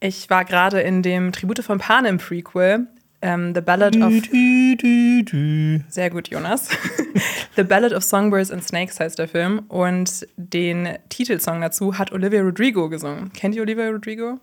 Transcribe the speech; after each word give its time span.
Ich 0.00 0.30
war 0.30 0.44
gerade 0.44 0.80
in 0.80 1.02
dem 1.02 1.32
Tribute 1.32 1.64
von 1.64 1.78
Panem 1.78 2.18
Prequel, 2.18 2.86
ähm, 3.20 3.52
The 3.54 3.60
Ballad 3.60 3.96
of. 3.96 4.12
Du, 4.30 4.76
du, 4.76 5.24
du. 5.24 5.84
Sehr 5.88 6.10
gut, 6.10 6.28
Jonas. 6.28 6.68
The 7.56 7.64
Ballad 7.64 7.92
of 7.92 8.04
Songbirds 8.04 8.52
and 8.52 8.62
Snakes 8.62 9.00
heißt 9.00 9.18
der 9.18 9.26
Film. 9.26 9.60
Und 9.68 10.26
den 10.36 10.98
Titelsong 11.08 11.60
dazu 11.60 11.98
hat 11.98 12.12
Olivia 12.12 12.42
Rodrigo 12.42 12.88
gesungen. 12.88 13.32
Kennt 13.32 13.56
ihr 13.56 13.62
Olivia 13.62 13.88
Rodrigo? 13.88 14.38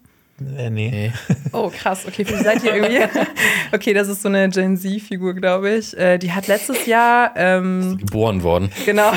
Äh, 0.58 0.70
nee. 0.70 0.90
Nee. 0.90 1.14
Oh, 1.54 1.70
krass. 1.70 2.06
Okay, 2.06 2.26
vielleicht 2.26 2.44
seid 2.44 2.64
ihr 2.64 2.76
irgendwie. 2.76 3.00
Okay, 3.72 3.94
das 3.94 4.08
ist 4.10 4.22
so 4.22 4.28
eine 4.30 4.48
Gen 4.50 4.78
Z-Figur, 4.78 5.34
glaube 5.34 5.70
ich. 5.72 5.98
Äh, 5.98 6.18
die 6.18 6.32
hat 6.32 6.48
letztes 6.48 6.86
Jahr. 6.86 7.32
Ähm, 7.36 7.98
Geboren 8.00 8.44
worden. 8.44 8.70
genau. 8.86 9.12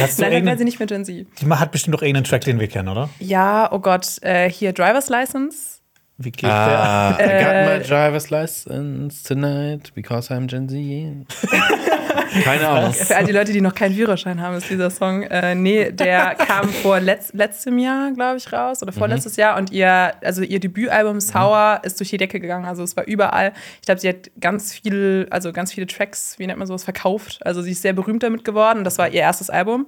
Hast 0.00 0.18
du 0.18 0.22
Nein, 0.22 0.32
dann 0.32 0.46
wäre 0.46 0.58
sie 0.58 0.64
nicht 0.64 0.78
mehr 0.78 0.86
Gen 0.86 1.04
Z. 1.04 1.26
Die 1.40 1.46
hat 1.48 1.70
bestimmt 1.72 1.94
doch 1.94 2.02
irgendeinen 2.02 2.24
Track, 2.24 2.42
den 2.42 2.58
wir 2.60 2.68
kennen, 2.68 2.88
oder? 2.88 3.08
Ja, 3.18 3.68
oh 3.72 3.78
Gott. 3.80 4.22
Äh, 4.22 4.48
hier 4.50 4.72
Driver's 4.72 5.08
License. 5.08 5.80
Wie 6.18 6.30
geht 6.30 6.48
Ah, 6.48 7.16
I 7.18 7.22
Äh, 7.22 7.42
got 7.42 7.72
my 7.82 7.88
driver's 7.88 8.30
license 8.30 9.24
tonight 9.26 9.92
because 9.94 10.32
I'm 10.32 10.46
Gen 10.46 10.68
Z. 10.68 11.50
Keine 12.42 12.68
Ahnung. 12.68 12.92
Für 12.92 13.16
all 13.16 13.24
die 13.24 13.32
Leute, 13.32 13.52
die 13.52 13.60
noch 13.60 13.74
keinen 13.74 13.94
Führerschein 13.94 14.40
haben, 14.40 14.56
ist 14.56 14.68
dieser 14.68 14.90
Song. 14.90 15.22
Äh, 15.22 15.54
nee, 15.54 15.90
der 15.90 16.34
kam 16.34 16.68
vor 16.68 17.00
letz 17.00 17.32
letztem 17.32 17.78
Jahr, 17.78 18.12
glaube 18.12 18.38
ich, 18.38 18.52
raus 18.52 18.82
oder 18.82 18.92
vorletztes 18.92 19.36
Jahr. 19.36 19.56
Und 19.56 19.72
ihr, 19.72 20.12
also 20.22 20.42
ihr 20.42 20.60
Debütalbum 20.60 21.20
Sour 21.20 21.80
ist 21.82 21.98
durch 22.00 22.10
die 22.10 22.16
Decke 22.16 22.40
gegangen. 22.40 22.64
Also 22.64 22.82
es 22.82 22.96
war 22.96 23.04
überall. 23.06 23.52
Ich 23.80 23.86
glaube, 23.86 24.00
sie 24.00 24.08
hat 24.08 24.30
ganz 24.40 24.72
viel, 24.72 25.26
also 25.30 25.52
ganz 25.52 25.72
viele 25.72 25.86
Tracks, 25.86 26.38
wie 26.38 26.46
nennt 26.46 26.58
man 26.58 26.66
sowas, 26.66 26.84
verkauft. 26.84 27.40
Also 27.44 27.62
sie 27.62 27.72
ist 27.72 27.82
sehr 27.82 27.92
berühmt 27.92 28.22
damit 28.22 28.44
geworden. 28.44 28.84
Das 28.84 28.98
war 28.98 29.08
ihr 29.08 29.20
erstes 29.20 29.50
Album. 29.50 29.86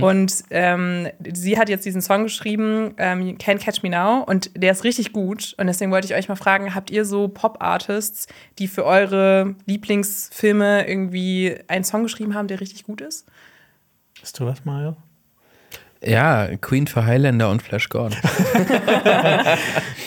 Und 0.00 0.44
ähm, 0.50 1.08
sie 1.32 1.58
hat 1.58 1.68
jetzt 1.68 1.84
diesen 1.84 2.00
Song 2.00 2.22
geschrieben, 2.24 2.94
ähm, 2.96 3.36
Can't 3.36 3.58
Catch 3.62 3.82
Me 3.82 3.90
Now, 3.90 4.22
und 4.22 4.50
der 4.56 4.72
ist 4.72 4.82
richtig 4.82 5.12
gut. 5.12 5.54
Und 5.58 5.66
deswegen 5.66 5.90
wollte 5.90 6.06
ich 6.06 6.14
euch 6.14 6.28
mal 6.28 6.36
fragen: 6.36 6.74
Habt 6.74 6.90
ihr 6.90 7.04
so 7.04 7.28
Pop-Artists, 7.28 8.26
die 8.58 8.66
für 8.66 8.84
eure 8.86 9.54
Lieblingsfilme 9.66 10.88
irgendwie 10.88 11.53
einen 11.68 11.84
Song 11.84 12.02
geschrieben 12.02 12.34
haben, 12.34 12.48
der 12.48 12.60
richtig 12.60 12.84
gut 12.84 13.00
ist? 13.00 13.26
Bist 14.20 14.38
du 14.40 14.46
was, 14.46 14.64
Mario? 14.64 14.96
Ja, 16.06 16.48
Queen 16.60 16.86
für 16.86 17.06
Highlander 17.06 17.48
und 17.50 17.62
Flash 17.62 17.88
Gordon. 17.88 18.18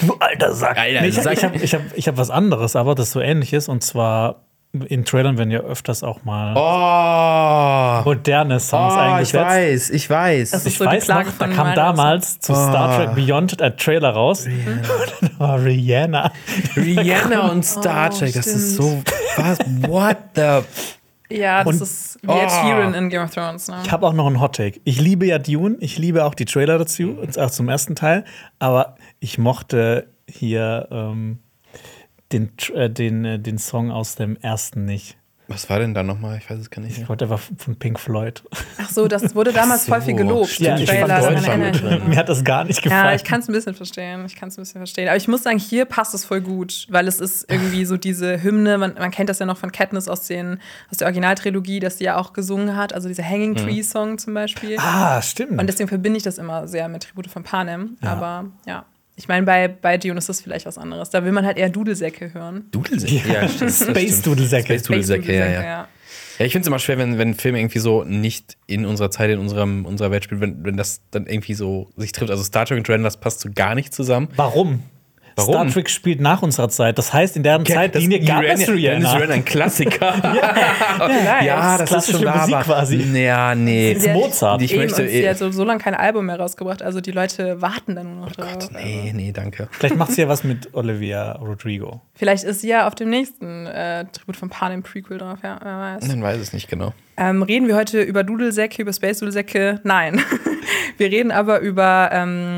Du 0.02 0.14
alter 0.20 0.54
Sack. 0.54 0.78
Alter, 0.78 1.02
nee, 1.02 1.08
ich 1.08 1.16
Sack. 1.16 1.34
ich 1.34 1.44
habe 1.44 1.58
ich 1.58 1.74
hab, 1.74 1.82
ich 1.96 2.08
hab 2.08 2.18
was 2.18 2.30
anderes, 2.30 2.76
aber 2.76 2.94
das 2.96 3.12
so 3.12 3.20
ähnlich 3.20 3.52
ist. 3.54 3.68
Und 3.68 3.84
zwar 3.84 4.44
in 4.74 5.06
Trailern 5.06 5.38
werden 5.40 5.50
ja 5.50 5.62
öfters 5.62 6.04
auch 6.04 6.24
mal 6.24 6.54
Oh, 6.56 8.04
moderne 8.06 8.60
Songs 8.60 8.94
oh 8.94 8.98
ich 8.98 9.02
eingesetzt. 9.02 9.34
weiß, 9.46 9.90
ich 9.90 10.10
weiß. 10.10 10.52
Das 10.52 10.60
ist 10.62 10.68
Ich 10.68 10.78
so 10.78 10.86
weiß 10.86 11.08
noch, 11.08 11.24
da 11.40 11.48
kam 11.48 11.74
damals 11.74 12.40
zu 12.40 12.54
Star 12.54 12.94
Oh. 12.94 12.98
Trek 13.06 13.16
Beyond 13.16 13.62
ein 13.62 13.76
Trailer 13.78 14.10
raus. 14.12 14.46
Und 15.22 15.32
da 15.32 15.40
war 15.40 15.64
Rihanna. 15.64 16.32
Rihanna 16.76 17.50
und 17.50 17.64
Star 17.66 18.12
Oh, 18.14 18.18
Trek, 18.20 18.34
das 18.34 18.46
ist 18.48 18.76
so. 18.76 19.02
Was? 19.38 19.58
What 19.88 20.18
the. 20.36 20.60
Ja, 21.30 21.64
das 21.64 21.76
Und- 21.76 21.82
ist 21.82 22.18
wie 22.22 22.32
Ed 22.32 22.48
Oh. 22.48 22.50
Sheeran 22.50 22.94
in 22.94 23.10
Game 23.10 23.24
of 23.24 23.32
Thrones. 23.32 23.68
Ne? 23.68 23.80
Ich 23.84 23.92
habe 23.92 24.08
auch 24.08 24.14
noch 24.14 24.28
einen 24.28 24.40
Hot 24.40 24.56
Take. 24.56 24.80
Ich 24.86 25.00
liebe 25.02 25.26
ja 25.26 25.40
Dune, 25.40 25.76
ich 25.80 25.98
liebe 25.98 26.24
auch 26.24 26.34
die 26.36 26.46
Trailer 26.46 26.78
dazu, 26.78 27.12
und 27.22 27.38
auch 27.38 27.52
zum 27.52 27.68
ersten 27.70 27.96
Teil, 27.96 28.24
aber 28.60 28.96
ich 29.20 29.38
mochte 29.38 30.08
hier 30.30 30.88
ähm, 30.92 31.40
den, 32.32 32.52
äh, 32.74 32.90
den, 32.90 33.26
äh, 33.26 33.40
den 33.40 33.58
Song 33.58 33.92
aus 33.92 34.16
dem 34.16 34.38
ersten 34.38 34.86
nicht. 34.86 35.18
Was 35.50 35.70
war 35.70 35.80
denn 35.80 35.94
da 35.94 36.04
nochmal? 36.04 36.38
Ich 36.38 36.50
weiß 36.50 36.60
es 36.60 36.70
gar 36.70 36.82
nicht 36.82 36.92
Ich 36.94 37.00
mehr. 37.00 37.10
wollte 37.10 37.26
einfach 37.26 37.40
von 37.58 37.76
Pink 37.78 38.00
Floyd. 38.00 38.44
Ach 38.80 38.90
so, 38.90 39.08
das 39.08 39.34
wurde 39.34 39.54
damals 39.54 39.86
so, 39.86 39.94
voll 39.94 40.02
viel 40.02 40.16
gelobt. 40.16 40.50
stimmt, 40.50 40.80
im 40.80 40.84
ich 40.84 40.92
fand 40.92 41.10
Deutschland. 41.10 42.08
Mir 42.10 42.18
hat 42.18 42.28
das 42.28 42.44
gar 42.44 42.66
nicht 42.66 42.82
gefallen. 42.82 43.06
Ja, 43.06 43.14
ich 43.16 43.24
kann 43.24 43.40
es 43.40 43.48
ein 43.48 43.54
bisschen 43.54 43.74
verstehen. 43.74 44.26
Ich 44.26 44.36
kann 44.36 44.50
es 44.50 44.58
ein 44.58 44.62
bisschen 44.64 44.80
verstehen. 44.80 45.08
Aber 45.08 45.16
ich 45.16 45.28
muss 45.30 45.44
sagen, 45.44 45.58
hier 45.58 45.86
passt 45.86 46.14
es 46.14 46.26
voll 46.26 46.42
gut, 46.42 46.86
weil 46.90 47.08
es 47.08 47.20
ist 47.22 47.50
irgendwie 47.50 47.86
so 47.86 47.96
diese 47.96 48.44
Hymne. 48.44 48.78
Man, 48.78 48.96
man 48.96 49.12
kennt 49.12 49.30
das 49.30 49.40
ja 49.40 49.46
noch 49.46 49.58
von 49.58 49.72
Katniss 49.72 50.10
aus, 50.10 50.28
den, 50.28 50.60
aus 50.92 50.98
der 50.98 51.06
Originaltrilogie, 51.08 51.80
dass 51.80 51.98
sie 52.00 52.04
ja 52.04 52.18
auch 52.18 52.34
gesungen 52.34 52.76
hat. 52.76 52.94
Also 52.94 53.08
dieser 53.08 53.24
Hanging 53.24 53.56
Tree 53.56 53.84
Song 53.84 54.18
zum 54.18 54.34
Beispiel. 54.34 54.78
ah, 54.80 55.22
stimmt. 55.22 55.60
Und 55.60 55.68
deswegen 55.68 55.88
verbinde 55.88 56.18
ich 56.18 56.24
das 56.24 56.38
immer 56.38 56.68
sehr 56.68 56.90
mit 56.90 57.04
Tribute 57.04 57.28
von 57.28 57.44
Panem. 57.44 57.96
Aber 58.02 58.46
ja. 58.66 58.86
Ich 59.20 59.28
meine, 59.28 59.46
bei, 59.46 59.68
bei 59.68 59.98
Dune 59.98 60.20
ist 60.20 60.30
das 60.30 60.42
vielleicht 60.42 60.68
was 60.68 60.78
anderes. 60.78 61.10
Da 61.10 61.26
will 61.26 61.32
man 61.32 61.44
halt 61.44 61.58
eher 61.58 61.70
Dudelsäcke 61.70 62.34
hören. 62.36 62.66
Dudelsäcke? 62.72 63.28
Ja, 63.28 63.50
stimmt. 63.50 63.72
das 63.72 63.80
Space 63.80 64.20
stimmt. 64.20 64.26
Dudelsäcke. 64.28 64.66
Space 64.68 64.84
Dudelsäcke, 64.84 65.34
ja, 65.34 65.40
Dudelsäcke, 65.40 65.66
ja. 65.66 65.88
Ja, 66.40 66.46
ich 66.46 66.52
finde 66.52 66.62
es 66.62 66.68
immer 66.68 66.78
schwer, 66.78 67.00
wenn, 67.00 67.18
wenn 67.18 67.34
Filme 67.34 67.60
irgendwie 67.60 67.80
so 67.80 68.04
nicht 68.04 68.58
in 68.68 68.86
unserer 68.86 69.10
Zeit, 69.10 69.32
in 69.32 69.40
unserem, 69.40 69.86
unserer 69.86 70.12
Welt 70.12 70.24
spielen, 70.24 70.42
wenn, 70.42 70.64
wenn 70.64 70.78
das 70.78 71.02
dann 71.10 71.26
irgendwie 71.26 71.56
so 71.56 71.90
sich 71.98 72.12
trifft. 72.12 72.30
Also 72.30 72.44
Star 72.44 72.66
Trek 72.66 72.88
und 72.88 73.04
das 73.04 73.18
passt 73.18 73.40
so 73.40 73.50
gar 73.54 73.74
nicht 73.74 73.92
zusammen. 73.94 74.28
Warum? 74.36 74.84
Warum? 75.38 75.54
Star 75.54 75.68
Trek 75.70 75.90
spielt 75.90 76.20
nach 76.20 76.42
unserer 76.42 76.68
Zeit. 76.70 76.98
Das 76.98 77.14
heißt, 77.14 77.38
in 77.38 77.44
deren 77.44 77.66
Zeitlinie 77.66 78.20
gab 78.20 78.44
es 78.44 78.50
Dann 78.50 78.62
ist 78.62 78.70
Rihanna. 78.70 79.14
Rihanna 79.14 79.34
ein 79.36 79.46
Klassiker. 79.46 80.14
Vielleicht. 80.22 81.46
ja, 81.46 81.78
das 81.78 81.82
ist 81.82 81.88
klassische 81.88 82.18
schon 82.18 82.26
da, 82.26 82.38
Musik 82.38 82.56
aber, 82.56 82.64
quasi. 82.64 82.96
Ja, 82.98 83.56
nee. 83.56 83.94
Das 83.94 84.04
ist 84.04 84.14
Mozart. 84.14 84.62
Ich 84.62 84.74
Eben, 84.74 84.84
möchte 84.84 85.04
und 85.04 85.10
sie 85.10 85.22
eh- 85.24 85.30
hat 85.30 85.38
so, 85.38 85.52
so 85.52 85.64
lange 85.64 85.80
kein 85.80 85.94
Album 85.96 86.26
mehr 86.26 86.40
rausgebracht. 86.40 86.82
Also 86.82 87.02
die 87.02 87.12
Leute 87.12 87.62
warten 87.62 87.96
dann 87.96 88.16
nur 88.16 88.26
noch 88.26 88.32
drauf. 88.32 88.70
Nee, 88.72 89.12
nee, 89.16 89.32
danke. 89.32 89.68
Vielleicht 89.72 89.96
macht 89.96 90.12
sie 90.12 90.22
ja 90.22 90.28
was 90.28 90.44
mit 90.44 90.74
Olivia 90.74 91.34
Rodrigo. 91.34 92.02
Vielleicht 92.16 92.44
ist 92.44 92.62
sie 92.62 92.70
ja 92.70 92.88
auf 92.88 92.96
dem 92.96 93.10
nächsten 93.10 93.68
äh, 93.68 94.06
Tribut 94.12 94.36
von 94.38 94.50
Panem 94.50 94.82
Prequel 94.84 95.20
drauf, 95.20 95.40
ja, 95.44 95.60
wer 95.64 95.78
weiß. 95.80 96.08
Dann 96.08 96.22
weiß 96.24 96.40
es 96.40 96.54
nicht 96.54 96.68
genau. 96.68 96.94
Ähm, 97.20 97.42
reden 97.42 97.68
wir 97.68 97.76
heute 97.76 98.02
über 98.02 98.24
Dudelsäcke, 98.24 98.82
über 98.82 98.94
Space 98.94 99.20
Dudelsäcke? 99.20 99.80
Nein. 99.84 100.22
wir 100.98 101.08
reden 101.08 101.32
aber 101.32 101.62
über 101.62 102.10
ähm, 102.14 102.58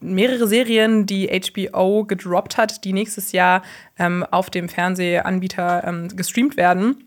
mehrere 0.00 0.46
Serien, 0.46 1.06
die 1.06 1.28
HBO 1.28 2.04
gedroppt 2.04 2.58
hat, 2.58 2.84
die 2.84 2.92
nächstes 2.92 3.32
Jahr 3.32 3.62
ähm, 3.98 4.24
auf 4.30 4.50
dem 4.50 4.68
Fernsehanbieter 4.68 5.84
ähm, 5.86 6.08
gestreamt 6.14 6.58
werden. 6.58 7.04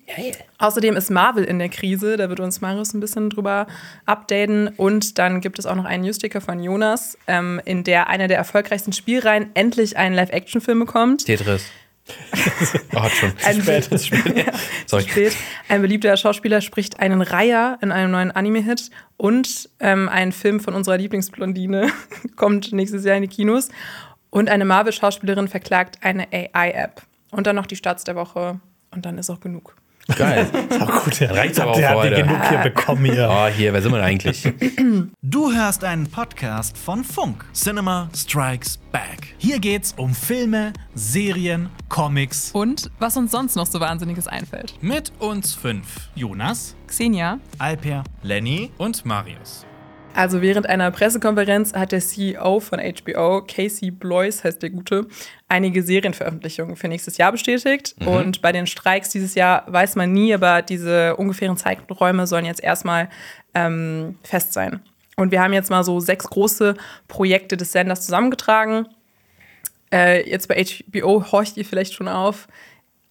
Außerdem 0.58 0.96
ist 0.96 1.12
Marvel 1.12 1.44
in 1.44 1.60
der 1.60 1.70
Krise, 1.70 2.18
da 2.18 2.30
wird 2.30 2.40
uns 2.40 2.62
Marius 2.62 2.96
ein 2.96 3.00
bisschen 3.00 3.30
drüber 3.30 3.68
updaten. 4.08 4.70
Und 4.70 5.20
dann 5.20 5.40
gibt 5.40 5.60
es 5.60 5.68
auch 5.68 5.76
noch 5.76 5.86
einen 5.86 6.04
Newsticker 6.04 6.42
von 6.42 6.64
Jonas, 6.64 7.16
ähm, 7.28 7.62
in 7.66 7.84
der 7.84 8.08
einer 8.10 8.28
der 8.28 8.38
erfolgreichsten 8.38 8.92
Spielreihen 8.92 9.52
endlich 9.54 9.98
ein 9.98 10.16
Live-Action-Film 10.16 10.80
bekommt. 10.80 11.26
Tetris. 11.26 11.66
Oh, 12.96 13.10
schon. 13.10 13.34
Ein 13.46 13.62
spät. 13.62 13.90
Be- 13.90 13.98
Ja, 14.46 14.52
Sorry. 14.86 15.04
spät. 15.04 15.34
Ein 15.70 15.82
beliebter 15.82 16.16
Schauspieler 16.18 16.62
spricht 16.62 17.00
einen 17.00 17.22
Reiher 17.22 17.78
in 17.82 17.92
einem 17.92 18.12
neuen 18.12 18.32
Anime-Hit 18.32 18.90
und 19.18 19.70
ähm, 19.80 20.10
ein 20.10 20.32
Film 20.32 20.60
von 20.60 20.74
unserer 20.74 20.98
Lieblingsblondine 20.98 21.90
kommt 22.36 22.72
nächstes 22.74 23.04
Jahr 23.06 23.16
in 23.16 23.24
die 23.24 23.28
Kinos 23.28 23.70
und 24.30 24.50
eine 24.50 24.66
Marvel-Schauspielerin 24.66 25.48
verklagt 25.48 26.00
eine 26.02 26.28
AI-App. 26.32 27.02
Und 27.32 27.48
dann 27.48 27.56
noch 27.56 27.66
die 27.66 27.76
Starts 27.76 28.04
der 28.06 28.16
Woche 28.16 28.60
und 28.92 29.06
dann 29.06 29.18
ist 29.18 29.30
auch 29.30 29.40
genug. 29.40 29.76
Geil. 30.16 30.48
Ach 30.80 31.04
gut, 31.04 31.20
ja. 31.20 31.32
Reicht's 31.32 31.60
aber 31.60 31.72
auch 31.72 31.96
heute. 31.96 32.24
genug 32.24 32.42
hier 32.50 32.60
bekommen 32.60 33.06
hier. 33.06 33.30
Oh, 33.30 33.48
hier, 33.48 33.74
wer 33.74 33.82
sind 33.82 33.92
wir 33.92 33.98
denn 33.98 34.06
eigentlich? 34.06 34.48
Du 35.22 35.52
hörst 35.52 35.84
einen 35.84 36.10
Podcast 36.10 36.78
von 36.78 37.04
Funk. 37.04 37.46
Cinema 37.54 38.10
Strikes 38.16 38.78
Back. 38.92 39.36
Hier 39.38 39.60
geht's 39.60 39.94
um 39.98 40.14
Filme, 40.14 40.74
Serien, 40.96 41.70
Comics. 41.90 42.52
Und 42.54 42.90
was 43.00 43.18
uns 43.18 43.32
sonst 43.32 43.56
noch 43.56 43.68
so 43.68 43.80
Wahnsinniges 43.80 44.28
einfällt. 44.28 44.76
Mit 44.82 45.12
uns 45.20 45.54
fünf. 45.54 46.10
Jonas, 46.16 46.76
Xenia. 46.88 47.40
Alper, 47.60 48.04
Lenny 48.24 48.72
und 48.78 49.06
Marius. 49.06 49.66
Also 50.18 50.42
während 50.42 50.68
einer 50.68 50.90
Pressekonferenz 50.90 51.74
hat 51.74 51.92
der 51.92 52.00
CEO 52.00 52.60
von 52.60 52.80
HBO, 52.80 53.44
Casey 53.44 53.92
Bloys 53.92 54.44
heißt 54.44 54.64
der 54.64 54.72
Gute, 54.72 55.06
einige 55.48 55.84
Serienveröffentlichungen 55.84 56.76
für 56.76 56.88
nächstes 56.88 57.18
Jahr 57.18 57.32
bestätigt. 57.32 57.94
Und 58.04 58.42
bei 58.42 58.52
den 58.52 58.66
Streiks 58.66 59.10
dieses 59.10 59.36
Jahr 59.36 59.64
weiß 59.68 59.96
man 59.96 60.12
nie, 60.12 60.34
aber 60.34 60.64
diese 60.64 61.16
ungefähren 61.18 61.56
Zeiträume 61.56 62.26
sollen 62.26 62.46
jetzt 62.46 62.64
erstmal 62.64 63.10
ähm, 63.54 64.18
fest 64.24 64.54
sein. 64.54 64.80
Und 65.18 65.32
wir 65.32 65.40
haben 65.40 65.54
jetzt 65.54 65.70
mal 65.70 65.84
so 65.84 66.00
sechs 66.00 66.28
große 66.28 66.74
Projekte 67.08 67.56
des 67.56 67.72
Senders 67.72 68.02
zusammengetragen. 68.02 68.88
Äh, 69.94 70.28
jetzt 70.28 70.48
bei 70.48 70.66
HBO 70.66 71.32
horcht 71.32 71.58
ihr 71.58 71.66
vielleicht 71.66 71.94
schon 71.94 72.08
auf. 72.08 72.48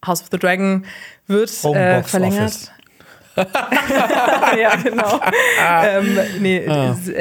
House 0.04 0.22
of 0.22 0.28
the 0.32 0.38
Dragon 0.40 0.84
wird 1.28 1.50
äh, 1.66 2.02
verlängert. 2.02 2.46
Office. 2.46 2.72
ja, 4.60 4.76
genau. 4.76 5.20
ähm, 5.84 6.18
nee, 6.40 6.66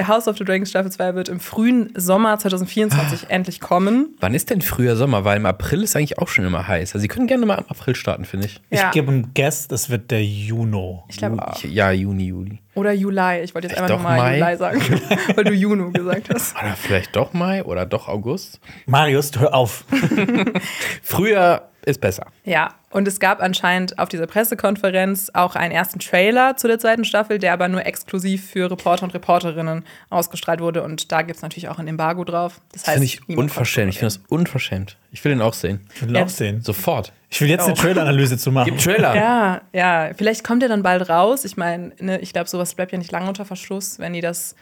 House 0.08 0.28
of 0.28 0.38
the 0.38 0.44
Dragon 0.46 0.66
Staffel 0.66 0.92
2 0.92 1.16
wird 1.16 1.30
im 1.30 1.40
frühen 1.40 1.92
Sommer 1.96 2.38
2024 2.40 3.30
endlich 3.30 3.60
kommen. 3.60 4.16
Wann 4.20 4.34
ist 4.34 4.50
denn 4.50 4.62
früher 4.62 4.96
Sommer? 4.96 5.26
Weil 5.26 5.38
im 5.38 5.46
April 5.46 5.84
ist 5.84 5.96
eigentlich 5.96 6.18
auch 6.20 6.28
schon 6.28 6.46
immer 6.46 6.68
heiß. 6.68 6.94
Also, 6.94 7.02
Sie 7.02 7.08
können 7.08 7.28
gerne 7.28 7.46
mal 7.46 7.56
im 7.58 7.66
April 7.68 7.96
starten, 7.96 8.26
finde 8.26 8.48
ich. 8.48 8.62
Ich 8.70 8.80
Ja. 8.80 8.92
gebe 8.92 9.12
einen 9.12 9.34
Guess, 9.34 9.68
das 9.68 9.90
wird 9.90 10.12
der 10.12 10.24
Juno. 10.24 11.04
Ich 11.10 11.18
glaube 11.18 11.46
auch. 11.46 11.62
Ich, 11.64 11.72
ja, 11.72 11.92
Juni, 11.92 12.28
Juli. 12.28 12.60
Oder 12.76 12.92
Juli. 12.92 13.42
Ich 13.44 13.54
wollte 13.56 13.68
jetzt 13.68 13.78
einfach 13.78 13.90
Doch 13.90 13.98
nochmal? 14.04 14.38
Juli 14.38 14.58
sagen, 14.58 14.82
weil 15.36 15.44
du 15.46 15.54
Juno 15.54 15.92
gesagt 15.92 16.30
hast. 16.34 16.56
Oder 16.58 16.76
vielleicht 16.76 17.16
doch 17.16 17.34
Mai 17.34 17.64
oder 17.64 17.86
doch 17.86 18.08
August. 18.10 18.60
Marius, 18.86 19.32
hör 19.40 19.54
auf. 19.54 19.86
Früher 21.02 21.70
ist 21.86 22.02
besser. 22.02 22.28
Ja, 22.44 22.74
und 22.90 23.08
es 23.08 23.20
gab 23.20 23.42
anscheinend 23.42 24.00
auf 24.00 24.10
dieser 24.10 24.26
Pressekonferenz 24.28 25.30
auch 25.34 25.56
einen 25.56 25.72
ersten 25.72 26.00
Trailer 26.00 26.56
zu 26.58 26.68
der 26.68 26.80
zweiten 26.80 27.06
Staffel, 27.06 27.40
der 27.40 27.54
aber 27.54 27.68
nur 27.68 27.86
exklusiv 27.86 28.50
für 28.50 28.70
Reporter 28.72 29.04
und 29.04 29.14
Reporterinnen 29.14 29.84
ausgestrahlt 30.10 30.62
wurde. 30.62 30.82
Und 30.84 31.12
da 31.12 31.22
gibt 31.22 31.36
es 31.38 31.42
natürlich 31.42 31.70
auch 31.70 31.78
ein 31.80 31.88
Embargo 31.88 32.24
drauf. 32.24 32.62
Das 32.72 32.84
Das 32.84 32.94
finde 32.94 33.06
ich 33.06 33.28
unverschämt. 33.30 33.90
Ich 33.90 34.00
finde 34.00 34.14
das 34.16 34.24
unverschämt. 34.30 34.98
Ich 35.12 35.24
will 35.24 35.32
den 35.32 35.42
auch 35.42 35.54
sehen. 35.54 35.82
Ich 35.96 36.02
will 36.08 36.16
Ja. 36.16 36.24
auch 36.24 36.30
sehen. 36.30 36.62
Sofort. 36.62 37.14
Ich 37.30 37.42
will 37.42 37.50
jetzt 37.50 37.64
eine 37.66 37.74
Auch. 37.74 37.78
Trailer-Analyse 37.78 38.38
zu 38.38 38.52
machen. 38.52 38.72
Gib 38.72 38.80
Trailer. 38.80 39.16
Ja, 39.16 39.62
ja. 39.74 40.12
Vielleicht 40.16 40.44
kommt 40.44 40.64
er 40.64 40.70
dann 40.70 40.84
bald 40.84 41.10
raus. 41.10 41.44
Ich 41.46 41.58
meine, 41.58 41.92
ne, 42.00 42.20
ich 42.20 42.34
glaube, 42.34 42.50
sowas 42.50 42.74
bleibt 42.76 42.92
ja 42.92 42.98
nicht 42.98 43.12
lange 43.12 43.28
unter 43.28 43.46
Verschluss, 43.46 44.00
wenn 44.00 44.14
die 44.14 44.22
das 44.22 44.56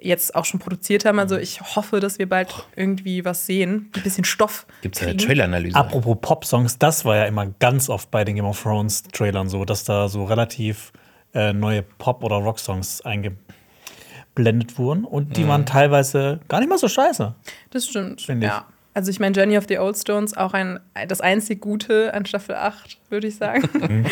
jetzt 0.00 0.34
auch 0.34 0.44
schon 0.44 0.60
produziert 0.60 1.04
haben. 1.04 1.18
Also 1.18 1.36
ich 1.36 1.60
hoffe, 1.60 2.00
dass 2.00 2.18
wir 2.18 2.28
bald 2.28 2.48
irgendwie 2.76 3.24
was 3.24 3.46
sehen. 3.46 3.90
Ein 3.94 4.02
bisschen 4.02 4.24
Stoff. 4.24 4.66
Gibt 4.82 4.96
es 4.96 5.02
eine. 5.02 5.16
Trailer-Analyse? 5.16 5.76
Apropos 5.76 6.16
Pop-Songs, 6.20 6.78
das 6.78 7.04
war 7.04 7.16
ja 7.16 7.24
immer 7.24 7.46
ganz 7.58 7.88
oft 7.88 8.10
bei 8.10 8.24
den 8.24 8.36
Game 8.36 8.44
of 8.44 8.62
Thrones-Trailern 8.62 9.48
so, 9.48 9.64
dass 9.64 9.84
da 9.84 10.08
so 10.08 10.24
relativ 10.24 10.92
äh, 11.34 11.52
neue 11.52 11.82
Pop- 11.82 12.22
oder 12.22 12.36
Rock-Songs 12.36 13.02
eingeblendet 13.02 14.78
wurden. 14.78 15.04
Und 15.04 15.36
die 15.36 15.46
waren 15.48 15.66
teilweise 15.66 16.40
gar 16.48 16.60
nicht 16.60 16.68
mal 16.68 16.78
so 16.78 16.88
scheiße. 16.88 17.34
Das 17.70 17.86
stimmt. 17.86 18.22
Finde 18.22 18.46
ich. 18.46 18.52
Ja. 18.52 18.66
Also 18.98 19.12
ich 19.12 19.20
meine, 19.20 19.32
Journey 19.36 19.56
of 19.56 19.66
the 19.68 19.78
Old 19.78 19.96
Stones, 19.96 20.36
auch 20.36 20.54
ein, 20.54 20.80
das 21.06 21.20
einzig 21.20 21.60
Gute 21.60 22.12
an 22.14 22.26
Staffel 22.26 22.56
8, 22.56 22.98
würde 23.10 23.28
ich 23.28 23.36
sagen. 23.36 23.62
Mhm. 23.88 24.06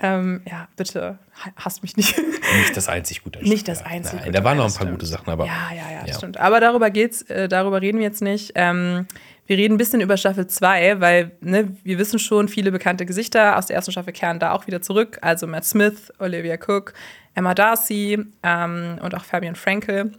ähm, 0.00 0.42
ja, 0.50 0.66
bitte, 0.76 1.18
ha- 1.44 1.52
hasst 1.54 1.82
mich 1.82 1.96
nicht. 1.96 2.18
Nicht 2.18 2.76
das 2.76 2.88
einzig 2.88 3.22
Gute. 3.22 3.38
Nicht 3.48 3.68
das 3.68 3.84
einzig 3.84 4.14
Nein, 4.14 4.24
Gute, 4.24 4.32
da 4.38 4.42
waren 4.44 4.56
noch 4.56 4.64
ein 4.64 4.70
paar 4.72 4.78
stimmt. 4.86 4.90
gute 4.98 5.06
Sachen, 5.06 5.30
aber 5.30 5.46
Ja, 5.46 5.68
ja, 5.70 5.88
ja, 5.92 6.00
das 6.00 6.08
Ja. 6.10 6.14
stimmt. 6.16 6.38
Aber 6.40 6.58
darüber 6.58 6.90
geht's, 6.90 7.22
äh, 7.22 7.46
darüber 7.48 7.80
reden 7.80 7.98
wir 7.98 8.04
jetzt 8.06 8.22
nicht. 8.22 8.50
Ähm, 8.56 9.06
wir 9.46 9.56
reden 9.56 9.74
ein 9.74 9.78
bisschen 9.78 10.00
über 10.00 10.16
Staffel 10.16 10.48
2, 10.48 11.00
weil 11.00 11.30
ne, 11.40 11.68
wir 11.84 11.98
wissen 11.98 12.18
schon, 12.18 12.48
viele 12.48 12.72
bekannte 12.72 13.06
Gesichter 13.06 13.56
aus 13.56 13.66
der 13.66 13.76
ersten 13.76 13.92
Staffel 13.92 14.12
kehren 14.12 14.40
da 14.40 14.50
auch 14.50 14.66
wieder 14.66 14.82
zurück. 14.82 15.18
Also 15.20 15.46
Matt 15.46 15.64
Smith, 15.64 16.12
Olivia 16.18 16.56
Cook, 16.56 16.92
Emma 17.36 17.54
Darcy 17.54 18.18
ähm, 18.42 18.98
und 19.00 19.14
auch 19.14 19.24
Fabian 19.24 19.54
Frankel. 19.54 20.10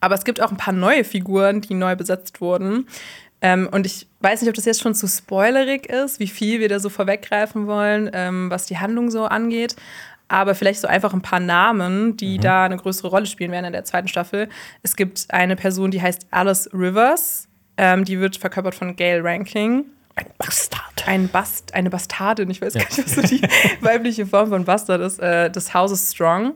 Aber 0.00 0.16
es 0.16 0.24
gibt 0.24 0.42
auch 0.42 0.50
ein 0.50 0.56
paar 0.56 0.74
neue 0.74 1.04
Figuren, 1.04 1.60
die 1.60 1.74
neu 1.74 1.94
besetzt 1.94 2.40
wurden. 2.40 2.88
Ähm, 3.42 3.68
und 3.70 3.86
ich 3.86 4.08
weiß 4.20 4.40
nicht, 4.40 4.48
ob 4.48 4.54
das 4.54 4.64
jetzt 4.64 4.80
schon 4.80 4.94
zu 4.94 5.06
spoilerig 5.06 5.86
ist, 5.86 6.20
wie 6.20 6.26
viel 6.26 6.60
wir 6.60 6.68
da 6.68 6.80
so 6.80 6.88
vorweggreifen 6.88 7.66
wollen, 7.66 8.10
ähm, 8.12 8.50
was 8.50 8.66
die 8.66 8.78
Handlung 8.78 9.10
so 9.10 9.26
angeht. 9.26 9.76
Aber 10.28 10.54
vielleicht 10.54 10.80
so 10.80 10.88
einfach 10.88 11.12
ein 11.14 11.22
paar 11.22 11.38
Namen, 11.38 12.16
die 12.16 12.38
da 12.38 12.64
eine 12.64 12.76
größere 12.76 13.08
Rolle 13.08 13.26
spielen 13.26 13.52
werden 13.52 13.66
in 13.66 13.72
der 13.72 13.84
zweiten 13.84 14.08
Staffel. 14.08 14.48
Es 14.82 14.96
gibt 14.96 15.26
eine 15.28 15.54
Person, 15.54 15.92
die 15.92 16.02
heißt 16.02 16.26
Alice 16.32 16.68
Rivers. 16.72 17.46
Ähm, 17.76 18.04
die 18.04 18.18
wird 18.18 18.36
verkörpert 18.36 18.74
von 18.74 18.96
Gail 18.96 19.20
Ranking. 19.20 19.84
ein 20.16 20.26
Bastard. 20.38 21.06
Ein 21.06 21.28
Bast, 21.28 21.74
eine 21.74 21.90
Bastardin, 21.90 22.50
ich 22.50 22.60
weiß 22.60 22.74
gar 22.74 22.84
nicht, 22.84 22.98
was 22.98 23.14
so 23.14 23.22
die 23.22 23.42
weibliche 23.82 24.26
Form 24.26 24.48
von 24.48 24.64
Bastard 24.64 25.00
ist, 25.02 25.20
äh, 25.20 25.50
des 25.50 25.72
Hauses 25.74 26.12
Strong. 26.12 26.54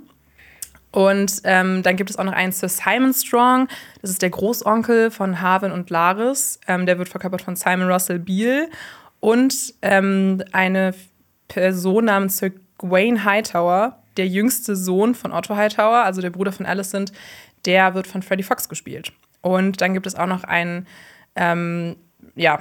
Und 0.92 1.42
ähm, 1.44 1.82
dann 1.82 1.96
gibt 1.96 2.10
es 2.10 2.18
auch 2.18 2.24
noch 2.24 2.32
einen 2.32 2.52
Sir 2.52 2.68
Simon 2.68 3.14
Strong, 3.14 3.68
das 4.02 4.10
ist 4.10 4.22
der 4.22 4.30
Großonkel 4.30 5.10
von 5.10 5.40
Harvin 5.40 5.72
und 5.72 5.88
Laris. 5.90 6.58
Ähm, 6.66 6.86
der 6.86 6.98
wird 6.98 7.08
verkörpert 7.08 7.42
von 7.42 7.56
Simon 7.56 7.90
Russell 7.90 8.18
Beale. 8.18 8.68
Und 9.20 9.74
ähm, 9.82 10.42
eine 10.52 10.94
Person 11.48 12.06
namens 12.06 12.38
Sir 12.38 12.50
Gawain 12.78 13.24
Hightower, 13.24 14.02
der 14.16 14.26
jüngste 14.26 14.74
Sohn 14.74 15.14
von 15.14 15.32
Otto 15.32 15.54
Hightower, 15.54 16.04
also 16.04 16.20
der 16.20 16.30
Bruder 16.30 16.52
von 16.52 16.66
Alicent, 16.66 17.12
der 17.66 17.94
wird 17.94 18.06
von 18.06 18.22
Freddie 18.22 18.42
Fox 18.42 18.68
gespielt. 18.68 19.12
Und 19.42 19.80
dann 19.80 19.94
gibt 19.94 20.06
es 20.06 20.14
auch 20.14 20.26
noch 20.26 20.44
einen, 20.44 20.86
ähm, 21.36 21.96
ja, 22.34 22.60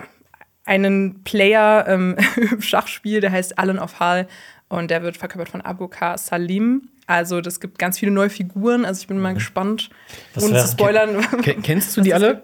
einen 0.66 1.24
Player 1.24 1.86
ähm, 1.88 2.16
im 2.52 2.62
Schachspiel, 2.62 3.22
der 3.22 3.32
heißt 3.32 3.58
Alan 3.58 3.80
of 3.80 4.00
Hull 4.00 4.28
und 4.70 4.90
der 4.92 5.04
wird 5.04 5.18
verkörpert 5.18 5.50
von 5.50 5.62
Abukar 5.62 6.18
Salim. 6.18 6.90
Also 7.08 7.42
das 7.42 7.60
gibt 7.60 7.80
ganz 7.80 7.98
viele 8.00 8.12
neue 8.12 8.30
Figuren. 8.30 8.86
Also 8.86 9.02
ich 9.02 9.08
bin 9.08 9.20
mal 9.20 9.34
gespannt, 9.34 9.90
Was 10.36 10.44
ohne 10.44 10.60
zu 10.60 10.68
spoilern. 10.68 11.22
Ken- 11.42 11.62
Kennst 11.64 11.98
du 11.98 12.02
die 12.02 12.14
alle? 12.14 12.42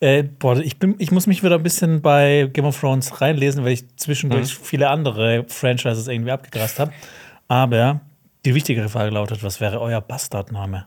Äh, 0.00 0.24
boah, 0.24 0.58
ich, 0.58 0.78
bin, 0.78 0.94
ich 0.98 1.10
muss 1.10 1.26
mich 1.26 1.42
wieder 1.42 1.54
ein 1.54 1.62
bisschen 1.62 2.02
bei 2.02 2.50
Game 2.52 2.66
of 2.66 2.78
Thrones 2.78 3.20
reinlesen, 3.22 3.64
weil 3.64 3.72
ich 3.72 3.84
zwischendurch 3.96 4.54
viele 4.54 4.90
andere 4.90 5.44
Franchises 5.48 6.06
irgendwie 6.08 6.32
abgegrast 6.32 6.78
habe. 6.78 6.92
Aber 7.48 8.00
die 8.44 8.54
wichtigere 8.54 8.88
Frage 8.88 9.10
lautet: 9.10 9.42
Was 9.42 9.60
wäre 9.60 9.80
euer 9.80 10.00
Bastardname? 10.00 10.86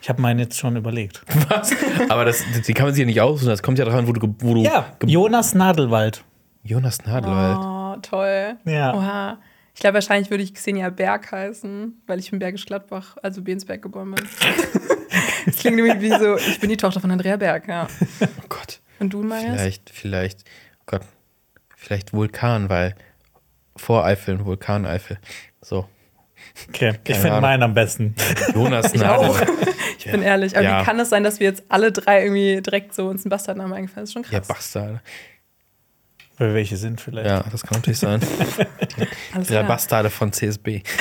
Ich 0.00 0.08
habe 0.08 0.22
meinen 0.22 0.40
jetzt 0.40 0.56
schon 0.58 0.74
überlegt. 0.76 1.22
Was? 1.50 1.72
Aber 2.08 2.24
das, 2.24 2.42
die 2.66 2.72
kann 2.72 2.86
man 2.86 2.94
sich 2.94 3.00
ja 3.02 3.06
nicht 3.06 3.20
aussuchen. 3.20 3.48
Das 3.50 3.62
kommt 3.62 3.78
ja 3.78 3.84
daran, 3.84 4.08
wo 4.08 4.12
du, 4.12 4.34
wo 4.40 4.54
du 4.54 4.62
ge- 4.62 5.10
Jonas 5.10 5.54
Nadelwald. 5.54 6.24
Jonas 6.64 7.04
Nadelwald. 7.04 7.58
Oh, 7.60 8.00
toll. 8.00 8.56
Ja. 8.64 8.94
Oha. 8.94 9.38
Ich 9.78 9.80
glaube, 9.80 9.94
wahrscheinlich 9.94 10.28
würde 10.28 10.42
ich 10.42 10.54
Xenia 10.54 10.90
Berg 10.90 11.30
heißen, 11.30 12.02
weil 12.08 12.18
ich 12.18 12.32
in 12.32 12.40
Bergisch 12.40 12.66
Gladbach, 12.66 13.16
also 13.22 13.42
Bensberg 13.42 13.80
geboren 13.80 14.10
bin. 14.12 14.26
das 15.46 15.54
klingt 15.54 15.76
nämlich 15.76 16.00
wie 16.00 16.10
so, 16.10 16.36
ich 16.36 16.58
bin 16.58 16.68
die 16.68 16.76
Tochter 16.76 16.98
von 17.00 17.12
Andrea 17.12 17.36
Berg, 17.36 17.68
ja. 17.68 17.86
Oh 18.20 18.26
Gott. 18.48 18.80
Und 18.98 19.10
du, 19.10 19.22
Marius? 19.22 19.54
Vielleicht, 19.54 19.90
vielleicht, 19.90 20.40
oh 20.80 20.82
Gott, 20.86 21.02
vielleicht 21.76 22.12
Vulkan, 22.12 22.68
weil 22.68 22.96
Voreifel 23.76 24.38
und 24.38 24.46
Vulkaneifel. 24.46 25.20
So. 25.60 25.86
Okay, 26.70 26.88
ich 26.88 27.04
Keine 27.04 27.14
finde 27.20 27.30
Ahnung. 27.30 27.40
meinen 27.42 27.62
am 27.62 27.74
besten. 27.74 28.16
Jonas 28.54 28.92
Ich 28.92 29.04
auch. 29.04 29.40
Ich 29.96 30.10
bin 30.10 30.22
ehrlich. 30.22 30.56
Aber 30.56 30.64
Ja. 30.64 30.80
wie 30.80 30.84
kann 30.84 30.98
es 30.98 31.08
sein, 31.10 31.22
dass 31.22 31.38
wir 31.38 31.46
jetzt 31.46 31.62
alle 31.68 31.92
drei 31.92 32.24
irgendwie 32.24 32.60
direkt 32.62 32.96
so 32.96 33.06
uns 33.08 33.24
ein 33.24 33.28
Bastardname 33.28 33.76
eingefallen 33.76 34.04
ist? 34.04 34.12
schon 34.12 34.24
Ja, 34.24 34.40
krass. 34.40 34.48
Bastard. 34.48 35.00
Weil 36.38 36.54
welche 36.54 36.76
sind 36.76 37.00
vielleicht? 37.00 37.28
Ja, 37.28 37.44
das 37.50 37.62
kann 37.62 37.78
natürlich 37.78 37.98
sein. 37.98 38.20
Klar. 39.46 39.64
Bastarde 39.64 40.10
von 40.10 40.32
CSB. 40.32 40.82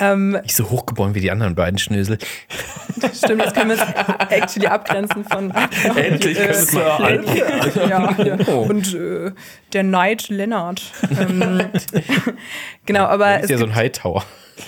Ähm, 0.00 0.30
Nicht 0.42 0.56
so 0.56 0.70
hochgeboren 0.70 1.14
wie 1.14 1.20
die 1.20 1.30
anderen 1.30 1.54
beiden 1.54 1.78
Schnösel. 1.78 2.16
stimmt, 3.14 3.42
jetzt 3.42 3.54
können 3.54 3.70
wir 3.70 3.78
uns 3.78 4.30
actually 4.30 4.66
abgrenzen 4.66 5.24
von. 5.24 5.50
Endlich 5.96 6.38
äh, 6.38 6.46
können 6.46 6.48
wir 6.48 6.58
es 6.58 6.72
mal. 6.72 7.88
ja, 7.88 8.24
ja. 8.24 8.38
Oh. 8.46 8.62
Und 8.62 8.94
äh, 8.94 9.32
der 9.74 9.82
Knight 9.82 10.30
Lennart. 10.30 10.82
Ähm, 11.18 11.60
genau, 12.86 13.04
aber 13.04 13.26
Das 13.26 13.36
es 13.36 13.42
ist 13.44 13.50
ja 13.50 13.58
so 13.58 13.64
ein 13.66 13.74
Hightower. 13.74 14.24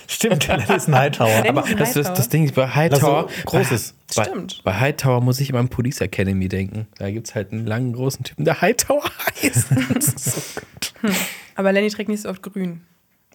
Stimmt, 0.08 0.48
das 0.69 0.70
ist 0.70 0.88
ein 0.88 0.94
Hightower. 0.96 1.31
Aber- 1.48 1.64
Aber 1.64 1.75
das, 1.75 1.92
das, 1.94 2.12
das 2.12 2.28
Ding 2.28 2.44
ist 2.44 2.54
bei 2.54 2.66
Hightower. 2.69 3.28
so 3.28 3.44
großes. 3.46 3.94
Bei, 4.16 4.25
Stimmt. 4.25 4.60
bei 4.64 4.75
Hightower 4.78 5.20
muss 5.20 5.40
ich 5.40 5.50
immer 5.50 5.58
an 5.58 5.69
Police 5.69 6.00
Academy 6.00 6.48
denken. 6.48 6.86
Da 6.98 7.10
gibt 7.10 7.28
es 7.28 7.34
halt 7.34 7.52
einen 7.52 7.66
langen, 7.66 7.92
großen 7.92 8.25
Typen, 8.25 8.44
der 8.44 8.60
Hightower 8.60 9.02
heißt. 9.42 9.66
Das 9.94 10.06
ist 10.08 10.25
so 10.25 10.60
gut. 11.02 11.12
aber 11.56 11.72
Lenny 11.72 11.88
trägt 11.90 12.08
nicht 12.08 12.22
so 12.22 12.28
oft 12.28 12.42
grün. 12.42 12.82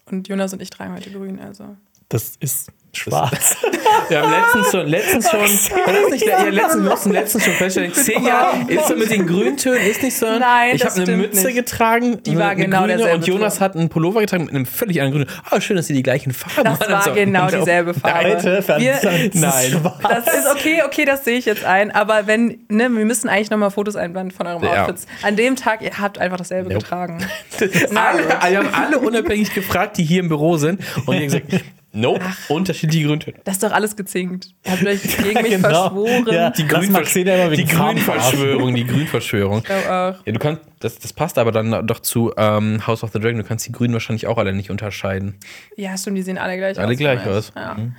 Und 0.05 0.27
Jonas 0.27 0.53
und 0.53 0.61
ich 0.61 0.69
tragen 0.69 0.93
heute 0.95 1.11
grün, 1.11 1.39
also. 1.39 1.75
Das 2.09 2.33
ist 2.39 2.67
schwarz. 2.93 3.55
Wir 4.09 4.21
haben 4.21 4.31
letztens 4.31 4.71
schon, 4.71 4.87
letztens 4.87 5.29
schon, 5.29 5.39
das 5.41 6.09
nicht, 6.11 6.25
ja, 6.25 6.41
letztens, 6.43 6.83
wir 6.83 6.89
mussten 6.89 7.11
letztens 7.11 7.45
schon 7.45 7.53
feststellen, 7.53 7.93
zehn 7.93 8.23
Jahre 8.25 8.57
ist 8.67 8.87
so 8.87 8.95
mit 8.95 9.11
den 9.11 9.27
Grüntönen, 9.27 9.79
ist 9.85 10.01
nicht 10.01 10.17
so. 10.17 10.25
Nein, 10.25 10.75
ich 10.75 10.81
das 10.81 10.93
habe 10.99 11.03
eine 11.11 11.17
Mütze 11.17 11.45
nicht. 11.45 11.55
getragen, 11.55 12.23
Die 12.23 12.35
war 12.37 12.55
genau 12.55 12.79
grüne, 12.81 12.97
derselbe 12.97 13.15
und 13.15 13.27
Jonas 13.27 13.55
Ton. 13.55 13.61
hat 13.65 13.75
einen 13.75 13.89
Pullover 13.89 14.21
getragen 14.21 14.45
mit 14.45 14.55
einem 14.55 14.65
völlig 14.65 15.01
anderen 15.01 15.25
Grün. 15.25 15.35
Ah, 15.49 15.61
schön, 15.61 15.75
dass 15.77 15.85
sie 15.87 15.93
die 15.93 16.01
gleichen 16.01 16.33
Farben 16.33 16.63
Das 16.63 16.79
haben. 16.79 16.91
war 16.91 17.03
So. 17.03 17.13
genau 17.13 17.47
dieselbe 17.49 17.93
Farbe. 17.93 18.29
Leute, 18.29 18.63
Wir- 18.79 18.93
das 18.93 19.03
Nein. 19.35 19.81
Das 20.01 20.33
ist 20.33 20.47
okay, 20.51 20.81
okay, 20.85 21.05
das 21.05 21.23
sehe 21.25 21.37
ich 21.37 21.45
jetzt 21.45 21.65
ein. 21.65 21.91
Aber 21.91 22.25
wenn, 22.25 22.59
ne, 22.69 22.89
wir 22.89 23.05
müssen 23.05 23.27
eigentlich 23.29 23.51
nochmal 23.51 23.69
Fotos 23.69 23.95
einblenden 23.95 24.31
von 24.35 24.47
euren 24.47 24.63
Ja. 24.63 24.83
Outfits. 24.83 25.05
An 25.21 25.35
dem 25.35 25.55
Tag, 25.55 25.81
ihr 25.83 25.91
habt 25.99 26.17
einfach 26.17 26.37
dasselbe 26.37 26.69
Nope. 26.69 26.81
getragen. 26.83 27.19
alle, 27.95 28.27
wir 28.27 28.57
haben 28.59 28.73
alle 28.73 28.97
unabhängig 28.99 29.53
gefragt, 29.53 29.97
die 29.97 30.03
hier 30.03 30.21
im 30.21 30.29
Büro 30.29 30.57
sind. 30.57 30.79
Und 31.05 31.15
haben 31.15 31.23
gesagt, 31.25 31.45
nope, 31.91 32.23
unterschiedliche 32.49 33.07
Grüntöne. 33.07 33.37
Das 33.43 33.55
ist 33.55 33.63
doch 33.63 33.71
alles 33.71 33.95
gezinkt. 33.95 34.49
Ihr 34.65 34.71
habt 34.71 34.85
euch 34.85 35.01
gegen 35.17 35.41
mich 35.41 35.51
Genau. 35.51 35.69
verschworen. 35.69 36.25
Ja. 36.31 36.49
Die, 36.51 36.63
wegen 36.63 37.53
die 37.53 37.65
Grünverschwörung, 37.65 38.75
die 38.75 38.85
Grünverschwörung. 38.85 39.57
Ich 39.59 39.63
glaub 39.65 39.85
auch. 39.85 40.25
Ja, 40.25 40.31
du 40.31 40.39
kannst, 40.39 40.61
das, 40.79 40.99
das 40.99 41.13
passt 41.13 41.37
aber 41.37 41.51
dann 41.51 41.85
doch 41.87 41.99
zu 41.99 42.33
ähm, 42.37 42.85
House 42.85 43.03
of 43.03 43.11
the 43.11 43.19
Dragon. 43.19 43.37
Du 43.39 43.43
kannst 43.43 43.67
die 43.67 43.71
Grünen 43.71 43.93
wahrscheinlich 43.93 44.27
auch 44.27 44.37
alle 44.37 44.53
nicht 44.53 44.69
unterscheiden. 44.69 45.35
Ja, 45.75 45.97
stimmt, 45.97 46.17
die 46.17 46.21
sehen 46.21 46.37
alle 46.37 46.57
gleich 46.57 46.77
aus. 46.77 46.83
Alle 46.83 46.95
gleich 46.95 47.25
aus. 47.25 47.51
Ja. 47.55 47.73
Mhm. 47.75 47.95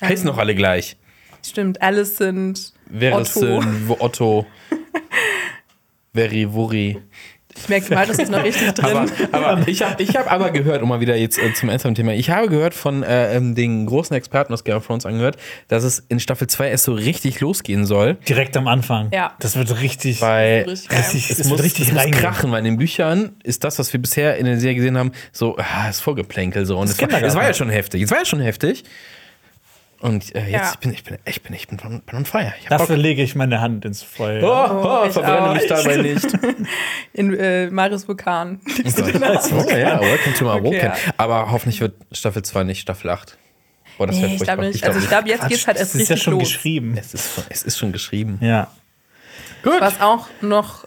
Heißen 0.00 0.26
noch 0.26 0.38
alle 0.38 0.54
gleich. 0.54 0.96
Stimmt, 1.44 1.82
Alicent, 1.82 2.72
es 3.00 3.36
Otto. 3.36 3.62
Otto. 3.98 4.46
Veri, 6.14 6.52
Wuri. 6.52 7.00
Ich 7.62 7.68
merke, 7.68 7.94
Marius 7.94 8.18
ist 8.18 8.30
noch 8.30 8.42
richtig 8.42 8.72
drin. 8.74 9.10
Aber, 9.30 9.48
aber 9.48 9.68
ich 9.68 9.82
habe 9.82 10.02
ich 10.02 10.16
hab 10.16 10.30
aber 10.30 10.50
gehört, 10.50 10.82
um 10.82 10.88
mal 10.88 11.00
wieder 11.00 11.16
jetzt 11.16 11.38
äh, 11.38 11.54
zum 11.54 11.68
ernsthaft 11.68 11.96
Thema, 11.96 12.12
ich 12.12 12.30
habe 12.30 12.48
gehört 12.48 12.74
von 12.74 13.02
äh, 13.02 13.36
ähm, 13.36 13.54
den 13.54 13.86
großen 13.86 14.16
Experten 14.16 14.52
aus 14.52 14.64
Game 14.64 14.76
of 14.76 14.86
Thrones 14.86 15.06
angehört, 15.06 15.36
dass 15.68 15.84
es 15.84 16.04
in 16.08 16.20
Staffel 16.20 16.46
2 16.46 16.70
erst 16.70 16.84
so 16.84 16.92
richtig 16.92 17.40
losgehen 17.40 17.86
soll. 17.86 18.14
Direkt 18.28 18.56
am 18.56 18.66
Anfang. 18.66 19.10
Ja. 19.12 19.34
Das 19.38 19.56
wird 19.56 19.80
richtig. 19.80 20.20
Weil 20.20 20.64
Richtig 20.68 21.30
es, 21.30 21.38
es 21.38 21.38
muss, 21.48 21.50
wird 21.50 21.62
richtig 21.62 21.88
es 21.88 21.94
muss 21.94 22.10
krachen, 22.10 22.50
weil 22.50 22.58
in 22.58 22.64
den 22.64 22.76
Büchern 22.76 23.36
ist 23.42 23.64
das, 23.64 23.78
was 23.78 23.92
wir 23.92 24.00
bisher 24.00 24.36
in 24.36 24.46
der 24.46 24.58
Serie 24.58 24.76
gesehen 24.76 24.98
haben, 24.98 25.12
so, 25.32 25.56
ah, 25.58 25.88
ist 25.88 26.00
Vorgeplänkel 26.00 26.66
so. 26.66 26.78
Und 26.78 26.88
es 26.88 27.00
war, 27.00 27.22
es 27.22 27.34
war 27.34 27.44
ja 27.44 27.54
schon 27.54 27.70
heftig. 27.70 28.02
Es 28.02 28.10
war 28.10 28.18
ja 28.18 28.24
schon 28.24 28.40
heftig. 28.40 28.84
Und 30.02 30.34
äh, 30.34 30.40
jetzt 30.46 30.50
Ja. 30.52 30.70
ich 30.72 30.78
bin 30.80 30.92
ich 30.92 31.04
bin 31.04 31.18
ich 31.24 31.42
bin 31.42 31.54
ich 31.54 31.68
bin 31.68 31.78
on, 31.84 32.00
bin 32.02 32.16
on 32.16 32.24
fire. 32.26 32.52
Ich 32.60 32.66
Dafür 32.66 32.96
Bock. 32.96 32.96
lege 32.96 33.22
ich 33.22 33.34
meine 33.36 33.60
Hand 33.60 33.84
ins 33.84 34.02
Feuer. 34.02 34.42
Oh, 34.42 35.02
oh, 35.02 35.06
ich 35.06 35.12
verbrenne 35.12 35.50
auch. 35.50 35.54
mich 35.54 35.66
dabei 35.68 35.96
nicht. 35.96 36.26
In 37.14 37.32
äh, 37.34 37.70
Marius 37.70 38.08
Vulkan. 38.08 38.60
Oh, 38.66 38.70
ja, 39.70 40.00
welcome 40.00 40.34
to 40.36 40.44
my 40.44 40.50
Okay, 40.50 40.64
Woken. 40.64 40.74
ja. 40.80 40.94
Aber 41.16 41.50
hoffentlich 41.52 41.80
wird 41.80 41.94
Staffel 42.10 42.42
2 42.42 42.64
nicht 42.64 42.80
Staffel 42.80 43.10
8. 43.10 43.38
Boah, 43.96 44.06
das 44.08 44.16
Nee, 44.16 44.22
ich 44.22 44.28
furchtbar. 44.38 44.56
glaube 44.56 44.68
nicht. 44.72 44.84
Also 44.84 44.98
ich 44.98 45.08
glaube, 45.08 45.28
jetzt 45.28 45.48
geht's 45.48 45.66
halt 45.68 45.78
erst 45.78 45.94
das 45.94 46.00
ist 46.00 46.08
ja 46.08 46.14
richtig 46.14 46.24
schon 46.24 46.34
los. 46.34 46.42
geschrieben. 46.42 46.96
es, 46.98 47.14
ist, 47.14 47.34
schon- 47.34 47.44
es 47.48 47.62
ist 47.62 47.78
schon 47.78 47.92
geschrieben. 47.92 48.38
Ja. 48.40 48.68
Gut. 49.62 49.80
Was 49.80 50.00
auch 50.00 50.26
noch 50.40 50.84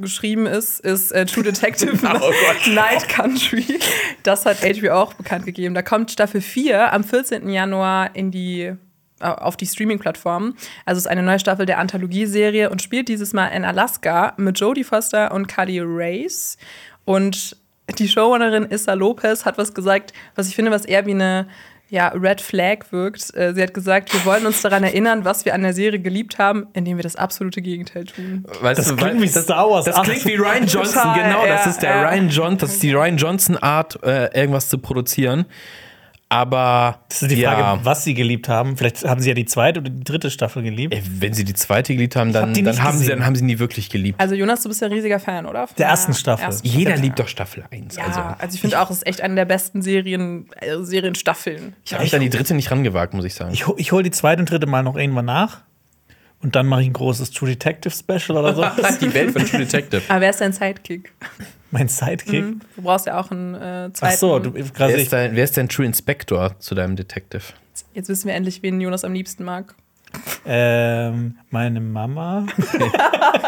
geschrieben 0.00 0.46
ist, 0.46 0.80
ist 0.80 1.12
äh, 1.12 1.26
True 1.26 1.44
Detective 1.44 1.98
Oh. 2.20 2.70
Night 2.70 3.08
Country. 3.08 3.78
Das 4.22 4.46
hat 4.46 4.58
HBO 4.60 4.90
auch 4.92 5.14
bekannt 5.14 5.46
gegeben. 5.46 5.74
Da 5.74 5.82
kommt 5.82 6.10
Staffel 6.10 6.40
4 6.40 6.92
am 6.92 7.04
14. 7.04 7.48
Januar 7.48 8.14
in 8.14 8.30
die 8.30 8.74
auf 9.20 9.56
die 9.56 9.66
Streaming-Plattformen. 9.66 10.54
Also 10.84 10.98
es 10.98 11.04
ist 11.04 11.10
eine 11.10 11.22
neue 11.22 11.38
Staffel 11.38 11.66
der 11.66 11.78
Anthologieserie 11.78 12.68
und 12.68 12.82
spielt 12.82 13.08
dieses 13.08 13.32
Mal 13.32 13.48
in 13.48 13.64
Alaska 13.64 14.34
mit 14.36 14.58
Jodie 14.58 14.84
Foster 14.84 15.32
und 15.32 15.46
Carly 15.46 15.80
Race. 15.82 16.58
Und 17.04 17.56
die 17.98 18.08
Showrunnerin 18.08 18.64
Issa 18.64 18.94
Lopez 18.94 19.44
hat 19.44 19.56
was 19.56 19.72
gesagt, 19.74 20.12
was 20.34 20.48
ich 20.48 20.56
finde, 20.56 20.70
was 20.70 20.84
eher 20.84 21.06
wie 21.06 21.12
eine 21.12 21.48
ja, 21.90 22.08
Red 22.08 22.40
Flag 22.40 22.78
wirkt. 22.90 23.34
Äh, 23.36 23.54
Sie 23.54 23.62
hat 23.62 23.74
gesagt, 23.74 24.12
wir 24.12 24.24
wollen 24.24 24.46
uns 24.46 24.62
daran 24.62 24.82
erinnern, 24.82 25.24
was 25.24 25.44
wir 25.44 25.54
an 25.54 25.62
der 25.62 25.72
Serie 25.72 26.00
geliebt 26.00 26.38
haben, 26.38 26.66
indem 26.72 26.96
wir 26.96 27.02
das 27.02 27.16
absolute 27.16 27.62
Gegenteil 27.62 28.04
tun. 28.04 28.44
Weißt 28.60 28.78
Das 28.78 28.88
du, 28.88 28.96
klingt 28.96 29.20
wie 29.20 29.28
Star 29.28 29.68
Wars. 29.70 29.84
Das 29.84 30.02
klingt 30.02 30.24
wie 30.24 30.34
Ryan 30.34 30.66
Johnson, 30.66 31.02
Total, 31.02 31.22
genau. 31.22 31.46
Das 31.46 31.64
ja, 31.64 31.70
ist 31.70 31.82
der 31.82 31.90
ja. 31.90 32.08
Ryan 32.08 32.28
Johnson, 32.28 32.58
das 32.58 32.72
ist 32.72 32.82
die 32.82 32.92
Ryan 32.92 33.16
Johnson 33.16 33.56
Art, 33.58 34.02
äh, 34.02 34.38
irgendwas 34.38 34.68
zu 34.68 34.78
produzieren. 34.78 35.46
Aber 36.30 37.00
Das 37.08 37.22
ist 37.22 37.30
die 37.30 37.36
ja, 37.36 37.52
Frage, 37.54 37.84
was 37.84 38.02
sie 38.02 38.14
geliebt 38.14 38.48
haben. 38.48 38.76
Vielleicht 38.76 39.04
haben 39.04 39.20
sie 39.20 39.28
ja 39.28 39.34
die 39.34 39.44
zweite 39.44 39.80
oder 39.80 39.90
die 39.90 40.02
dritte 40.02 40.30
Staffel 40.30 40.62
geliebt. 40.62 40.92
ey, 40.94 41.02
wenn 41.20 41.32
sie 41.34 41.44
die 41.44 41.54
zweite 41.54 41.94
geliebt 41.94 42.16
haben, 42.16 42.32
dann, 42.32 42.48
hab 42.56 42.64
dann, 42.64 42.82
haben 42.82 42.98
sie, 42.98 43.06
dann 43.06 43.24
haben 43.24 43.36
sie 43.36 43.44
nie 43.44 43.58
wirklich 43.58 43.88
geliebt. 43.90 44.18
Also 44.20 44.34
Jonas, 44.34 44.62
du 44.62 44.68
bist 44.68 44.80
ja 44.80 44.88
ein 44.88 44.92
riesiger 44.92 45.20
Fan, 45.20 45.46
oder? 45.46 45.66
Von 45.68 45.76
Der 45.76 45.86
ersten 45.88 46.14
Staffel. 46.14 46.52
Jeder 46.62 46.96
liebt 46.96 47.18
doch 47.18 47.28
Staffel 47.28 47.64
1. 47.70 47.96
Ja, 47.96 48.04
also. 48.06 48.20
also, 48.20 48.54
ich 48.54 48.60
finde 48.60 48.80
auch, 48.80 48.90
es 48.90 48.96
ist 48.98 49.06
echt 49.06 49.20
eine 49.20 49.34
der 49.36 49.44
besten 49.44 49.82
Serien, 49.82 50.48
äh, 50.60 50.78
Serienstaffeln. 50.82 51.76
Ich 51.84 51.92
habe 51.92 52.02
mich 52.02 52.14
an 52.14 52.20
die 52.20 52.30
dritte 52.30 52.54
nicht 52.54 52.70
rangewagt, 52.70 53.14
muss 53.14 53.24
ich 53.24 53.34
sagen. 53.34 53.52
Ich, 53.52 53.66
hol- 53.66 53.76
ich 53.78 53.92
hole 53.92 54.02
die 54.02 54.10
zweite 54.10 54.40
und 54.40 54.50
dritte 54.50 54.66
Mal 54.66 54.82
noch 54.82 54.96
irgendwann 54.96 55.26
nach. 55.26 55.60
Und 56.42 56.56
dann 56.56 56.66
mache 56.66 56.82
ich 56.82 56.88
ein 56.88 56.92
großes 56.94 57.30
True 57.30 57.48
Detective 57.50 57.94
Special 57.94 58.36
oder 58.38 58.54
so. 58.54 58.64
die 59.00 59.14
Welt 59.14 59.30
von 59.32 59.46
True 59.46 59.60
Detective. 59.60 60.02
Aber 60.08 60.20
wer 60.22 60.30
ist 60.30 60.40
dein 60.40 60.52
Sidekick? 60.52 61.12
Mein 61.74 61.88
Sidekick. 61.88 62.44
Du 62.76 62.82
brauchst 62.82 63.06
ja 63.06 63.20
auch 63.20 63.30
einen 63.30 63.54
äh, 63.54 63.88
Ach 63.90 63.92
zweiten. 63.92 64.16
so, 64.16 64.38
du, 64.38 64.54
Wer 64.54 64.88
ist, 64.88 65.00
ich, 65.02 65.08
dein, 65.10 65.36
wer 65.36 65.44
ist 65.44 65.56
dein 65.56 65.68
True 65.68 65.84
Inspector 65.84 66.58
zu 66.58 66.74
deinem 66.74 66.96
Detective? 66.96 67.42
Jetzt 67.92 68.08
wissen 68.08 68.28
wir 68.28 68.34
endlich, 68.34 68.62
wen 68.62 68.80
Jonas 68.80 69.04
am 69.04 69.12
liebsten 69.12 69.44
mag. 69.44 69.74
ähm, 70.46 71.36
meine 71.50 71.80
Mama. 71.80 72.46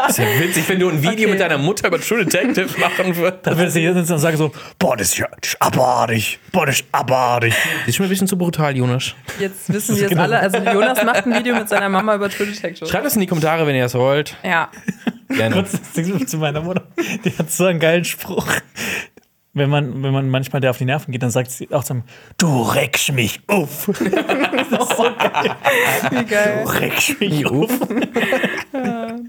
Ist 0.09 0.17
ja 0.19 0.25
witzig, 0.39 0.67
wenn 0.67 0.79
du 0.79 0.89
ein 0.89 1.01
Video 1.01 1.13
Okay. 1.13 1.27
mit 1.27 1.39
deiner 1.39 1.57
Mutter 1.57 1.87
über 1.87 1.97
True 1.99 2.25
Detective 2.25 2.77
machen 2.79 3.15
würdest. 3.15 3.47
Da 3.47 3.51
würde 3.57 3.69
ich 3.69 3.75
jetzt 3.75 3.95
sitzen 3.95 4.13
und 4.13 4.19
sagen 4.19 4.35
so, 4.35 4.51
boah, 4.77 4.97
das 4.97 5.07
ist 5.09 5.17
ja 5.17 5.27
das 5.39 5.51
ist 5.53 5.61
abartig. 5.61 6.39
Boah, 6.51 6.65
das 6.65 6.81
ist 6.81 6.85
abartig. 6.91 7.53
Das 7.79 7.87
ist 7.87 7.95
schon 7.95 8.05
ein 8.05 8.09
bisschen 8.09 8.27
zu 8.27 8.37
brutal, 8.37 8.75
Jonas. 8.75 9.15
Jetzt 9.39 9.71
wissen 9.71 9.95
wir 9.97 10.03
es 10.03 10.09
genau- 10.09 10.23
alle. 10.23 10.39
Also 10.41 10.57
Jonas 10.57 11.01
macht 11.05 11.25
ein 11.25 11.33
Video 11.35 11.55
mit 11.55 11.69
seiner 11.69 11.87
Mama 11.87 12.15
über 12.15 12.29
True 12.29 12.47
Detective. 12.47 12.85
Schreibt 12.89 13.05
es 13.05 13.15
in 13.15 13.21
die 13.21 13.27
Kommentare, 13.27 13.65
wenn 13.65 13.75
ihr 13.75 13.83
das 13.83 13.93
wollt. 13.95 14.35
Ja. 14.43 14.69
Gerne. 15.29 15.55
Kurz 15.55 15.71
das 15.71 15.93
zu 16.27 16.37
meiner 16.37 16.61
Mutter. 16.61 16.83
Die 17.25 17.37
hat 17.37 17.51
so 17.51 17.65
einen 17.65 17.79
geilen 17.79 18.05
Spruch. 18.05 18.47
Wenn 19.53 19.69
man, 19.69 20.03
wenn 20.03 20.13
man 20.13 20.29
manchmal 20.29 20.61
der 20.61 20.69
auf 20.69 20.77
die 20.77 20.85
Nerven 20.85 21.11
geht, 21.11 21.23
dann 21.23 21.31
sagt 21.31 21.49
sie 21.51 21.67
auch 21.73 21.83
zum 21.83 22.03
Du 22.37 22.61
regst 22.61 23.11
mich 23.11 23.41
auf. 23.47 23.87
Wie 23.99 24.05
geil. 26.25 26.63
Du 26.63 26.69
regst 26.69 27.19
mich 27.19 27.45
auf. 27.45 27.71
Ich 27.71 28.77
habe 28.77 29.23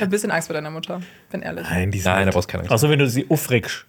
ein 0.00 0.10
bisschen 0.10 0.30
Angst 0.30 0.46
vor 0.48 0.54
deiner 0.54 0.70
Mutter, 0.70 1.00
bin 1.30 1.42
ehrlich. 1.42 1.66
Nein, 1.68 1.90
die 1.90 2.00
Nein, 2.00 2.26
da 2.26 2.32
brauchst 2.32 2.48
du 2.48 2.52
keine 2.52 2.62
Angst. 2.62 2.72
Außer 2.72 2.88
wenn 2.88 3.00
du 3.00 3.08
sie 3.08 3.26
aufregst. 3.28 3.84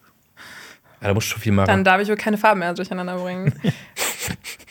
Ja, 1.01 1.09
da 1.09 1.13
musst 1.13 1.27
du 1.27 1.33
schon 1.33 1.41
viel 1.41 1.51
machen. 1.51 1.67
Dann 1.67 1.83
darf 1.83 2.01
ich 2.01 2.07
wohl 2.09 2.15
keine 2.15 2.37
Farben 2.37 2.61
mehr 2.61 2.73
durcheinander 2.73 3.17
bringen. 3.17 3.53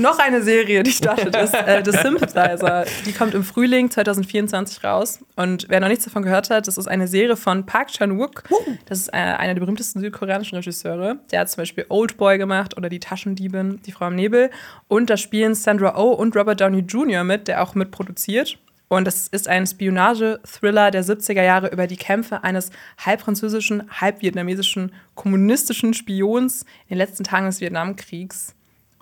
Noch 0.00 0.18
eine 0.18 0.42
Serie, 0.42 0.82
die 0.82 0.92
startet, 0.92 1.36
ist 1.36 1.52
äh, 1.52 1.82
The 1.84 1.90
Sympathizer. 2.02 2.86
Die 3.04 3.12
kommt 3.12 3.34
im 3.34 3.44
Frühling 3.44 3.90
2024 3.90 4.82
raus. 4.82 5.20
Und 5.36 5.66
wer 5.68 5.78
noch 5.80 5.88
nichts 5.88 6.04
davon 6.04 6.22
gehört 6.22 6.48
hat, 6.48 6.66
das 6.66 6.78
ist 6.78 6.88
eine 6.88 7.06
Serie 7.06 7.36
von 7.36 7.66
Park 7.66 7.88
Chan-wook. 7.88 8.44
Das 8.86 8.98
ist 8.98 9.08
äh, 9.08 9.16
einer 9.16 9.52
der 9.52 9.60
berühmtesten 9.60 10.00
südkoreanischen 10.00 10.56
Regisseure. 10.56 11.18
Der 11.30 11.40
hat 11.40 11.50
zum 11.50 11.60
Beispiel 11.60 11.84
Old 11.90 12.16
Boy 12.16 12.38
gemacht 12.38 12.78
oder 12.78 12.88
Die 12.88 12.98
Taschendiebin, 12.98 13.82
Die 13.84 13.92
Frau 13.92 14.06
im 14.06 14.14
Nebel. 14.14 14.50
Und 14.88 15.10
da 15.10 15.18
spielen 15.18 15.54
Sandra 15.54 15.98
Oh 15.98 16.12
und 16.12 16.34
Robert 16.34 16.62
Downey 16.62 16.80
Jr. 16.80 17.22
mit, 17.22 17.46
der 17.46 17.62
auch 17.62 17.74
mitproduziert. 17.74 18.58
Und 18.88 19.04
das 19.06 19.28
ist 19.28 19.48
ein 19.48 19.66
Spionage-Thriller 19.66 20.90
der 20.90 21.04
70er 21.04 21.42
Jahre 21.42 21.68
über 21.68 21.86
die 21.86 21.98
Kämpfe 21.98 22.42
eines 22.42 22.70
halb 22.98 23.20
französischen, 23.20 23.82
halb 24.00 24.22
vietnamesischen 24.22 24.92
kommunistischen 25.14 25.92
Spions 25.92 26.62
in 26.88 26.96
den 26.96 26.98
letzten 26.98 27.22
Tagen 27.22 27.46
des 27.46 27.60
Vietnamkriegs. 27.60 28.54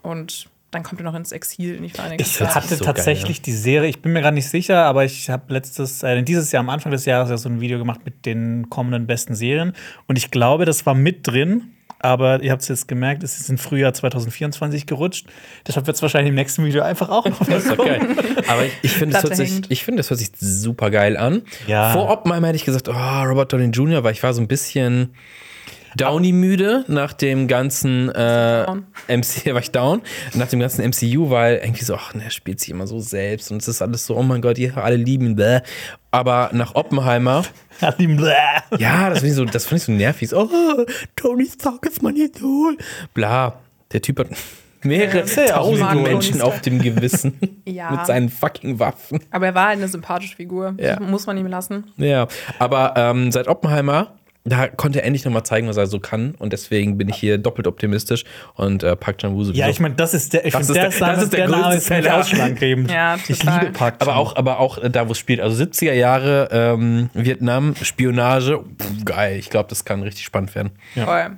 Und 0.02 0.48
dann 0.70 0.82
kommt 0.82 1.00
er 1.00 1.04
noch 1.04 1.14
ins 1.14 1.32
Exil 1.32 1.76
in 1.76 1.82
die 1.82 1.88
Vereinigten 1.90 2.22
Ich 2.22 2.34
Staaten. 2.34 2.54
hatte 2.54 2.76
so 2.76 2.84
geil, 2.84 2.94
tatsächlich 2.94 3.40
die 3.42 3.52
Serie, 3.52 3.88
ich 3.88 4.02
bin 4.02 4.12
mir 4.12 4.20
gar 4.22 4.32
nicht 4.32 4.48
sicher, 4.48 4.84
aber 4.84 5.04
ich 5.04 5.30
habe 5.30 5.52
letztes, 5.52 6.02
äh, 6.02 6.22
dieses 6.22 6.52
Jahr 6.52 6.60
am 6.60 6.68
Anfang 6.70 6.92
des 6.92 7.04
Jahres 7.06 7.30
ja 7.30 7.36
so 7.38 7.48
ein 7.48 7.60
Video 7.60 7.78
gemacht 7.78 8.00
mit 8.04 8.26
den 8.26 8.68
kommenden 8.68 9.06
besten 9.06 9.34
Serien. 9.34 9.72
Und 10.06 10.16
ich 10.18 10.30
glaube, 10.30 10.64
das 10.66 10.84
war 10.86 10.94
mit 10.94 11.26
drin. 11.26 11.70
Aber 12.00 12.40
ihr 12.44 12.52
habt 12.52 12.62
es 12.62 12.68
jetzt 12.68 12.86
gemerkt, 12.86 13.24
es 13.24 13.40
ist 13.40 13.50
im 13.50 13.58
Frühjahr 13.58 13.92
2024 13.92 14.86
gerutscht. 14.86 15.26
Deshalb 15.66 15.88
wird 15.88 15.96
es 15.96 16.02
wahrscheinlich 16.02 16.28
im 16.28 16.36
nächsten 16.36 16.64
Video 16.64 16.82
einfach 16.82 17.08
auch 17.08 17.24
noch 17.28 17.38
Das 17.44 17.64
ist 17.64 17.72
doch 17.76 17.84
geil. 17.84 18.00
Aber 18.46 18.64
ich, 18.66 18.72
ich 18.82 18.92
finde, 18.92 19.14
das, 19.14 19.22
Platte 19.22 19.36
hört 19.36 19.48
sich- 19.48 19.54
hängt. 19.56 19.66
ich 19.72 19.82
finde, 19.84 20.00
das 20.00 20.10
hört 20.10 20.20
sich 20.20 20.30
super 20.38 20.92
geil 20.92 21.16
an. 21.16 21.42
Ja. 21.66 21.90
Vor 21.92 22.08
Oppenheimer 22.08 22.46
hätte 22.48 22.56
ich 22.56 22.64
gesagt, 22.64 22.88
oh, 22.88 22.92
Robert 23.24 23.52
Downey 23.52 23.70
Jr., 23.70 24.04
weil 24.04 24.12
ich 24.12 24.22
war 24.22 24.32
so 24.32 24.40
ein 24.40 24.46
bisschen 24.46 25.12
Downey-müde 25.98 26.84
nach 26.88 27.12
dem 27.12 27.48
ganzen 27.48 28.08
äh. 28.08 28.66
MC, 29.08 29.52
war 29.52 29.60
ich 29.60 29.70
down, 29.70 30.02
nach 30.34 30.48
dem 30.48 30.60
ganzen 30.60 30.84
MCU, 30.88 31.30
weil 31.30 31.56
irgendwie 31.56 31.84
so, 31.84 31.94
ach, 31.94 32.14
ne, 32.14 32.24
er 32.24 32.30
spielt 32.30 32.60
sich 32.60 32.70
immer 32.70 32.86
so 32.86 32.98
selbst 33.00 33.50
und 33.50 33.60
es 33.60 33.68
ist 33.68 33.82
alles 33.82 34.06
so, 34.06 34.16
oh 34.16 34.22
mein 34.22 34.40
Gott, 34.40 34.58
ihr 34.58 34.76
alle 34.76 34.96
lieben 34.96 35.26
ihn, 35.26 35.36
bäh. 35.36 35.60
Aber 36.10 36.50
nach 36.52 36.74
Oppenheimer, 36.74 37.44
ja, 38.78 39.10
das 39.10 39.18
finde 39.18 39.28
ich, 39.28 39.34
so, 39.34 39.44
das 39.44 39.66
find 39.66 39.80
ich 39.80 39.86
so 39.86 39.92
nervig. 39.92 40.30
So, 40.30 40.38
oh, 40.50 40.84
Tony 41.16 41.46
Stark 41.46 41.84
ist 41.86 42.02
mein 42.02 42.16
Idol. 42.16 42.76
Bla, 43.14 43.58
der 43.92 44.00
Typ 44.00 44.20
hat 44.20 44.28
mehrere 44.82 45.24
ja 45.26 45.46
tausend 45.54 46.02
Menschen 46.02 46.40
auf 46.40 46.60
dem 46.60 46.80
Gewissen 46.80 47.38
Ja. 47.66 47.90
mit 47.90 48.06
seinen 48.06 48.28
fucking 48.28 48.78
Waffen. 48.78 49.20
Aber 49.30 49.46
er 49.46 49.54
war 49.54 49.66
halt 49.68 49.78
eine 49.78 49.88
sympathische 49.88 50.36
Figur. 50.36 50.74
Ja. 50.78 51.00
Muss 51.00 51.26
man 51.26 51.36
ihm 51.36 51.46
lassen. 51.46 51.84
Ja, 51.96 52.28
aber 52.58 52.94
ähm, 52.96 53.32
seit 53.32 53.48
Oppenheimer, 53.48 54.17
da 54.48 54.68
konnte 54.68 55.00
er 55.00 55.04
endlich 55.06 55.24
nochmal 55.24 55.44
zeigen, 55.44 55.68
was 55.68 55.76
er 55.76 55.86
so 55.86 56.00
kann. 56.00 56.34
Und 56.38 56.52
deswegen 56.52 56.98
bin 56.98 57.08
ich 57.08 57.16
hier 57.16 57.38
doppelt 57.38 57.66
optimistisch 57.66 58.24
und 58.54 58.82
äh, 58.82 58.96
Park 58.96 59.18
Chan-woo 59.18 59.44
sowieso. 59.44 59.60
Ja, 59.60 59.68
ich 59.68 59.80
meine, 59.80 59.94
das 59.94 60.14
ist 60.14 60.32
der, 60.32 60.44
ich 60.46 60.52
Das 60.52 60.68
ist 60.68 60.74
der, 60.74 60.88
der- 60.90 61.00
Name, 61.00 61.14
das 61.14 61.22
ist 61.24 61.32
der 61.32 61.38
der 61.40 61.48
Name 61.48 61.62
größte 61.74 61.80
Seller. 61.80 62.86
Ja, 62.88 63.16
ich 63.28 63.38
total. 63.38 63.60
liebe 63.60 63.72
Park 63.72 63.94
aber 63.98 64.12
Chan. 64.12 64.20
auch, 64.20 64.36
aber 64.36 64.60
auch 64.60 64.78
äh, 64.78 64.90
da, 64.90 65.08
wo 65.08 65.12
es 65.12 65.18
spielt. 65.18 65.40
Also 65.40 65.62
70er 65.62 65.92
Jahre, 65.92 66.48
ähm, 66.52 67.10
Vietnam, 67.14 67.74
Spionage, 67.82 68.58
pff, 68.80 69.04
geil. 69.04 69.36
Ich 69.38 69.50
glaube, 69.50 69.68
das 69.68 69.84
kann 69.84 70.02
richtig 70.02 70.24
spannend 70.24 70.54
werden. 70.54 70.70
Ja. 70.94 71.04
Voll. 71.04 71.36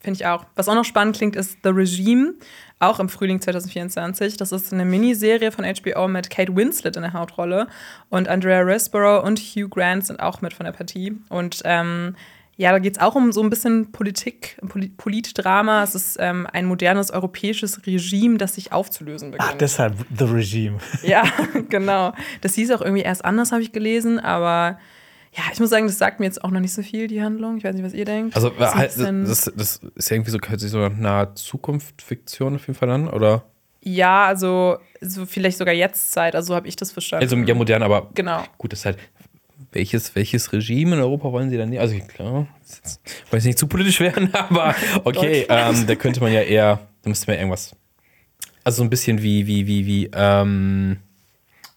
Finde 0.00 0.16
ich 0.16 0.26
auch. 0.26 0.44
Was 0.56 0.68
auch 0.68 0.74
noch 0.74 0.84
spannend 0.84 1.16
klingt, 1.16 1.36
ist 1.36 1.58
The 1.62 1.68
Regime, 1.70 2.34
auch 2.82 3.00
im 3.00 3.08
Frühling 3.08 3.40
2024. 3.40 4.36
Das 4.36 4.52
ist 4.52 4.72
eine 4.72 4.84
Miniserie 4.84 5.52
von 5.52 5.64
HBO 5.64 6.08
mit 6.08 6.30
Kate 6.30 6.54
Winslet 6.54 6.96
in 6.96 7.02
der 7.02 7.12
Hauptrolle. 7.12 7.68
Und 8.10 8.28
Andrea 8.28 8.60
Riseborough 8.60 9.24
und 9.24 9.38
Hugh 9.38 9.68
Grant 9.68 10.06
sind 10.06 10.20
auch 10.20 10.40
mit 10.40 10.52
von 10.52 10.64
der 10.64 10.72
Partie. 10.72 11.16
Und 11.28 11.62
ähm, 11.64 12.16
ja, 12.56 12.70
da 12.70 12.78
geht 12.78 12.96
es 12.96 13.02
auch 13.02 13.14
um 13.14 13.32
so 13.32 13.42
ein 13.42 13.50
bisschen 13.50 13.92
Politik, 13.92 14.58
Poli 14.68 14.88
Politdrama. 14.88 15.82
Es 15.82 15.94
ist 15.94 16.16
ähm, 16.20 16.46
ein 16.52 16.66
modernes 16.66 17.10
europäisches 17.10 17.86
Regime, 17.86 18.36
das 18.36 18.54
sich 18.54 18.72
aufzulösen 18.72 19.30
beginnt. 19.30 19.50
Ach, 19.52 19.58
deshalb 19.58 19.94
The 20.16 20.24
Regime. 20.24 20.78
Ja, 21.02 21.24
genau. 21.68 22.12
Das 22.42 22.54
hieß 22.54 22.70
auch 22.72 22.82
irgendwie 22.82 23.02
erst 23.02 23.24
anders, 23.24 23.52
habe 23.52 23.62
ich 23.62 23.72
gelesen, 23.72 24.20
aber 24.20 24.78
ja, 25.34 25.42
ich 25.52 25.60
muss 25.60 25.70
sagen, 25.70 25.86
das 25.86 25.96
sagt 25.98 26.20
mir 26.20 26.26
jetzt 26.26 26.44
auch 26.44 26.50
noch 26.50 26.60
nicht 26.60 26.74
so 26.74 26.82
viel, 26.82 27.06
die 27.08 27.22
Handlung. 27.22 27.56
Ich 27.56 27.64
weiß 27.64 27.74
nicht, 27.74 27.84
was 27.84 27.94
ihr 27.94 28.04
denkt. 28.04 28.36
Also, 28.36 28.50
Das 28.50 28.74
ist 28.96 29.00
ein 29.04 29.20
halt, 29.20 29.28
das, 29.30 29.52
das 29.56 29.80
ist 29.94 30.10
irgendwie 30.10 30.30
so, 30.30 30.38
hört 30.46 30.60
sich 30.60 30.70
so 30.70 30.78
nach 30.78 30.96
naher 30.96 31.34
Zukunft-Fiktion 31.34 32.54
auf 32.56 32.66
jeden 32.66 32.78
Fall 32.78 32.90
an, 32.90 33.08
oder? 33.08 33.44
ja, 33.84 34.26
also 34.26 34.78
so 35.00 35.26
vielleicht 35.26 35.58
sogar 35.58 35.74
jetzt 35.74 36.12
Zeit, 36.12 36.36
also 36.36 36.48
so 36.48 36.54
habe 36.54 36.68
ich 36.68 36.76
das 36.76 36.92
verstanden. 36.92 37.24
Also, 37.24 37.36
ja, 37.36 37.54
modern, 37.54 37.82
aber 37.82 38.10
Genau. 38.14 38.44
gut, 38.58 38.72
das 38.72 38.80
ist 38.80 38.84
halt. 38.86 38.98
Welches, 39.72 40.14
welches 40.14 40.52
Regime 40.52 40.94
in 40.96 41.00
Europa 41.00 41.32
wollen 41.32 41.48
sie 41.48 41.56
dann 41.56 41.70
nicht? 41.70 41.80
Also, 41.80 41.96
klar, 41.98 42.46
das 42.82 43.00
wollen 43.30 43.38
jetzt 43.38 43.44
nicht 43.46 43.58
zu 43.58 43.66
politisch 43.66 44.00
werden, 44.00 44.32
aber 44.34 44.74
okay, 45.04 45.46
ähm, 45.48 45.86
da 45.86 45.94
könnte 45.94 46.20
man 46.20 46.30
ja 46.32 46.42
eher, 46.42 46.78
da 47.02 47.08
müsste 47.08 47.28
man 47.30 47.38
irgendwas. 47.38 47.74
Also, 48.64 48.78
so 48.78 48.82
ein 48.84 48.90
bisschen 48.90 49.22
wie, 49.22 49.46
wie, 49.46 49.66
wie, 49.66 49.86
wie, 49.86 50.10
ähm. 50.14 50.98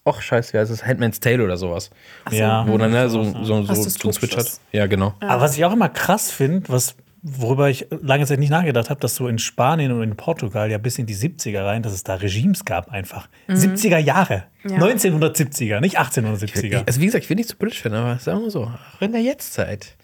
Och, 0.08 0.22
scheiße, 0.22 0.56
ja, 0.56 0.62
es 0.62 0.70
ist 0.70 0.86
Handmaid's 0.86 1.20
Tale 1.20 1.44
oder 1.44 1.58
sowas. 1.58 1.90
Ja. 2.30 2.68
Wo 2.68 2.78
dann 2.78 2.92
ne, 2.92 3.10
so, 3.10 3.24
so, 3.24 3.44
so, 3.44 3.68
Was 3.68 3.84
so 3.84 4.08
ein 4.08 4.14
Switch 4.14 4.38
hat. 4.38 4.60
Ja, 4.72 4.86
genau. 4.86 5.16
Aber 5.20 5.42
was 5.42 5.58
ich 5.58 5.66
auch 5.66 5.74
immer 5.74 5.90
krass 5.90 6.32
finde, 6.32 6.70
was 6.70 6.96
worüber 7.24 7.72
ich 7.72 7.88
lange 7.90 8.24
Zeit 8.28 8.38
nicht 8.38 8.52
nachgedacht 8.52 8.92
habe, 8.92 9.00
dass 9.00 9.16
so 9.16 9.28
in 9.28 9.40
Spanien 9.40 9.92
und 9.92 10.04
in 10.04 10.16
Portugal 10.16 10.70
ja 10.70 10.78
bis 10.78 11.00
in 11.00 11.08
die 11.08 11.16
70er 11.16 11.66
rein, 11.66 11.82
dass 11.82 11.92
es 11.92 12.04
da 12.04 12.14
Regimes 12.14 12.66
gab 12.66 12.92
einfach. 12.92 13.28
70er 13.50 13.98
Jahre. 13.98 14.44
Ja. 14.64 14.78
1970er, 14.78 15.80
nicht 15.80 16.00
1870er. 16.00 16.84
Also 16.86 17.02
wie 17.02 17.08
gesagt, 17.08 17.24
ich 17.24 17.30
will 17.32 17.38
nicht 17.38 17.50
so 17.50 17.56
politisch 17.56 17.84
werden, 17.84 17.96
aber 17.96 18.20
sagen 18.20 18.42
wir 18.42 18.52
so, 18.52 18.66
auch 18.66 19.02
in 19.02 19.12
der 19.12 19.22
Jetztzeit 19.22 19.96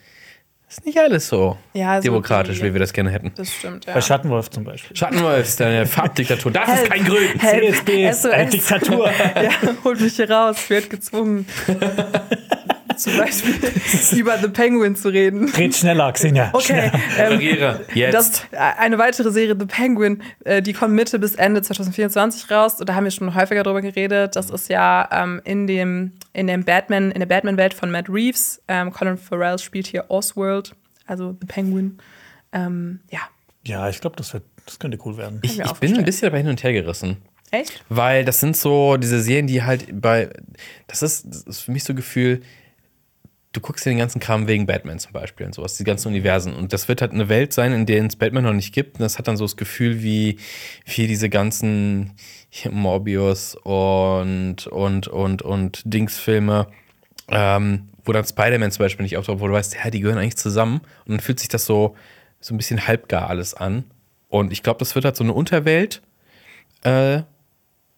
ist 0.78 0.86
nicht 0.86 0.98
alles 0.98 1.28
so 1.28 1.58
Ja, 1.74 1.98
so 1.98 2.04
demokratisch, 2.06 2.60
die- 2.60 2.64
wie 2.66 2.74
wir 2.74 2.80
das 2.80 2.94
gerne 2.94 3.10
hätten. 3.12 3.32
Das 3.36 3.52
stimmt, 3.52 3.86
ja. 3.86 3.94
Bei 3.94 4.02
Schattenwolf 4.02 4.50
zum 4.50 4.64
Beispiel. 4.64 4.96
Schattenwolf 4.96 5.42
ist 5.42 5.62
eine 5.62 5.86
Farbdiktatur. 5.86 6.52
Das 6.52 6.82
ist 6.82 6.90
kein 6.90 7.04
Grün. 7.04 7.40
CSD 7.40 8.08
ist 8.10 8.26
eine 8.26 8.50
Diktatur. 8.50 9.10
ja, 9.36 9.50
holt 9.84 10.00
mich 10.00 10.16
hier 10.16 10.30
raus, 10.32 10.58
ich 10.64 10.70
werde 10.70 10.88
gezwungen. 10.88 11.46
Zum 13.02 13.18
Beispiel 13.18 13.56
über 14.20 14.38
The 14.38 14.48
Penguin 14.48 14.96
zu 14.96 15.10
reden. 15.10 15.50
Red 15.50 15.76
schneller, 15.76 16.12
Xenia. 16.14 16.50
Okay, 16.54 16.92
ähm, 17.18 17.34
Moderiere. 17.34 17.86
Jetzt. 17.94 18.14
das, 18.14 18.44
äh, 18.52 18.58
eine 18.80 18.98
weitere 18.98 19.32
Serie, 19.32 19.56
The 19.60 19.66
Penguin, 19.66 20.22
äh, 20.46 20.62
die 20.62 20.74
kommt 20.74 20.94
Mitte 20.94 21.20
bis 21.20 21.36
Ende 21.36 21.62
2024 21.62 22.50
raus. 22.52 22.80
Und 22.80 22.88
da 22.90 22.96
haben 22.96 23.04
wir 23.04 23.12
schon 23.12 23.34
häufiger 23.36 23.64
drüber 23.64 23.82
geredet. 23.82 24.36
Das 24.36 24.50
ist 24.50 24.70
ja 24.70 25.08
ähm, 25.12 25.42
in 25.46 25.68
dem, 25.68 26.12
in 26.34 26.48
dem 26.48 26.64
Batman, 26.64 27.12
in 27.12 27.20
der 27.20 27.26
Batman-Welt 27.28 27.74
von 27.74 27.92
Matt 27.92 28.08
Reeves. 28.10 28.62
Ähm, 28.68 28.92
Colin 28.92 29.18
Farrell 29.18 29.58
spielt 29.60 29.88
hier 29.88 30.06
Oswald, 30.10 30.74
also 31.08 31.36
The 31.42 31.48
Penguin. 31.48 31.98
Ähm, 32.54 33.00
ja, 33.10 33.20
Ja, 33.66 33.90
ich 33.90 34.00
glaube, 34.02 34.16
das, 34.16 34.34
wird- 34.34 34.44
das 34.66 34.78
könnte 34.80 34.98
cool 35.06 35.18
werden. 35.18 35.40
ich, 35.42 35.60
ich 35.60 35.72
bin 35.74 35.98
ein 35.98 36.06
bisschen 36.06 36.28
dabei 36.28 36.40
hin 36.40 36.48
und 36.50 36.62
her 36.64 36.74
gerissen. 36.74 37.18
echt? 37.52 37.84
Weil 37.90 38.26
das 38.26 38.40
sind 38.40 38.56
so 38.56 38.98
diese 38.98 39.22
Serien, 39.22 39.48
die 39.48 39.64
halt 39.64 39.86
bei. 40.02 40.30
Das 40.88 41.02
ist, 41.02 41.26
das 41.28 41.44
ist 41.44 41.62
für 41.62 41.72
mich 41.72 41.84
so 41.84 41.94
ein 41.94 41.96
Gefühl, 41.96 42.42
du 43.54 43.60
guckst 43.60 43.86
dir 43.86 43.90
den 43.90 43.98
ganzen 43.98 44.20
Kram 44.20 44.48
wegen 44.48 44.66
Batman 44.66 45.00
zum 45.00 45.12
Beispiel 45.12 45.46
und 45.46 45.54
sowas, 45.54 45.78
die 45.78 45.84
ganzen 45.84 46.08
Universen. 46.10 46.54
Und 46.54 46.74
das 46.74 46.88
wird 46.88 47.02
halt 47.02 47.12
eine 47.12 47.28
Welt 47.30 47.54
sein, 47.54 47.74
in 47.74 47.86
der 47.86 48.04
es 48.06 48.16
Batman 48.16 48.44
noch 48.44 48.54
nicht 48.54 48.74
gibt. 48.74 48.98
Und 48.98 49.02
das 49.02 49.18
hat 49.18 49.28
dann 49.28 49.38
so 49.38 49.44
das 49.44 49.58
Gefühl 49.58 50.02
wie, 50.02 50.38
wie 50.86 51.08
diese 51.08 51.30
ganzen 51.30 52.12
Morbius 52.70 53.56
und, 53.56 54.68
und, 54.68 55.08
und, 55.08 55.42
und 55.42 55.82
Dingsfilme, 55.86 56.68
ähm, 57.30 57.90
wo 58.06 58.14
dann 58.14 58.26
Spider-Man 58.26 58.72
zum 58.72 58.86
Beispiel 58.86 59.04
nicht 59.04 59.18
auftaucht, 59.18 59.42
wo 59.42 59.48
du 59.48 59.54
weißt, 59.54 59.76
ja, 59.76 59.90
die 59.90 60.00
gehören 60.00 60.18
eigentlich 60.18 60.38
zusammen. 60.38 60.82
Und 61.06 61.12
dann 61.12 61.20
fühlt 61.20 61.40
sich 61.40 61.50
das 61.50 61.66
so, 61.66 61.96
so 62.40 62.54
ein 62.54 62.58
bisschen 62.58 62.88
halbgar 62.88 63.30
alles 63.30 63.54
an. 63.54 63.84
Und 64.30 64.54
ich 64.54 64.64
glaube, 64.64 64.80
das 64.80 64.96
wird 64.96 65.04
halt 65.04 65.18
so 65.18 65.24
eine 65.24 65.34
Unterwelt. 65.34 66.02
Äh, 66.84 67.24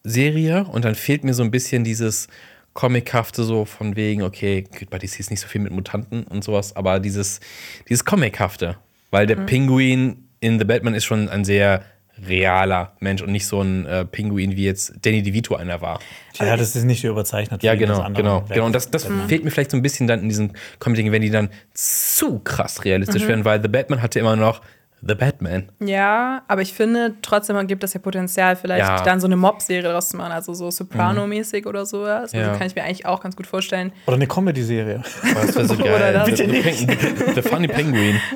Serie 0.03 0.65
und 0.65 0.83
dann 0.83 0.95
fehlt 0.95 1.23
mir 1.23 1.33
so 1.33 1.43
ein 1.43 1.51
bisschen 1.51 1.83
dieses 1.83 2.27
Comichafte 2.73 3.43
so 3.43 3.65
von 3.65 3.95
wegen, 3.95 4.23
okay, 4.23 4.63
gut, 4.77 4.89
bei 4.89 4.97
DC 4.97 5.19
ist 5.19 5.29
nicht 5.29 5.41
so 5.41 5.47
viel 5.47 5.61
mit 5.61 5.71
Mutanten 5.71 6.23
und 6.23 6.43
sowas, 6.43 6.75
aber 6.75 6.99
dieses, 6.99 7.39
dieses 7.87 8.03
Comichafte, 8.03 8.77
weil 9.11 9.27
der 9.27 9.35
Pinguin 9.35 10.27
in 10.39 10.59
The 10.59 10.65
Batman 10.65 10.95
ist 10.95 11.05
schon 11.05 11.29
ein 11.29 11.45
sehr 11.45 11.83
realer 12.27 12.93
Mensch 12.99 13.21
und 13.21 13.31
nicht 13.31 13.47
so 13.47 13.61
ein 13.61 13.85
äh, 13.85 14.05
Pinguin, 14.05 14.55
wie 14.55 14.65
jetzt 14.65 14.93
Danny 15.01 15.23
DeVito 15.23 15.55
einer 15.55 15.81
war. 15.81 15.99
Ja, 16.35 16.55
das 16.55 16.75
ist 16.75 16.83
nicht 16.83 17.01
so 17.01 17.09
überzeichnet. 17.09 17.63
Ja, 17.63 17.75
genau, 17.75 18.05
genau, 18.13 18.45
genau. 18.47 18.65
Und 18.65 18.73
das, 18.73 18.91
das 18.91 19.07
fehlt 19.27 19.43
mir 19.43 19.51
vielleicht 19.51 19.71
so 19.71 19.77
ein 19.77 19.81
bisschen 19.81 20.07
dann 20.07 20.21
in 20.21 20.29
diesen 20.29 20.53
Comic-Dingen, 20.79 21.11
wenn 21.11 21.21
die 21.21 21.31
dann 21.31 21.49
zu 21.73 22.39
krass 22.39 22.85
realistisch 22.85 23.27
werden, 23.27 23.45
weil 23.45 23.61
The 23.61 23.67
Batman 23.67 24.01
hatte 24.01 24.19
immer 24.19 24.35
noch 24.35 24.61
The 25.05 25.15
Batman. 25.15 25.69
Ja, 25.79 26.43
aber 26.47 26.61
ich 26.61 26.73
finde, 26.73 27.15
trotzdem 27.21 27.67
gibt 27.67 27.83
es 27.83 27.93
ja 27.93 27.99
Potenzial, 27.99 28.55
vielleicht 28.55 28.87
Ja. 28.87 29.01
dann 29.03 29.19
so 29.19 29.27
eine 29.27 29.35
Mob-Serie 29.35 29.91
draus 29.91 30.09
zu 30.09 30.17
machen, 30.17 30.31
also 30.31 30.53
so 30.53 30.71
Soprano-mäßig 30.71 31.65
oder 31.65 31.85
sowas. 31.85 32.33
Also 32.33 32.37
Ja. 32.37 32.55
kann 32.57 32.67
ich 32.67 32.75
mir 32.75 32.83
eigentlich 32.83 33.05
auch 33.05 33.21
ganz 33.21 33.35
gut 33.35 33.45
vorstellen. 33.47 33.91
Oder 34.07 34.15
eine 34.15 34.27
Comedy-Serie. 34.27 35.01
Das 35.35 35.55
wäre 35.55 35.67
so 35.67 35.73
Oder 35.83 35.83
geil. 35.83 36.13
das. 36.13 36.25
The, 36.25 36.31
Bitte 36.45 36.49
the, 36.53 36.61
Peng- 36.61 37.35
the 37.35 37.41
Funny 37.41 37.67
Penguin. 37.67 38.19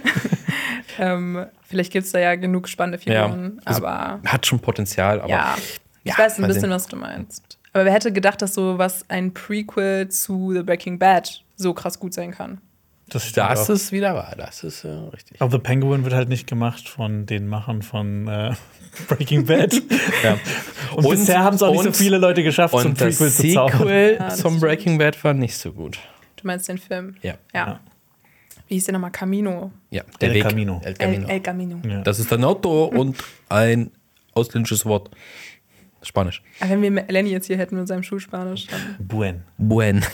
Ähm, 0.99 1.45
vielleicht 1.63 1.91
gibt 1.93 2.05
es 2.07 2.11
da 2.11 2.19
ja 2.19 2.35
genug 2.35 2.67
spannende 2.67 2.97
Ja. 3.05 3.25
Figuren, 3.27 3.61
Also, 3.65 3.85
aber 3.85 4.19
Hat 4.25 4.45
schon 4.47 4.59
Potenzial, 4.59 5.19
aber 5.21 5.29
ja, 5.29 5.55
ich 6.03 6.11
ja, 6.11 6.17
weiß 6.17 6.39
ein 6.39 6.47
bisschen, 6.47 6.61
sehen. 6.63 6.69
was 6.71 6.87
du 6.87 6.95
meinst. 6.95 7.59
Aber 7.73 7.85
wer 7.85 7.93
hätte 7.93 8.11
gedacht, 8.11 8.41
dass 8.41 8.55
so 8.55 8.79
was 8.79 9.07
ein 9.07 9.31
Prequel 9.33 10.09
zu 10.09 10.53
The 10.55 10.63
Breaking 10.63 10.97
Bad 10.97 11.43
so 11.55 11.73
krass 11.75 11.99
gut 11.99 12.13
sein 12.15 12.31
kann? 12.31 12.61
Das 13.09 13.31
Das 13.31 13.69
ist 13.69 13.91
wieder 13.91 14.15
wahr, 14.15 14.33
das 14.37 14.63
ist 14.63 14.83
äh, 14.83 14.89
richtig. 14.89 15.41
Aber 15.41 15.51
The 15.51 15.59
Penguin 15.59 16.03
wird 16.03 16.13
halt 16.13 16.27
nicht 16.29 16.45
gemacht 16.47 16.89
von 16.89 17.25
den 17.25 17.47
Machern 17.47 17.81
von 17.81 18.27
äh, 18.27 18.53
Breaking 19.07 19.45
Bad. 19.45 19.73
Ja. 20.23 20.37
Und, 20.95 21.09
bisher 21.09 21.43
haben 21.43 21.55
es 21.55 21.63
auch 21.63 21.71
nicht 21.71 21.83
so 21.83 21.87
und- 21.89 21.95
viele 21.97 22.17
Leute 22.17 22.43
geschafft, 22.43 22.73
zum 22.77 22.91
Und 22.91 23.01
das 23.01 23.17
Prequel 23.17 23.31
zu 23.31 23.53
zaubern. 23.53 23.77
Sequel 23.77 24.13
Ja, 24.19 24.25
das 24.29 24.39
zum. 24.39 24.59
Breaking 24.59 24.97
Bad 24.97 25.23
war 25.23 25.33
nicht 25.33 25.55
so 25.57 25.71
gut. 25.71 25.99
Du 26.37 26.47
meinst 26.47 26.67
den 26.67 26.77
Film? 26.77 27.15
Ja. 27.21 27.35
Ja. 27.53 27.67
Ja. 27.67 27.79
Wie 28.67 28.73
hieß 28.75 28.85
der 28.85 28.93
nochmal? 28.93 29.11
Camino. 29.11 29.71
Ja, 29.91 30.03
der 30.19 30.29
El 30.29 30.35
Weg. 30.35 30.43
Camino. 30.43 30.81
El 30.83 30.87
El, 30.89 30.97
Camino. 30.97 31.27
El 31.29 31.41
Camino. 31.41 31.77
Ja. 31.87 32.01
Das 32.01 32.19
ist 32.19 32.31
ein 32.33 32.43
Auto 32.43 32.85
und 32.85 33.15
ein 33.47 33.91
ausländisches 34.33 34.85
Wort. 34.85 35.09
Spanisch. 36.07 36.41
Aber 36.59 36.69
wenn 36.71 36.81
wir 36.95 37.03
Lenny 37.09 37.29
jetzt 37.31 37.47
hier 37.47 37.57
hätten 37.57 37.75
mit 37.77 37.87
seinem 37.87 38.03
Schulspanisch, 38.03 38.67
dann. 38.67 38.95
Buen. 38.99 39.43
Buen. 39.57 40.03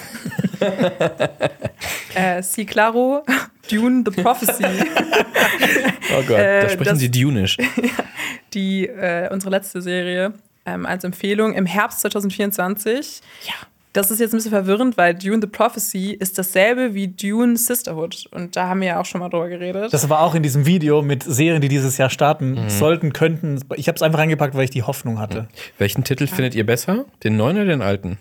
Äh, 2.15 2.43
sí, 2.43 2.63
claro, 2.65 3.23
Dune, 3.71 4.03
The 4.05 4.21
Prophecy. 4.21 4.63
Oh 4.63 6.21
Gott, 6.27 6.37
Äh, 6.37 6.61
da 6.61 6.69
sprechen 6.69 6.89
das- 6.91 6.99
sie 6.99 7.09
Dunisch. 7.09 7.57
die 8.53 8.87
äh, 8.87 9.29
unsere 9.31 9.49
letzte 9.49 9.81
Serie 9.81 10.33
ähm, 10.65 10.85
als 10.85 11.03
Empfehlung 11.03 11.53
im 11.55 11.65
Herbst 11.65 12.01
2024. 12.01 13.21
Ja. 13.47 13.53
Das 13.93 14.09
ist 14.09 14.19
jetzt 14.19 14.33
ein 14.33 14.37
bisschen 14.37 14.51
verwirrend, 14.51 14.97
weil 14.97 15.13
Dune 15.13 15.39
the 15.41 15.47
Prophecy 15.47 16.11
ist 16.11 16.37
dasselbe 16.39 16.95
wie 16.95 17.07
Dune 17.09 17.55
Sisterhood. 17.57 18.25
Und 18.31 18.55
da 18.55 18.67
haben 18.67 18.81
wir 18.81 18.87
ja 18.87 18.99
auch 18.99 19.05
schon 19.05 19.19
mal 19.21 19.29
drüber 19.29 19.49
geredet. 19.49 19.93
Das 19.93 20.09
war 20.09 20.21
auch 20.21 20.33
in 20.33 20.41
diesem 20.41 20.65
Video 20.65 21.01
mit 21.03 21.21
Serien, 21.23 21.61
die 21.61 21.67
dieses 21.69 21.97
Jahr 21.97 22.09
starten 22.09 22.69
sollten, 22.69 23.13
könnten. 23.13 23.59
Ich 23.75 23.87
habe 23.87 23.95
es 23.95 24.01
einfach 24.01 24.17
reingepackt, 24.19 24.55
weil 24.55 24.63
ich 24.63 24.71
die 24.71 24.83
Hoffnung 24.83 25.19
hatte. 25.19 25.47
Welchen 25.77 26.03
Titel 26.03 26.25
findet 26.27 26.55
ihr 26.55 26.65
besser? 26.65 27.05
Den 27.23 27.37
neuen 27.37 27.55
oder 27.57 27.65
den 27.65 27.81
alten? 27.81 28.17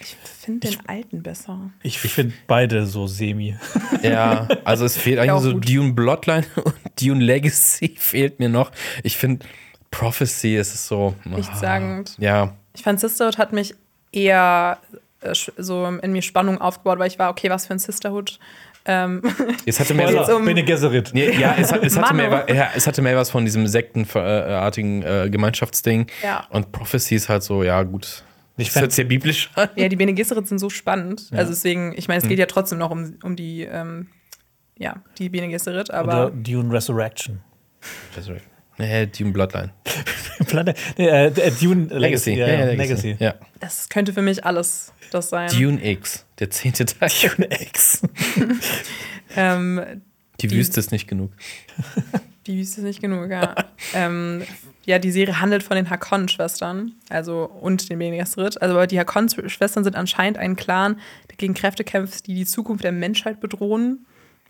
ich 0.00 0.16
finde 0.48 0.68
den 0.68 0.78
alten 0.88 1.22
besser. 1.22 1.58
Ich 1.82 1.98
finde 1.98 2.32
beide 2.46 2.86
so 2.86 3.06
semi. 3.08 3.56
Ja, 4.02 4.46
also 4.64 4.84
es 4.84 4.96
fehlt 4.96 5.16
Ja, 5.16 5.22
eigentlich 5.22 5.32
auch 5.32 5.42
so 5.42 5.52
gut. 5.54 5.68
Dune 5.68 5.92
Bloodline 5.92 6.46
und 6.64 6.74
Dune 7.02 7.22
Legacy 7.22 7.94
fehlt 7.98 8.38
mir 8.38 8.48
noch. 8.48 8.70
Ich 9.02 9.16
finde 9.16 9.44
Prophecy 9.90 10.56
ist 10.56 10.74
es 10.74 10.86
so. 10.86 11.14
ah, 11.24 11.28
Nichtssagend. 11.30 12.14
Ja, 12.18 12.54
Ich 12.74 12.82
fand 12.82 13.00
Sisterhood 13.00 13.38
hat 13.38 13.52
mich 13.52 13.74
eher 14.16 14.78
äh, 15.20 15.34
so 15.56 15.86
in 15.86 16.12
mir 16.12 16.22
Spannung 16.22 16.60
aufgebaut, 16.60 16.98
weil 16.98 17.08
ich 17.08 17.18
war, 17.18 17.30
okay, 17.30 17.50
was 17.50 17.66
für 17.66 17.74
ein 17.74 17.78
Sisterhood. 17.78 18.38
Ähm, 18.84 19.22
es 19.66 19.80
hatte 19.80 19.94
mehr 19.94 20.24
so, 20.26 20.36
um- 20.36 20.44
Bene 20.44 20.64
Gesserit. 20.64 21.10
Nee, 21.12 21.32
ja, 21.32 21.54
es, 21.58 21.72
es, 21.72 21.98
hatte 21.98 22.14
mehr, 22.14 22.46
ja, 22.48 22.70
es 22.74 22.86
hatte 22.86 23.02
mehr 23.02 23.16
was 23.16 23.30
von 23.30 23.44
diesem 23.44 23.66
sektenartigen 23.66 25.02
äh, 25.02 25.28
Gemeinschaftsding. 25.30 26.06
Ja. 26.22 26.46
Und 26.50 26.72
Prophecy 26.72 27.16
ist 27.16 27.28
halt 27.28 27.42
so, 27.42 27.62
ja, 27.62 27.82
gut. 27.82 28.22
Ich 28.58 28.72
Das 28.72 28.80
hört 28.80 28.96
ja 28.96 29.04
biblisch 29.04 29.50
an. 29.54 29.68
ja, 29.76 29.88
die 29.88 29.96
Bene 29.96 30.14
Gesserit 30.14 30.48
sind 30.48 30.58
so 30.58 30.70
spannend. 30.70 31.28
Also 31.32 31.52
deswegen, 31.52 31.92
ich 31.94 32.08
meine, 32.08 32.22
es 32.22 32.28
geht 32.28 32.38
ja 32.38 32.46
trotzdem 32.46 32.78
noch 32.78 32.90
um, 32.90 33.18
um 33.22 33.36
die, 33.36 33.62
ähm, 33.62 34.08
ja, 34.78 35.02
die 35.18 35.28
Bene 35.28 35.48
Gesserit, 35.48 35.90
Oder 35.90 35.98
aber 35.98 36.30
Dune 36.30 36.72
Resurrection. 36.72 37.42
Nee, 38.78 39.06
Dune 39.06 39.32
Bloodline. 39.32 39.70
Platte- 40.46 40.74
nee, 40.98 41.08
äh, 41.08 41.26
äh, 41.28 41.50
Dune 41.52 41.86
Legacy. 41.86 42.34
Ja, 42.34 42.46
ja, 42.46 42.64
Legacy. 42.66 42.76
Legacy. 43.08 43.16
Ja. 43.24 43.34
das 43.60 43.88
könnte 43.88 44.12
für 44.12 44.22
mich 44.22 44.44
alles 44.44 44.92
das 45.10 45.30
sein. 45.30 45.48
Dune 45.50 45.82
X, 45.84 46.26
der 46.38 46.50
zehnte 46.50 46.84
Teil. 46.84 47.10
Dune 47.36 47.48
X. 47.62 48.02
Ähm, 49.36 50.02
Die, 50.40 50.46
Die- 50.48 50.56
Wüste 50.56 50.80
ist 50.80 50.92
nicht 50.92 51.08
genug. 51.08 51.30
die 52.46 52.58
Wüste 52.58 52.80
ist 52.80 52.84
nicht 52.86 53.00
genug, 53.00 53.30
ja. 53.30 53.54
ähm, 53.94 54.42
ja, 54.84 54.98
die 54.98 55.10
Serie 55.10 55.40
handelt 55.40 55.62
von 55.62 55.76
den 55.76 55.90
Hakon-Schwestern, 55.90 56.92
also 57.10 57.44
und 57.60 57.90
den 57.90 57.98
Bene 57.98 58.16
Gesserit. 58.18 58.60
Also 58.62 58.74
aber 58.74 58.86
die 58.86 58.98
Hakon-Schwestern 58.98 59.82
sind 59.84 59.96
anscheinend 59.96 60.38
ein 60.38 60.54
Clan, 60.56 61.00
der 61.28 61.36
gegen 61.36 61.54
Kräfte 61.54 61.82
kämpft, 61.84 62.26
die 62.28 62.34
die 62.34 62.46
Zukunft 62.46 62.84
der 62.84 62.92
Menschheit 62.92 63.40
bedrohen. 63.40 64.06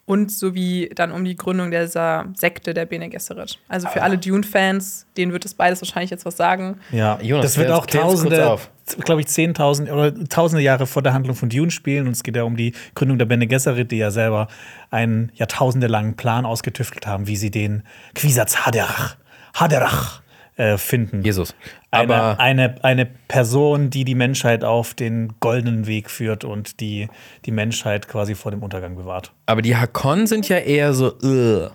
Und 0.07 0.31
sowie 0.31 0.89
dann 0.95 1.11
um 1.11 1.25
die 1.25 1.37
Gründung 1.37 1.73
dieser 1.73 2.27
Sekte 2.35 2.75
der 2.75 2.87
Bene 2.87 3.09
Gesserit. 3.09 3.59
Also 3.69 3.89
für 3.89 4.03
alle 4.03 4.19
Dune-Fans, 4.19 5.07
denen 5.17 5.33
wird 5.33 5.45
es 5.45 5.55
beides 5.55 5.83
wahrscheinlich 5.83 6.11
jetzt 6.11 6.25
was 6.25 6.37
sagen. 6.37 6.79
Ja, 6.93 7.19
Jonas, 7.21 7.47
das 7.47 7.59
wird 7.59 7.73
auch 7.73 7.87
tausende, 7.87 8.57
glaube 9.05 9.21
ich, 9.21 9.27
zehntausend 9.27 9.91
oder 9.91 10.15
tausende 10.29 10.63
Jahre 10.63 10.87
vor 10.87 11.03
der 11.03 11.13
Handlung 11.13 11.35
von 11.35 11.49
Dune 11.49 11.73
spielen. 11.73 12.07
Und 12.07 12.13
es 12.13 12.23
geht 12.23 12.37
ja 12.37 12.45
um 12.45 12.57
die 12.57 12.73
Gründung 12.95 13.19
der 13.19 13.27
Bene 13.27 13.49
Gesserit, 13.49 13.91
die 13.91 13.99
ja 13.99 14.13
selber 14.13 14.47
einen 14.93 15.33
jahrtausendelangen 15.35 16.15
Plan 16.15 16.47
ausgetüftelt 16.47 17.09
haben, 17.09 17.27
wie 17.27 17.37
sie 17.37 17.51
den 17.51 17.83
Quisatz 18.15 18.65
Haderach, 18.65 19.17
Haderach 19.55 20.23
äh, 20.57 20.79
finden. 20.79 21.23
Jesus. 21.23 21.55
Eine, 21.91 22.15
Aber 22.15 22.41
eine, 22.41 22.77
eine 22.83 23.07
Person, 23.07 23.91
die 23.91 24.05
die 24.05 24.15
Menschheit 24.15 24.65
auf 24.65 24.95
den 24.95 25.35
goldenen 25.41 25.87
Weg 25.87 26.11
führt 26.11 26.45
und 26.45 26.81
die 26.81 27.09
die 27.45 27.51
Menschheit 27.51 28.09
quasi 28.09 28.35
vor 28.35 28.51
dem 28.51 28.63
Untergang 28.63 28.97
bewahrt. 28.97 29.33
Aber 29.47 29.63
die 29.63 29.77
Hakon 29.77 30.27
sind 30.27 30.49
ja 30.49 30.59
eher 30.59 30.95
so, 30.95 31.13
uh. 31.23 31.69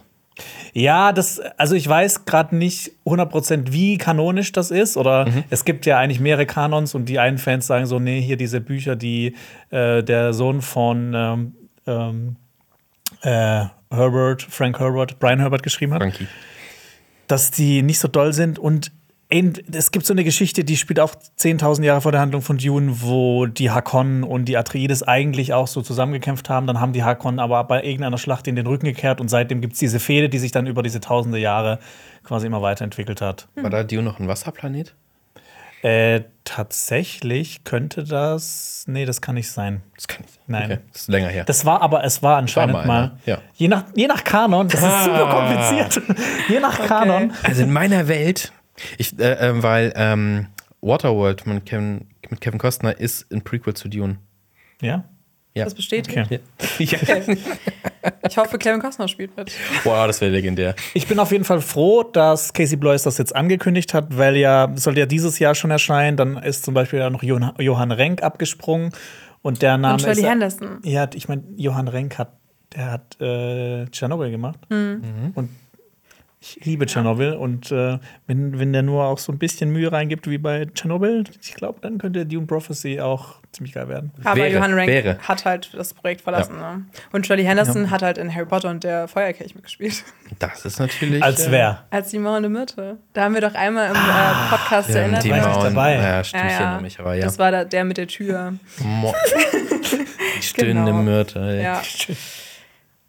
Ja, 0.73 1.11
das, 1.11 1.39
also 1.57 1.75
ich 1.75 1.87
weiß 1.87 2.25
gerade 2.25 2.55
nicht 2.55 2.93
100% 3.05 3.71
wie 3.71 3.97
kanonisch 3.97 4.51
das 4.51 4.71
ist. 4.71 4.97
Oder 4.97 5.27
es 5.49 5.65
gibt 5.65 5.85
ja 5.85 5.97
eigentlich 5.97 6.19
mehrere 6.19 6.45
Kanons 6.45 6.95
und 6.95 7.05
die 7.05 7.19
einen 7.19 7.37
Fans 7.37 7.67
sagen 7.67 7.85
so, 7.85 7.99
nee, 7.99 8.21
hier 8.21 8.37
diese 8.37 8.61
Bücher, 8.61 8.95
die 8.95 9.35
äh, 9.69 10.01
der 10.03 10.33
Sohn 10.33 10.61
von 10.61 11.13
ähm, 11.13 11.55
ähm, 11.85 12.35
äh, 13.21 13.65
Herbert, 13.91 14.41
Frank 14.41 14.79
Herbert, 14.79 15.19
Brian 15.19 15.39
Herbert 15.39 15.63
geschrieben 15.63 15.93
hat, 15.93 16.01
Frankie. 16.01 16.27
Dass 17.31 17.51
die 17.51 17.81
nicht 17.81 17.99
so 17.99 18.07
doll 18.07 18.33
sind 18.33 18.59
und 18.59 18.91
es 19.71 19.91
gibt 19.91 20.05
so 20.05 20.13
eine 20.13 20.25
Geschichte, 20.25 20.65
die 20.65 20.75
spielt 20.75 20.99
auch 20.99 21.15
10.000 21.15 21.83
Jahre 21.83 22.01
vor 22.01 22.11
der 22.11 22.19
Handlung 22.19 22.41
von 22.41 22.57
Dune, 22.57 22.97
wo 23.01 23.45
die 23.45 23.71
Hakonnen 23.71 24.23
und 24.23 24.43
die 24.43 24.57
Atreides 24.57 25.03
eigentlich 25.03 25.53
auch 25.53 25.67
so 25.67 25.81
zusammengekämpft 25.81 26.49
haben. 26.49 26.67
Dann 26.67 26.81
haben 26.81 26.91
die 26.91 27.05
Hakonnen 27.05 27.39
aber 27.39 27.63
bei 27.63 27.81
irgendeiner 27.81 28.17
Schlacht 28.17 28.49
in 28.49 28.57
den 28.57 28.67
Rücken 28.67 28.87
gekehrt 28.87 29.21
und 29.21 29.29
seitdem 29.29 29.61
gibt 29.61 29.71
es 29.71 29.79
diese 29.79 30.01
Fehde, 30.01 30.27
die 30.27 30.37
sich 30.37 30.51
dann 30.51 30.67
über 30.67 30.83
diese 30.83 30.99
tausende 30.99 31.37
Jahre 31.37 31.79
quasi 32.25 32.47
immer 32.47 32.61
weiterentwickelt 32.61 33.21
hat. 33.21 33.47
War 33.55 33.69
da 33.69 33.85
Dune 33.85 34.03
noch 34.03 34.19
ein 34.19 34.27
Wasserplanet? 34.27 34.95
Äh, 35.83 36.21
tatsächlich 36.43 37.63
könnte 37.63 38.03
das. 38.03 38.83
Nee, 38.87 39.05
das 39.05 39.21
kann 39.21 39.35
nicht 39.35 39.49
sein. 39.49 39.81
Das 39.95 40.07
kann 40.07 40.21
nicht. 40.21 40.39
Nein. 40.47 40.71
Okay, 40.71 40.79
das 40.91 41.01
ist 41.01 41.07
länger 41.09 41.29
her. 41.29 41.43
Das 41.45 41.65
war 41.65 41.81
aber, 41.81 42.03
es 42.03 42.21
war 42.21 42.37
anscheinend 42.37 42.75
War 42.75 42.85
mal. 42.85 43.07
mal, 43.07 43.17
ja. 43.25 43.35
Ja. 43.35 43.41
Je, 43.55 43.67
nach, 43.67 43.85
je 43.95 44.07
nach 44.07 44.23
Kanon, 44.23 44.67
das 44.67 44.81
ist 44.81 45.03
super 45.05 45.27
kompliziert. 45.29 46.01
je 46.49 46.59
nach 46.59 46.85
Kanon. 46.85 47.33
Also 47.43 47.63
in 47.63 47.73
meiner 47.73 48.07
Welt, 48.07 48.51
ich, 48.97 49.17
äh, 49.19 49.33
äh, 49.33 49.63
weil 49.63 49.91
ähm, 49.95 50.47
Waterworld 50.81 51.47
mit 51.47 51.65
Kevin, 51.65 52.07
mit 52.29 52.41
Kevin 52.41 52.59
Costner 52.59 52.99
ist 52.99 53.31
ein 53.31 53.41
Prequel 53.41 53.73
zu 53.73 53.87
Dune. 53.87 54.17
Ja. 54.81 55.05
Ja. 55.53 55.65
Das 55.65 55.73
bestätigt. 55.73 56.17
Okay. 56.17 56.39
ja. 56.79 56.99
Ich 58.27 58.37
hoffe, 58.37 58.57
Kevin 58.57 58.81
Costner 58.81 59.07
spielt 59.07 59.35
mit. 59.37 59.51
Wow, 59.83 60.07
das 60.07 60.21
wäre 60.21 60.31
legendär. 60.31 60.75
Ich 60.93 61.07
bin 61.07 61.19
auf 61.19 61.31
jeden 61.31 61.43
Fall 61.43 61.61
froh, 61.61 62.03
dass 62.03 62.53
Casey 62.53 62.77
Blois 62.77 62.99
das 63.03 63.17
jetzt 63.17 63.35
angekündigt 63.35 63.93
hat, 63.93 64.17
weil 64.17 64.37
ja, 64.37 64.71
sollte 64.75 64.99
ja 64.99 65.05
dieses 65.05 65.39
Jahr 65.39 65.55
schon 65.55 65.71
erscheinen. 65.71 66.17
Dann 66.17 66.37
ist 66.37 66.63
zum 66.63 66.73
Beispiel 66.73 66.99
ja 66.99 67.09
noch 67.09 67.23
Johann, 67.23 67.53
Johann 67.59 67.91
Renk 67.91 68.23
abgesprungen. 68.23 68.91
Und 69.41 69.61
der 69.61 69.77
Name 69.77 69.95
Und 69.95 70.01
Shirley 70.01 70.21
ist. 70.21 70.29
Henderson. 70.29 70.79
Ja, 70.83 71.07
ich 71.13 71.27
meine, 71.27 71.43
Johann 71.55 71.87
Renk 71.87 72.17
hat, 72.17 72.33
der 72.75 72.91
hat 72.91 73.19
äh, 73.19 73.85
Tschernobyl 73.87 74.29
gemacht. 74.29 74.59
Mhm. 74.69 75.31
Und 75.33 75.49
ich 76.43 76.57
liebe 76.65 76.87
Tschernobyl. 76.87 77.33
Und 77.33 77.71
äh, 77.71 77.99
wenn, 78.25 78.57
wenn 78.57 78.73
der 78.73 78.81
nur 78.81 79.05
auch 79.05 79.19
so 79.19 79.31
ein 79.31 79.37
bisschen 79.37 79.71
Mühe 79.71 79.91
reingibt 79.91 80.27
wie 80.27 80.39
bei 80.39 80.65
Tschernobyl, 80.65 81.23
ich 81.39 81.53
glaube, 81.53 81.79
dann 81.81 81.99
könnte 81.99 82.25
Dune 82.25 82.47
Prophecy 82.47 82.99
auch 82.99 83.35
ziemlich 83.51 83.73
geil 83.75 83.87
werden. 83.89 84.11
Aber 84.23 84.37
Wäre, 84.37 84.49
Johann 84.55 84.73
Rank 84.73 84.87
wäre. 84.87 85.17
hat 85.19 85.45
halt 85.45 85.69
das 85.75 85.93
Projekt 85.93 86.21
verlassen. 86.21 86.57
Ne? 86.57 86.85
Und 87.11 87.27
Shirley 87.27 87.43
Henderson 87.43 87.91
hat 87.91 88.01
halt 88.01 88.17
in 88.17 88.33
Harry 88.33 88.45
Potter 88.47 88.69
und 88.71 88.83
der 88.83 89.07
Feuerkelch 89.07 89.53
mitgespielt. 89.55 90.03
Das 90.39 90.63
ist 90.65 90.79
natürlich. 90.79 91.21
Als 91.21 91.45
äh, 91.47 91.51
wer? 91.51 91.83
Als 91.89 92.09
die 92.09 92.17
Mauer 92.17 92.37
in 92.37 92.43
der 92.43 92.49
Mitte. 92.49 92.97
Da 93.11 93.25
haben 93.25 93.33
wir 93.33 93.41
doch 93.41 93.53
einmal 93.53 93.89
im 93.89 93.95
äh, 93.95 94.49
Podcast 94.49 94.89
Ja, 94.89 94.95
erinnert. 95.01 95.23
die 95.25 95.29
Mauern. 95.29 95.61
dabei. 95.75 95.95
Ja, 95.95 96.23
stimmt, 96.23 96.45
ich 96.45 96.51
erinnere 96.53 96.81
mich, 96.81 96.99
aber 97.01 97.13
ja. 97.15 97.25
Das 97.25 97.37
war 97.37 97.51
da, 97.51 97.65
der 97.65 97.83
mit 97.83 97.97
der 97.97 98.07
Tür. 98.07 98.53
Mo 98.79 99.13
die 100.37 100.41
stöhnende 100.41 100.91
Genau. 100.91 101.03
Myrte. 101.03 101.59
Ja. 101.61 101.81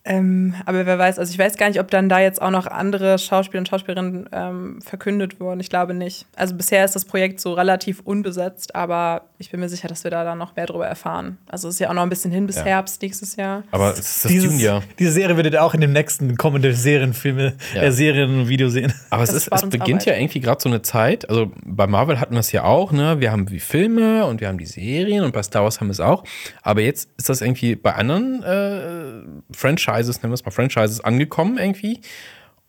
Ähm, 0.04 0.54
aber 0.66 0.84
wer 0.84 0.98
weiß, 0.98 1.18
also 1.18 1.32
ich 1.32 1.38
weiß 1.38 1.56
gar 1.56 1.68
nicht, 1.68 1.78
ob 1.78 1.90
dann 1.90 2.08
da 2.08 2.18
jetzt 2.18 2.42
auch 2.42 2.50
noch 2.50 2.66
andere 2.66 3.18
Schauspieler 3.18 3.60
und 3.60 3.68
Schauspielerinnen 3.68 4.28
ähm, 4.32 4.82
verkündet 4.82 5.38
wurden. 5.38 5.60
Ich 5.60 5.70
glaube 5.70 5.94
nicht. 5.94 6.26
Also 6.34 6.56
bisher 6.56 6.84
ist 6.84 6.96
das 6.96 7.04
Projekt 7.04 7.40
so 7.40 7.52
relativ 7.52 8.00
unbesetzt, 8.00 8.74
aber 8.74 9.26
ich 9.42 9.50
bin 9.50 9.58
mir 9.60 9.68
sicher, 9.68 9.88
dass 9.88 10.04
wir 10.04 10.10
da 10.12 10.22
dann 10.24 10.38
noch 10.38 10.54
mehr 10.56 10.66
drüber 10.66 10.86
erfahren. 10.86 11.36
Also 11.48 11.68
es 11.68 11.74
ist 11.74 11.80
ja 11.80 11.90
auch 11.90 11.94
noch 11.94 12.02
ein 12.02 12.08
bisschen 12.08 12.30
hin 12.30 12.46
bis 12.46 12.56
Ja. 12.56 12.64
Herbst 12.64 13.02
nächstes 13.02 13.34
Jahr. 13.36 13.64
Aber 13.72 13.92
es 13.92 13.98
ist 13.98 14.24
das 14.24 14.30
Dieses, 14.32 14.52
Junior. 14.52 14.82
diese 14.98 15.10
Serie 15.12 15.36
werdet 15.36 15.54
ihr 15.54 15.62
auch 15.64 15.74
in 15.74 15.80
dem 15.80 15.92
nächsten 15.92 16.36
kommenden 16.36 16.74
Serienfilme, 16.74 17.54
Ja. 17.74 17.82
äh, 17.82 17.92
Serien 17.92 18.40
und 18.40 18.48
Video 18.48 18.68
sehen. 18.68 18.92
Aber 19.10 19.24
es, 19.24 19.32
ist, 19.32 19.48
es 19.50 19.62
beginnt 19.62 19.82
Arbeit. 20.02 20.06
ja 20.06 20.14
irgendwie 20.14 20.40
gerade 20.40 20.60
so 20.62 20.68
eine 20.68 20.80
Zeit. 20.82 21.28
Also 21.28 21.50
bei 21.64 21.86
Marvel 21.88 22.20
hatten 22.20 22.34
wir 22.34 22.40
es 22.40 22.52
ja 22.52 22.64
auch, 22.64 22.92
ne? 22.92 23.18
Wir 23.20 23.32
haben 23.32 23.46
die 23.46 23.58
Filme 23.60 24.24
und 24.26 24.40
wir 24.40 24.46
haben 24.48 24.58
die 24.58 24.66
Serien 24.66 25.24
und 25.24 25.32
bei 25.32 25.42
Star 25.42 25.64
Wars 25.64 25.80
haben 25.80 25.88
wir 25.88 25.92
es 25.92 26.00
auch. 26.00 26.22
Aber 26.62 26.80
jetzt 26.80 27.10
ist 27.18 27.28
das 27.28 27.40
irgendwie 27.40 27.74
bei 27.74 27.94
anderen 27.94 28.42
äh, 28.44 29.54
Franchises, 29.56 30.22
nennen 30.22 30.30
wir 30.30 30.34
es 30.34 30.44
mal 30.44 30.52
Franchises, 30.52 31.00
angekommen 31.00 31.58
irgendwie. 31.58 32.00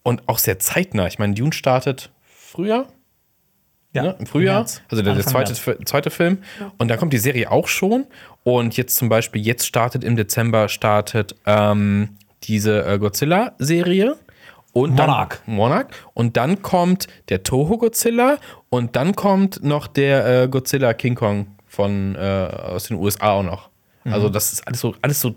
Und 0.02 0.28
auch 0.28 0.40
sehr 0.40 0.60
zeitnah. 0.60 1.08
Ich 1.08 1.20
meine, 1.20 1.34
Dune 1.36 1.54
startet 1.54 2.12
früher. 2.26 2.88
Ne, 4.02 4.16
im 4.20 4.26
Frühjahr, 4.26 4.60
März. 4.60 4.82
also 4.90 5.04
der, 5.04 5.14
der 5.14 5.26
zweite, 5.26 5.54
zweite 5.54 6.10
Film. 6.10 6.40
Und 6.78 6.88
dann 6.88 6.98
kommt 6.98 7.14
die 7.14 7.18
Serie 7.20 7.52
auch 7.52 7.68
schon. 7.68 8.06
Und 8.44 8.76
jetzt 8.76 8.96
zum 8.96 9.10
Beispiel, 9.10 9.42
jetzt 9.42 9.68
startet 9.68 10.04
im 10.04 10.16
Dezember 10.16 10.68
startet 10.70 11.36
ähm, 11.46 12.18
diese 12.44 12.86
äh, 12.86 12.98
Godzilla-Serie. 12.98 14.18
Und 14.74 14.98
dann, 14.98 15.08
Monarch. 15.10 15.38
Monarch. 15.46 15.88
Und 16.16 16.36
dann 16.36 16.64
kommt 16.64 17.08
der 17.30 17.44
Toho 17.44 17.78
Godzilla 17.78 18.40
und 18.70 18.96
dann 18.96 19.16
kommt 19.16 19.64
noch 19.64 19.86
der 19.86 20.44
äh, 20.44 20.48
Godzilla 20.48 20.94
King 20.96 21.14
Kong 21.14 21.48
von 21.68 22.16
äh, 22.16 22.20
aus 22.20 22.88
den 22.88 22.98
USA 22.98 23.34
auch 23.34 23.44
noch. 23.44 23.70
Also 24.06 24.30
das 24.30 24.52
ist 24.52 24.68
alles 24.68 24.80
so, 24.80 24.96
alles 25.02 25.22
so, 25.22 25.36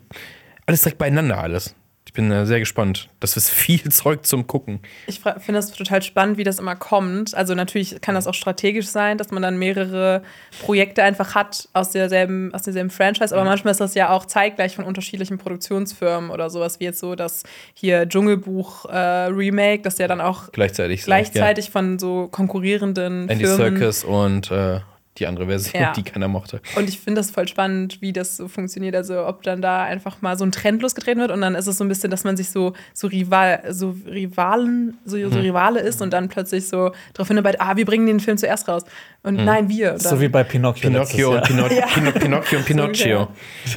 alles 0.67 0.83
direkt 0.83 0.99
beieinander 0.99 1.39
alles. 1.39 1.75
Ich 2.17 2.23
bin 2.23 2.33
äh, 2.33 2.47
sehr 2.47 2.61
gespannt. 2.61 3.11
Das 3.21 3.37
ist 3.37 3.51
viel 3.51 3.83
Zeug 3.93 4.25
zum 4.25 4.47
Gucken. 4.47 4.81
Ich 5.07 5.21
finde 5.21 5.53
das 5.53 5.71
total 5.71 6.01
spannend, 6.01 6.39
wie 6.39 6.45
das 6.45 6.59
immer 6.59 6.75
kommt. 6.75 7.35
Also 7.35 7.55
natürlich 7.55 8.01
kann 8.01 8.15
das 8.15 8.27
auch 8.27 8.33
strategisch 8.33 8.87
sein, 8.87 9.19
dass 9.19 9.31
man 9.33 9.43
dann 9.43 9.59
mehrere 9.59 10.23
Projekte 10.63 11.03
einfach 11.03 11.35
hat 11.35 11.69
aus 11.75 11.91
derselben, 11.91 12.55
aus 12.55 12.63
derselben 12.63 12.89
Franchise, 12.89 13.35
aber 13.35 13.45
manchmal 13.45 13.73
ist 13.73 13.83
das 13.83 13.95
ja 13.95 14.09
auch 14.09 14.25
zeitgleich 14.25 14.77
von 14.77 14.87
unterschiedlichen 14.87 15.37
Produktionsfirmen 15.37 16.31
oder 16.31 16.49
sowas 16.49 16.81
wie 16.81 16.85
jetzt 16.85 17.01
so 17.01 17.17
das 17.17 17.43
hier 17.75 18.09
Dschungelbuch 18.09 18.87
äh, 18.87 18.97
Remake, 19.27 19.83
das 19.83 19.99
ja 19.99 20.09
dann 20.09 20.23
auch 20.23 20.51
Gleichzeitig. 20.53 21.05
gleichzeitig 21.05 21.69
von 21.69 21.99
so 21.99 22.29
konkurrierenden 22.29 23.27
Ja. 23.27 23.33
Andy 23.33 23.45
Firmen. 23.45 23.77
Serkis 23.77 24.05
und 24.05 24.51
äh, 24.51 24.81
die 25.19 25.27
andere 25.27 25.47
Version, 25.47 25.83
Ja. 25.83 25.93
die 25.93 26.03
keiner 26.03 26.29
mochte. 26.29 26.61
Und 26.77 26.89
ich 26.89 26.99
finde 27.01 27.21
das 27.21 27.31
voll 27.31 27.49
spannend, 27.49 28.01
wie 28.03 28.13
das 28.13 28.37
so 28.37 28.49
funktioniert. 28.49 28.95
Also, 28.95 29.27
ob 29.27 29.43
dann 29.43 29.63
da 29.63 29.83
einfach 29.85 30.21
mal 30.23 30.37
so 30.39 30.45
ein 30.45 30.53
Trend 30.53 30.83
losgetreten 30.83 31.21
wird 31.21 31.31
und 31.31 31.41
dann 31.41 31.55
ist 31.55 31.67
es 31.67 31.79
so 31.79 31.85
ein 31.85 31.89
bisschen, 31.89 32.11
dass 32.11 32.25
man 32.25 32.37
sich 32.37 32.51
so, 32.51 32.73
so, 32.95 33.07
Rival, 33.07 33.63
so 33.71 33.95
Rivalen, 34.07 34.99
so, 35.05 35.17
Mhm. 35.17 35.33
so 35.33 35.39
Rivale 35.41 35.81
ist 35.81 36.03
und 36.03 36.13
dann 36.13 36.29
plötzlich 36.29 36.69
so 36.69 36.93
darauf 37.15 37.29
hinarbeitet, 37.29 37.61
ah, 37.61 37.77
wir 37.77 37.85
bringen 37.85 38.07
den 38.07 38.21
Film 38.21 38.37
zuerst 38.37 38.69
raus. 38.69 38.85
Und 39.23 39.45
nein, 39.45 39.69
wir. 39.69 39.93
Und 39.95 40.03
So 40.03 40.11
dann- 40.11 40.21
wie 40.21 40.29
bei 40.29 40.45
Pinocchio. 40.45 40.89
Pinocchio 40.91 41.31
und, 41.31 41.37
letztes 41.51 41.57
Jahr. 41.79 41.89
Pino 41.95 42.13
Pino 42.13 42.41
Pinocchio 42.43 42.59
und 42.59 42.65
Pinocchio. 42.67 43.29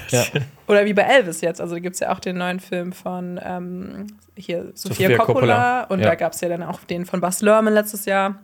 Ja. 0.09 0.23
Oder 0.67 0.85
wie 0.85 0.93
bei 0.93 1.01
Elvis 1.03 1.41
jetzt. 1.41 1.59
Also, 1.61 1.75
da 1.75 1.79
gibt 1.79 1.95
es 1.95 1.99
ja 2.01 2.11
auch 2.13 2.19
den 2.19 2.37
neuen 2.37 2.59
Film 2.59 2.91
von 2.93 3.39
ähm, 3.43 4.07
hier 4.35 4.71
Sophia, 4.75 5.07
Sophia 5.09 5.17
Coppola. 5.17 5.25
Coppola. 5.25 5.83
Und 5.85 5.99
Ja. 6.01 6.07
da 6.09 6.15
gab 6.15 6.33
es 6.33 6.41
ja 6.41 6.49
dann 6.49 6.61
auch 6.63 6.79
den 6.81 7.05
von 7.05 7.19
Bas 7.21 7.41
Lerman 7.41 7.73
letztes 7.73 8.05
Jahr. 8.05 8.35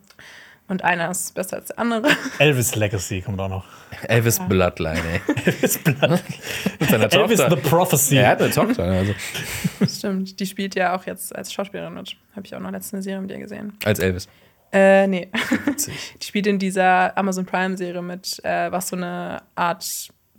Und 0.68 0.84
einer 0.84 1.12
ist 1.12 1.36
besser 1.36 1.58
als 1.58 1.68
der 1.68 1.78
andere. 1.80 2.08
Elvis 2.40 2.76
Legacy 2.76 3.22
kommt 3.22 3.40
auch 3.40 3.50
noch. 3.50 3.66
Elvis 4.08 4.40
Bloodline, 4.40 5.00
ey. 5.00 5.22
Elvis, 5.46 5.78
Blood. 5.78 6.24
Mit 6.80 6.90
seiner 6.90 7.14
Elvis 7.14 7.40
Tochter. 7.40 7.56
the 7.56 7.70
Prophecy. 7.70 8.18
er 8.18 8.30
hat 8.30 8.42
eine 8.42 8.52
Tochter. 8.52 8.84
Also. 8.84 9.14
Stimmt. 9.88 10.40
Die 10.40 10.46
spielt 10.48 10.74
ja 10.76 10.96
auch 10.96 11.06
jetzt 11.06 11.36
als 11.36 11.54
Schauspielerin 11.54 11.94
mit. 11.94 12.16
Habe 12.36 12.46
ich 12.48 12.56
auch 12.56 12.60
noch 12.60 12.72
letztens 12.72 12.94
eine 12.94 13.02
Serie 13.04 13.22
mit 13.22 13.32
ihr 13.32 13.38
gesehen. 13.40 13.74
Als 13.86 14.00
Elvis. 14.00 14.28
Äh, 14.72 15.06
nee. 15.08 15.30
Witzig. 15.66 16.16
Die 16.22 16.26
spielt 16.26 16.48
in 16.48 16.58
dieser 16.60 17.16
Amazon 17.18 17.46
Prime-Serie 17.46 18.02
mit, 18.02 18.44
äh, 18.44 18.72
was 18.72 18.88
so 18.90 18.96
eine 18.96 19.44
Art 19.54 19.86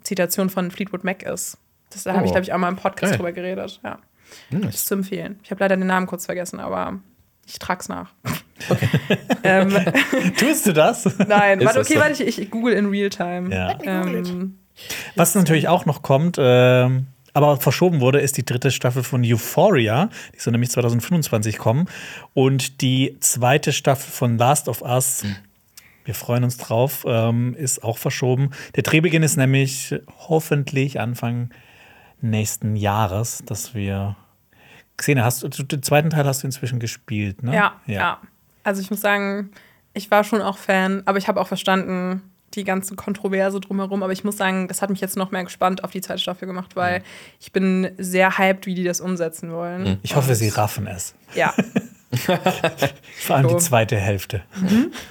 Zitation 0.03 0.51
von 0.51 0.71
Fleetwood 0.73 1.05
Mac 1.05 1.23
ist. 1.23 1.57
Das, 1.91 2.03
da 2.03 2.15
habe 2.15 2.25
ich, 2.25 2.31
Oh. 2.31 2.33
glaube 2.35 2.43
ich, 2.45 2.53
auch 2.53 2.59
mal 2.59 2.69
im 2.69 2.77
Podcast 2.77 3.13
Geil. 3.13 3.17
drüber 3.19 3.33
geredet. 3.33 3.81
Ja. 3.85 3.99
Hm, 4.51 4.65
Ist 4.65 4.87
zu 4.89 4.95
empfehlen. 4.95 5.39
Ich 5.45 5.53
habe 5.53 5.61
leider 5.63 5.77
den 5.77 5.87
Namen 5.87 6.07
kurz 6.09 6.27
vergessen, 6.27 6.59
aber 6.59 6.99
ich 7.47 7.59
trag's 7.59 7.89
nach. 7.89 8.13
ähm, 9.45 9.73
Tust 10.39 10.67
du 10.67 10.73
das? 10.73 11.05
nein, 11.27 11.65
warte, 11.65 11.81
okay, 11.81 11.95
so? 11.95 12.01
warte, 12.01 12.25
ich, 12.25 12.39
ich 12.39 12.51
google 12.51 12.75
in 12.75 12.87
real 12.87 13.11
time. 13.11 13.55
Ja. 13.55 13.79
Ähm, 13.83 14.59
Was 15.15 15.35
natürlich 15.35 15.69
auch 15.69 15.87
noch 15.87 16.03
kommt, 16.03 16.37
ähm, 16.39 17.07
aber 17.33 17.59
verschoben 17.59 18.01
wurde, 18.01 18.21
ist 18.21 18.37
die 18.37 18.45
dritte 18.45 18.71
Staffel 18.71 19.03
von 19.03 19.23
Euphoria. 19.25 20.09
Die 20.35 20.41
soll 20.41 20.53
nämlich 20.53 20.71
2025 20.71 21.59
kommen. 21.59 21.87
Und 22.33 22.81
die 22.81 23.19
zweite 23.21 23.73
Staffel 23.73 24.11
von 24.11 24.39
Last 24.39 24.69
of 24.69 24.83
Us, 24.83 25.23
wir 26.05 26.15
freuen 26.15 26.45
uns 26.45 26.57
drauf, 26.57 27.05
ähm, 27.07 27.55
ist 27.55 27.85
auch 27.85 27.99
verschoben. 27.99 28.51
Der 28.75 28.83
Drehbeginn 28.83 29.23
ist 29.23 29.37
nämlich 29.37 29.95
hoffentlich 30.29 30.99
Anfang 30.99 31.51
nächsten 32.21 32.75
Jahres, 32.75 33.43
dass 33.45 33.75
wir. 33.75 34.17
Xena, 34.97 35.25
hast 35.25 35.43
du 35.43 35.49
den 35.49 35.83
zweiten 35.83 36.11
Teil 36.11 36.25
hast 36.27 36.43
du 36.43 36.47
inzwischen 36.47 36.79
gespielt, 36.81 37.43
ne? 37.43 37.55
ja, 37.55 37.75
ja, 37.87 38.21
Also 38.65 38.81
ich 38.81 38.91
muss 38.91 39.01
sagen, 39.01 39.51
ich 39.95 40.11
war 40.11 40.25
schon 40.25 40.41
auch 40.43 40.59
Fan, 40.59 41.03
aber 41.07 41.19
ich 41.19 41.29
habe 41.29 41.41
auch 41.41 41.47
verstanden, 41.49 42.23
die 42.55 42.65
ganze 42.65 42.95
Kontroverse 42.95 43.61
drumherum. 43.61 44.03
Aber 44.03 44.13
ich 44.13 44.25
muss 44.25 44.37
sagen, 44.39 44.69
das 44.69 44.81
hat 44.81 44.89
mich 44.89 45.01
jetzt 45.01 45.17
noch 45.17 45.31
mehr 45.31 45.45
gespannt 45.45 45.85
auf 45.85 45.91
die 45.91 46.01
zweite 46.01 46.21
Staffel 46.21 46.47
gemacht, 46.47 46.75
weil 46.77 47.03
ich 47.41 47.53
bin 47.53 47.91
sehr 47.99 48.39
hyped, 48.39 48.65
wie 48.67 48.75
die 48.75 48.85
das 48.85 49.01
umsetzen 49.03 49.53
wollen. 49.53 49.99
Ich 50.03 50.17
hoffe, 50.17 50.35
sie 50.35 50.49
raffen 50.49 50.87
es. 50.87 51.15
Ja. 51.35 51.53
Vor 53.19 53.37
allem 53.37 53.49
So. 53.49 53.57
die 53.57 53.63
zweite 53.63 53.97
Hälfte. 53.97 54.43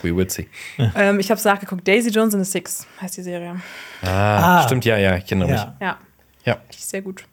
We 0.01 0.15
would 0.15 0.31
see. 0.31 0.47
ähm, 0.95 1.19
ich 1.19 1.29
habe 1.29 1.37
es 1.37 1.43
nachgeguckt. 1.45 1.87
Daisy 1.87 2.09
Jones 2.09 2.33
and 2.33 2.43
the 2.45 2.51
Six 2.51 2.87
heißt 3.01 3.17
die 3.17 3.21
Serie. 3.21 3.61
Ah, 4.01 4.59
Ah. 4.59 4.63
stimmt, 4.63 4.85
ja, 4.85 4.97
ja, 4.97 5.17
ich 5.17 5.25
erinnere 5.25 5.49
mich. 5.51 5.57
Ja. 5.59 5.75
Ja, 5.81 5.97
Ja, 6.45 6.57
die 6.71 6.77
ist 6.77 6.89
sehr 6.89 7.01
gut. 7.01 7.25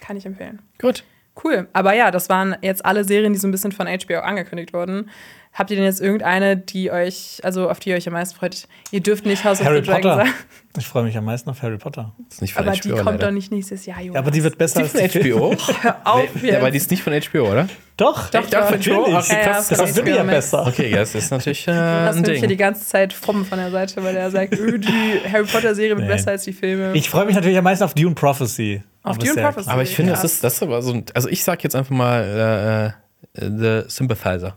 Kann 0.00 0.16
ich 0.16 0.24
empfehlen. 0.26 0.60
gut. 0.80 1.04
Cool. 1.42 1.68
Aber 1.72 1.94
ja, 1.94 2.10
das 2.10 2.28
waren 2.28 2.56
jetzt 2.62 2.84
alle 2.84 3.04
Serien, 3.04 3.32
die 3.32 3.38
so 3.38 3.48
ein 3.48 3.52
bisschen 3.52 3.72
von 3.72 3.86
HBO 3.86 4.18
angekündigt 4.20 4.72
wurden. 4.72 5.08
Habt 5.54 5.70
ihr 5.70 5.76
denn 5.76 5.84
jetzt 5.84 6.00
irgendeine, 6.00 6.56
die 6.56 6.90
euch, 6.90 7.40
also 7.42 7.68
auf 7.68 7.78
die 7.78 7.90
ihr 7.90 7.96
euch 7.96 8.06
am 8.06 8.14
meisten 8.14 8.34
freut? 8.38 8.66
Ihr 8.90 9.00
dürft 9.00 9.26
nicht 9.26 9.44
House 9.44 9.62
Harry 9.62 9.80
of 9.80 9.84
the 9.84 9.90
Dragon 9.90 10.02
Potter. 10.12 10.16
sagen. 10.24 10.30
Ich 10.78 10.86
freue 10.86 11.02
mich 11.04 11.14
am 11.18 11.26
meisten 11.26 11.50
auf 11.50 11.60
Harry 11.60 11.76
Potter. 11.76 12.14
Das 12.24 12.36
ist 12.36 12.40
nicht 12.40 12.54
von 12.54 12.66
Aber 12.66 12.74
HBO, 12.74 12.82
die 12.82 12.88
kommt 12.92 13.04
leider. 13.04 13.26
doch 13.26 13.30
nicht 13.32 13.52
nächstes 13.52 13.84
Jahr, 13.84 13.98
Jonas. 14.00 14.14
Ja, 14.14 14.20
aber 14.20 14.30
die 14.30 14.42
wird 14.42 14.56
besser 14.56 14.82
Ist 14.82 14.94
die 14.96 15.02
als 15.02 15.12
von 15.12 15.22
die. 15.22 15.30
HBO? 15.32 15.54
Hör 15.82 15.96
auf 16.04 16.28
Nee, 16.40 16.48
jetzt. 16.48 16.56
aber 16.58 16.70
die 16.70 16.76
ist 16.78 16.90
nicht 16.90 17.02
von 17.02 17.12
HBO, 17.12 17.50
oder? 17.52 17.68
Doch, 17.98 18.30
Doch, 18.30 18.48
doch. 18.48 18.70
natürlich. 18.70 19.14
Ach, 19.14 19.28
Ja, 19.28 19.38
ja, 19.40 19.46
das 19.48 19.68
von 19.68 19.78
wird 19.96 20.08
ja 20.08 20.22
HBO 20.22 20.30
besser. 20.30 20.66
Okay, 20.66 20.90
ja, 20.90 20.96
das 21.00 21.14
ist 21.14 21.30
natürlich 21.30 21.68
äh, 21.68 21.72
Lass 21.72 22.16
ein 22.16 22.22
mich 22.22 22.30
hier 22.30 22.40
die 22.42 22.46
Ding. 22.48 22.56
ganze 22.58 22.86
Zeit 22.86 23.12
fommen 23.12 23.44
von 23.44 23.58
der 23.58 23.70
Seite, 23.70 24.02
weil 24.02 24.16
er 24.16 24.30
sagt, 24.30 24.54
öh, 24.58 24.78
die 24.78 25.20
Harry 25.30 25.44
Potter-Serie 25.44 25.96
wird 25.96 26.08
Nee. 26.08 26.14
besser 26.14 26.30
als 26.30 26.44
die 26.44 26.54
Filme. 26.54 26.92
Ich 26.94 27.10
freue 27.10 27.26
mich 27.26 27.34
natürlich 27.34 27.58
am 27.58 27.64
meisten 27.64 27.84
auf 27.84 27.92
Dune 27.92 28.14
Prophecy. 28.14 28.82
Auf 29.02 29.16
Aber 29.16 29.24
Dune 29.26 29.40
ja- 29.40 29.50
Prophecy. 29.50 29.70
Aber 29.70 29.82
ich 29.82 29.94
finde, 29.94 30.12
das 30.12 30.20
Krass. 30.22 30.32
ist, 30.32 30.44
das 30.44 30.54
ist 30.54 30.62
aber 30.62 30.82
so 30.82 30.92
ein, 30.92 31.04
also 31.14 31.28
ich 31.28 31.42
sag 31.44 31.62
jetzt 31.64 31.74
einfach 31.74 31.90
mal 31.90 32.94
äh, 33.36 33.40
äh, 33.44 33.82
The 33.84 33.90
Sympathizer. 33.90 34.56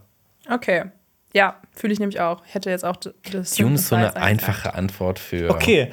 Okay. 0.49 0.85
Ja, 1.33 1.57
fühle 1.71 1.91
ich 1.93 1.99
nämlich 1.99 2.19
auch. 2.21 2.43
Ich 2.47 2.53
hätte 2.53 2.69
jetzt 2.69 2.85
auch 2.85 2.95
das 2.95 3.55
Dune 3.55 3.75
ist 3.75 3.87
so 3.87 3.95
eine 3.95 4.15
einfache 4.15 4.73
Antwort 4.73 5.19
für. 5.19 5.49
Okay. 5.49 5.91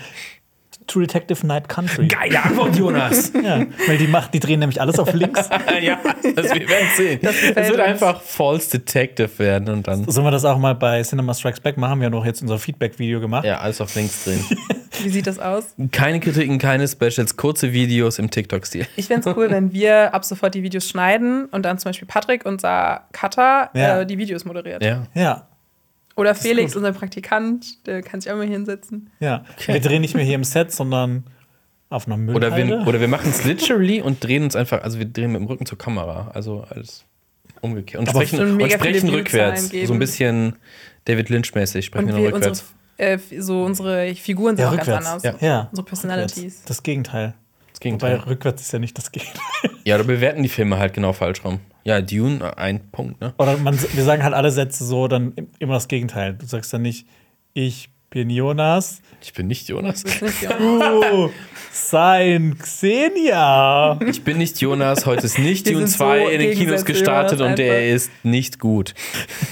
True 0.86 1.06
Detective 1.06 1.46
Night 1.46 1.68
Country. 1.68 2.08
Geile 2.08 2.42
Antwort, 2.42 2.76
Jonas. 2.76 3.32
Ja, 3.42 3.64
weil 3.86 3.98
die, 3.98 4.06
macht, 4.06 4.32
die 4.34 4.40
drehen 4.40 4.60
nämlich 4.60 4.80
alles 4.80 4.98
auf 4.98 5.12
links. 5.12 5.48
ja, 5.82 5.98
das, 6.34 6.54
wir 6.54 6.68
werden 6.68 6.88
sehen. 6.96 7.18
Das 7.22 7.34
Es 7.36 7.54
wird 7.56 7.70
uns. 7.70 7.80
einfach 7.80 8.20
False 8.22 8.78
Detective 8.78 9.30
werden 9.38 9.68
und 9.68 9.86
dann. 9.88 10.08
Sollen 10.08 10.26
wir 10.26 10.30
das 10.30 10.44
auch 10.44 10.58
mal 10.58 10.74
bei 10.74 11.02
Cinema 11.02 11.34
Strikes 11.34 11.60
Back 11.60 11.76
machen? 11.76 12.00
Wir 12.00 12.06
haben 12.06 12.12
doch 12.12 12.24
jetzt 12.24 12.42
unser 12.42 12.58
Feedback-Video 12.58 13.20
gemacht. 13.20 13.44
Ja, 13.44 13.58
alles 13.58 13.80
auf 13.80 13.94
links 13.94 14.24
drehen. 14.24 14.44
Wie 15.02 15.08
sieht 15.08 15.26
das 15.26 15.38
aus? 15.38 15.74
Keine 15.90 16.20
Kritiken, 16.20 16.58
keine 16.58 16.86
Specials, 16.86 17.36
kurze 17.36 17.72
Videos 17.72 18.18
im 18.18 18.30
TikTok-Stil. 18.30 18.86
Ich 18.96 19.06
fände 19.06 19.28
es 19.28 19.36
cool, 19.36 19.50
wenn 19.50 19.72
wir 19.72 20.14
ab 20.14 20.24
sofort 20.24 20.54
die 20.54 20.62
Videos 20.62 20.88
schneiden 20.88 21.46
und 21.46 21.62
dann 21.64 21.78
zum 21.78 21.88
Beispiel 21.88 22.06
Patrick, 22.06 22.44
unser 22.46 23.02
Cutter, 23.12 23.70
Ja. 23.74 24.00
äh, 24.00 24.06
die 24.06 24.18
Videos 24.18 24.44
moderiert. 24.44 24.84
Ja. 24.84 25.06
Ja, 25.14 25.46
Oder 26.16 26.34
Felix, 26.34 26.76
unser 26.76 26.92
Praktikant, 26.92 27.86
der 27.86 28.02
kann 28.02 28.20
sich 28.20 28.30
auch 28.30 28.36
mal 28.36 28.46
hinsetzen. 28.46 29.10
ja. 29.20 29.44
Wir 29.66 29.80
drehen 29.80 30.02
nicht 30.02 30.14
mehr 30.14 30.24
hier 30.24 30.34
im 30.34 30.44
Set, 30.44 30.70
sondern 30.72 31.24
auf 31.88 32.06
einer 32.06 32.16
Müllhalde. 32.16 32.46
Oder 32.46 32.56
wir, 32.56 32.86
oder 32.86 33.00
wir 33.00 33.08
machen 33.08 33.30
es 33.30 33.44
literally 33.44 34.00
und 34.02 34.22
drehen 34.22 34.42
uns 34.44 34.56
einfach, 34.56 34.82
also 34.82 34.98
wir 34.98 35.06
drehen 35.06 35.32
mit 35.32 35.40
dem 35.40 35.46
Rücken 35.46 35.66
zur 35.66 35.78
Kamera. 35.78 36.30
Also 36.34 36.64
alles 36.68 37.04
umgekehrt. 37.60 38.00
Und 38.00 38.08
Aber 38.08 38.26
sprechen, 38.26 38.60
und 38.60 38.72
sprechen 38.72 39.08
rückwärts. 39.10 39.70
So 39.70 39.92
ein 39.92 39.98
bisschen 39.98 40.56
David 41.04 41.28
Lynch-mäßig 41.30 41.84
sprechen 41.86 42.06
Und 42.06 42.16
wir 42.16 42.22
wir, 42.22 42.28
nur 42.30 42.36
unsere, 42.36 42.54
rückwärts. 42.98 43.32
äh, 43.32 43.40
so 43.40 43.64
unsere 43.64 44.14
Figuren 44.14 44.56
sind 44.56 44.64
ja, 44.64 44.68
auch 44.70 44.72
rückwärts. 44.74 45.04
ganz 45.06 45.24
anders. 45.24 45.40
Ja. 45.42 45.46
Ja. 45.48 45.68
Unsere 45.70 45.84
Personalities. 45.86 46.36
Rückwärts. 46.36 46.64
Das 46.64 46.82
Gegenteil. 46.82 47.34
Das 47.72 47.80
Wobei 47.80 47.82
Gegenteil. 47.84 48.16
rückwärts 48.28 48.62
ist 48.62 48.72
ja 48.72 48.78
nicht 48.78 48.96
das 48.98 49.12
Gegenteil. 49.12 49.40
Ja, 49.84 49.98
da 49.98 50.04
bewerten 50.04 50.42
die 50.42 50.48
Filme 50.48 50.78
halt 50.78 50.94
genau 50.94 51.12
falsch 51.12 51.44
rum. 51.44 51.60
Ja, 51.84 52.00
Dune, 52.00 52.56
ein 52.58 52.90
Punkt, 52.92 53.20
ne? 53.20 53.34
Oder 53.38 53.56
man, 53.58 53.76
wir 53.80 54.04
sagen 54.04 54.22
halt 54.22 54.34
alle 54.34 54.50
Sätze 54.50 54.84
so, 54.84 55.08
dann 55.08 55.32
im- 55.36 55.48
immer 55.58 55.74
das 55.74 55.88
Gegenteil. 55.88 56.34
Du 56.34 56.46
sagst 56.46 56.72
dann 56.72 56.82
nicht, 56.82 57.06
ich 57.54 57.90
bin 58.10 58.28
Jonas, 58.30 59.00
Ich 59.22 59.32
bin 59.32 59.46
nicht 59.46 59.68
Jonas. 59.68 60.02
Du 60.04 61.30
sein 61.72 62.56
Xenia. 62.58 63.98
Ich 64.06 64.22
bin 64.22 64.38
nicht 64.38 64.60
Jonas, 64.60 65.06
heute 65.06 65.26
ist 65.26 65.38
nicht 65.38 65.66
Wir 65.66 65.72
Dune 65.72 65.86
sind 65.86 65.98
so 65.98 66.04
2 66.04 66.32
in 66.34 66.40
den 66.40 66.56
Kinos 66.58 66.84
gestartet 66.84 67.40
und 67.40 67.58
er 67.58 67.74
einfach. 67.76 67.94
ist 67.96 68.10
nicht 68.22 68.58
gut. 68.58 68.94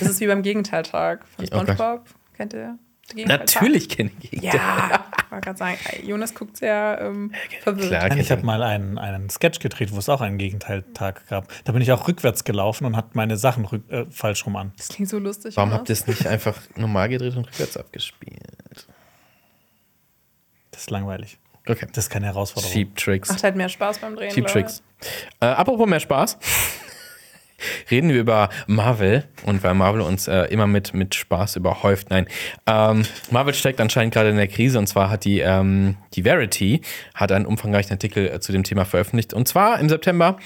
Das 0.01 0.11
ist 0.11 0.21
wie 0.21 0.27
beim 0.27 0.43
Gegenteiltag 0.43 1.27
von. 1.37 1.47
SpongeBob. 1.47 2.05
Kennt 2.37 2.53
ihr? 2.53 2.79
Natürlich 3.15 3.89
kenne 3.89 4.11
ich 4.21 4.33
ihn. 4.33 4.43
Ja, 4.43 5.05
ich 5.25 5.31
wollte 5.31 5.45
gerade 5.45 5.59
sagen, 5.59 5.79
Jonas 6.05 6.35
guckt 6.35 6.57
sehr 6.57 6.99
ähm, 7.01 7.33
verwirrt. 7.63 7.89
Klar, 7.89 8.17
ich 8.17 8.31
habe 8.31 8.43
mal 8.43 8.63
einen, 8.63 8.99
einen 8.99 9.31
Sketch 9.31 9.61
gedreht, 9.61 9.93
wo 9.93 9.99
es 9.99 10.09
auch 10.09 10.21
einen 10.21 10.39
Gegenteiltag 10.39 11.27
gab. 11.29 11.49
Da 11.65 11.73
bin 11.73 11.83
ich 11.83 11.93
auch 11.93 12.09
rückwärts 12.09 12.45
gelaufen 12.45 12.85
und 12.85 12.97
hatte 12.97 13.11
meine 13.15 13.37
Sachen 13.37 13.65
rück, 13.65 13.83
äh, 13.91 14.07
falsch 14.11 14.47
rum 14.47 14.57
an. 14.57 14.73
Das 14.77 14.89
klingt 14.89 15.09
so 15.09 15.19
lustig. 15.19 15.57
Warum 15.57 15.71
Jonas. 15.71 15.79
habt 15.81 15.89
ihr 15.89 15.93
es 15.95 16.07
nicht 16.07 16.27
einfach 16.27 16.57
normal 16.77 17.09
gedreht 17.09 17.37
und 17.37 17.47
rückwärts 17.47 17.77
abgespielt? 17.77 18.87
Das 20.71 20.83
ist 20.83 20.91
langweilig. 20.91 21.39
Okay. 21.69 21.87
Das 21.93 22.05
ist 22.05 22.11
keine 22.11 22.27
Herausforderung. 22.27 22.75
Cheap 22.75 22.97
Tricks. 22.97 23.29
Macht 23.29 23.45
halt 23.45 23.57
mehr 23.57 23.69
Spaß 23.69 23.99
beim 23.99 24.17
Drehen. 24.17 24.33
Cheap. 24.33 24.47
Tricks. 24.47 24.83
Äh, 25.41 25.47
apropos 25.47 25.89
mehr 25.89 26.01
Spaß. 26.01 26.39
Reden 27.91 28.09
wir 28.11 28.21
über 28.21 28.49
Marvel 28.67 29.25
und 29.45 29.63
weil 29.63 29.75
Marvel 29.75 30.01
uns 30.01 30.29
äh, 30.29 30.43
immer 30.45 30.67
mit, 30.67 30.95
mit 30.95 31.15
Spaß 31.15 31.57
überhäuft. 31.57 32.11
Nein, 32.11 32.27
ähm, 32.67 33.05
Marvel 33.31 33.55
steckt 33.55 33.81
anscheinend 33.81 34.15
gerade 34.15 34.31
in 34.31 34.37
der 34.37 34.49
Krise 34.49 34.79
und 34.79 34.87
zwar 34.87 35.11
hat 35.11 35.25
die, 35.25 35.41
ähm, 35.41 35.97
die 36.15 36.23
Verity 36.23 36.81
hat 37.15 37.33
einen 37.33 37.47
umfangreichen 37.47 37.93
Artikel 37.93 38.27
äh, 38.29 38.41
zu 38.41 38.53
dem 38.53 38.65
Thema 38.65 38.85
veröffentlicht. 38.85 39.35
Und 39.35 39.49
zwar 39.49 39.79
im 39.81 39.89
September 39.89 40.37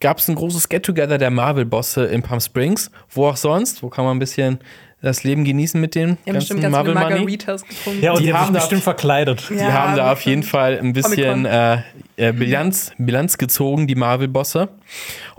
gab 0.00 0.18
es 0.18 0.28
ein 0.28 0.34
großes 0.34 0.68
Get-Together 0.68 1.18
der 1.18 1.30
Marvel-Bosse 1.30 2.04
in 2.06 2.22
Palm 2.22 2.40
Springs. 2.40 2.90
Wo 3.10 3.26
auch 3.28 3.36
sonst, 3.36 3.82
wo 3.82 3.88
kann 3.88 4.04
man 4.04 4.16
ein 4.16 4.20
bisschen 4.20 4.58
das 5.00 5.22
Leben 5.22 5.44
genießen 5.44 5.78
mit 5.78 5.94
haben 6.32 6.34
bestimmt 6.36 6.60
ganzen 6.62 6.72
ganz 6.72 6.76
viele 6.84 6.94
Marvel-Money. 6.94 7.10
Margaritas 7.10 7.66
getrunken. 7.66 8.02
Ja, 8.02 8.12
und 8.12 8.20
Die 8.20 8.24
die, 8.26 8.32
haben 8.32 8.44
sich 8.46 8.52
da- 8.54 8.58
bestimmt 8.60 8.82
verkleidet. 8.82 9.44
Die 9.50 9.54
Ja, 9.56 9.72
haben 9.72 9.96
da 9.96 10.12
auf 10.12 10.22
jeden 10.22 10.42
Fall 10.42 10.78
ein 10.78 10.94
bisschen 10.94 11.44
äh, 11.44 11.78
äh, 12.16 12.32
Bilanz, 12.32 12.92
Bilanz 12.96 13.36
gezogen, 13.36 13.86
die 13.86 13.96
Marvel-Bosse. 13.96 14.70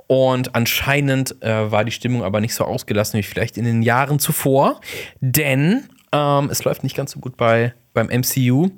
Und 0.08 0.56
anscheinend 0.56 1.41
äh, 1.41 1.72
war 1.72 1.84
die 1.84 1.91
Stimmung 1.91 2.24
aber 2.24 2.39
nicht 2.39 2.54
so 2.54 2.63
ausgelassen 2.63 3.18
wie 3.18 3.24
vielleicht 3.24 3.58
in 3.58 3.65
den 3.65 3.82
Jahren 3.82 4.20
zuvor. 4.20 4.82
Denn 5.20 5.89
ähm, 6.12 6.50
es 6.52 6.63
läuft 6.63 6.84
nicht 6.84 6.96
ganz 6.96 7.12
so 7.12 7.20
gut 7.20 7.38
bei, 7.38 7.74
beim 7.94 8.08
MCU. 8.08 8.70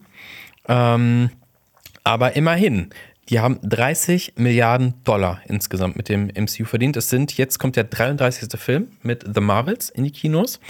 Ähm, 0.68 1.30
aber 2.04 2.36
immerhin, 2.36 2.90
die 3.30 3.40
haben 3.42 3.60
30 3.62 4.34
Milliarden 4.38 4.94
Dollar 5.04 5.42
insgesamt 5.48 5.98
mit 5.98 6.08
dem 6.08 6.28
MCU 6.28 6.64
verdient. 6.64 6.96
Es 6.96 7.10
sind, 7.10 7.36
jetzt 7.38 7.60
kommt 7.60 7.76
der 7.76 7.84
33. 7.84 8.60
Film 8.60 8.88
mit 9.04 9.26
The 9.34 9.42
Marvels 9.42 9.90
in 9.90 10.06
die 10.06 10.12
Kinos. 10.12 10.62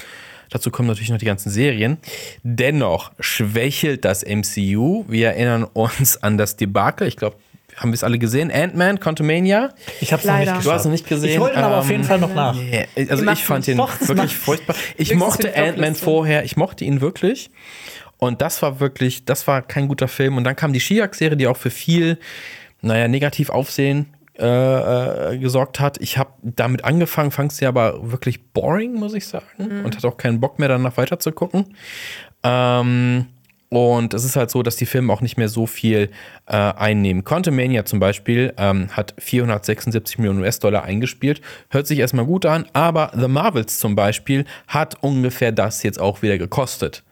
Dazu 0.49 0.71
kommen 0.71 0.87
natürlich 0.87 1.09
noch 1.09 1.17
die 1.17 1.25
ganzen 1.25 1.49
Serien. 1.49 1.97
Dennoch 2.41 3.11
schwächelt 3.19 4.05
das 4.05 4.25
MCU. 4.25 5.05
Wir 5.07 5.29
erinnern 5.29 5.65
uns 5.65 6.17
an 6.23 6.37
das 6.37 6.55
Debakel. 6.55 7.07
Ich 7.07 7.17
glaube, 7.17 7.35
haben 7.77 7.91
wir 7.91 7.93
es 7.95 8.03
alle 8.03 8.17
gesehen? 8.19 8.51
Ant-Man, 8.51 8.99
Quantumania. 8.99 9.69
Ich 10.01 10.11
habe 10.11 10.19
es 10.21 10.27
noch 10.27 10.33
Leider. 10.33 10.53
nicht 10.55 10.65
Du 10.65 10.71
hast 10.71 10.77
geschaut. 10.81 10.85
noch 10.85 10.91
nicht 10.91 11.07
gesehen. 11.07 11.29
Ich 11.31 11.39
hole 11.39 11.53
ihn 11.53 11.57
aber 11.59 11.77
auf 11.77 11.85
Ähm, 11.85 11.91
jeden 11.91 12.03
Fall 12.03 12.19
noch 12.19 12.33
nach. 12.33 12.55
Nee, 12.55 12.87
also 13.09 13.25
ich 13.29 13.43
fand 13.43 13.67
ihn 13.67 13.77
Doch, 13.77 13.91
wirklich 14.01 14.35
furchtbar. 14.35 14.75
Ich 14.97 15.13
mochte 15.15 15.55
Ant-Man 15.55 15.95
vorher, 15.95 16.43
ich 16.43 16.57
mochte 16.57 16.83
ihn 16.83 17.01
wirklich. 17.01 17.49
Und 18.17 18.41
das 18.41 18.61
war 18.63 18.79
wirklich, 18.79 19.25
das 19.25 19.45
war 19.47 19.61
kein 19.61 19.87
guter 19.87 20.07
Film. 20.07 20.37
Und 20.37 20.43
dann 20.43 20.55
kam 20.55 20.73
die 20.73 20.79
She-Hulk-Serie, 20.79 21.37
die 21.37 21.45
auch 21.47 21.57
für 21.57 21.69
viel, 21.69 22.17
naja, 22.81 23.07
negativ 23.07 23.51
Aufsehen 23.51 24.07
äh, 24.39 25.33
äh, 25.33 25.37
gesorgt 25.37 25.79
hat. 25.79 25.99
Ich 26.01 26.17
habe 26.17 26.31
damit 26.41 26.83
angefangen, 26.83 27.29
fand 27.29 27.51
sie 27.53 27.67
aber 27.67 28.11
wirklich 28.11 28.43
boring, 28.53 28.93
muss 28.95 29.13
ich 29.13 29.27
sagen. 29.27 29.83
Und 29.83 29.95
hatte 29.95 30.07
auch 30.07 30.17
keinen 30.17 30.39
Bock 30.39 30.57
mehr, 30.57 30.67
danach 30.67 30.97
weiter 30.97 31.19
zu 31.19 31.31
gucken. 31.31 31.75
Ähm, 32.43 33.27
und 33.69 34.13
es 34.13 34.23
ist 34.23 34.35
halt 34.35 34.49
so, 34.49 34.63
dass 34.63 34.77
die 34.77 34.85
Filme 34.85 35.11
auch 35.11 35.21
nicht 35.21 35.37
mehr 35.37 35.49
so 35.49 35.65
viel 35.65 36.09
äh, 36.45 36.55
einnehmen. 36.55 37.23
Quantumania 37.23 37.83
zum 37.85 37.99
Beispiel 37.99 38.53
ähm, 38.57 38.89
hat 38.91 39.13
476 39.17 40.19
Millionen 40.19 40.39
US-Dollar 40.39 40.83
eingespielt. 40.83 41.41
Hört 41.69 41.87
sich 41.87 41.99
erstmal 41.99 42.25
gut 42.25 42.45
an, 42.45 42.65
aber 42.73 43.11
The 43.13 43.27
Marvels 43.27 43.79
zum 43.79 43.95
Beispiel 43.95 44.45
hat 44.67 44.95
ungefähr 45.01 45.51
das 45.51 45.83
jetzt 45.83 45.99
auch 45.99 46.21
wieder 46.21 46.37
gekostet. 46.37 47.03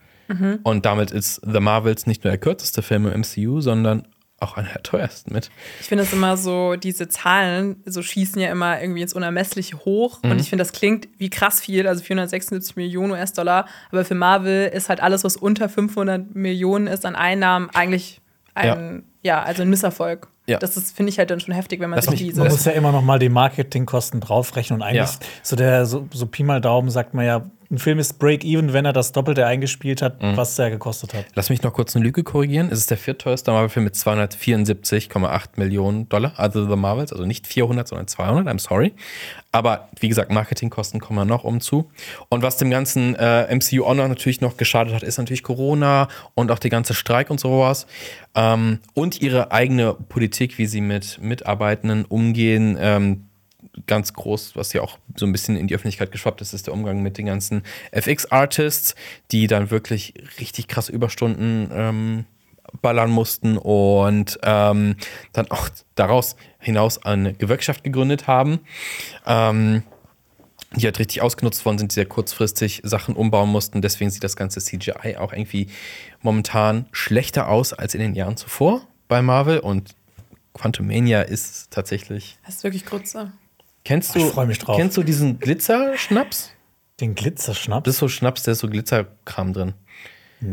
Und 0.63 0.85
damit 0.85 1.11
ist 1.11 1.41
The 1.45 1.59
Marvels 1.59 2.07
nicht 2.07 2.23
nur 2.23 2.31
der 2.31 2.39
kürzeste 2.39 2.81
Film 2.81 3.05
im 3.07 3.21
MCU, 3.21 3.61
sondern 3.61 4.07
auch 4.39 4.57
einer 4.57 4.69
der 4.69 4.83
teuersten 4.83 5.33
mit. 5.33 5.49
Ich 5.79 5.87
finde 5.87 6.03
es 6.03 6.11
immer 6.11 6.35
so, 6.35 6.75
diese 6.75 7.07
Zahlen 7.07 7.81
so 7.85 8.01
schießen 8.01 8.41
ja 8.41 8.49
immer 8.49 8.81
irgendwie 8.81 9.01
ins 9.01 9.13
Unermessliche 9.13 9.77
hoch. 9.85 10.19
Und 10.23 10.39
ich 10.39 10.49
finde, 10.49 10.63
das 10.63 10.73
klingt 10.73 11.07
wie 11.17 11.29
krass 11.29 11.61
viel, 11.61 11.87
also 11.87 12.03
476 12.03 12.75
Millionen 12.75 13.11
US-Dollar. 13.11 13.65
Aber 13.91 14.03
für 14.03 14.15
Marvel 14.15 14.67
ist 14.67 14.89
halt 14.89 15.01
alles, 15.01 15.23
was 15.23 15.37
unter 15.37 15.69
500 15.69 16.35
Millionen 16.35 16.87
ist 16.87 17.05
an 17.05 17.15
Einnahmen, 17.15 17.69
eigentlich 17.73 18.21
ein, 18.53 19.03
ja, 19.21 19.41
also 19.41 19.61
ein 19.61 19.69
Misserfolg. 19.69 20.27
Ja. 20.47 20.59
Das 20.59 20.77
ist, 20.77 20.95
finde 20.95 21.11
ich 21.11 21.17
halt 21.17 21.31
dann 21.31 21.39
schon 21.39 21.53
heftig, 21.53 21.79
wenn 21.79 21.89
man 21.89 21.97
Lass 21.97 22.05
sich 22.05 22.19
diese. 22.19 22.39
Man 22.39 22.49
muss 22.49 22.65
ja 22.65 22.73
immer 22.73 22.91
noch 22.91 23.01
mal 23.01 23.17
die 23.17 23.29
Marketingkosten 23.29 24.19
draufrechnen 24.19 24.81
und 24.81 24.87
eigentlich 24.87 25.11
Ja. 25.11 25.27
so 25.41 25.55
der 25.55 25.85
so, 25.85 26.07
so 26.13 26.27
Pi 26.27 26.43
mal 26.43 26.61
Daumen 26.61 26.89
sagt 26.89 27.13
man 27.13 27.25
ja, 27.25 27.49
ein 27.71 27.77
Film 27.79 27.99
ist 27.99 28.19
Break-Even, 28.19 28.73
wenn 28.73 28.85
er 28.85 28.93
das 28.93 29.11
Doppelte 29.11 29.45
eingespielt 29.45 30.01
hat, 30.01 30.21
Mhm. 30.21 30.37
was 30.37 30.57
er 30.59 30.69
gekostet 30.69 31.13
hat. 31.13 31.25
Lass 31.33 31.49
mich 31.49 31.63
noch 31.63 31.73
kurz 31.73 31.95
eine 31.95 32.05
Lüge 32.05 32.23
korrigieren. 32.23 32.69
Es 32.71 32.79
ist 32.79 32.91
der 32.91 32.97
viertteuerste 32.97 33.51
Marvel-Film 33.51 33.83
mit 33.85 33.95
274,8 33.95 35.57
Millionen 35.57 36.07
Dollar. 36.09 36.33
Also 36.37 36.67
The 36.69 36.75
Marvels, 36.75 37.11
also 37.11 37.25
nicht 37.25 37.47
400, 37.47 37.87
sondern 37.87 38.07
200. 38.07 38.47
I'm 38.47 38.59
sorry. 38.59 38.93
Aber 39.51 39.87
wie 39.99 40.09
gesagt, 40.09 40.31
Marketingkosten 40.31 40.99
kommen 40.99 41.17
da 41.19 41.25
noch 41.25 41.43
um 41.43 41.61
zu. 41.61 41.89
Und 42.29 42.43
was 42.43 42.57
dem 42.57 42.69
ganzen 42.69 43.15
äh, 43.15 43.53
MCU 43.55 43.93
noch 43.93 44.07
natürlich 44.07 44.41
noch 44.41 44.57
geschadet 44.57 44.93
hat, 44.93 45.03
ist 45.03 45.17
natürlich 45.17 45.43
Corona 45.43 46.07
und 46.33 46.51
auch 46.51 46.59
der 46.59 46.69
ganze 46.69 46.93
Streik 46.93 47.29
und 47.29 47.39
sowas. 47.39 47.87
Ähm, 48.35 48.79
und 48.93 49.21
ihre 49.21 49.51
eigene 49.51 49.93
Politik, 49.93 50.57
wie 50.57 50.65
sie 50.65 50.81
mit 50.81 51.19
Mitarbeitenden 51.21 52.05
umgehen. 52.05 52.77
Ähm, 52.79 53.27
ganz 53.87 54.13
groß, 54.13 54.55
was 54.55 54.73
ja 54.73 54.81
auch 54.81 54.97
so 55.15 55.25
ein 55.25 55.31
bisschen 55.31 55.55
in 55.55 55.67
die 55.67 55.75
Öffentlichkeit 55.75 56.11
geschwappt 56.11 56.41
ist, 56.41 56.53
ist 56.53 56.67
der 56.67 56.73
Umgang 56.73 57.01
mit 57.01 57.17
den 57.17 57.25
ganzen 57.25 57.63
FX-Artists, 57.91 58.95
die 59.31 59.47
dann 59.47 59.71
wirklich 59.71 60.13
richtig 60.39 60.67
krasse 60.67 60.91
Überstunden 60.91 61.69
ähm, 61.71 62.25
ballern 62.81 63.11
mussten 63.11 63.57
und 63.57 64.39
ähm, 64.43 64.95
dann 65.33 65.51
auch 65.51 65.69
daraus 65.95 66.35
hinaus 66.59 67.03
eine 67.05 67.33
Gewerkschaft 67.33 67.83
gegründet 67.83 68.27
haben. 68.27 68.59
Ähm, 69.25 69.83
die 70.75 70.85
halt 70.85 70.99
richtig 70.99 71.21
ausgenutzt 71.21 71.65
worden 71.65 71.77
sind, 71.77 71.91
die 71.91 71.95
sehr 71.95 72.05
kurzfristig 72.05 72.81
Sachen 72.83 73.15
umbauen 73.15 73.49
mussten. 73.49 73.81
Deswegen 73.81 74.09
sieht 74.09 74.25
das 74.25 74.35
ganze 74.35 74.59
CGI 74.59 75.15
auch 75.17 75.31
irgendwie 75.31 75.67
momentan 76.21 76.87
schlechter 76.91 77.47
aus 77.47 77.71
als 77.71 77.93
in 77.93 78.01
den 78.01 78.13
Jahren 78.13 78.35
zuvor 78.35 78.85
bei 79.07 79.21
Marvel. 79.21 79.59
Und 79.59 79.95
Quantumania 80.53 81.21
ist 81.21 81.71
tatsächlich. 81.71 82.37
Das 82.45 82.55
ist 82.55 82.63
wirklich 82.63 82.85
Grütze. 82.85 83.31
Kennst 83.85 84.13
du, 84.15 84.19
Ich 84.19 84.25
freu 84.25 84.45
mich 84.45 84.59
drauf. 84.59 84.75
Kennst 84.77 84.97
du 84.97 85.03
diesen 85.03 85.39
Glitzer-Schnaps? 85.39 86.51
Den 86.99 87.15
Glitzerschnaps. 87.15 87.85
Das 87.85 87.95
ist 87.95 87.99
so 87.99 88.07
Schnaps, 88.07 88.43
der 88.43 88.53
ist 88.53 88.59
so 88.59 88.67
Glitzerkram 88.69 89.53
drin. 89.53 89.73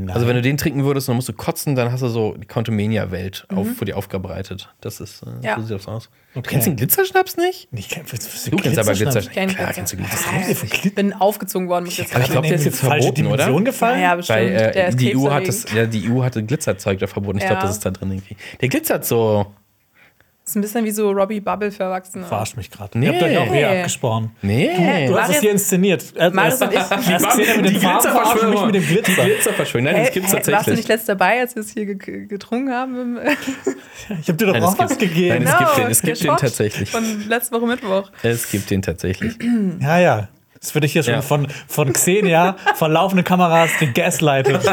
Also 0.09 0.27
wenn 0.27 0.37
du 0.37 0.43
den 0.43 0.57
trinken 0.57 0.85
würdest, 0.85 1.09
dann 1.09 1.17
musst 1.17 1.29
du 1.29 1.33
kotzen, 1.33 1.75
dann 1.75 1.91
hast 1.93 2.03
du 2.03 2.09
so 2.09 2.35
die 2.39 2.47
Quantumania-Welt 2.47 3.47
auf, 3.55 3.67
vor 3.77 3.85
dir 3.85 3.97
aufgebreitet. 3.97 4.73
Das 4.81 5.01
ist, 5.01 5.23
äh, 5.23 5.27
Ja. 5.47 5.57
so 5.57 5.63
sieht 5.63 5.73
das 5.77 5.89
aus. 5.89 6.09
Du 6.35 6.39
Okay. 6.39 6.51
kennst 6.51 6.67
den 6.69 6.77
Glitzerschnaps 6.77 7.37
nicht? 7.37 7.69
Ich 7.73 7.89
kenn, 7.91 8.05
was, 8.11 8.25
was 8.25 8.45
Du 8.45 8.57
kennst 8.57 8.79
aber 8.79 8.95
Glitzerschnaps? 8.95 9.35
Klar, 9.35 9.47
Glitzer. 9.47 9.73
kennst 9.75 9.93
du 9.93 9.97
Glitzer. 9.99 10.19
Ah, 10.33 10.77
Ich 10.85 10.95
bin 10.95 11.13
aufgezogen 11.13 11.69
worden 11.69 11.85
mit 11.85 11.95
Glitzer. 11.95 12.15
Aber 12.15 12.25
ich 12.25 12.31
glaube, 12.31 12.47
der 12.47 12.57
ist 12.57 12.65
jetzt 12.65 12.79
verboten, 12.81 13.27
oder? 13.27 13.37
Dimension 13.37 13.65
Ja, 13.65 13.71
gefallen? 13.71 14.01
ja, 14.01 14.15
bestimmt. 14.15 14.39
Weil 14.39 14.51
der 14.51 14.77
äh, 14.77 14.89
ist 14.91 15.01
die, 15.01 15.17
EU 15.17 15.31
hat 15.31 15.49
das, 15.49 15.67
ja, 15.75 15.85
die 15.87 16.11
EU 16.11 16.23
hatte 16.23 16.43
Glitzerzeug 16.45 16.99
da 17.01 17.07
verboten. 17.07 17.39
Ich 17.39 17.45
Ja. 17.45 17.51
glaube, 17.51 17.63
das 17.63 17.73
ist 17.77 17.85
da 17.85 17.91
drin 17.91 18.13
irgendwie. 18.13 18.37
Der 18.61 18.69
glitzert 18.69 19.05
so. 19.05 19.47
Ist 20.53 20.57
ein 20.57 20.63
bisschen 20.63 20.85
wie 20.85 20.91
so 20.91 21.11
Robbie 21.11 21.41
Bubble 21.41 21.73
für 21.73 21.85
Erwachsene. 21.85 22.25
Verarscht 22.27 22.57
mich 22.57 22.71
gerade. 22.71 22.99
Nee. 22.99 23.07
Ihr 23.07 23.13
habt 23.15 23.23
euch 23.23 23.39
auch 23.39 23.53
hier 23.53 23.69
Nee. 23.71 23.79
abgesprochen. 23.81 24.31
Nee. 24.43 24.69
Du 25.09 25.15
hast 25.17 25.29
Marius- 25.29 25.35
es 25.37 25.41
hier 25.41 25.51
inszeniert. 25.51 26.05
Äh, 26.17 26.31
Marius 26.31 26.61
und 26.63 26.71
ich- 26.73 26.77
erst 26.79 27.37
gesehen 27.37 27.63
mit 27.63 27.71
dem 27.75 27.81
Farben 27.81 28.03
verarscht 28.11 28.43
mich 28.45 28.61
mit 28.67 28.75
dem 28.75 28.87
Glitzer. 28.87 29.25
Glitzerverschwörung. 29.25 29.85
Nein, 29.85 29.95
das 29.97 30.05
Hey, 30.07 30.13
gibt's 30.15 30.29
hey, 30.29 30.35
warst 30.37 30.47
du 30.49 30.53
tatsächlich. 30.53 30.77
nicht 30.77 30.89
letzt 30.89 31.09
dabei, 31.09 31.41
als 31.41 31.55
wir 31.57 31.61
es 31.63 31.71
hier 31.71 31.87
ge 31.95 32.27
getrunken 32.27 32.71
haben? 32.73 33.19
Ich 34.21 34.29
hab 34.29 34.37
dir 34.39 34.47
doch 34.47 34.53
Nein, 34.53 34.63
auch 34.65 34.73
es 34.75 34.79
was 34.79 34.99
gibt- 34.99 35.13
gegeben. 35.15 35.45
Nein, 35.45 35.55
es 35.55 35.59
gibt 35.59 35.79
den, 35.79 35.87
es 35.91 36.03
gibt 36.03 36.25
den 36.25 36.37
tatsächlich. 36.37 36.91
Von 36.91 37.29
letzte 37.29 37.55
Woche 37.57 37.67
Mittwoch. 37.67 38.11
Es 38.23 38.51
gibt 38.51 38.71
den 38.71 38.83
tatsächlich. 38.83 39.35
Ja, 39.81 39.99
ja. 39.99 40.29
Das 40.63 40.75
würde 40.75 40.87
ich 40.87 40.93
hier 40.93 41.03
schon 41.03 41.15
Ja. 41.15 41.23
von, 41.23 41.49
von 41.67 41.93
Xenia, 41.93 42.57
von 42.77 42.93
laufenden 42.93 43.25
Kameras, 43.25 43.71
gegaslightet. 43.81 44.63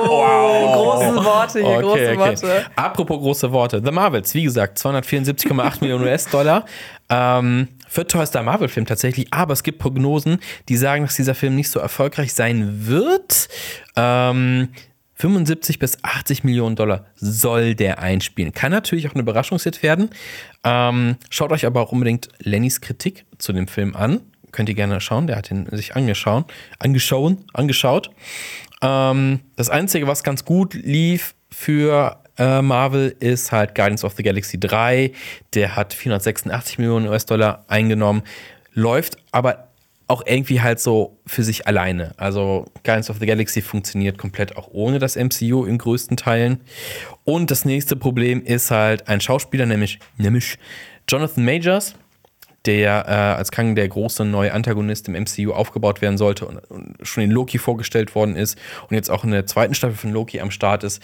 Oh, 0.00 0.72
große 0.72 1.24
Worte 1.24 1.60
hier, 1.60 1.80
große 1.82 2.16
Worte. 2.16 2.66
Apropos 2.76 3.18
große 3.18 3.52
Worte. 3.52 3.82
The 3.84 3.90
Marvels, 3.90 4.32
wie 4.34 4.44
gesagt, 4.44 4.78
274,8 4.78 5.80
Millionen 5.80 6.04
US-Dollar. 6.04 6.64
Ähm, 7.08 7.68
viertteuerster 7.88 8.42
Marvel-Film 8.42 8.86
tatsächlich, 8.86 9.26
aber 9.32 9.54
es 9.54 9.62
gibt 9.62 9.78
Prognosen, 9.78 10.38
die 10.68 10.76
sagen, 10.76 11.04
dass 11.04 11.16
dieser 11.16 11.34
Film 11.34 11.56
nicht 11.56 11.70
so 11.70 11.80
erfolgreich 11.80 12.32
sein 12.34 12.86
wird. 12.86 13.48
Ähm, 13.96 14.68
75 15.14 15.80
bis 15.80 15.98
80 16.04 16.44
Millionen 16.44 16.76
Dollar 16.76 17.06
soll 17.16 17.74
der 17.74 17.98
einspielen. 17.98 18.52
Kann 18.52 18.70
natürlich 18.70 19.08
auch 19.08 19.14
eine 19.14 19.22
Überraschungshit 19.22 19.82
werden. 19.82 20.10
Ähm, 20.62 21.16
schaut 21.30 21.50
euch 21.50 21.66
aber 21.66 21.80
auch 21.80 21.90
unbedingt 21.90 22.28
Lennys 22.38 22.80
Kritik 22.80 23.24
zu 23.38 23.52
dem 23.52 23.66
Film 23.66 23.96
an. 23.96 24.20
Könnt 24.58 24.68
ihr 24.68 24.74
gerne 24.74 25.00
schauen. 25.00 25.28
Der 25.28 25.36
hat 25.36 25.52
ihn 25.52 25.68
sich 25.70 25.94
angeschaut, 25.94 26.52
angeschaut, 26.80 27.36
angeschaut. 27.52 28.10
Ähm, 28.82 29.38
das 29.54 29.70
Einzige, 29.70 30.08
was 30.08 30.24
ganz 30.24 30.44
gut 30.44 30.74
lief 30.74 31.36
für 31.48 32.20
äh, 32.38 32.60
Marvel, 32.60 33.14
ist 33.20 33.52
halt 33.52 33.76
Guardians 33.76 34.02
of 34.02 34.14
the 34.16 34.24
Galaxy 34.24 34.58
3. 34.58 35.12
Der 35.54 35.76
hat 35.76 35.94
486 35.94 36.78
Millionen 36.78 37.06
US-Dollar 37.06 37.66
eingenommen, 37.68 38.22
läuft 38.72 39.18
aber 39.30 39.68
auch 40.08 40.24
irgendwie 40.26 40.60
halt 40.60 40.80
so 40.80 41.20
für 41.24 41.44
sich 41.44 41.68
alleine. 41.68 42.14
Also 42.16 42.64
Guardians 42.82 43.10
of 43.10 43.18
the 43.20 43.26
Galaxy 43.26 43.62
funktioniert 43.62 44.18
komplett 44.18 44.56
auch 44.56 44.70
ohne 44.72 44.98
das 44.98 45.14
MCU 45.14 45.66
in 45.66 45.78
größten 45.78 46.16
Teilen. 46.16 46.62
Und 47.22 47.52
das 47.52 47.64
nächste 47.64 47.94
Problem 47.94 48.42
ist 48.42 48.72
halt 48.72 49.06
ein 49.06 49.20
Schauspieler, 49.20 49.66
nämlich, 49.66 50.00
nämlich 50.16 50.58
Jonathan 51.08 51.44
Majors 51.44 51.94
der 52.68 53.06
äh, 53.08 53.38
als 53.38 53.50
Kang 53.50 53.74
der 53.74 53.88
große 53.88 54.26
neue 54.26 54.52
Antagonist 54.52 55.08
im 55.08 55.14
MCU 55.14 55.52
aufgebaut 55.52 56.02
werden 56.02 56.18
sollte 56.18 56.44
und, 56.44 56.58
und 56.70 56.96
schon 57.00 57.24
in 57.24 57.30
Loki 57.30 57.56
vorgestellt 57.56 58.14
worden 58.14 58.36
ist 58.36 58.58
und 58.90 58.94
jetzt 58.94 59.10
auch 59.10 59.24
in 59.24 59.30
der 59.30 59.46
zweiten 59.46 59.72
Staffel 59.72 59.96
von 59.96 60.12
Loki 60.12 60.38
am 60.38 60.50
Start 60.50 60.84
ist, 60.84 61.02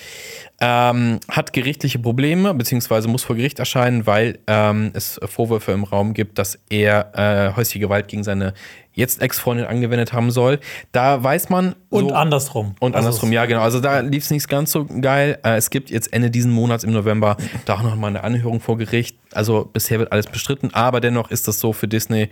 ähm, 0.67 1.21
hat 1.29 1.53
gerichtliche 1.53 1.99
Probleme, 1.99 2.55
beziehungsweise 2.55 3.07
muss 3.07 3.23
vor 3.23 3.37
Gericht 3.37 3.59
erscheinen, 3.59 4.07
weil 4.07 4.39
ähm, 4.47 4.93
es 4.95 5.21
Vorwürfe 5.23 5.73
im 5.73 5.85
Raum 5.85 6.15
gibt, 6.15 6.39
dass 6.39 6.59
er 6.71 7.13
äh, 7.15 7.55
häusliche 7.55 7.81
Gewalt 7.81 8.09
gegen 8.09 8.25
seine 8.25 8.55
jetzt 8.95 9.21
Ex-Freundin 9.21 9.67
angewendet 9.67 10.15
haben 10.15 10.31
soll. 10.31 10.61
Da 10.93 11.23
weiß 11.23 11.51
man. 11.51 11.75
Und 11.91 12.09
so, 12.09 12.15
andersrum. 12.15 12.77
und 12.81 12.95
Also 12.95 13.09
andersrum, 13.09 13.33
ja, 13.33 13.45
genau. 13.45 13.61
Also 13.61 13.81
da 13.81 14.01
lief 14.01 14.25
es 14.25 14.31
nicht 14.31 14.49
ganz 14.49 14.73
so 14.73 14.87
geil. 14.87 15.39
Äh, 15.45 15.57
es 15.57 15.69
gibt 15.69 15.91
jetzt 15.91 16.11
Ende 16.15 16.31
diesen 16.31 16.51
Monats 16.51 16.83
im 16.83 16.93
November 16.93 17.37
da 17.67 17.75
auch 17.75 17.83
noch 17.83 17.97
mal 17.97 18.09
eine 18.09 18.25
Anhörung 18.25 18.61
vor 18.61 18.79
Gericht. 18.79 19.19
Also 19.33 19.69
bisher 19.71 19.99
wird 19.99 20.13
alles 20.13 20.29
bestritten, 20.29 20.73
aber 20.73 21.03
dennoch 21.03 21.31
ist 21.31 21.47
das 21.47 21.61
so 21.61 21.75
für 21.75 21.89
Disney, 21.89 22.31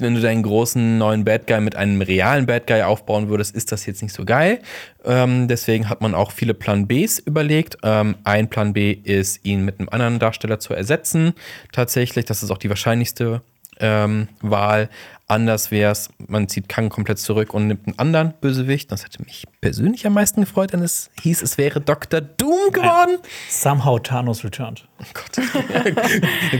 wenn 0.00 0.14
du 0.14 0.20
deinen 0.20 0.42
großen 0.42 0.98
neuen 0.98 1.24
Bad 1.24 1.46
Guy 1.46 1.60
mit 1.60 1.76
einem 1.76 2.00
realen 2.00 2.46
Bad 2.46 2.66
Guy 2.66 2.82
aufbauen 2.82 3.28
würdest, 3.28 3.54
ist 3.54 3.72
das 3.72 3.86
jetzt 3.86 4.02
nicht 4.02 4.14
so 4.14 4.24
geil. 4.24 4.60
Ähm, 5.04 5.48
deswegen 5.48 5.88
hat 5.88 6.00
man 6.00 6.14
auch 6.14 6.32
viele 6.32 6.54
Plan 6.54 6.86
Bs 6.86 7.18
überlegt. 7.20 7.78
Ähm, 7.82 8.16
ein 8.24 8.48
Plan 8.48 8.72
B 8.72 8.92
ist, 8.92 9.44
ihn 9.44 9.64
mit 9.64 9.78
einem 9.78 9.88
anderen 9.88 10.18
Darsteller 10.18 10.58
zu 10.58 10.74
ersetzen. 10.74 11.34
Tatsächlich, 11.72 12.24
das 12.24 12.42
ist 12.42 12.50
auch 12.50 12.58
die 12.58 12.68
wahrscheinlichste 12.68 13.42
ähm, 13.80 14.28
Wahl. 14.42 14.88
Anders 15.30 15.70
wäre 15.70 15.92
es, 15.92 16.08
man 16.26 16.48
zieht 16.48 16.68
Kang 16.68 16.88
komplett 16.88 17.20
zurück 17.20 17.54
und 17.54 17.68
nimmt 17.68 17.86
einen 17.86 17.98
anderen 18.00 18.34
Bösewicht. 18.40 18.90
Das 18.90 19.04
hätte 19.04 19.22
mich 19.22 19.44
persönlich 19.60 20.04
am 20.04 20.14
meisten 20.14 20.40
gefreut, 20.40 20.72
wenn 20.72 20.82
es 20.82 21.08
hieß, 21.22 21.42
es 21.42 21.56
wäre 21.56 21.80
Dr. 21.80 22.20
Doom 22.20 22.72
geworden. 22.72 23.18
Somehow 23.48 24.00
Thanos 24.00 24.42
returned. 24.44 24.88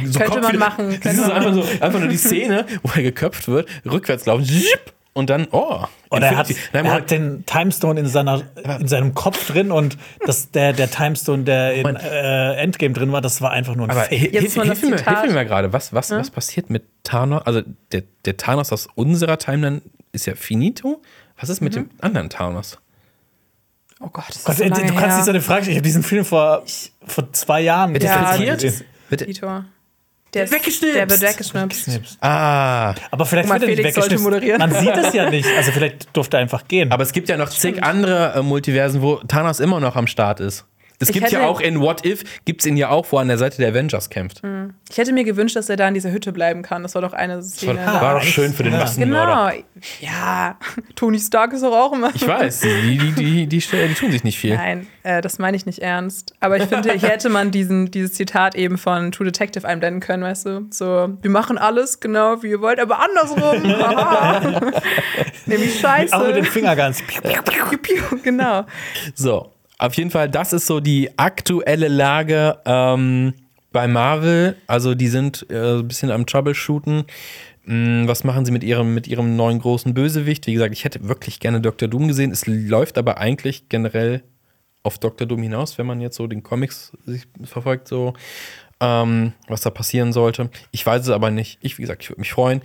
So 0.06 0.18
Könnte 0.18 0.40
man 0.40 0.52
wieder- 0.52 0.59
machen, 0.59 0.98
Das 1.02 1.14
ist 1.14 1.22
einfach, 1.30 1.52
so, 1.52 1.62
einfach 1.80 1.98
nur 1.98 2.09
die 2.09 2.16
Szene, 2.16 2.64
wo 2.83 2.90
er 2.94 3.02
geköpft 3.02 3.48
wird, 3.48 3.68
rückwärts 3.85 4.26
laufen, 4.26 4.44
und 5.12 5.29
dann, 5.29 5.49
oh. 5.51 5.85
Und 6.09 6.23
er 6.23 6.37
hat, 6.37 6.49
Nein, 6.73 6.87
er 6.87 6.92
hat 6.92 7.11
den 7.11 7.44
Timestone 7.46 8.01
in, 8.01 8.07
seiner, 8.07 8.42
in 8.79 8.88
seinem 8.88 9.14
Kopf 9.14 9.49
drin 9.51 9.70
und 9.73 9.96
das, 10.25 10.51
der, 10.51 10.73
der 10.73 10.90
Timestone, 10.90 11.44
der 11.44 11.75
in 11.75 11.96
äh, 11.96 12.55
Endgame 12.55 12.94
drin 12.94 13.11
war, 13.12 13.20
das 13.20 13.40
war 13.42 13.51
einfach 13.51 13.75
nur 13.75 13.87
ein 13.87 13.90
aber 13.90 14.03
Fake. 14.05 14.18
hilf, 14.18 14.33
Jetzt 14.33 14.42
hilf, 14.42 14.57
mal 14.57 14.66
hilf, 14.66 14.83
mir, 14.83 14.96
hilf 14.96 15.23
mir 15.27 15.35
mal 15.35 15.46
gerade, 15.46 15.73
was, 15.73 15.92
was, 15.92 16.11
was 16.11 16.31
passiert 16.31 16.70
mit 16.70 16.85
Thanos? 17.03 17.42
Also 17.44 17.62
der, 17.92 18.05
der 18.25 18.37
Thanos 18.37 18.73
aus 18.73 18.88
unserer 18.94 19.38
Timeline 19.38 19.83
ist 20.12 20.27
ja 20.27 20.35
finito. 20.35 21.03
Was 21.38 21.49
ist 21.49 21.61
mit 21.61 21.75
dem 21.75 21.90
anderen 22.01 22.29
Thanos? 22.29 22.79
Oh 24.01 24.09
Gott, 24.12 24.25
das 24.29 24.37
ist 24.37 24.44
Gott, 24.44 24.57
so 24.57 24.64
äh, 24.64 24.68
lange 24.68 24.87
du 24.87 24.92
kannst 24.94 25.09
her. 25.09 25.16
nicht 25.16 25.25
so 25.25 25.31
eine 25.31 25.40
Frage 25.40 25.62
stellen. 25.62 25.73
Ich 25.73 25.79
habe 25.79 25.87
diesen 25.87 26.03
Film 26.03 26.25
vor, 26.25 26.62
vor 27.05 27.33
zwei 27.33 27.61
Jahren 27.61 27.94
Ja, 27.96 28.35
letzte 28.35 29.46
Mal 29.46 29.64
Wird. 30.33 30.35
Der 30.35 30.45
ist 30.45 30.53
Weggeschnipst. 30.53 30.95
Der 30.97 31.11
wird 31.11 31.21
weggeschnipst. 31.23 32.19
Ah, 32.23 32.95
Aber 33.11 33.27
vielleicht 33.27 33.49
mal, 33.49 33.61
wird 33.61 33.62
er 33.62 33.69
nicht 33.69 33.79
Felix 33.79 33.95
sollte 33.97 34.11
weggeschnipst. 34.11 34.25
moderieren. 34.25 34.59
Man 34.59 34.73
sieht 34.73 34.97
es 35.07 35.12
ja 35.14 35.29
nicht. 35.31 35.49
Also 35.57 35.73
vielleicht 35.73 36.16
durfte 36.16 36.37
er 36.37 36.40
einfach 36.43 36.66
gehen. 36.69 36.93
aber 36.93 37.03
es 37.03 37.12
gibt 37.12 37.29
ja 37.29 37.37
noch 37.37 37.49
zig 37.49 37.83
andere 37.83 38.35
äh, 38.37 38.43
Multiversen, 38.43 39.03
wo 39.03 39.16
Thanos 39.16 39.59
immer 39.61 39.81
noch 39.81 39.97
am 39.97 40.07
Start 40.07 40.40
ist. 40.40 40.64
Es 41.02 41.08
Ich 41.08 41.14
gibt 41.14 41.30
ja 41.32 41.46
auch 41.46 41.60
in 41.60 41.80
What 41.80 42.04
If, 42.04 42.22
gibt 42.44 42.60
es 42.60 42.66
ihn 42.66 42.76
ja 42.76 42.90
auch, 42.90 43.06
wo 43.10 43.16
er 43.16 43.22
an 43.22 43.28
der 43.28 43.38
Seite 43.38 43.56
der 43.56 43.70
Avengers 43.70 44.10
kämpft. 44.10 44.42
Ich 44.90 44.98
hätte 44.98 45.12
mir 45.14 45.24
gewünscht, 45.24 45.56
dass 45.56 45.70
er 45.70 45.76
da 45.76 45.88
in 45.88 45.94
dieser 45.94 46.12
Hütte 46.12 46.30
bleiben 46.30 46.62
kann. 46.62 46.82
Das 46.82 46.94
war 46.94 47.00
doch 47.00 47.14
eine 47.14 47.42
Szene. 47.42 47.78
War, 47.86 48.02
war 48.02 48.14
doch 48.16 48.22
schön 48.22 48.52
für 48.52 48.64
den 48.64 48.74
Ja. 48.74 48.80
Massenmörder. 48.80 49.52
genau. 49.52 49.64
Ja, 50.00 50.58
Tony 50.96 51.18
Stark 51.18 51.54
ist 51.54 51.62
doch 51.62 51.72
auch 51.74 51.92
immer. 51.94 52.10
Ich 52.14 52.26
weiß, 52.26 52.60
die, 52.84 52.98
die, 52.98 53.12
die, 53.12 53.46
die, 53.46 53.58
die 53.58 53.94
tun 53.94 54.12
sich 54.12 54.24
nicht 54.24 54.38
viel. 54.38 54.54
Nein, 54.56 54.86
äh, 55.02 55.22
das 55.22 55.38
meine 55.38 55.56
ich 55.56 55.64
nicht 55.64 55.78
ernst. 55.78 56.34
Aber 56.40 56.58
ich 56.58 56.64
finde, 56.64 56.92
hier 56.92 57.08
hätte 57.08 57.30
man 57.30 57.50
diesen, 57.50 57.90
dieses 57.90 58.12
Zitat 58.12 58.54
eben 58.54 58.76
von 58.76 59.10
True 59.10 59.24
Detective 59.24 59.66
einblenden 59.66 60.00
können, 60.00 60.22
weißt 60.22 60.44
du? 60.46 60.66
So, 60.70 61.08
wir 61.22 61.30
machen 61.30 61.56
alles 61.56 62.00
genau 62.00 62.42
wie 62.42 62.48
ihr 62.50 62.60
wollt, 62.60 62.78
aber 62.78 62.98
andersrum. 63.00 63.62
Nämlich 65.46 65.80
scheiße. 65.80 66.14
Auch 66.14 66.26
mit 66.26 66.36
den 66.36 66.44
Fingerguns. 66.44 67.02
Piu, 67.02 67.78
piu, 67.78 68.02
genau. 68.22 68.64
So, 69.14 69.50
auf 69.81 69.95
jeden 69.95 70.11
Fall, 70.11 70.29
das 70.29 70.53
ist 70.53 70.66
so 70.66 70.79
die 70.81 71.19
aktuelle 71.19 71.88
Lage 71.88 72.59
ähm, 72.66 73.33
bei 73.73 73.88
Marvel. 73.88 74.57
Also 74.66 74.95
die 74.95 75.09
sind 75.09 75.47
äh, 75.49 75.79
ein 75.79 75.88
bisschen 75.88 76.11
am 76.11 76.27
Troubleshooten. 76.27 77.05
Hm, 77.64 78.07
was 78.07 78.23
machen 78.25 78.45
sie 78.45 78.53
mit 78.53 78.62
ihrem, 78.62 78.93
mit 78.93 79.09
ihrem 79.09 79.37
neuen 79.37 79.59
großen 79.59 79.95
Bösewicht? 79.95 80.47
Wie 80.47 80.53
gesagt, 80.53 80.75
ich 80.75 80.85
hätte 80.85 81.09
wirklich 81.09 81.40
gerne 81.40 81.62
Dr. 81.62 81.88
Doom 81.88 82.09
gesehen. 82.09 82.31
Es 82.31 82.47
läuft 82.47 82.99
aber 82.99 83.19
eigentlich 83.19 83.71
generell 83.71 84.23
auf 84.83 84.99
Dr. 84.99 85.27
Doom 85.27 85.43
hinaus, 85.43 85.79
wenn 85.79 85.87
man 85.87 86.01
jetzt 86.01 86.16
so 86.16 86.27
den 86.27 86.43
Comics 86.43 86.93
verfolgt, 87.45 87.88
so 87.88 88.12
ähm, 88.81 89.33
was 89.47 89.61
da 89.61 89.71
passieren 89.71 90.12
sollte. 90.12 90.51
Ich 90.71 90.85
weiß 90.85 91.03
es 91.03 91.11
aber 91.11 91.31
nicht. 91.31 91.59
Ich, 91.61 91.79
wie 91.79 91.83
gesagt, 91.83 92.03
ich 92.03 92.11
würde 92.11 92.21
mich 92.21 92.33
freuen. 92.33 92.62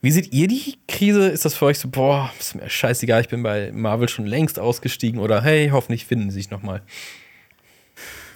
Wie 0.00 0.10
seht 0.10 0.32
ihr 0.32 0.46
die 0.46 0.78
Krise? 0.86 1.28
Ist 1.28 1.44
das 1.44 1.54
für 1.54 1.66
euch 1.66 1.78
so, 1.78 1.88
boah, 1.88 2.30
ist 2.38 2.54
mir 2.54 2.68
scheißegal, 2.68 3.22
ich 3.22 3.28
bin 3.28 3.42
bei 3.42 3.72
Marvel 3.72 4.08
schon 4.08 4.26
längst 4.26 4.58
ausgestiegen 4.58 5.20
oder 5.20 5.42
hey, 5.42 5.70
hoffentlich 5.72 6.04
finden 6.04 6.30
sie 6.30 6.36
sich 6.36 6.50
nochmal? 6.50 6.82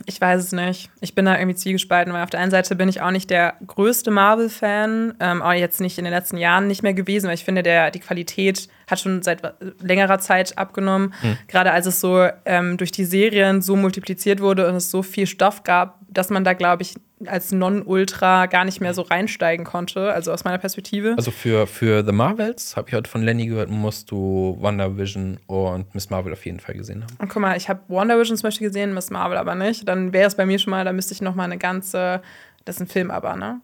Ich 0.06 0.20
weiß 0.20 0.42
es 0.42 0.52
nicht. 0.52 0.90
Ich 1.00 1.14
bin 1.14 1.26
da 1.26 1.36
irgendwie 1.36 1.56
zwiegespalten, 1.56 2.12
weil 2.12 2.22
auf 2.22 2.30
der 2.30 2.40
einen 2.40 2.50
Seite 2.50 2.76
bin 2.76 2.88
ich 2.88 3.02
auch 3.02 3.10
nicht 3.10 3.28
der 3.30 3.56
größte 3.66 4.10
Marvel-Fan, 4.10 5.14
ähm, 5.20 5.42
auch 5.42 5.52
jetzt 5.52 5.80
nicht 5.80 5.98
in 5.98 6.04
den 6.04 6.14
letzten 6.14 6.38
Jahren 6.38 6.66
nicht 6.66 6.82
mehr 6.82 6.94
gewesen, 6.94 7.26
weil 7.26 7.34
ich 7.34 7.44
finde, 7.44 7.62
der, 7.62 7.90
die 7.90 8.00
Qualität 8.00 8.68
hat 8.88 9.00
schon 9.00 9.22
seit 9.22 9.42
längerer 9.80 10.18
Zeit 10.18 10.56
abgenommen. 10.58 11.14
Hm. 11.20 11.36
Gerade 11.46 11.72
als 11.72 11.86
es 11.86 12.00
so 12.00 12.26
ähm, 12.44 12.76
durch 12.76 12.92
die 12.92 13.04
Serien 13.04 13.62
so 13.62 13.76
multipliziert 13.76 14.40
wurde 14.40 14.68
und 14.68 14.74
es 14.74 14.90
so 14.90 15.02
viel 15.02 15.26
Stoff 15.26 15.62
gab, 15.62 15.98
dass 16.08 16.30
man 16.30 16.44
da, 16.44 16.54
glaube 16.54 16.82
ich, 16.82 16.94
als 17.26 17.52
Non-Ultra 17.52 18.46
gar 18.46 18.64
nicht 18.64 18.80
mehr 18.80 18.94
so 18.94 19.02
reinsteigen 19.02 19.64
konnte, 19.64 20.12
also 20.12 20.32
aus 20.32 20.44
meiner 20.44 20.58
Perspektive. 20.58 21.14
Also 21.16 21.30
für, 21.30 21.66
für 21.66 22.04
The 22.04 22.12
Marvels, 22.12 22.76
habe 22.76 22.88
ich 22.88 22.94
heute 22.94 23.10
von 23.10 23.22
Lenny 23.22 23.46
gehört, 23.46 23.70
musst 23.70 24.10
du 24.10 24.56
WandaVision 24.60 25.38
und 25.46 25.94
Miss 25.94 26.10
Marvel 26.10 26.32
auf 26.32 26.46
jeden 26.46 26.60
Fall 26.60 26.76
gesehen 26.76 27.02
haben. 27.02 27.16
Und 27.18 27.28
guck 27.28 27.42
mal, 27.42 27.56
ich 27.56 27.68
habe 27.68 27.80
WandaVision 27.88 28.36
zum 28.36 28.46
Beispiel 28.46 28.68
gesehen, 28.68 28.94
Miss 28.94 29.10
Marvel 29.10 29.36
aber 29.36 29.54
nicht. 29.54 29.88
Dann 29.88 30.12
wäre 30.12 30.28
es 30.28 30.36
bei 30.36 30.46
mir 30.46 30.58
schon 30.58 30.70
mal, 30.70 30.84
da 30.84 30.92
müsste 30.92 31.12
ich 31.12 31.20
noch 31.20 31.34
mal 31.34 31.44
eine 31.44 31.58
ganze, 31.58 32.22
das 32.64 32.76
ist 32.76 32.82
ein 32.82 32.88
Film 32.88 33.10
aber, 33.10 33.36
ne? 33.36 33.60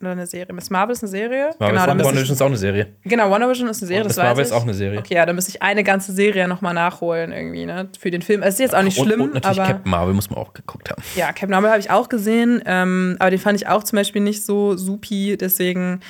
Oder 0.00 0.10
eine 0.10 0.26
Serie. 0.26 0.52
Miss 0.52 0.68
Marvel 0.68 0.92
ist 0.92 1.02
eine 1.02 1.10
Serie. 1.10 1.50
Marvel 1.58 1.78
genau, 1.78 2.04
Wonder 2.04 2.20
Vision 2.20 2.34
ist 2.34 2.42
auch 2.42 2.46
eine 2.46 2.56
Serie. 2.58 2.86
Genau, 3.04 3.30
Wonder 3.30 3.48
Vision 3.48 3.68
ist 3.68 3.80
eine 3.82 3.88
Serie, 3.88 4.04
Miss 4.04 4.16
Marvel 4.16 4.44
ist 4.44 4.52
auch 4.52 4.62
eine 4.62 4.74
Serie. 4.74 4.98
Okay, 4.98 5.14
ja, 5.14 5.24
dann 5.24 5.34
müsste 5.34 5.52
ich 5.52 5.62
eine 5.62 5.84
ganze 5.84 6.12
Serie 6.12 6.46
nochmal 6.48 6.74
nachholen 6.74 7.32
irgendwie, 7.32 7.64
ne? 7.64 7.88
Für 7.98 8.10
den 8.10 8.20
Film. 8.20 8.42
Es 8.42 8.54
ist 8.54 8.60
jetzt 8.60 8.74
auch 8.74 8.82
nicht 8.82 8.98
schlimm, 8.98 9.22
und, 9.22 9.28
und 9.28 9.34
natürlich 9.34 9.58
aber 9.58 9.68
Captain 9.68 9.90
Marvel 9.90 10.12
muss 10.12 10.28
man 10.28 10.38
auch 10.38 10.52
geguckt 10.52 10.90
haben. 10.90 11.02
Ja, 11.14 11.28
Captain 11.28 11.50
Marvel 11.50 11.70
habe 11.70 11.80
ich 11.80 11.90
auch 11.90 12.10
gesehen, 12.10 12.62
ähm, 12.66 13.16
aber 13.20 13.30
den 13.30 13.38
fand 13.38 13.58
ich 13.58 13.68
auch 13.68 13.84
zum 13.84 13.96
Beispiel 13.96 14.20
nicht 14.20 14.44
so 14.44 14.76
supi, 14.76 15.38
deswegen 15.38 16.00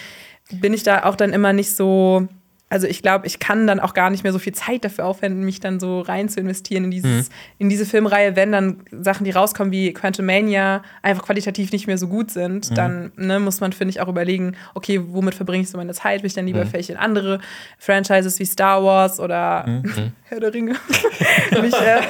bin 0.51 0.75
ich 0.75 0.83
da 0.83 1.05
auch 1.05 1.15
dann 1.15 1.33
immer 1.33 1.53
nicht 1.53 1.75
so 1.75 2.27
also 2.69 2.89
ich 2.89 3.01
glaube, 3.01 3.29
ich 3.29 3.39
kann 3.39 3.69
dann 3.69 3.79
auch 3.79 3.95
gar 3.95 4.11
nicht 4.11 4.25
mehr 4.25 4.33
so 4.33 4.41
viel 4.41 4.53
Zeit 4.53 4.85
dafür 4.85 5.05
aufwenden, 5.07 5.45
mich 5.45 5.61
dann 5.61 5.79
so 5.79 6.01
rein 6.01 6.29
zu 6.29 6.41
investieren 6.41 6.85
in, 6.85 6.91
dieses, 6.91 7.29
mhm. 7.29 7.35
in 7.59 7.69
diese 7.69 7.87
Filmreihe, 7.87 8.35
wenn 8.35 8.51
dann 8.51 8.81
Sachen, 8.91 9.23
die 9.23 9.31
rauskommen 9.31 9.71
wie 9.71 9.93
Quantumania, 9.93 10.83
einfach 11.01 11.25
qualitativ 11.25 11.71
nicht 11.71 11.87
mehr 11.87 11.97
so 11.97 12.09
gut 12.09 12.33
sind, 12.33 12.71
mhm. 12.71 12.75
dann 12.75 13.13
ne, 13.17 13.39
muss 13.39 13.61
man, 13.61 13.73
finde 13.73 13.91
ich, 13.91 14.01
auch 14.01 14.09
überlegen, 14.09 14.57
okay, 14.75 15.01
womit 15.01 15.37
verbringe 15.37 15.63
ich 15.63 15.71
so 15.71 15.79
meine 15.79 15.95
Zeit? 15.95 16.23
Will 16.23 16.27
ich 16.27 16.35
dann 16.35 16.47
lieber 16.47 16.65
mhm. 16.65 16.69
vielleicht 16.69 16.91
in 16.91 16.97
andere 16.97 17.39
Franchises 17.79 18.41
wie 18.41 18.47
Star 18.47 18.83
Wars 18.83 19.21
oder 19.21 19.65
mhm. 19.69 20.13
Herr 20.25 20.41
der 20.41 20.53
Ringe 20.53 20.73
mich 21.63 21.73
äh, 21.73 22.01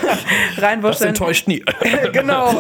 reinwurschteln. 0.57 1.13
Das 1.13 1.21
enttäuscht 1.21 1.49
nie. 1.49 1.63
genau. 2.13 2.55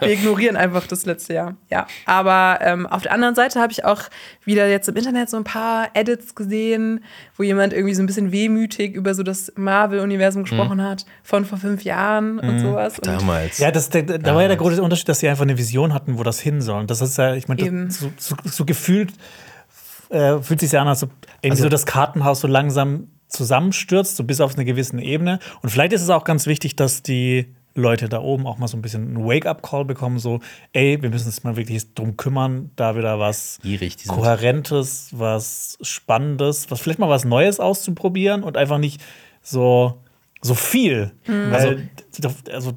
Wir 0.00 0.10
ignorieren 0.10 0.56
einfach 0.56 0.88
das 0.88 1.06
letzte 1.06 1.34
Jahr. 1.34 1.56
Ja, 1.70 1.86
aber 2.06 2.58
ähm, 2.60 2.86
auf 2.86 3.02
der 3.02 3.12
anderen 3.12 3.36
Seite 3.36 3.60
habe 3.60 3.70
ich 3.70 3.84
auch 3.84 4.02
wieder 4.44 4.68
jetzt 4.68 4.88
im 4.88 4.96
Internet 4.96 5.30
so 5.30 5.36
ein 5.36 5.44
paar 5.44 5.90
Edits 5.94 6.34
gesehen, 6.34 7.03
wo 7.36 7.42
jemand 7.42 7.72
irgendwie 7.72 7.94
so 7.94 8.02
ein 8.02 8.06
bisschen 8.06 8.32
wehmütig 8.32 8.94
über 8.94 9.14
so 9.14 9.22
das 9.22 9.52
Marvel-Universum 9.56 10.42
mhm. 10.42 10.44
gesprochen 10.44 10.78
mhm. 10.78 10.82
hat 10.82 11.06
von 11.22 11.44
vor 11.44 11.58
fünf 11.58 11.84
Jahren 11.84 12.38
und 12.38 12.56
mhm. 12.56 12.60
sowas. 12.60 12.98
Und 12.98 13.06
Damals. 13.06 13.58
Ja, 13.58 13.70
das, 13.70 13.90
da, 13.90 14.02
da 14.02 14.18
Damals. 14.18 14.34
war 14.34 14.42
ja 14.42 14.48
der 14.48 14.56
große 14.56 14.82
Unterschied, 14.82 15.08
dass 15.08 15.20
sie 15.20 15.28
einfach 15.28 15.42
eine 15.44 15.58
Vision 15.58 15.92
hatten, 15.94 16.18
wo 16.18 16.22
das 16.22 16.40
hin 16.40 16.60
soll. 16.60 16.80
Und 16.80 16.90
das 16.90 17.00
ist 17.00 17.18
ja, 17.18 17.34
ich 17.34 17.48
meine, 17.48 17.90
so, 17.90 18.10
so, 18.16 18.36
so, 18.44 18.64
gefühlt 18.64 19.12
äh, 20.10 20.38
fühlt 20.40 20.60
sich 20.60 20.72
ja 20.72 20.82
an, 20.82 20.88
als 20.88 21.02
ob 21.02 21.10
irgendwie 21.42 21.52
also, 21.52 21.64
so 21.64 21.68
das 21.68 21.86
Kartenhaus 21.86 22.40
so 22.40 22.48
langsam 22.48 23.08
zusammenstürzt, 23.28 24.16
so 24.16 24.24
bis 24.24 24.40
auf 24.40 24.54
eine 24.54 24.64
gewisse 24.64 24.98
Ebene. 25.00 25.38
Und 25.62 25.70
vielleicht 25.70 25.92
ist 25.92 26.02
es 26.02 26.10
auch 26.10 26.24
ganz 26.24 26.46
wichtig, 26.46 26.76
dass 26.76 27.02
die 27.02 27.54
Leute 27.74 28.08
da 28.08 28.20
oben 28.20 28.46
auch 28.46 28.58
mal 28.58 28.68
so 28.68 28.76
ein 28.76 28.82
bisschen 28.82 29.16
einen 29.16 29.26
Wake-up-Call 29.26 29.84
bekommen, 29.84 30.18
so, 30.18 30.40
ey, 30.72 31.00
wir 31.02 31.10
müssen 31.10 31.26
uns 31.26 31.42
mal 31.42 31.56
wirklich 31.56 31.94
drum 31.94 32.16
kümmern, 32.16 32.70
da 32.76 32.96
wieder 32.96 33.18
was 33.18 33.58
Kohärentes, 34.06 35.10
was 35.12 35.78
Spannendes, 35.80 36.70
was 36.70 36.80
vielleicht 36.80 36.98
mal 36.98 37.08
was 37.08 37.24
Neues 37.24 37.60
auszuprobieren 37.60 38.42
und 38.42 38.56
einfach 38.56 38.78
nicht 38.78 39.00
so, 39.42 40.00
so 40.40 40.54
viel. 40.54 41.12
Mhm. 41.26 41.50
Weil, 41.50 41.88
also, 42.22 42.34
also 42.52 42.72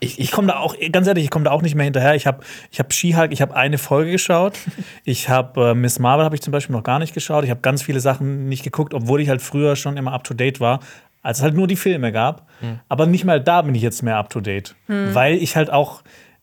ich, 0.00 0.20
ich 0.20 0.30
komme 0.30 0.48
da 0.48 0.58
auch, 0.58 0.76
ganz 0.92 1.06
ehrlich, 1.06 1.24
ich 1.24 1.30
komme 1.30 1.44
da 1.44 1.50
auch 1.50 1.62
nicht 1.62 1.74
mehr 1.74 1.84
hinterher. 1.84 2.14
Ich 2.14 2.26
habe 2.26 2.44
ich 2.70 2.78
hab 2.78 2.92
She-Hulk, 2.92 3.32
ich 3.32 3.42
habe 3.42 3.54
eine 3.54 3.78
Folge 3.78 4.12
geschaut. 4.12 4.54
Ich 5.04 5.30
habe 5.30 5.70
äh, 5.70 5.74
Miss 5.74 5.98
Marvel 5.98 6.24
habe 6.24 6.34
ich 6.34 6.42
zum 6.42 6.52
Beispiel 6.52 6.76
noch 6.76 6.82
gar 6.82 6.98
nicht 6.98 7.14
geschaut. 7.14 7.42
Ich 7.42 7.50
habe 7.50 7.60
ganz 7.60 7.82
viele 7.82 8.00
Sachen 8.00 8.48
nicht 8.48 8.62
geguckt, 8.62 8.92
obwohl 8.92 9.22
ich 9.22 9.30
halt 9.30 9.40
früher 9.40 9.74
schon 9.74 9.96
immer 9.96 10.12
up 10.12 10.22
to 10.22 10.34
date 10.34 10.60
war 10.60 10.80
als 11.22 11.38
es 11.38 11.44
halt 11.44 11.54
nur 11.54 11.66
die 11.66 11.76
Filme 11.76 12.12
gab. 12.12 12.48
Mhm. 12.60 12.80
Aber 12.88 13.06
nicht 13.06 13.24
mal 13.24 13.40
da 13.40 13.62
bin 13.62 13.74
ich 13.74 13.82
jetzt 13.82 14.02
mehr 14.02 14.16
up 14.16 14.30
to 14.30 14.40
date. 14.40 14.74
Mhm. 14.86 15.14
Weil 15.14 15.34
ich 15.34 15.56
halt 15.56 15.70
auch 15.70 16.02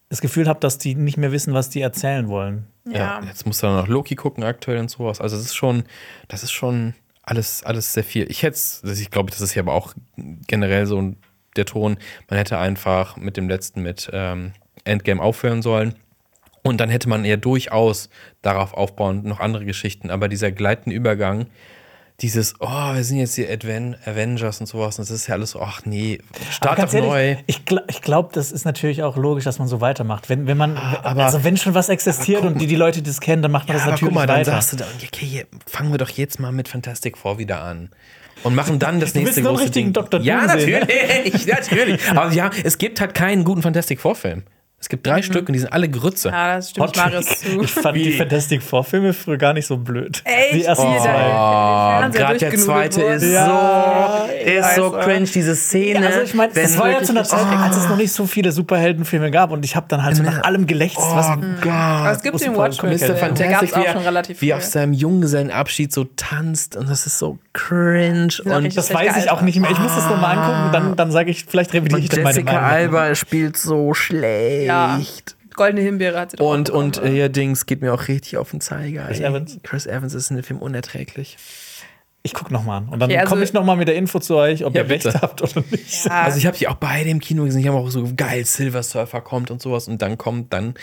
das 0.09 0.21
Gefühl 0.21 0.47
habe, 0.47 0.59
dass 0.59 0.77
die 0.77 0.95
nicht 0.95 1.17
mehr 1.17 1.31
wissen, 1.31 1.53
was 1.53 1.69
die 1.69 1.81
erzählen 1.81 2.27
wollen. 2.27 2.67
Ja, 2.85 2.93
ja 2.93 3.21
jetzt 3.25 3.45
musst 3.45 3.63
du 3.63 3.67
dann 3.67 3.75
noch 3.75 3.87
Loki 3.87 4.15
gucken 4.15 4.43
aktuell 4.43 4.77
und 4.77 4.89
sowas. 4.89 5.19
Also 5.19 5.35
das 5.35 5.45
ist 5.45 5.55
schon, 5.55 5.83
das 6.27 6.43
ist 6.43 6.51
schon 6.51 6.93
alles, 7.23 7.63
alles 7.63 7.93
sehr 7.93 8.03
viel. 8.03 8.29
Ich 8.29 8.43
hätte 8.43 8.59
ich 8.83 9.11
glaube, 9.11 9.31
das 9.31 9.41
ist 9.41 9.51
hier 9.51 9.63
aber 9.63 9.73
auch 9.73 9.93
generell 10.47 10.85
so 10.85 11.15
der 11.55 11.65
Ton, 11.65 11.97
man 12.29 12.37
hätte 12.37 12.57
einfach 12.57 13.17
mit 13.17 13.37
dem 13.37 13.49
letzten, 13.49 13.81
mit 13.81 14.09
ähm, 14.13 14.51
Endgame 14.83 15.21
aufhören 15.21 15.61
sollen. 15.61 15.95
Und 16.63 16.79
dann 16.81 16.89
hätte 16.89 17.07
man 17.09 17.25
eher 17.25 17.37
durchaus 17.37 18.09
darauf 18.41 18.73
aufbauen, 18.73 19.21
noch 19.23 19.39
andere 19.39 19.65
Geschichten. 19.65 20.09
Aber 20.09 20.27
dieser 20.27 20.51
gleitende 20.51 20.95
Übergang, 20.95 21.45
dieses, 22.21 22.53
oh, 22.59 22.93
wir 22.93 23.03
sind 23.03 23.17
jetzt 23.17 23.35
die 23.35 23.47
Adven 23.47 23.95
Avengers 24.05 24.61
und 24.61 24.67
sowas, 24.67 24.97
und 24.97 25.09
das 25.09 25.13
ist 25.13 25.27
ja 25.27 25.35
alles 25.35 25.51
so, 25.51 25.59
ach 25.59 25.81
nee, 25.85 26.19
start 26.49 26.79
doch 26.79 26.93
ehrlich, 26.93 27.09
neu. 27.09 27.35
Ich, 27.45 27.65
gl 27.65 27.81
ich 27.89 28.01
glaube, 28.01 28.29
das 28.31 28.53
ist 28.53 28.63
natürlich 28.63 29.03
auch 29.03 29.17
logisch, 29.17 29.43
dass 29.43 29.59
man 29.59 29.67
so 29.67 29.81
weitermacht. 29.81 30.29
Wenn, 30.29 30.47
wenn 30.47 30.57
man, 30.57 30.77
ah, 30.77 31.01
aber, 31.03 31.25
also 31.25 31.43
wenn 31.43 31.57
schon 31.57 31.73
was 31.73 31.89
existiert 31.89 32.43
und 32.43 32.61
die, 32.61 32.67
die 32.67 32.75
Leute 32.75 33.01
das 33.01 33.19
kennen, 33.19 33.41
dann 33.41 33.51
macht 33.51 33.67
man 33.67 33.77
ja, 33.77 33.83
das 33.83 33.91
natürlich 33.91 34.13
guck 34.13 34.27
mal, 34.27 34.27
weiter. 34.29 34.51
Dann 34.51 34.61
sagst 34.61 34.73
du 34.73 34.77
da, 34.77 34.85
okay, 35.03 35.45
fangen 35.65 35.91
wir 35.91 35.97
doch 35.97 36.09
jetzt 36.09 36.39
mal 36.39 36.53
mit 36.53 36.69
Fantastic 36.69 37.17
Four 37.17 37.37
wieder 37.37 37.61
an 37.61 37.89
und 38.43 38.55
machen 38.55 38.79
dann 38.79 39.01
das 39.01 39.13
nächste 39.13 39.41
du 39.41 39.49
bist 39.49 39.59
große 39.59 39.71
Ding. 39.71 39.91
Dr. 39.91 40.21
Ja, 40.21 40.45
natürlich, 40.45 41.45
natürlich. 41.47 42.09
Aber 42.09 42.31
ja, 42.31 42.49
es 42.63 42.77
gibt 42.77 43.01
halt 43.01 43.13
keinen 43.13 43.43
guten 43.43 43.61
Fantastic 43.61 43.99
Four 43.99 44.15
Film. 44.15 44.43
Es 44.85 44.89
gibt 44.89 45.07
drei 45.07 45.17
mhm. 45.17 45.23
Stück 45.23 45.47
und 45.49 45.53
die 45.53 45.59
sind 45.59 45.73
alle 45.73 45.89
Grütze. 45.89 46.29
Ja, 46.29 46.57
das 46.57 46.69
stimmt 46.69 46.95
Marius 46.95 47.39
zu. 47.39 47.59
Ich 47.59 47.71
fand 47.71 47.95
Wie? 47.95 48.03
die 48.03 48.11
Fantastic 48.11 48.61
Four-Filme 48.61 49.13
früher 49.13 49.37
gar 49.37 49.53
nicht 49.53 49.65
so 49.65 49.77
blöd. 49.77 50.21
Echt? 50.25 50.53
Die 50.53 50.63
ersten 50.63 50.85
oh, 50.85 50.99
zwei. 50.99 52.09
Gerade 52.13 52.37
der 52.37 52.55
zweite 52.55 53.01
ist 53.01 53.23
ja, 53.23 54.27
so, 54.27 54.31
ist 54.31 54.75
so 54.75 54.91
cringe, 54.91 55.25
diese 55.25 55.55
Szene. 55.55 56.01
Ja, 56.01 56.05
also 56.05 56.21
ich 56.21 56.35
meine, 56.35 56.53
es 56.53 56.77
war 56.77 56.91
ja 56.91 57.01
zu 57.01 57.13
einer 57.13 57.23
Zeit, 57.23 57.47
oh. 57.51 57.63
als 57.63 57.77
es 57.77 57.89
noch 57.89 57.97
nicht 57.97 58.11
so 58.11 58.27
viele 58.27 58.51
Superheldenfilme 58.51 59.31
gab 59.31 59.49
und 59.49 59.65
ich 59.65 59.75
habe 59.75 59.87
dann 59.89 60.03
halt 60.03 60.17
so 60.17 60.21
nach 60.21 60.43
allem 60.43 60.67
gelächzt. 60.67 60.99
Oh 60.99 61.15
was 61.15 61.29
Gott. 61.61 61.71
Aber 61.71 62.11
es 62.11 62.21
gibt 62.21 62.39
den 62.41 62.55
Watchmen. 62.55 62.91
Mr. 62.91 63.15
Fantastic, 63.15 63.75
wie, 63.75 63.85
er, 63.85 64.41
wie 64.41 64.53
auf 64.53 64.63
seinem 64.63 64.93
Junggesellenabschied 64.93 65.91
so 65.91 66.03
tanzt 66.15 66.75
und 66.75 66.87
das 66.91 67.07
ist 67.07 67.17
so 67.17 67.39
cringe. 67.53 68.33
Und 68.43 68.77
das 68.77 68.93
weiß 68.93 69.17
ich 69.17 69.31
auch 69.31 69.41
nicht 69.41 69.59
mehr. 69.59 69.71
Ich 69.71 69.79
muss 69.79 69.95
das 69.95 70.07
nochmal 70.07 70.37
angucken, 70.37 70.69
dann, 70.73 70.95
dann 70.95 71.11
sage 71.11 71.31
ich, 71.31 71.45
vielleicht 71.45 71.73
revidiere 71.73 72.01
ich 72.01 72.09
dann 72.09 72.21
meine 72.21 72.43
Meinung. 72.43 72.53
Jessica 72.53 72.67
Alba 72.67 73.15
spielt 73.15 73.57
so 73.57 73.95
schlecht. 73.95 74.67
Ja. 74.75 75.01
Goldene 75.55 75.81
Himbeere 75.81 76.19
hat 76.19 76.31
sie 76.31 76.37
doch 76.37 76.51
Und, 76.51 76.69
und 76.69 77.01
ihr 77.01 77.29
Dings 77.29 77.65
geht 77.65 77.81
mir 77.81 77.93
auch 77.93 78.07
richtig 78.07 78.37
auf 78.37 78.51
den 78.51 78.61
Zeiger. 78.61 79.05
Chris 79.05 79.19
ey. 79.19 79.25
Evans. 79.25 79.59
Chris 79.63 79.85
Evans 79.87 80.13
ist 80.13 80.29
in 80.29 80.35
dem 80.35 80.43
Film 80.43 80.59
unerträglich. 80.59 81.37
Ich 82.23 82.33
gucke 82.33 82.51
noch 82.51 82.63
mal 82.63 82.77
an. 82.77 82.89
Und 82.89 82.99
dann 82.99 83.11
okay, 83.11 83.19
also 83.19 83.29
komme 83.29 83.43
ich 83.43 83.53
noch 83.53 83.63
mal 83.63 83.75
mit 83.75 83.87
der 83.87 83.95
Info 83.95 84.17
zu 84.17 84.35
euch, 84.35 84.65
ob 84.65 84.73
ja, 84.73 84.81
ihr 84.81 84.87
bitte. 84.87 85.13
recht 85.13 85.21
habt 85.21 85.43
oder 85.43 85.63
nicht. 85.69 86.05
Ja. 86.05 86.23
Also 86.23 86.39
ich 86.39 86.47
habe 86.47 86.57
die 86.57 86.67
auch 86.67 86.75
beide 86.75 87.07
im 87.11 87.19
Kino 87.19 87.43
gesehen. 87.45 87.61
Ich 87.61 87.67
habe 87.67 87.77
auch 87.77 87.91
so 87.91 88.03
geil, 88.17 88.43
Silver 88.45 88.81
Surfer 88.81 89.21
kommt 89.21 89.51
und 89.51 89.61
sowas. 89.61 89.87
Und 89.87 90.01
dann 90.01 90.17
kommt 90.17 90.51
dann 90.51 90.73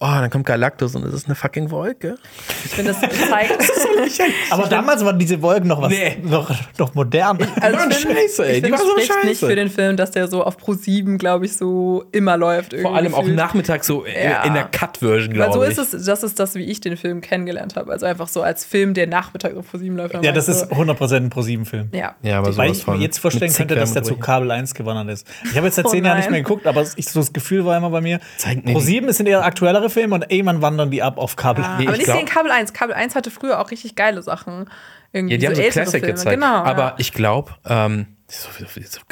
oh, 0.00 0.06
dann 0.06 0.30
kommt 0.30 0.46
Galactus 0.46 0.94
und 0.94 1.04
es 1.04 1.14
ist 1.14 1.26
eine 1.26 1.34
fucking 1.34 1.70
Wolke. 1.70 2.16
Ich 2.64 2.72
finde, 2.72 2.92
das 2.92 3.00
zeigt. 3.28 3.52
Aber 4.50 4.66
damals 4.66 5.04
waren 5.04 5.18
diese 5.18 5.40
Wolken 5.40 5.68
noch 5.68 5.80
was, 5.80 5.90
nee. 5.90 6.16
noch, 6.22 6.50
noch 6.78 6.94
modern. 6.94 7.38
Also 7.60 7.76
die 7.76 7.82
waren 7.82 7.92
scheiße, 7.92 8.46
ey. 8.46 8.62
Die 8.62 8.70
waren 8.70 8.80
so 8.80 8.98
scheiße. 8.98 9.26
nicht 9.26 9.40
für 9.40 9.56
den 9.56 9.70
Film, 9.70 9.96
dass 9.96 10.10
der 10.10 10.28
so 10.28 10.44
auf 10.44 10.56
Pro 10.56 10.74
7, 10.74 11.18
glaube 11.18 11.46
ich, 11.46 11.56
so 11.56 12.04
immer 12.12 12.36
läuft. 12.36 12.74
Vor 12.74 12.94
allem 12.94 13.14
auch 13.14 13.26
nachmittags 13.26 13.86
so 13.86 14.04
ja. 14.06 14.42
in 14.42 14.54
der 14.54 14.64
Cut-Version, 14.64 15.32
glaube 15.32 15.50
ich. 15.50 15.60
Weil 15.60 15.74
so 15.74 15.82
ist 15.82 15.94
es, 15.94 16.04
das 16.04 16.22
ist 16.22 16.38
das, 16.38 16.54
wie 16.54 16.64
ich 16.64 16.80
den 16.80 16.96
Film 16.96 17.20
kennengelernt 17.20 17.76
habe. 17.76 17.92
Also 17.92 18.06
einfach 18.06 18.28
so 18.28 18.42
als 18.42 18.64
Film, 18.64 18.94
der 18.94 19.06
nachmittags 19.06 19.56
auf 19.56 19.70
Pro 19.70 19.78
7 19.78 19.96
läuft. 19.96 20.14
Ja, 20.22 20.32
das 20.32 20.48
ist 20.48 20.72
100% 20.72 21.16
ein 21.16 21.30
Pro 21.30 21.40
7-Film. 21.40 21.90
Ja. 21.92 22.14
ja, 22.22 22.38
aber 22.38 22.56
Weil 22.56 22.72
ich 22.72 22.86
mir 22.86 22.96
jetzt 22.96 23.18
vorstellen 23.18 23.52
könnte, 23.52 23.74
dass 23.74 23.92
der 23.92 24.02
zu 24.02 24.16
Kabel 24.16 24.50
1 24.50 24.74
gewandert 24.74 25.08
ist. 25.14 25.26
Ich 25.44 25.56
habe 25.56 25.66
jetzt 25.66 25.76
seit 25.76 25.86
oh 25.86 25.90
zehn 25.90 26.04
Jahren 26.04 26.18
nicht 26.18 26.30
mehr 26.30 26.42
geguckt, 26.42 26.66
aber 26.66 26.84
ich, 26.96 27.08
so 27.08 27.20
das 27.20 27.32
Gefühl 27.32 27.64
war 27.64 27.76
immer 27.76 27.90
bei 27.90 28.00
mir, 28.00 28.20
Pro 28.64 28.80
7 28.80 29.12
sind 29.12 29.26
eher 29.26 29.44
aktuellere 29.44 29.83
Filme 29.90 30.14
und 30.14 30.30
irgendwann 30.30 30.62
wandern 30.62 30.90
die 30.90 31.02
ab 31.02 31.18
auf 31.18 31.36
Kabel. 31.36 31.64
Ja, 31.64 31.76
nee, 31.78 31.86
aber 31.86 31.96
nicht 31.96 32.06
glaub, 32.06 32.26
Kabel 32.26 32.50
1. 32.50 32.72
Kabel 32.72 32.94
1 32.94 33.14
hatte 33.14 33.30
früher 33.30 33.60
auch 33.60 33.70
richtig 33.70 33.94
geile 33.94 34.22
Sachen. 34.22 34.66
Irgendwie 35.12 35.36
ja, 35.36 35.50
die 35.50 35.56
so 35.56 35.62
haben 35.62 35.66
so 35.66 35.72
Classic 35.72 36.00
Filme. 36.00 36.14
gezeigt. 36.14 36.34
Genau, 36.40 36.56
aber 36.64 36.82
ja. 36.82 36.94
ich 36.98 37.12
glaube, 37.12 37.52
ähm, 37.66 38.06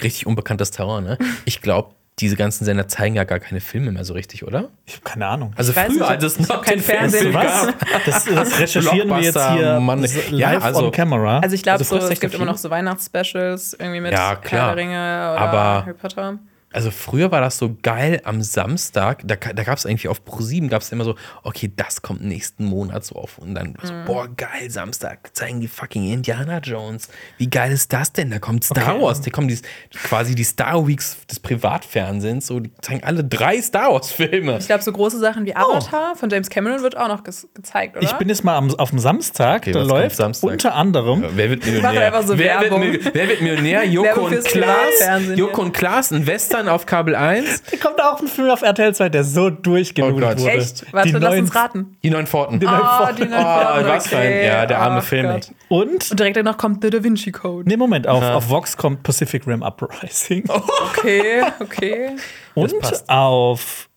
richtig 0.02 0.26
unbekanntes 0.26 0.70
Terrain, 0.70 1.04
ne? 1.04 1.18
Ich 1.44 1.60
glaube, 1.60 1.94
diese 2.18 2.36
ganzen 2.36 2.64
Sender 2.64 2.88
zeigen 2.88 3.14
ja 3.14 3.24
gar 3.24 3.40
keine 3.40 3.60
Filme 3.60 3.90
mehr 3.90 4.04
so 4.04 4.12
richtig, 4.12 4.44
oder? 4.44 4.68
Ich 4.84 4.94
habe 4.94 5.04
keine 5.04 5.26
Ahnung. 5.26 5.54
Also 5.56 5.72
früher, 5.72 5.88
nicht, 5.88 6.02
als 6.02 6.24
es 6.24 6.48
noch 6.48 6.62
kein 6.62 6.80
Fernsehen 6.80 7.32
gab. 7.32 7.74
Das, 8.06 8.24
das 8.24 8.58
recherchieren 8.58 9.08
wir 9.08 9.20
jetzt 9.20 9.50
hier 9.52 9.80
Mann. 9.80 10.00
live 10.00 10.30
ja, 10.32 10.58
also, 10.58 10.86
on 10.86 10.90
camera. 10.90 11.38
Also 11.38 11.54
ich 11.54 11.62
glaube, 11.62 11.78
also 11.78 12.00
so, 12.00 12.08
es 12.08 12.20
gibt 12.20 12.34
immer 12.34 12.44
noch 12.44 12.58
so 12.58 12.68
Weihnachtsspecials 12.68 13.74
irgendwie 13.74 14.00
mit 14.00 14.12
ja, 14.12 14.36
klar. 14.36 14.68
Herr 14.68 14.74
der 14.74 14.76
Ringe 14.76 14.92
oder 14.92 15.40
aber 15.40 15.86
Harry 15.86 15.94
Potter. 15.94 16.38
Also 16.72 16.90
früher 16.90 17.30
war 17.30 17.40
das 17.40 17.58
so 17.58 17.76
geil 17.82 18.20
am 18.24 18.42
Samstag, 18.42 19.22
da, 19.24 19.36
da 19.36 19.62
gab 19.62 19.78
es 19.78 19.86
eigentlich 19.86 20.08
auf 20.08 20.22
Pro7 20.26 20.68
gab 20.68 20.82
es 20.82 20.92
immer 20.92 21.04
so, 21.04 21.16
okay, 21.42 21.70
das 21.74 22.02
kommt 22.02 22.22
nächsten 22.22 22.64
Monat 22.64 23.04
so 23.04 23.16
auf 23.16 23.38
und 23.38 23.54
dann 23.54 23.74
so, 23.82 23.92
boah, 24.06 24.28
geil, 24.28 24.70
Samstag 24.70 25.34
zeigen 25.36 25.60
die 25.60 25.68
fucking 25.68 26.10
Indiana 26.12 26.58
Jones. 26.58 27.08
Wie 27.38 27.48
geil 27.48 27.72
ist 27.72 27.92
das 27.92 28.12
denn? 28.12 28.30
Da 28.30 28.38
kommt 28.38 28.64
Star 28.64 28.82
Okay. 28.94 29.02
Wars, 29.02 29.20
da 29.20 29.30
kommen 29.30 29.48
die, 29.48 29.58
quasi 29.92 30.34
die 30.34 30.44
Star 30.44 30.86
Weeks 30.86 31.18
des 31.26 31.40
Privatfernsehens, 31.40 32.46
so, 32.46 32.60
die 32.60 32.72
zeigen 32.80 33.04
alle 33.04 33.24
drei 33.24 33.60
Star 33.62 33.92
Wars 33.92 34.10
Filme. 34.10 34.58
Ich 34.58 34.66
glaube, 34.66 34.82
so 34.82 34.92
große 34.92 35.18
Sachen 35.18 35.46
wie 35.46 35.54
Avatar 35.54 36.16
von 36.16 36.30
James 36.30 36.50
Cameron 36.50 36.82
wird 36.82 36.96
auch 36.96 37.08
noch 37.08 37.24
ges 37.24 37.48
gezeigt, 37.54 37.96
oder? 37.96 38.04
Ich 38.04 38.12
bin 38.14 38.28
jetzt 38.28 38.44
mal 38.44 38.56
am, 38.56 38.74
auf 38.74 38.90
dem 38.90 38.98
Samstag, 38.98 39.62
Okay, 39.62 39.72
da 39.72 39.82
läuft 39.82 40.16
Samstag? 40.16 40.50
unter 40.50 40.74
anderem 40.74 41.24
Wer 41.34 41.50
wird 41.50 41.64
Millionär? 41.64 42.06
einfach 42.06 42.26
so 42.26 42.38
wer, 42.38 42.60
wird, 42.60 43.14
wer 43.14 43.28
wird 43.28 43.40
Millionär? 43.40 43.84
Joko 43.92 44.26
und 44.26 44.44
Klaas. 44.44 44.92
Joko 45.36 45.60
ja. 45.60 45.66
und 45.66 45.72
Klaas, 45.72 46.12
ein 46.12 46.26
Western 46.26 46.61
auf 46.68 46.86
Kabel 46.86 47.14
1. 47.14 47.62
Da 47.70 47.76
kommt 47.76 48.02
auch 48.02 48.20
ein 48.20 48.28
Film 48.28 48.50
auf 48.50 48.62
RTL 48.62 48.94
2, 48.94 49.08
der 49.08 49.24
so 49.24 49.50
durchgelootet 49.50 50.38
Oh 50.38 50.42
wurde. 50.42 50.50
Echt? 50.52 50.84
Warte, 50.92 51.08
Die 51.08 51.12
lass 51.14 51.22
neuen- 51.30 51.40
uns 51.44 51.54
raten. 51.54 51.96
Die 52.02 52.10
neuen 52.10 52.26
Pforten. 52.26 52.60
Die 52.60 52.66
neuen 52.66 52.80
Oh, 52.80 52.84
Pforten. 52.96 53.16
die 53.16 53.24
neuen 53.26 53.40
Oh, 53.40 53.60
Pforten, 53.62 53.86
was 53.88 54.06
für 54.08 54.16
ein- 54.18 54.44
ja, 54.44 54.66
der 54.66 54.78
arme 54.80 55.02
Film, 55.02 55.26
ey. 55.26 55.40
Und, 55.68 56.10
Und 56.10 56.18
direkt 56.18 56.36
danach 56.36 56.56
kommt 56.58 56.82
The 56.82 56.90
Da 56.90 57.02
Vinci 57.02 57.32
Code. 57.32 57.68
nee, 57.68 57.76
Moment, 57.76 58.06
auf, 58.06 58.22
auf 58.22 58.48
Vox 58.48 58.76
kommt 58.76 59.02
Pacific 59.02 59.46
Rim 59.46 59.62
Uprising. 59.62 60.44
Okay, 60.98 61.42
okay. 61.60 62.10
Und 62.54 62.74
auf 63.08 63.88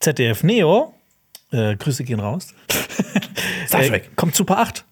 ZDF 0.00 0.42
Neo, 0.42 0.92
äh, 1.52 1.76
Grüße 1.76 2.04
gehen 2.04 2.20
raus, 2.20 2.48
Star 3.66 3.82
äh, 3.82 3.88
Trek. 3.88 4.16
kommt 4.16 4.34
Super 4.34 4.58
8. 4.58 4.84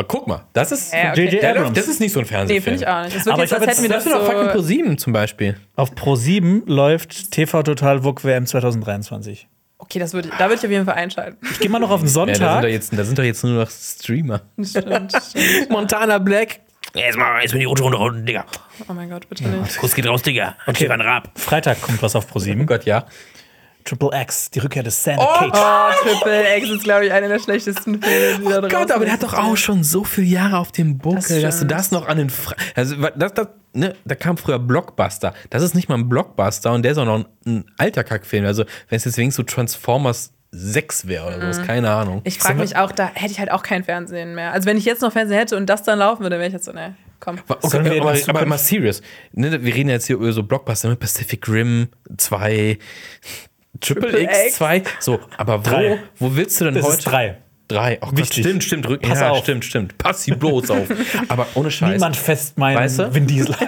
Oh, 0.00 0.04
guck 0.06 0.28
mal, 0.28 0.44
das 0.52 0.70
ist. 0.70 0.92
Ja, 0.92 1.10
okay. 1.10 1.44
Abrams. 1.44 1.72
das 1.76 1.88
ist 1.88 1.98
nicht 2.00 2.12
so 2.12 2.20
ein 2.20 2.22
Nee, 2.22 2.28
Fernsehfilm. 2.28 2.62
finde 2.62 2.78
ich 2.82 2.86
auch 2.88 3.02
nicht. 3.04 3.14
Wird 3.16 3.28
Aber 3.28 3.42
jetzt, 3.42 3.52
ich 3.52 3.58
als 3.58 3.66
hätten 3.66 3.82
wir 3.82 3.88
Das 3.88 4.04
das 4.04 4.12
ist 4.12 4.18
doch 4.20 4.26
fucking 4.26 4.44
so... 4.46 4.52
Pro 4.52 4.60
7 4.60 4.98
zum 4.98 5.12
Beispiel. 5.12 5.56
Auf 5.74 5.94
Pro 5.96 6.14
7 6.14 6.62
läuft 6.66 7.30
TV 7.32 7.62
Total 7.64 8.04
VUG 8.04 8.22
WM 8.24 8.46
2023. 8.46 9.48
Okay, 9.78 9.98
das 9.98 10.12
würde, 10.12 10.28
da 10.38 10.44
würde 10.46 10.54
ich 10.54 10.64
auf 10.64 10.70
jeden 10.70 10.84
Fall 10.84 10.94
einschalten. 10.94 11.38
Ich 11.50 11.58
gehe 11.60 11.70
mal 11.70 11.78
noch 11.80 11.90
auf 11.90 12.00
den 12.00 12.08
Ja, 12.08 12.14
da, 12.26 12.26
sind 12.26 12.36
Sonntag. 12.36 12.62
doch 12.62 12.68
jetzt, 12.68 12.92
da 12.96 13.04
sind 13.04 13.18
doch 13.18 13.22
jetzt 13.24 13.42
nur 13.44 13.54
noch 13.64 13.70
Streamer. 13.70 14.42
Stimmt, 14.62 15.12
stimmt. 15.12 15.70
Montana 15.70 16.18
Black. 16.18 16.60
Jetzt 16.94 17.18
mal, 17.18 17.42
jetzt 17.42 17.52
bin 17.52 17.60
ich 17.60 17.66
Runde 17.66 17.82
runter, 17.84 18.20
Digga. 18.22 18.44
Oh 18.88 18.92
mein 18.92 19.10
Gott, 19.10 19.28
bitte 19.28 19.46
nicht. 19.48 19.78
Kuss 19.78 19.94
geht 19.94 20.06
raus, 20.06 20.22
Digga. 20.22 20.54
Okay. 20.66 20.76
Stefan 20.84 21.00
Raab. 21.00 21.30
Freitag 21.36 21.80
kommt 21.82 22.00
was 22.02 22.14
auf 22.16 22.26
Pro 22.28 22.36
Oh 22.36 22.40
7. 22.40 22.64
Gott, 22.66 22.84
ja. 22.84 23.04
Triple 23.88 24.10
X, 24.12 24.50
die 24.50 24.58
Rückkehr 24.58 24.82
des 24.82 25.02
Santa 25.02 25.22
Oh, 25.22 25.50
Cage. 25.50 25.52
Oh, 25.54 26.02
Triple 26.02 26.56
X 26.58 26.70
ist, 26.70 26.84
glaube 26.84 27.06
ich, 27.06 27.12
einer 27.12 27.28
der 27.28 27.38
schlechtesten 27.38 28.02
Filme, 28.02 28.38
die 28.38 28.44
da 28.44 28.58
Oh 28.58 28.68
Gott, 28.68 28.90
aber 28.92 29.04
der 29.04 29.14
hat 29.14 29.22
doch 29.22 29.34
auch 29.34 29.56
schon 29.56 29.82
so 29.82 30.04
viele 30.04 30.26
Jahre 30.26 30.58
auf 30.58 30.72
dem 30.72 30.98
Buckel, 30.98 31.40
Das 31.40 31.42
dass 31.42 31.60
du 31.60 31.66
das 31.66 31.90
noch 31.90 32.06
an 32.06 32.18
den. 32.18 32.30
Fra 32.30 32.54
also, 32.74 32.96
das, 33.16 33.32
das, 33.32 33.48
ne, 33.72 33.94
da 34.04 34.14
kam 34.14 34.36
früher 34.36 34.58
Blockbuster. 34.58 35.32
Das 35.48 35.62
ist 35.62 35.74
nicht 35.74 35.88
mal 35.88 35.96
ein 35.96 36.08
Blockbuster 36.08 36.72
und 36.72 36.82
der 36.82 36.92
ist 36.92 36.98
auch 36.98 37.06
noch 37.06 37.20
ein, 37.20 37.26
ein 37.46 37.64
alter 37.78 38.04
Kackfilm. 38.04 38.44
Also, 38.44 38.64
wenn 38.88 38.96
es 38.96 39.04
jetzt 39.04 39.16
wenigstens 39.16 39.46
so 39.46 39.54
Transformers 39.54 40.32
6 40.50 41.06
wäre 41.08 41.26
oder 41.26 41.40
sowas, 41.40 41.66
keine 41.66 41.90
Ahnung. 41.90 42.20
Ich 42.24 42.38
frage 42.38 42.58
mich 42.58 42.76
auch, 42.76 42.92
da 42.92 43.10
hätte 43.14 43.32
ich 43.32 43.38
halt 43.38 43.50
auch 43.50 43.62
kein 43.62 43.84
Fernsehen 43.84 44.34
mehr. 44.34 44.52
Also 44.52 44.66
wenn 44.66 44.78
ich 44.78 44.84
jetzt 44.84 45.02
noch 45.02 45.12
Fernsehen 45.12 45.38
hätte 45.38 45.56
und 45.56 45.66
das 45.66 45.82
dann 45.82 45.98
laufen 45.98 46.22
würde, 46.22 46.36
wäre 46.36 46.46
ich 46.46 46.54
jetzt 46.54 46.64
so, 46.64 46.72
ne, 46.72 46.94
komm. 47.20 47.38
Okay, 47.48 47.84
wir 47.84 48.00
aber, 48.00 48.16
aber 48.28 48.46
mal 48.46 48.56
serious. 48.56 49.02
Ne, 49.32 49.62
wir 49.62 49.74
reden 49.74 49.90
jetzt 49.90 50.06
hier 50.06 50.16
über 50.16 50.32
so 50.32 50.42
Blockbuster, 50.42 50.88
ne? 50.88 50.96
Pacific 50.96 51.46
Rim 51.48 51.88
2, 52.16 52.78
Triple, 53.80 54.22
X. 54.22 54.56
2. 54.56 54.82
So, 55.00 55.20
aber 55.36 55.58
wo, 55.64 55.70
Drei. 55.70 55.98
wo 56.18 56.34
willst 56.36 56.60
du 56.60 56.64
denn 56.66 56.74
Das 56.74 56.84
heute? 56.84 56.96
ist 56.98 57.04
drei. 57.04 57.38
Drei. 57.68 57.98
Oh 58.00 58.08
Gott, 58.14 58.32
stimmt, 58.32 58.64
stimmt. 58.64 58.88
Rück, 58.88 59.02
Pass 59.02 59.20
ja, 59.20 59.28
auf. 59.30 59.42
stimmt, 59.42 59.62
stimmt. 59.62 59.98
Pass 59.98 60.22
sie 60.24 60.30
bloß 60.32 60.70
auf. 60.70 60.88
Aber 61.28 61.46
ohne 61.54 61.70
Scheiß. 61.70 61.92
Niemand 61.92 62.16
fest 62.16 62.56
meinen 62.56 62.78
Weißt 62.78 62.98
du? 62.98 63.14
Vin 63.14 63.26
Diesel. 63.26 63.54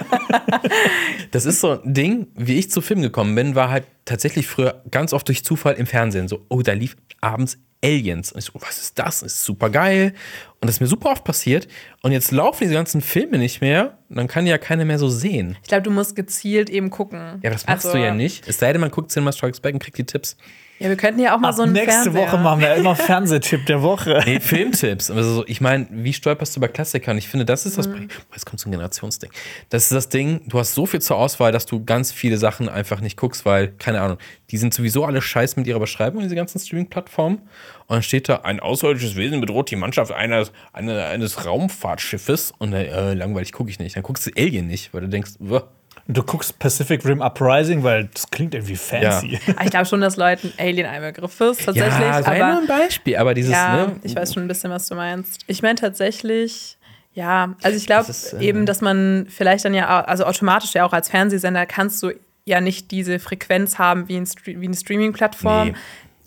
Das 1.31 1.45
ist 1.45 1.61
so 1.61 1.81
ein 1.81 1.93
Ding, 1.93 2.27
wie 2.35 2.57
ich 2.57 2.69
zu 2.71 2.81
Film 2.81 3.01
gekommen 3.01 3.35
bin, 3.35 3.55
war 3.55 3.69
halt 3.69 3.85
tatsächlich 4.05 4.47
früher 4.47 4.81
ganz 4.91 5.13
oft 5.13 5.27
durch 5.27 5.45
Zufall 5.45 5.75
im 5.75 5.85
Fernsehen. 5.87 6.27
So, 6.27 6.45
oh, 6.49 6.61
da 6.61 6.73
lief 6.73 6.97
abends 7.21 7.57
Aliens. 7.83 8.31
Und 8.33 8.39
ich 8.39 8.45
so, 8.45 8.53
was 8.55 8.79
ist 8.81 8.99
das? 8.99 9.21
Das 9.21 9.31
ist 9.33 9.45
super 9.45 9.69
geil. 9.69 10.13
Und 10.61 10.67
das 10.67 10.75
ist 10.75 10.79
mir 10.81 10.87
super 10.87 11.09
oft 11.09 11.23
passiert. 11.23 11.67
Und 12.03 12.11
jetzt 12.11 12.31
laufen 12.31 12.59
diese 12.61 12.75
ganzen 12.75 13.01
Filme 13.01 13.39
nicht 13.39 13.61
mehr. 13.61 13.97
Und 14.09 14.17
dann 14.17 14.27
kann 14.27 14.45
ja 14.45 14.59
keiner 14.59 14.85
mehr 14.85 14.99
so 14.99 15.09
sehen. 15.09 15.57
Ich 15.63 15.69
glaube, 15.69 15.81
du 15.81 15.89
musst 15.91 16.15
gezielt 16.15 16.69
eben 16.69 16.91
gucken. 16.91 17.39
Ja, 17.41 17.49
das 17.49 17.65
machst 17.65 17.85
Also, 17.87 17.97
du 17.97 18.03
ja 18.03 18.13
nicht. 18.13 18.47
Es 18.47 18.59
sei 18.59 18.71
denn, 18.71 18.79
man 18.79 18.91
guckt 18.91 19.11
Cinema 19.11 19.31
Strikes 19.31 19.59
Back 19.59 19.73
und 19.73 19.79
kriegt 19.81 19.97
die 19.97 20.03
Tipps. 20.05 20.37
Ja, 20.77 20.89
wir 20.89 20.97
könnten 20.97 21.19
ja 21.21 21.35
auch 21.35 21.39
mal 21.39 21.49
Ab 21.49 21.55
so 21.55 21.61
einen 21.61 21.73
nächste 21.73 21.91
Fernseher. 22.11 22.27
Woche 22.27 22.37
machen 22.39 22.59
wir 22.61 22.73
immer 22.73 22.95
Fernsehtipp 22.95 23.67
der 23.67 23.83
Woche. 23.83 24.19
Nee, 24.25 24.39
Filmtipps. 24.39 25.11
Also 25.11 25.35
so, 25.35 25.43
ich 25.45 25.61
meine, 25.61 25.85
wie 25.91 26.11
stolperst 26.11 26.55
du 26.55 26.59
über 26.59 26.69
Klassiker? 26.69 27.11
Und 27.11 27.19
ich 27.19 27.27
finde, 27.27 27.45
das 27.45 27.67
ist 27.67 27.77
das. 27.77 27.87
Mhm. 27.87 28.07
Boah, 28.07 28.33
Jetzt 28.33 28.45
kommt 28.47 28.59
so 28.59 28.67
ein 28.67 28.71
Generationsding. 28.71 29.29
Das 29.69 29.83
ist 29.83 29.91
das 29.91 30.09
Ding, 30.09 30.41
du 30.47 30.57
hast 30.57 30.73
so 30.73 30.87
viel 30.87 30.99
zur 30.99 31.17
Auswahl, 31.17 31.51
dass 31.51 31.67
du 31.67 31.85
ganz 31.85 32.11
viele 32.11 32.37
Sachen 32.37 32.67
einfach 32.67 32.99
nicht 32.99 33.15
guckst, 33.15 33.45
weil, 33.45 33.67
keine 33.73 34.01
Ahnung, 34.01 34.17
die 34.49 34.57
sind 34.57 34.73
sowieso 34.73 35.05
alle 35.05 35.21
scheiß 35.21 35.55
mit 35.55 35.67
ihrer 35.67 35.79
Beschreibung, 35.79 36.21
diese 36.23 36.33
ganzen 36.35 36.59
Streaming-Plattformen. 36.59 37.43
Und 37.91 37.97
dann 37.97 38.03
steht 38.03 38.29
da, 38.29 38.37
ein 38.43 38.61
außerirdisches 38.61 39.17
Wesen 39.17 39.41
bedroht 39.41 39.69
die 39.69 39.75
Mannschaft 39.75 40.13
eines, 40.13 40.53
eine, 40.71 41.07
eines 41.07 41.45
Raumfahrtschiffes. 41.45 42.53
Und 42.57 42.71
dann, 42.71 42.85
äh, 42.85 43.13
langweilig 43.13 43.51
gucke 43.51 43.69
ich 43.69 43.79
nicht. 43.79 43.97
Dann 43.97 44.03
guckst 44.03 44.25
du 44.25 44.31
Alien 44.37 44.65
nicht, 44.67 44.93
weil 44.93 45.01
du 45.01 45.09
denkst, 45.09 45.31
"Wuh." 45.39 45.59
Du 46.07 46.23
guckst 46.23 46.57
Pacific 46.57 47.05
Rim 47.05 47.21
Uprising, 47.21 47.83
weil 47.83 48.09
das 48.13 48.31
klingt 48.31 48.55
irgendwie 48.55 48.77
fancy. 48.77 49.37
Aber 49.55 49.65
ich 49.65 49.71
glaube 49.71 49.85
schon, 49.87 49.99
dass 49.99 50.15
Leuten 50.15 50.53
Alien 50.57 50.87
ein 50.87 51.01
Begriff 51.01 51.41
ist, 51.41 51.65
tatsächlich. 51.65 51.83
ja, 51.83 52.23
sei 52.23 52.37
nur 52.37 52.47
aber 52.47 52.61
ein 52.61 52.67
Beispiel. 52.67 53.17
Aber 53.17 53.33
dieses, 53.33 53.51
ja, 53.51 53.87
ne, 53.87 53.95
ich 54.03 54.15
weiß 54.15 54.33
schon 54.33 54.43
ein 54.43 54.47
bisschen, 54.47 54.71
was 54.71 54.87
du 54.87 54.95
meinst. 54.95 55.41
Ich 55.47 55.61
meine 55.61 55.75
tatsächlich, 55.75 56.77
ja, 57.13 57.55
also 57.61 57.77
ich 57.77 57.87
glaube 57.87 58.07
Das 58.07 58.31
äh, 58.31 58.41
eben, 58.41 58.65
dass 58.65 58.79
man 58.79 59.25
vielleicht 59.27 59.65
dann 59.65 59.73
ja, 59.73 60.01
also 60.05 60.23
automatisch 60.23 60.73
ja 60.75 60.85
auch 60.85 60.93
als 60.93 61.09
Fernsehsender 61.09 61.65
kannst 61.65 62.01
du 62.03 62.11
ja 62.45 62.61
nicht 62.61 62.89
diese 62.91 63.19
Frequenz 63.19 63.77
haben 63.77 64.07
wie, 64.07 64.15
ein 64.15 64.25
Stre 64.25 64.59
wie 64.61 64.65
eine 64.65 64.77
Streaming-Plattform. 64.77 65.69
Nee. 65.69 65.75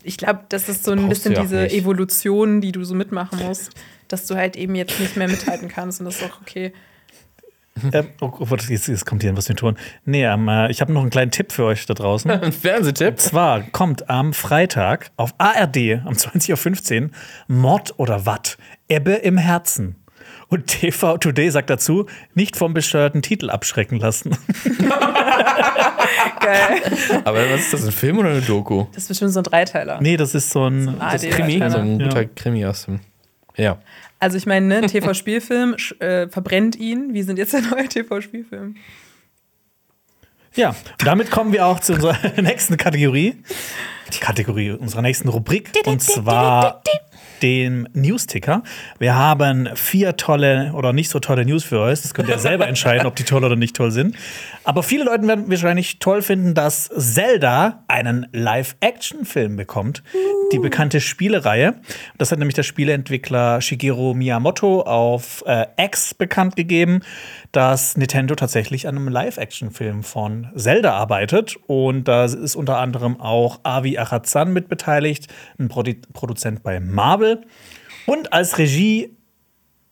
Ich 0.05 0.17
glaube, 0.17 0.41
das 0.49 0.69
ist 0.69 0.83
so 0.83 0.91
ein 0.91 1.09
bisschen 1.09 1.33
diese 1.33 1.63
nicht. 1.63 1.75
Evolution, 1.75 2.61
die 2.61 2.71
du 2.71 2.83
so 2.83 2.95
mitmachen 2.95 3.39
musst, 3.39 3.71
dass 4.07 4.27
du 4.27 4.35
halt 4.35 4.55
eben 4.55 4.75
jetzt 4.75 4.99
nicht 4.99 5.17
mehr 5.17 5.27
mithalten 5.27 5.67
kannst 5.67 5.99
und 5.99 6.05
das 6.05 6.21
ist 6.21 6.23
auch 6.23 6.41
okay. 6.41 6.73
Ähm, 7.91 8.07
oh, 8.21 8.31
oh, 8.39 8.45
jetzt, 8.69 8.87
jetzt 8.87 9.05
kommt 9.05 9.21
hier 9.23 9.35
was 9.35 9.49
mit 9.49 9.59
Ton. 9.59 9.75
Nee, 10.05 10.25
ähm, 10.25 10.47
äh, 10.47 10.71
ich 10.71 10.79
habe 10.79 10.93
noch 10.93 11.01
einen 11.01 11.09
kleinen 11.09 11.31
Tipp 11.31 11.51
für 11.51 11.65
euch 11.65 11.85
da 11.85 11.93
draußen. 11.93 12.31
ein 12.41 12.53
Fernsehtipp. 12.53 13.09
Und 13.09 13.19
zwar 13.19 13.61
kommt 13.63 14.09
am 14.09 14.33
Freitag 14.33 15.11
auf 15.17 15.33
ARD 15.37 16.01
um 16.05 16.13
20.15 16.13 17.03
Uhr 17.03 17.09
Mord 17.47 17.93
oder 17.97 18.25
Watt, 18.25 18.57
Ebbe 18.87 19.13
im 19.13 19.37
Herzen. 19.37 19.97
Und 20.47 20.67
TV 20.67 21.17
Today 21.17 21.49
sagt 21.49 21.69
dazu, 21.69 22.05
nicht 22.35 22.55
vom 22.55 22.73
bescheuerten 22.73 23.21
Titel 23.21 23.49
abschrecken 23.49 23.99
lassen. 23.99 24.37
Geil. 26.39 26.81
Aber 27.23 27.49
was 27.51 27.61
ist 27.61 27.73
das, 27.73 27.85
ein 27.85 27.91
Film 27.91 28.19
oder 28.19 28.29
eine 28.29 28.41
Doku? 28.41 28.85
Das 28.93 29.03
ist 29.03 29.07
bestimmt 29.09 29.31
so 29.33 29.39
ein 29.39 29.43
Dreiteiler. 29.43 29.99
nee, 30.01 30.17
das 30.17 30.35
ist 30.35 30.51
so 30.51 30.67
ein. 30.67 30.97
Das 30.99 31.21
die 31.21 31.29
Krimi, 31.29 31.59
Dreiteiler. 31.59 31.71
so 31.71 31.77
ein 31.79 31.99
Ja. 31.99 32.07
guter 32.07 32.25
Krimi 32.25 32.65
aus 32.65 32.85
dem. 32.85 32.99
Ja. 33.55 33.79
Also 34.19 34.37
ich 34.37 34.45
meine, 34.45 34.65
ne, 34.67 34.81
TV-Spielfilm 34.87 35.75
äh, 35.99 36.27
verbrennt 36.27 36.75
ihn. 36.75 37.13
Wie 37.13 37.23
sind 37.23 37.37
jetzt 37.37 37.53
der 37.53 37.61
neue 37.61 37.87
TV-Spielfilm? 37.87 38.75
Ja, 40.55 40.73
damit 40.99 41.31
kommen 41.31 41.51
wir 41.51 41.65
auch 41.65 41.79
zu 41.79 41.93
unserer 41.93 42.17
nächsten 42.41 42.77
Kategorie. 42.77 43.41
Die 44.13 44.19
Kategorie 44.19 44.71
unserer 44.71 45.01
nächsten 45.01 45.27
Rubrik. 45.29 45.71
Und 45.85 46.01
zwar 46.01 46.81
dem 47.45 47.87
News-Ticker. 47.93 48.63
Wir 48.97 49.13
haben 49.13 49.69
vier 49.75 50.17
tolle 50.17 50.71
oder 50.73 50.93
nicht 50.93 51.09
so 51.09 51.19
tolle 51.19 51.45
News 51.45 51.63
für 51.63 51.79
euch. 51.79 52.01
Das 52.01 52.15
könnt 52.15 52.27
ihr 52.27 52.39
selber 52.39 52.67
entscheiden, 52.67 53.05
ob 53.05 53.15
die 53.15 53.23
toll 53.23 53.43
oder 53.43 53.55
nicht 53.55 53.75
toll 53.75 53.91
sind. 53.91 54.15
Aber 54.63 54.81
viele 54.81 55.03
Leute 55.03 55.27
werden 55.27 55.47
wahrscheinlich 55.47 55.99
toll 55.99 56.23
finden, 56.23 56.55
dass 56.55 56.89
Zelda 56.97 57.83
einen 57.87 58.25
Live-Action-Film 58.31 59.57
bekommt. 59.57 60.01
Die 60.53 60.57
bekannte 60.57 60.99
Spielereihe. 60.99 61.75
Das 62.17 62.31
hat 62.31 62.39
nämlich 62.39 62.55
der 62.55 62.63
Spieleentwickler 62.63 63.61
Shigeru 63.61 64.15
Miyamoto 64.15 64.81
auf 64.81 65.43
äh, 65.45 65.67
X 65.77 66.15
bekannt 66.15 66.55
gegeben, 66.55 67.01
dass 67.51 67.95
Nintendo 67.95 68.33
tatsächlich 68.33 68.87
an 68.87 68.95
einem 68.95 69.07
Live-Action-Film 69.07 70.01
von 70.01 70.47
Zelda 70.55 70.93
arbeitet. 70.93 71.57
Und 71.67 72.07
da 72.07 72.25
ist 72.25 72.55
unter 72.55 72.79
anderem 72.79 73.21
auch 73.21 73.59
Avi 73.61 73.99
Aradzan 73.99 74.51
mitbeteiligt, 74.51 75.27
ein 75.59 75.67
Produ 75.67 75.93
Produzent 76.13 76.63
bei 76.63 76.79
Marvel. 76.79 77.34
Und 78.05 78.31
als 78.33 78.57
Regie, 78.57 79.15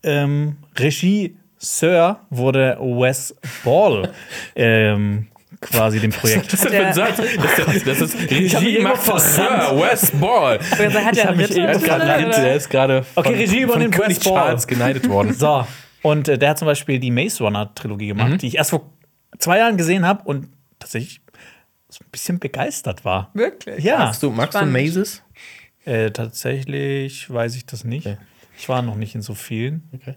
ähm, 0.04 0.58
Regisseur 0.78 2.20
wurde 2.30 2.78
Wes 2.80 3.36
Ball 3.64 4.12
ähm, 4.56 5.28
quasi 5.62 6.00
dem 6.00 6.12
Projekt. 6.12 6.52
Das 6.52 6.64
ist 6.66 6.72
Der- 6.72 6.82
für 6.82 6.88
ein 6.88 6.94
Satz. 6.94 7.18
Das, 7.18 7.84
das 7.84 8.02
ist 8.02 8.20
Regie 8.32 8.80
macht 8.80 8.98
verrannt. 9.02 9.24
Sir 9.24 9.80
Wes 9.82 10.12
Ball. 10.12 10.60
Er 10.78 11.06
hat 11.06 11.18
einen 11.20 11.38
mich 11.38 11.52
eben 11.52 11.60
Er 11.66 11.72
ist 11.72 11.86
gerade 11.86 12.04
er 12.06 12.56
ist 12.56 12.70
gerade 12.70 13.04
von, 13.04 13.26
Okay, 13.26 13.36
Regie 13.36 13.62
von 13.62 13.70
übernimmt 13.70 13.98
Wes 13.98 14.20
Ball. 14.20 14.34
Charles 14.34 14.68
geneidet 14.68 15.08
worden. 15.10 15.34
So, 15.38 15.66
und 16.02 16.28
äh, 16.28 16.38
der 16.38 16.50
hat 16.50 16.60
zum 16.60 16.66
Beispiel 16.66 17.00
die 17.00 17.12
Maze 17.12 17.42
Runner-Trilogie 17.44 18.08
gemacht, 18.08 18.42
die 18.42 18.48
ich 18.48 18.58
erst 18.58 18.72
vor 18.72 18.90
zwei 19.40 19.60
Jahren 19.60 19.78
gesehen 19.78 20.06
habe 20.06 20.22
und 20.26 20.50
tatsächlich 20.80 21.22
so 21.88 22.04
ein 22.04 22.10
bisschen 22.12 22.40
begeistert 22.40 23.06
war. 23.06 23.30
Wirklich? 23.34 23.82
Ja. 23.84 24.00
Magst 24.00 24.22
du, 24.22 24.32
magst 24.32 24.54
du 24.56 24.58
Spannend. 24.60 24.74
Mazes? 24.74 25.24
Äh, 25.86 26.12
tatsächlich 26.12 27.30
weiß 27.30 27.56
ich 27.56 27.66
das 27.66 27.84
nicht. 27.84 28.06
Okay. 28.08 28.18
Ich 28.58 28.70
war 28.70 28.82
noch 28.82 28.96
nicht 28.96 29.16
in 29.16 29.22
so 29.22 29.34
vielen. 29.34 29.90
Okay. 29.94 30.16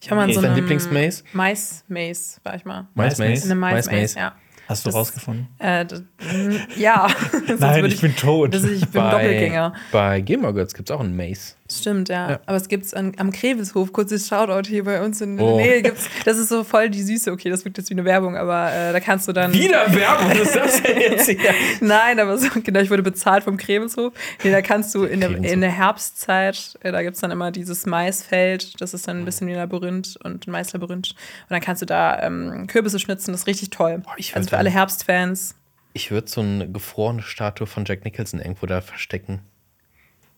Ich 0.00 0.10
war 0.10 0.16
mal 0.16 0.24
in 0.24 0.30
Ist 0.30 0.36
so 0.36 0.42
dein 0.42 0.54
Lieblingsmaze? 0.54 1.24
Mais-Maze, 1.32 2.40
war 2.42 2.54
ich 2.54 2.64
mal. 2.64 2.88
Mais 2.94 3.18
Maze. 3.18 3.44
In 3.44 3.50
einem 3.52 3.60
Mais 3.60 3.86
Mais-Maze, 3.86 4.18
ja. 4.18 4.34
Hast 4.66 4.86
du 4.86 4.88
Das- 4.88 4.94
rausgefunden? 4.96 5.48
Äh, 5.58 5.84
d- 5.84 5.96
m, 6.32 6.58
ja. 6.76 7.08
Nein, 7.58 7.82
würde 7.82 7.94
ich 7.94 8.00
bin 8.00 8.14
tot. 8.16 8.54
Das, 8.54 8.64
ich 8.64 8.86
bin 8.88 9.02
Doppelgänger. 9.02 9.74
bei 9.92 10.20
Gamer 10.20 10.52
Girls 10.52 10.72
gibt 10.74 10.88
es 10.90 10.96
auch 10.96 11.00
einen 11.00 11.16
Mace. 11.16 11.56
Stimmt, 11.70 12.08
ja. 12.08 12.30
Ja. 12.32 12.40
Aber 12.46 12.56
es 12.56 12.68
gibt's 12.68 12.92
an, 12.94 13.12
am 13.18 13.30
Krevelshof, 13.32 13.92
kurzes 13.92 14.28
Shoutout 14.28 14.68
hier 14.68 14.84
bei 14.84 15.02
uns 15.02 15.20
in 15.20 15.36
der 15.36 15.46
Oh. 15.46 15.56
Nähe 15.56 15.82
gibt's. 15.82 16.08
Das 16.24 16.36
ist 16.38 16.48
so 16.48 16.64
voll 16.64 16.90
die 16.90 17.02
Süße, 17.02 17.30
okay, 17.30 17.48
das 17.50 17.64
wirkt 17.64 17.78
jetzt 17.78 17.90
wie 17.90 17.94
eine 17.94 18.04
Werbung, 18.04 18.36
aber 18.36 18.72
äh, 18.72 18.92
da 18.92 19.00
kannst 19.00 19.28
du 19.28 19.32
dann. 19.32 19.52
Werbung, 19.54 20.30
was 20.30 20.38
ist 20.40 20.56
das 20.56 20.82
denn 20.82 21.00
jetzt 21.00 21.28
hier? 21.28 21.54
Nein, 21.80 22.18
aber 22.18 22.36
so, 22.38 22.48
genau, 22.62 22.80
ich 22.80 22.90
wurde 22.90 23.02
bezahlt 23.02 23.44
vom 23.44 23.56
Krevelshof. 23.56 24.12
Nee, 24.42 24.50
da 24.50 24.62
kannst 24.62 24.94
du 24.94 25.04
in 25.04 25.20
der, 25.20 25.30
in 25.30 25.60
der 25.60 25.70
Herbstzeit, 25.70 26.78
äh, 26.80 26.92
da 26.92 27.02
gibt's 27.02 27.20
dann 27.20 27.30
immer 27.30 27.50
dieses 27.50 27.86
Maisfeld, 27.86 28.80
das 28.80 28.94
ist 28.94 29.06
dann 29.06 29.18
ein 29.20 29.24
bisschen 29.24 29.46
wie 29.46 29.52
ein 29.52 29.58
Labyrinth 29.58 30.16
und 30.24 30.46
ein 30.46 30.50
Maislabyrinth. 30.50 31.10
Und 31.10 31.50
dann 31.50 31.60
kannst 31.60 31.82
du 31.82 31.86
da 31.86 32.20
ähm, 32.22 32.66
Kürbisse 32.66 32.98
schnitzen, 32.98 33.32
das 33.32 33.42
ist 33.42 33.46
richtig 33.46 33.70
toll. 33.70 34.02
ich 34.16 34.34
also 34.34 34.48
für 34.48 34.58
alle 34.58 34.70
Herbstfans. 34.70 35.54
Ich 35.92 36.10
würde 36.10 36.28
so 36.28 36.40
eine 36.40 36.70
gefrorene 36.70 37.22
Statue 37.22 37.66
von 37.66 37.84
Jack 37.84 38.04
Nicholson 38.04 38.40
irgendwo 38.40 38.66
da 38.66 38.80
verstecken. 38.80 39.40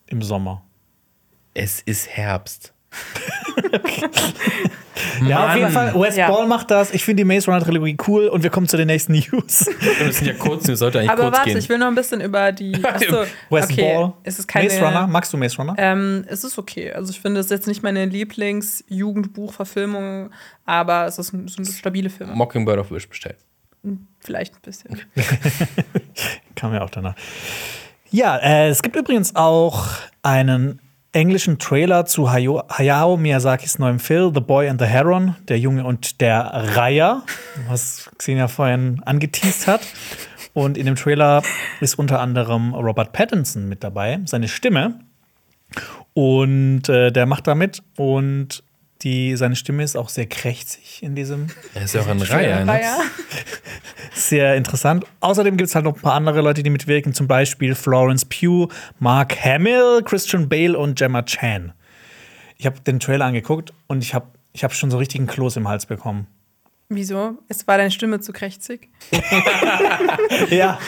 Im 0.07 0.21
Sommer. 0.21 0.63
Es 1.53 1.81
ist 1.81 2.09
Herbst. 2.09 2.73
Ja, 5.27 5.47
auf 5.47 5.55
jeden 5.55 5.71
Fall. 5.71 5.93
Wes 5.95 6.15
Ja. 6.15 6.29
Ball 6.29 6.45
macht 6.47 6.69
das. 6.71 6.93
Ich 6.93 7.03
finde 7.03 7.21
die 7.23 7.25
Maze 7.25 7.51
Runner 7.51 7.63
Trilogie 7.63 7.97
cool 8.07 8.27
und 8.27 8.43
wir 8.43 8.49
kommen 8.49 8.67
zu 8.67 8.77
den 8.77 8.87
nächsten 8.87 9.13
News. 9.13 9.69
Das 9.99 10.17
sind 10.17 10.27
ja 10.27 10.33
kurz, 10.33 10.63
das 10.65 10.79
sollte 10.79 10.99
eigentlich 10.99 11.11
Aber 11.11 11.23
kurz 11.23 11.35
warte, 11.37 11.49
gehen. 11.49 11.57
ich 11.57 11.69
will 11.69 11.77
noch 11.77 11.87
ein 11.87 11.95
bisschen 11.95 12.19
über 12.21 12.51
die. 12.51 12.83
Achso, 12.85 13.23
Wes 13.49 13.65
okay. 13.65 13.93
Ball. 13.95 14.13
Es 14.23 14.39
ist 14.39 14.47
keine, 14.47 14.65
Maze 14.69 14.81
Runner. 14.81 15.07
Magst 15.07 15.33
du 15.33 15.37
Maze 15.37 15.57
Runner? 15.57 15.75
Ähm, 15.77 16.25
es 16.27 16.43
ist 16.43 16.57
okay. 16.57 16.91
Also 16.93 17.11
ich 17.11 17.19
finde, 17.19 17.39
es 17.39 17.45
ist 17.47 17.51
jetzt 17.51 17.67
nicht 17.67 17.83
meine 17.83 18.05
Lieblings-Jugendbuchverfilmung, 18.05 20.31
aber 20.65 21.05
es 21.05 21.19
ist 21.19 21.33
ein, 21.33 21.45
es 21.45 21.53
sind 21.53 21.67
stabile 21.67 22.09
Filme. 22.09 22.33
Mockingbird 22.35 22.79
of 22.79 22.91
Wish 22.91 23.07
bestellt. 23.09 23.37
Vielleicht 24.19 24.55
ein 24.55 24.61
bisschen. 24.61 25.01
Kam 26.55 26.73
ja 26.73 26.81
auch 26.83 26.89
danach. 26.89 27.15
Ja, 28.11 28.37
äh, 28.37 28.69
es 28.69 28.81
gibt 28.81 28.95
übrigens 28.95 29.35
auch 29.35 29.87
einen 30.21 30.79
englischen 31.13 31.59
Trailer 31.59 32.05
zu 32.05 32.31
Hayao, 32.31 32.63
Hayao 32.69 33.17
Miyazakis 33.17 33.79
neuem 33.79 33.99
Film 33.99 34.33
The 34.33 34.41
Boy 34.41 34.67
and 34.67 34.81
the 34.81 34.87
Heron, 34.87 35.35
der 35.47 35.59
Junge 35.59 35.85
und 35.85 36.19
der 36.19 36.51
Reiher, 36.75 37.23
was 37.69 38.09
Xenia 38.17 38.47
vorhin 38.47 39.01
angeteased 39.05 39.67
hat. 39.67 39.81
Und 40.53 40.77
in 40.77 40.85
dem 40.85 40.95
Trailer 40.95 41.41
ist 41.79 41.97
unter 41.97 42.19
anderem 42.19 42.73
Robert 42.73 43.13
Pattinson 43.13 43.69
mit 43.69 43.83
dabei, 43.83 44.19
seine 44.25 44.47
Stimme. 44.47 44.99
Und 46.13 46.89
äh, 46.89 47.11
der 47.11 47.25
macht 47.25 47.47
da 47.47 47.55
mit 47.55 47.81
und 47.95 48.63
die, 49.03 49.35
seine 49.35 49.55
Stimme 49.55 49.83
ist 49.83 49.95
auch 49.95 50.09
sehr 50.09 50.25
krächzig 50.25 51.01
in 51.03 51.15
diesem 51.15 51.47
Er 51.73 51.83
ist 51.83 51.93
ja 51.93 52.01
auch 52.01 52.07
ein 52.07 52.21
Reihe, 52.21 52.65
ne? 52.65 52.71
Reiher. 52.71 52.97
sehr 54.13 54.55
interessant. 54.55 55.05
Außerdem 55.19 55.57
gibt 55.57 55.69
es 55.69 55.75
halt 55.75 55.85
noch 55.85 55.95
ein 55.95 56.01
paar 56.01 56.13
andere 56.13 56.41
Leute, 56.41 56.63
die 56.63 56.69
mitwirken, 56.69 57.13
zum 57.13 57.27
Beispiel 57.27 57.75
Florence 57.75 58.25
Pugh, 58.25 58.71
Mark 58.99 59.43
Hamill, 59.43 60.01
Christian 60.03 60.49
Bale 60.49 60.77
und 60.77 60.97
Gemma 60.97 61.23
Chan. 61.23 61.73
Ich 62.57 62.65
habe 62.65 62.79
den 62.79 62.99
Trailer 62.99 63.25
angeguckt 63.25 63.73
und 63.87 64.03
ich 64.03 64.13
habe 64.13 64.27
ich 64.53 64.63
hab 64.63 64.73
schon 64.73 64.91
so 64.91 64.97
richtigen 64.97 65.27
Kloß 65.27 65.57
im 65.57 65.67
Hals 65.67 65.85
bekommen. 65.85 66.27
Wieso? 66.95 67.37
Es 67.47 67.67
war 67.67 67.77
deine 67.77 67.91
Stimme 67.91 68.19
zu 68.19 68.33
krächzig. 68.33 68.89
Ja, 70.49 70.79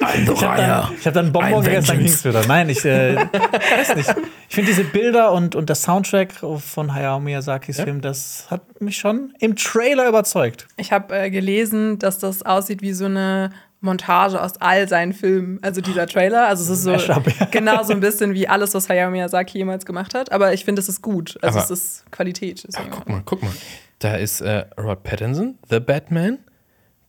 Ein 0.00 0.22
ich 0.32 0.42
habe 0.42 0.56
dann, 0.56 0.92
ich 0.98 1.06
hab 1.06 1.14
dann 1.14 1.24
einen 1.26 1.32
Bonbon 1.32 1.54
Ein 1.54 1.62
gegessen, 1.64 1.86
dann 1.88 1.98
Vengeance. 1.98 2.22
ging's 2.22 2.24
wieder. 2.24 2.46
Nein, 2.46 2.68
ich 2.68 2.84
äh, 2.84 3.16
weiß 3.16 3.96
nicht. 3.96 4.14
Ich 4.48 4.54
finde 4.54 4.70
diese 4.70 4.84
Bilder 4.84 5.32
und, 5.32 5.54
und 5.54 5.68
der 5.68 5.76
Soundtrack 5.76 6.32
von 6.58 6.94
Hayao 6.94 7.20
Miyazakis 7.20 7.80
Film, 7.80 8.00
das 8.00 8.46
hat 8.50 8.80
mich 8.80 8.96
schon 8.98 9.34
im 9.40 9.56
Trailer 9.56 10.08
überzeugt. 10.08 10.66
Ich 10.76 10.92
habe 10.92 11.16
äh, 11.16 11.30
gelesen, 11.30 11.98
dass 11.98 12.18
das 12.18 12.42
aussieht 12.42 12.82
wie 12.82 12.92
so 12.92 13.06
eine 13.06 13.50
Montage 13.82 14.40
aus 14.40 14.56
all 14.60 14.88
seinen 14.88 15.12
Filmen. 15.12 15.58
Also 15.62 15.80
dieser 15.80 16.06
Trailer. 16.06 16.46
Also 16.48 16.62
es 16.64 16.70
ist 16.78 16.82
so 16.84 16.92
Mashup, 16.92 17.26
ja. 17.38 17.46
genau 17.50 17.82
so 17.82 17.92
ein 17.92 18.00
bisschen 18.00 18.32
wie 18.34 18.48
alles, 18.48 18.74
was 18.74 18.88
Hayao 18.88 19.10
Miyazaki 19.10 19.58
jemals 19.58 19.84
gemacht 19.84 20.14
hat. 20.14 20.32
Aber 20.32 20.52
ich 20.54 20.64
finde, 20.64 20.80
es 20.80 20.88
ist 20.88 21.02
gut. 21.02 21.38
Also 21.42 21.58
Aber- 21.58 21.64
es 21.64 21.70
ist 21.70 22.10
Qualität. 22.10 22.64
Deswegen. 22.66 22.90
guck 22.90 23.08
mal, 23.08 23.22
guck 23.24 23.42
mal. 23.42 23.52
Da 23.98 24.14
ist 24.14 24.40
äh, 24.40 24.64
Robert 24.78 25.02
Pattinson, 25.02 25.58
The 25.68 25.80
Batman. 25.80 26.38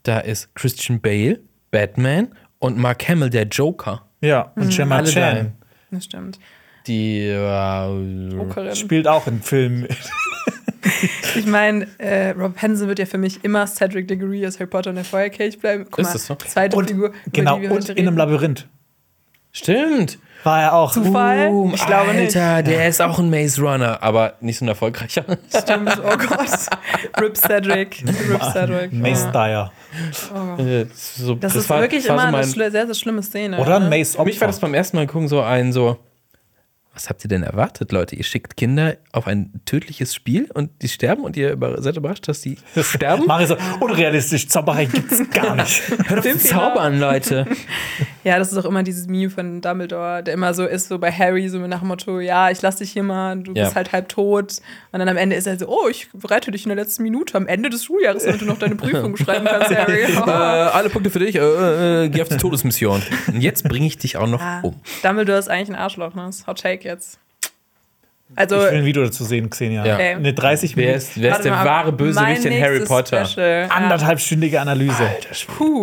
Da 0.04 0.20
ist 0.20 0.54
Christian 0.56 1.00
Bale, 1.00 1.40
Batman. 1.72 2.30
Und 2.60 2.78
Mark 2.78 3.08
Hamill, 3.10 3.30
der 3.30 3.44
Joker. 3.44 4.06
Ja, 4.22 4.52
und 4.56 4.70
Gemma 4.76 4.98
Alle 4.98 5.10
Chan 5.12 5.52
Das 5.92 6.06
stimmt. 6.06 6.40
Die 6.88 7.22
äh, 7.28 8.76
spielt 8.76 9.08
auch 9.08 9.28
in 9.28 9.42
Filmen. 9.42 9.88
Ich 11.36 11.46
meine, 11.46 11.88
äh, 11.98 12.32
Rob 12.32 12.56
Pattinson 12.56 12.88
wird 12.90 13.00
ja 13.00 13.06
für 13.06 13.18
mich 13.18 13.44
immer 13.44 13.66
Cedric 13.68 14.08
Diggory 14.08 14.46
aus 14.46 14.60
Harry 14.60 14.68
Potter 14.70 14.90
und 14.90 14.98
der 14.98 15.06
Feuerkelch 15.06 15.58
bleiben. 15.60 15.86
Guck 15.90 16.00
Ist 16.00 16.14
das 16.14 16.26
so? 16.28 16.36
zweite 16.36 16.76
Und, 16.76 16.90
Figur. 16.90 17.12
genau, 17.32 17.56
die 17.56 17.64
wir 17.64 17.72
und 17.72 17.78
heute 17.78 17.94
in 17.94 18.08
einem. 18.08 18.18
Labyrinth. 18.18 18.68
Stimmt. 19.54 20.20
War 20.44 20.62
er 20.62 20.74
auch. 20.74 20.92
Zufall? 20.92 21.50
Boom, 21.50 21.74
ich 21.74 21.86
glaube 21.86 22.14
nicht. 22.14 22.36
Alter, 22.36 22.64
der 22.64 22.88
ist 22.90 23.02
auch 23.02 23.18
ein 23.18 23.30
Maze 23.30 23.62
Runner, 23.62 24.04
aber 24.04 24.34
nicht 24.42 24.60
so 24.60 24.66
ein 24.66 24.68
erfolgreicher. 24.68 25.24
Stimmt, 25.50 25.98
oh 26.04 26.18
Gott. 26.18 26.50
Rip 27.22 27.38
Cedric. 27.38 28.04
Rip 28.30 28.44
Cedric. 28.52 28.92
Mace 28.94 29.24
Ja. 29.24 29.32
Dyer. 29.32 29.72
Äh, 30.58 30.86
so, 30.94 31.36
Das, 31.36 31.56
ist 31.56 31.70
war- 31.70 31.82
wirklich 31.82 32.08
war 32.10 32.18
so 32.18 32.22
immer 32.28 32.28
eine 32.38 32.46
mein- 32.46 32.46
schli- 32.46 32.72
sehr, 32.72 32.86
sehr 32.86 32.96
schlimme 32.96 33.24
Szene. 33.24 33.58
Oder 33.58 33.80
ne? 33.80 33.90
Mace 33.90 34.16
Für 34.16 34.26
mich 34.26 34.40
war 34.42 34.48
das 34.48 34.58
Opfer. 34.58 34.68
beim 34.68 34.74
ersten 34.74 34.98
Mal 34.98 35.08
gucken 35.08 35.28
so 35.30 35.42
ein 35.42 35.72
so, 35.72 35.98
was 36.94 37.10
habt 37.10 37.24
ihr 37.26 37.28
denn 37.28 37.44
erwartet, 37.44 37.92
Leute? 37.92 38.16
Ihr 38.16 38.24
schickt 38.24 38.56
Kinder 38.56 38.98
auf 39.12 39.26
ein 39.28 39.62
tödliches 39.66 40.14
Spiel 40.14 40.50
und 40.54 40.70
die 40.82 40.88
sterben 40.88 41.24
und 41.24 41.36
ihr 41.36 41.58
seid 41.80 41.98
überrascht, 41.98 42.28
dass 42.28 42.42
die 42.42 42.58
sterben? 42.82 43.26
Mario 43.26 43.48
so, 43.48 43.58
unrealistisch, 43.80 44.48
Zauberei 44.48 44.86
gibt's 44.86 45.22
gar 45.32 45.56
nicht. 45.58 45.82
Hört 46.08 46.20
auf 46.20 46.32
zu 46.34 46.38
zaubern, 46.38 47.00
Leute. 47.00 47.48
Ja, 48.26 48.40
das 48.40 48.54
ist 48.54 48.58
auch 48.58 48.64
immer 48.64 48.84
dieses 48.84 49.08
Meme 49.08 49.30
von 49.30 49.60
Dumbledore, 49.60 50.24
der 50.24 50.36
immer 50.36 50.54
so 50.54 50.66
ist, 50.66 50.88
so 50.88 50.98
bei 50.98 51.12
Harry, 51.12 51.50
so 51.50 51.58
nach 51.68 51.80
dem 51.80 51.90
Motto, 51.90 52.22
ja, 52.22 52.50
ich 52.52 52.62
lass 52.62 52.78
dich 52.78 52.92
hier 52.92 53.04
mal, 53.04 53.38
du 53.38 53.52
Ja. 53.54 53.66
bist 53.66 53.76
halt 53.76 53.92
halb 53.92 54.08
tot. 54.08 54.62
Und 54.94 55.00
dann 55.00 55.10
am 55.10 55.18
Ende 55.18 55.36
ist 55.36 55.46
er 55.46 55.60
so, 55.60 55.68
oh, 55.68 55.90
ich 55.90 56.08
rette 56.30 56.50
dich 56.52 56.64
in 56.64 56.70
der 56.70 56.78
letzten 56.78 57.04
Minute, 57.04 57.36
am 57.36 57.48
Ende 57.48 57.70
des 57.70 57.84
Schuljahres, 57.84 58.24
damit 58.24 58.40
du 58.40 58.46
noch 58.46 58.58
deine 58.60 58.76
Prüfung 58.78 59.18
schreiben 59.18 59.44
kannst, 59.46 59.72
Harry. 59.78 60.04
äh, 60.04 60.08
alle 60.30 60.88
Punkte 60.90 61.10
für 61.10 61.20
dich, 61.20 61.36
äh, 61.36 62.06
äh, 62.06 62.10
geh 62.10 62.22
auf 62.22 62.30
die 62.30 62.38
Todesmission. 62.38 63.02
Und 63.28 63.42
jetzt 63.42 63.68
bringe 63.68 63.88
ich 63.88 63.98
dich 63.98 64.16
auch 64.16 64.28
noch 64.28 64.40
Ah, 64.42 64.62
um. 64.62 64.76
Dumbledore 65.04 65.38
ist 65.40 65.50
eigentlich 65.50 65.72
ein 65.72 65.76
Arschloch, 65.76 66.14
ne? 66.16 66.24
Das 66.28 66.38
ist 66.38 66.48
Hot 66.48 66.62
Take 66.62 66.83
jetzt. 66.84 67.20
Also, 68.36 68.56
Ich 68.56 68.62
will 68.64 68.80
ein 68.80 68.86
Video 68.86 69.04
dazu 69.04 69.24
sehen, 69.26 69.50
Xenia. 69.50 69.86
Ja. 69.86 69.94
Okay. 69.96 70.14
Eine 70.16 70.34
30 70.34 70.76
Wer 70.76 70.86
Minuten, 70.86 70.98
ist, 70.98 71.22
wer 71.22 71.36
ist 71.36 71.44
der 71.44 71.52
mal, 71.52 71.66
wahre 71.66 71.92
Bösewicht 71.92 72.46
in 72.46 72.62
Harry 72.64 72.80
Potter? 72.80 73.26
Special. 73.26 73.68
anderthalbstündige 73.70 74.60
Analyse. 74.60 75.04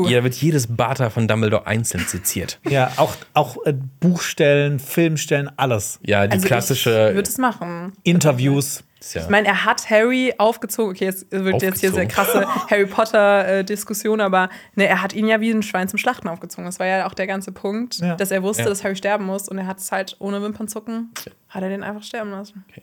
Ja, 0.09 0.19
da 0.19 0.25
wird 0.25 0.35
jedes 0.35 0.67
Bata 0.67 1.11
von 1.11 1.29
Dumbledore 1.29 1.67
einzeln 1.67 2.05
seziert. 2.09 2.59
Ja, 2.69 2.91
auch, 2.97 3.15
auch 3.35 3.57
äh, 3.67 3.75
Buchstellen, 4.01 4.81
Filmstellen, 4.81 5.51
alles. 5.57 6.01
Ja, 6.05 6.27
die 6.27 6.33
Also 6.33 6.47
klassische. 6.49 7.09
Ich 7.11 7.15
würde 7.15 7.31
es 7.31 7.39
machen. 7.39 7.93
Interviews. 8.03 8.83
Ja, 9.15 9.23
Ich 9.23 9.29
meine, 9.29 9.49
er 9.49 9.65
hat 9.65 9.89
Harry 9.91 10.35
aufgezogen. 10.39 10.93
Okay, 10.93 11.05
jetzt 11.07 11.31
wird 11.31 11.63
jetzt 11.63 11.81
hier 11.81 11.93
sehr 11.93 12.07
Aufgezogen. 12.07 12.43
krasse 12.45 12.47
Harry 12.71 12.87
Potter-Diskussion, 12.87 14.21
aber 14.21 14.49
ne, 14.75 14.87
er 14.87 15.03
hat 15.03 15.13
ihn 15.13 15.27
ja 15.27 15.41
wie 15.41 15.51
ein 15.51 15.63
Schwein 15.63 15.89
zum 15.89 15.99
Schlachten 15.99 16.29
aufgezogen. 16.29 16.65
Das 16.65 16.79
war 16.79 16.87
ja 16.87 17.07
auch 17.07 17.15
der 17.15 17.27
ganze 17.27 17.53
Punkt, 17.53 17.99
Ja. 17.99 18.17
dass 18.17 18.31
er 18.31 18.43
wusste, 18.43 18.65
Ja. 18.65 18.69
dass 18.69 18.85
Harry 18.85 18.97
sterben 18.97 19.25
muss 19.27 19.49
und 19.49 19.59
er 19.59 19.67
hat 19.67 19.79
es 19.79 19.91
halt 19.93 20.17
ohne 20.19 20.43
Wimpernzucken, 20.43 21.11
hat 21.49 21.63
er 21.63 21.69
den 21.69 21.83
einfach 21.83 22.03
sterben 22.03 22.31
lassen. 22.31 22.65
Okay. 22.71 22.83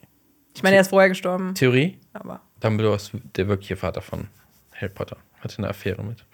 Ich 0.56 0.64
meine, 0.64 0.76
er 0.76 0.82
ist 0.82 0.90
vorher 0.90 1.10
gestorben, 1.10 1.54
Theorie: 1.54 2.00
aber 2.14 2.42
Dumbledore 2.60 2.96
ist 2.96 3.12
der 3.36 3.48
wirkliche 3.48 3.76
Vater 3.78 4.02
von 4.02 4.28
Harry 4.76 4.90
Potter. 4.92 5.18
Hatte 5.42 5.60
eine 5.60 5.68
Affäre 5.70 6.04
mit. 6.04 6.26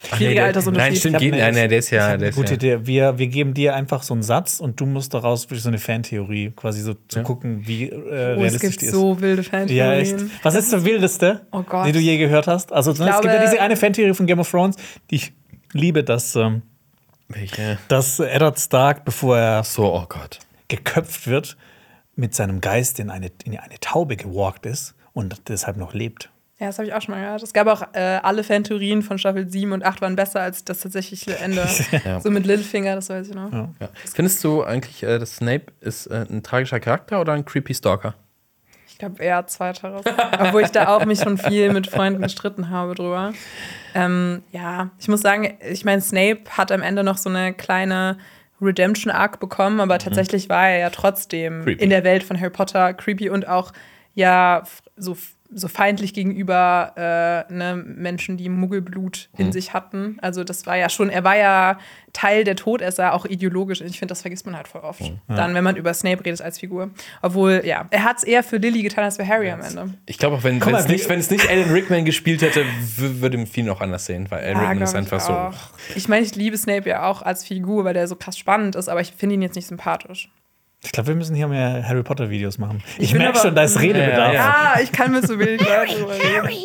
Schwierige 0.00 0.34
der- 0.36 0.44
Altersunterschied. 0.46 0.90
Nein, 0.92 0.96
stimmt, 0.96 1.12
Ich 1.12 1.14
hab 1.16 1.20
geht, 1.22 1.32
eine- 1.34 1.42
nein, 1.42 1.54
nein, 1.54 1.68
der 1.70 1.78
ist 1.78 1.90
ja. 1.90 1.98
Der 2.06 2.14
eine 2.14 2.26
ist 2.28 2.36
gute 2.36 2.50
ja 2.50 2.54
Idee. 2.54 2.86
Wir, 2.86 3.18
wir 3.18 3.26
geben 3.26 3.52
dir 3.54 3.74
einfach 3.74 4.02
so 4.04 4.14
einen 4.14 4.22
Satz 4.22 4.60
und 4.60 4.78
du 4.80 4.86
musst 4.86 5.12
daraus 5.14 5.44
wirklich 5.46 5.62
so 5.62 5.68
eine 5.68 5.78
Fantheorie 5.78 6.52
quasi 6.54 6.82
so 6.82 6.94
zu 7.08 7.18
Ja. 7.18 7.22
gucken, 7.24 7.66
wie 7.66 7.84
äh, 7.88 7.94
oh, 7.94 7.98
es 7.98 8.12
realistisch 8.38 8.60
gibt 8.70 8.82
die 8.82 8.86
ist. 8.86 8.92
so 8.92 9.20
wilde 9.20 9.42
Ja, 9.42 9.92
echt. 9.94 10.10
Fantheorien. 10.12 10.30
Was 10.42 10.54
ist 10.54 10.72
der 10.72 10.84
wildeste, 10.84 11.46
Oh 11.50 11.62
Gott. 11.62 11.86
die 11.88 11.92
du 11.92 11.98
je 11.98 12.16
gehört 12.16 12.46
hast? 12.46 12.72
Also, 12.72 12.92
es 12.92 12.98
gibt 12.98 13.10
ja 13.10 13.20
glaube- 13.20 13.40
diese 13.44 13.60
eine 13.60 13.76
Fantheorie 13.76 14.14
von 14.14 14.26
Game 14.26 14.38
of 14.38 14.50
Thrones, 14.50 14.76
die 15.10 15.16
ich 15.16 15.32
liebe, 15.72 16.04
dass, 16.04 16.36
ähm, 16.36 16.62
welche? 17.28 17.78
dass 17.88 18.20
Eddard 18.20 18.58
Stark, 18.58 19.04
bevor 19.04 19.36
er 19.38 19.64
So, 19.64 19.92
oh 19.94 20.06
Gott. 20.08 20.38
geköpft 20.68 21.26
wird, 21.26 21.56
mit 22.14 22.34
seinem 22.34 22.60
Geist 22.60 23.00
in 23.00 23.10
eine, 23.10 23.30
in 23.44 23.58
eine 23.58 23.78
Taube 23.80 24.16
gewalkt 24.16 24.64
ist 24.66 24.94
und 25.12 25.48
deshalb 25.48 25.76
noch 25.76 25.92
lebt. 25.94 26.30
Ja, 26.60 26.66
das 26.66 26.78
habe 26.78 26.88
ich 26.88 26.94
auch 26.94 27.00
schon 27.00 27.14
mal 27.14 27.20
gehört. 27.20 27.42
Es 27.42 27.52
gab 27.52 27.68
auch 27.68 27.82
äh, 27.92 28.18
alle 28.22 28.42
Fantheorien 28.42 29.02
von 29.02 29.16
Staffel 29.18 29.48
7 29.48 29.70
und 29.72 29.84
8 29.84 30.00
waren 30.00 30.16
besser 30.16 30.40
als 30.40 30.64
das 30.64 30.80
tatsächliche 30.80 31.38
Ende. 31.38 31.66
Ja. 32.04 32.20
So 32.20 32.30
mit 32.30 32.46
Littlefinger, 32.46 32.94
das 32.94 33.08
weiß 33.10 33.28
ich 33.28 33.34
noch. 33.34 33.52
Ja. 33.52 33.68
Ja. 33.80 33.88
Findest 34.14 34.42
du 34.44 34.62
eigentlich, 34.62 35.02
äh, 35.02 35.18
dass 35.18 35.36
Snape 35.36 35.66
ist 35.80 36.06
äh, 36.06 36.26
ein 36.28 36.42
tragischer 36.42 36.80
Charakter 36.80 37.20
oder 37.20 37.32
ein 37.32 37.44
creepy 37.44 37.74
Stalker? 37.74 38.14
Ich 38.88 38.98
glaube 38.98 39.22
eher 39.22 39.46
zweiteres. 39.46 40.02
Obwohl 40.40 40.62
ich 40.62 40.70
da 40.70 40.88
auch 40.88 41.04
mich 41.04 41.20
schon 41.20 41.38
viel 41.38 41.72
mit 41.72 41.86
Freunden 41.86 42.20
gestritten 42.20 42.70
habe 42.70 42.96
drüber. 42.96 43.32
Ähm, 43.94 44.42
ja, 44.50 44.90
ich 44.98 45.06
muss 45.06 45.20
sagen, 45.20 45.56
ich 45.70 45.84
meine, 45.84 46.00
Snape 46.00 46.40
hat 46.50 46.72
am 46.72 46.82
Ende 46.82 47.04
noch 47.04 47.16
so 47.16 47.30
eine 47.30 47.54
kleine 47.54 48.18
Redemption-Arc 48.60 49.38
bekommen, 49.38 49.80
aber 49.80 49.98
tatsächlich 49.98 50.48
war 50.48 50.68
er 50.68 50.78
ja 50.78 50.90
trotzdem 50.90 51.62
Creepy. 51.62 51.84
in 51.84 51.90
der 51.90 52.02
Welt 52.02 52.24
von 52.24 52.40
Harry 52.40 52.50
Potter 52.50 52.92
creepy 52.92 53.30
und 53.30 53.46
auch 53.46 53.72
ja 54.14 54.64
so 54.96 55.16
so 55.50 55.66
feindlich 55.68 56.12
gegenüber 56.12 56.92
äh, 57.48 57.52
ne, 57.52 57.74
Menschen, 57.74 58.36
die 58.36 58.48
Muggelblut 58.50 59.30
in 59.38 59.46
Mhm. 59.46 59.52
sich 59.52 59.72
hatten. 59.72 60.18
Also 60.20 60.44
das 60.44 60.66
war 60.66 60.76
ja 60.76 60.88
schon, 60.90 61.08
er 61.08 61.24
war 61.24 61.36
ja 61.36 61.78
Teil 62.12 62.44
der 62.44 62.54
Todesser, 62.56 63.14
auch 63.14 63.24
ideologisch. 63.24 63.80
Ich 63.80 63.98
finde, 63.98 64.12
das 64.12 64.20
vergisst 64.20 64.44
man 64.44 64.56
halt 64.56 64.68
voll 64.68 64.82
oft. 64.82 65.00
Mhm. 65.00 65.20
Dann, 65.28 65.54
wenn 65.54 65.64
man 65.64 65.76
über 65.76 65.94
Snape 65.94 66.24
redet 66.24 66.42
als 66.42 66.58
Figur. 66.58 66.90
Obwohl, 67.22 67.62
ja, 67.64 67.86
er 67.90 68.04
hat 68.04 68.18
es 68.18 68.24
eher 68.24 68.42
für 68.42 68.58
Lily 68.58 68.82
getan 68.82 69.04
als 69.04 69.16
für 69.16 69.26
Harry 69.26 69.50
am 69.50 69.60
Ende. 69.62 69.94
Ich 70.06 70.18
glaube 70.18 70.36
auch, 70.36 70.44
wenn 70.44 70.60
es 70.60 70.86
nicht, 70.88 71.04
wie- 71.06 71.08
wenn 71.08 71.18
es 71.20 71.30
nicht 71.30 71.48
Alan 71.48 71.70
Rickman 71.70 72.04
gespielt 72.04 72.42
hätte, 72.42 72.64
würde 72.96 73.46
viel 73.46 73.64
noch 73.64 73.80
anders 73.80 74.04
sehen, 74.04 74.30
weil 74.30 74.40
Alan 74.44 74.56
Rickman 74.58 74.82
ist 74.82 74.92
glaub 74.92 75.06
ich 75.06 75.12
einfach 75.12 75.62
so. 75.62 75.94
Ich 75.96 76.08
meine, 76.08 76.26
ich 76.26 76.34
liebe 76.36 76.58
Snape 76.58 76.88
ja 76.88 77.06
auch 77.06 77.22
als 77.22 77.44
Figur, 77.44 77.84
weil 77.84 77.94
der 77.94 78.06
so 78.06 78.16
krass 78.16 78.36
spannend 78.36 78.76
ist, 78.76 78.88
aber 78.88 79.00
ich 79.00 79.12
finde 79.16 79.36
ihn 79.36 79.42
jetzt 79.42 79.56
nicht 79.56 79.66
sympathisch. 79.68 80.30
Ich 80.84 80.92
glaube, 80.92 81.08
wir 81.08 81.14
müssen 81.16 81.34
hier 81.34 81.48
mehr 81.48 81.86
Harry 81.88 82.02
Potter-Videos 82.02 82.58
machen. 82.58 82.82
Ich, 82.98 83.12
bin 83.12 83.20
merke 83.20 83.38
schon, 83.38 83.54
da 83.54 83.64
ist 83.64 83.80
Redebedarf. 83.80 84.32
Ja, 84.32 84.34
ja. 84.34 84.72
Ah, 84.76 84.80
ich 84.80 84.92
kann 84.92 85.12
mit 85.12 85.26
so 85.26 85.38
wenig 85.38 85.60
Leuten 85.68 86.04
reden. 86.04 86.64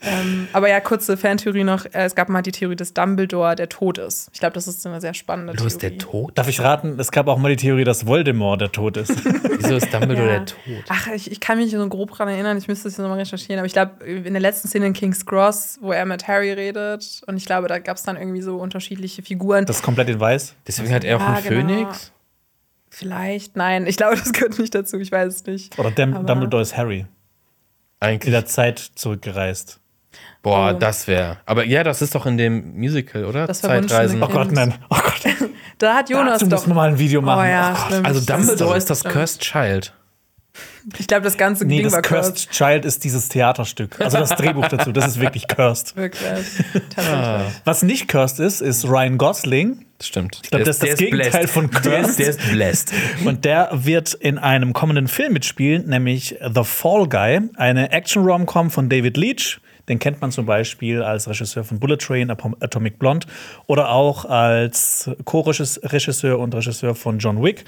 Ähm, 0.00 0.46
aber 0.52 0.68
ja, 0.68 0.78
kurze 0.78 1.16
Fantheorie 1.16 1.64
noch. 1.64 1.84
Äh, 1.86 2.04
Es 2.04 2.14
gab 2.14 2.28
mal 2.28 2.40
die 2.42 2.52
Theorie, 2.52 2.76
dass 2.76 2.94
Dumbledore 2.94 3.56
der 3.56 3.68
Tod 3.68 3.98
ist. 3.98 4.28
Ich 4.32 4.38
glaube, 4.38 4.52
das 4.54 4.68
ist 4.68 4.86
eine 4.86 5.00
sehr 5.00 5.12
spannende 5.12 5.54
Du 5.54 5.64
ist 5.66 5.82
der 5.82 5.90
Theorie. 5.90 5.98
Tod? 6.26 6.38
Darf 6.38 6.46
ich 6.48 6.60
raten? 6.60 6.96
Es 7.00 7.10
gab 7.10 7.26
auch 7.26 7.36
mal 7.38 7.48
die 7.48 7.56
Theorie, 7.56 7.82
dass 7.82 8.06
Voldemort 8.06 8.60
der 8.60 8.70
Tod 8.70 8.96
ist. 8.96 9.10
Wieso 9.24 9.74
ist 9.76 9.92
Dumbledore 9.92 10.26
Ja. 10.28 10.32
der 10.38 10.46
Tod? 10.46 10.56
Ach, 10.88 11.08
ich, 11.08 11.32
ich 11.32 11.40
kann 11.40 11.58
mich 11.58 11.72
so 11.72 11.88
grob 11.88 12.12
dran 12.12 12.28
erinnern, 12.28 12.56
ich 12.58 12.68
müsste 12.68 12.86
es 12.86 12.96
nochmal 12.98 13.18
recherchieren, 13.18 13.58
aber 13.58 13.66
ich 13.66 13.72
glaube, 13.72 14.04
in 14.04 14.32
der 14.34 14.40
letzten 14.40 14.68
Szene 14.68 14.86
in 14.86 14.92
King's 14.92 15.26
Cross, 15.26 15.78
wo 15.80 15.90
er 15.90 16.04
mit 16.06 16.28
Harry 16.28 16.52
redet, 16.52 17.22
und 17.26 17.36
ich 17.36 17.46
glaube, 17.46 17.66
da 17.66 17.80
gab 17.80 17.96
es 17.96 18.04
dann 18.04 18.16
irgendwie 18.16 18.42
so 18.42 18.56
unterschiedliche 18.58 19.22
Figuren. 19.22 19.64
Das 19.66 19.76
ist 19.78 19.82
komplett 19.82 20.08
in 20.10 20.20
weiß. 20.20 20.54
Deswegen 20.68 20.94
hat 20.94 21.02
er 21.02 21.16
auch 21.16 21.20
Ah, 21.22 21.34
einen 21.34 21.44
genau. 21.44 21.60
Phönix? 21.66 22.12
Vielleicht, 22.98 23.56
nein, 23.56 23.86
ich 23.86 23.96
glaube, 23.96 24.16
das 24.18 24.32
gehört 24.32 24.58
nicht 24.58 24.74
dazu, 24.74 24.98
ich 24.98 25.12
weiß 25.12 25.32
es 25.36 25.46
nicht. 25.46 25.78
Oder 25.78 25.90
Dam 25.92 26.14
Aber- 26.14 26.24
Dumbledore 26.24 26.62
ist 26.62 26.76
Harry. 26.76 27.00
In 27.00 27.06
Eigentlich. 28.00 28.32
der 28.32 28.46
Zeit 28.46 28.78
zurückgereist. 28.78 29.80
Boah, 30.42 30.72
Oh. 30.74 30.78
das 30.78 31.06
wäre. 31.06 31.38
Aber 31.46 31.64
ja, 31.64 31.84
das 31.84 32.00
ist 32.02 32.14
doch 32.14 32.26
in 32.26 32.36
dem 32.38 32.76
Musical, 32.76 33.24
oder? 33.24 33.46
Das 33.46 33.60
Zeitreisen. 33.60 34.22
Oh. 34.22 34.28
Gott, 34.28 34.50
nein. 34.52 34.74
Oh 34.90 34.96
Gott. 34.96 35.22
Da 35.78 35.94
hat 35.94 36.10
Jonas 36.10 36.40
Dazu 36.40 36.46
doch. 36.46 36.58
müssen 36.58 36.70
wir 36.70 36.74
mal 36.74 36.88
ein 36.88 36.98
Video 36.98 37.22
machen. 37.22 37.40
Oh 37.40 37.48
ja, 37.48 37.88
Oh. 37.90 37.94
Also 38.04 38.20
Dumbledore 38.24 38.76
ist 38.76 38.90
das 38.90 39.00
stimmt. 39.00 39.14
Cursed 39.14 39.40
Child. 39.42 39.92
Ich 40.98 41.06
glaube, 41.06 41.24
das 41.24 41.36
ganze 41.36 41.64
Nee, 41.64 41.76
Ding 41.76 41.84
das 41.84 41.92
war 41.92 42.02
Cursed 42.02 42.34
cursed. 42.34 42.50
Child 42.50 42.84
ist 42.84 43.04
dieses 43.04 43.28
Theaterstück. 43.28 44.00
Also 44.00 44.18
das 44.18 44.30
Drehbuch 44.30 44.68
dazu. 44.68 44.92
Das 44.92 45.06
ist 45.06 45.20
wirklich 45.20 45.48
cursed. 45.48 45.96
Wirklich. 45.96 46.22
Ah. 46.96 47.42
Was 47.64 47.82
nicht 47.82 48.08
cursed 48.08 48.40
ist, 48.40 48.60
ist 48.60 48.84
Ryan 48.84 49.18
Gosling. 49.18 49.84
Stimmt. 50.00 50.40
Ich 50.44 50.50
glaub, 50.50 50.64
das 50.64 50.76
ist 50.76 50.82
das 50.92 50.98
Gegenteil 50.98 51.48
von 51.48 51.70
der 51.70 52.00
ist, 52.00 52.16
cursed. 52.16 52.18
der 52.18 52.28
ist 52.28 52.50
blessed. 52.50 52.92
Und 53.24 53.44
der 53.44 53.70
wird 53.72 54.14
in 54.14 54.38
einem 54.38 54.72
kommenden 54.72 55.08
Film 55.08 55.32
mitspielen, 55.32 55.88
nämlich 55.88 56.36
The 56.54 56.62
Fall 56.64 57.08
Guy, 57.08 57.40
eine 57.56 57.90
Action-Rom-Com 57.90 58.70
von 58.70 58.88
David 58.88 59.16
Leach. 59.16 59.58
Den 59.88 59.98
kennt 59.98 60.20
man 60.20 60.30
zum 60.30 60.46
Beispiel 60.46 61.02
als 61.02 61.28
Regisseur 61.28 61.64
von 61.64 61.80
Bullet 61.80 61.96
Train, 61.96 62.30
Atom- 62.30 62.56
Atomic 62.60 62.98
Blonde 62.98 63.26
oder 63.66 63.90
auch 63.90 64.24
als 64.24 65.10
Co-Regisseur 65.24 66.38
und 66.38 66.54
Regisseur 66.54 66.94
von 66.94 67.18
John 67.18 67.42
Wick. 67.42 67.64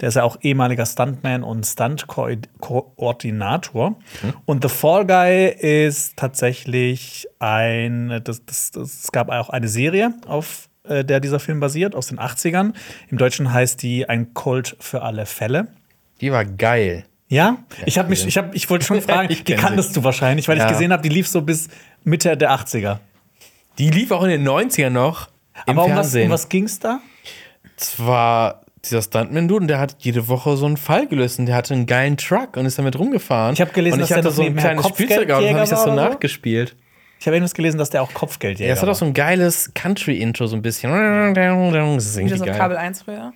Der 0.00 0.08
ist 0.08 0.14
ja 0.14 0.22
auch 0.22 0.38
ehemaliger 0.42 0.86
Stuntman 0.86 1.42
und 1.42 1.66
Stunt-Koordinator. 1.66 3.96
Und 4.44 4.62
The 4.62 4.68
Fall 4.68 5.06
Guy 5.06 5.48
ist 5.48 6.16
tatsächlich 6.16 7.26
ein, 7.38 8.20
das, 8.24 8.44
das, 8.44 8.70
das, 8.70 9.04
es 9.04 9.12
gab 9.12 9.30
auch 9.30 9.48
eine 9.50 9.68
Serie 9.68 10.14
auf 10.26 10.68
äh, 10.88 11.04
der 11.04 11.20
dieser 11.20 11.40
Film 11.40 11.60
basiert, 11.60 11.94
aus 11.94 12.08
den 12.08 12.18
80ern. 12.18 12.72
Im 13.10 13.18
Deutschen 13.18 13.52
heißt 13.52 13.82
die 13.82 14.08
Ein 14.08 14.34
Colt 14.34 14.76
für 14.80 15.02
alle 15.02 15.26
Fälle. 15.26 15.68
Die 16.20 16.32
war 16.32 16.44
geil. 16.44 17.04
Ja, 17.28 17.58
ich 17.86 17.98
habe 17.98 18.08
mich, 18.08 18.24
ich 18.26 18.38
habe, 18.38 18.54
ich 18.54 18.70
wollte 18.70 18.84
schon 18.84 19.02
fragen, 19.02 19.28
Ich 19.32 19.42
die 19.44 19.54
kanntest 19.54 19.88
sie. 19.90 19.94
du 20.00 20.04
wahrscheinlich, 20.04 20.46
weil 20.48 20.58
Ja. 20.58 20.66
ich 20.66 20.72
gesehen 20.72 20.92
habe, 20.92 21.02
die 21.02 21.08
lief 21.08 21.26
so 21.26 21.42
bis 21.42 21.68
Mitte 22.04 22.36
der 22.36 22.52
80er. 22.52 22.98
Die 23.78 23.90
lief 23.90 24.10
auch 24.12 24.22
in 24.22 24.30
den 24.30 24.46
90ern 24.48 24.90
noch 24.90 25.28
im 25.66 25.78
Aber 25.78 25.84
um 25.86 25.90
was, 25.90 25.96
Fernsehen. 26.12 26.26
um 26.26 26.32
was 26.32 26.48
ging's 26.48 26.78
da? 26.78 27.00
zwar 27.76 28.62
dieser 28.84 29.02
Stuntman-Dude 29.02 29.62
und 29.62 29.68
der 29.68 29.78
hat 29.78 29.96
jede 29.98 30.28
Woche 30.28 30.56
so 30.56 30.66
einen 30.66 30.76
Fall 30.76 31.06
gelöst 31.08 31.38
und 31.38 31.46
der 31.46 31.56
hatte 31.56 31.74
einen 31.74 31.86
geilen 31.86 32.16
Truck 32.16 32.56
und 32.56 32.66
ist 32.66 32.78
damit 32.78 32.98
rumgefahren. 32.98 33.52
Ich 33.54 33.60
hab 33.60 33.74
gelesen, 33.74 33.94
und 33.94 34.00
dass 34.00 34.10
ich 34.10 34.14
der 34.14 34.24
hatte 34.24 34.34
so 34.34 34.42
ein 34.42 34.56
kleines 34.56 34.86
Spielzeug 34.88 35.28
und 35.28 35.34
habe 35.34 35.44
ich 35.64 35.68
das 35.70 35.82
so 35.82 35.88
war 35.88 35.96
nachgespielt. 35.96 36.76
Ich 37.18 37.26
habe 37.26 37.36
irgendwas 37.36 37.54
gelesen, 37.54 37.78
dass 37.78 37.90
der 37.90 38.02
auch 38.02 38.12
Kopfgeldjäger 38.14 38.68
Ja, 38.68 38.74
es 38.74 38.80
hat 38.80 38.84
auch 38.84 38.88
war. 38.88 38.94
so 38.94 39.04
ein 39.06 39.14
geiles 39.14 39.72
Country-Intro, 39.74 40.46
so 40.46 40.54
ein 40.56 40.62
bisschen. 40.62 40.90
Das 41.34 42.06
ist 42.06 42.16
Wie 42.16 42.20
irgendwie 42.20 42.30
das 42.30 42.40
auf 42.42 42.46
geil. 42.46 42.56
Kabel 42.58 42.76
1 42.76 43.02
früher. 43.02 43.32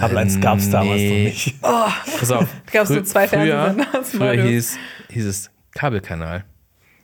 Kabel 0.00 0.18
1 0.18 0.40
gab's 0.40 0.70
damals 0.70 1.00
nee. 1.00 1.08
noch 1.08 1.24
nicht. 1.24 1.60
Pass 2.18 2.30
auf. 2.30 2.48
Gab's 2.72 2.88
so 2.88 2.94
frü- 2.96 3.04
zwei 3.04 3.28
früher, 3.28 3.74
früher 4.04 4.42
hieß, 4.42 4.78
hieß 5.10 5.26
es 5.26 5.50
Kabelkanal. 5.72 6.44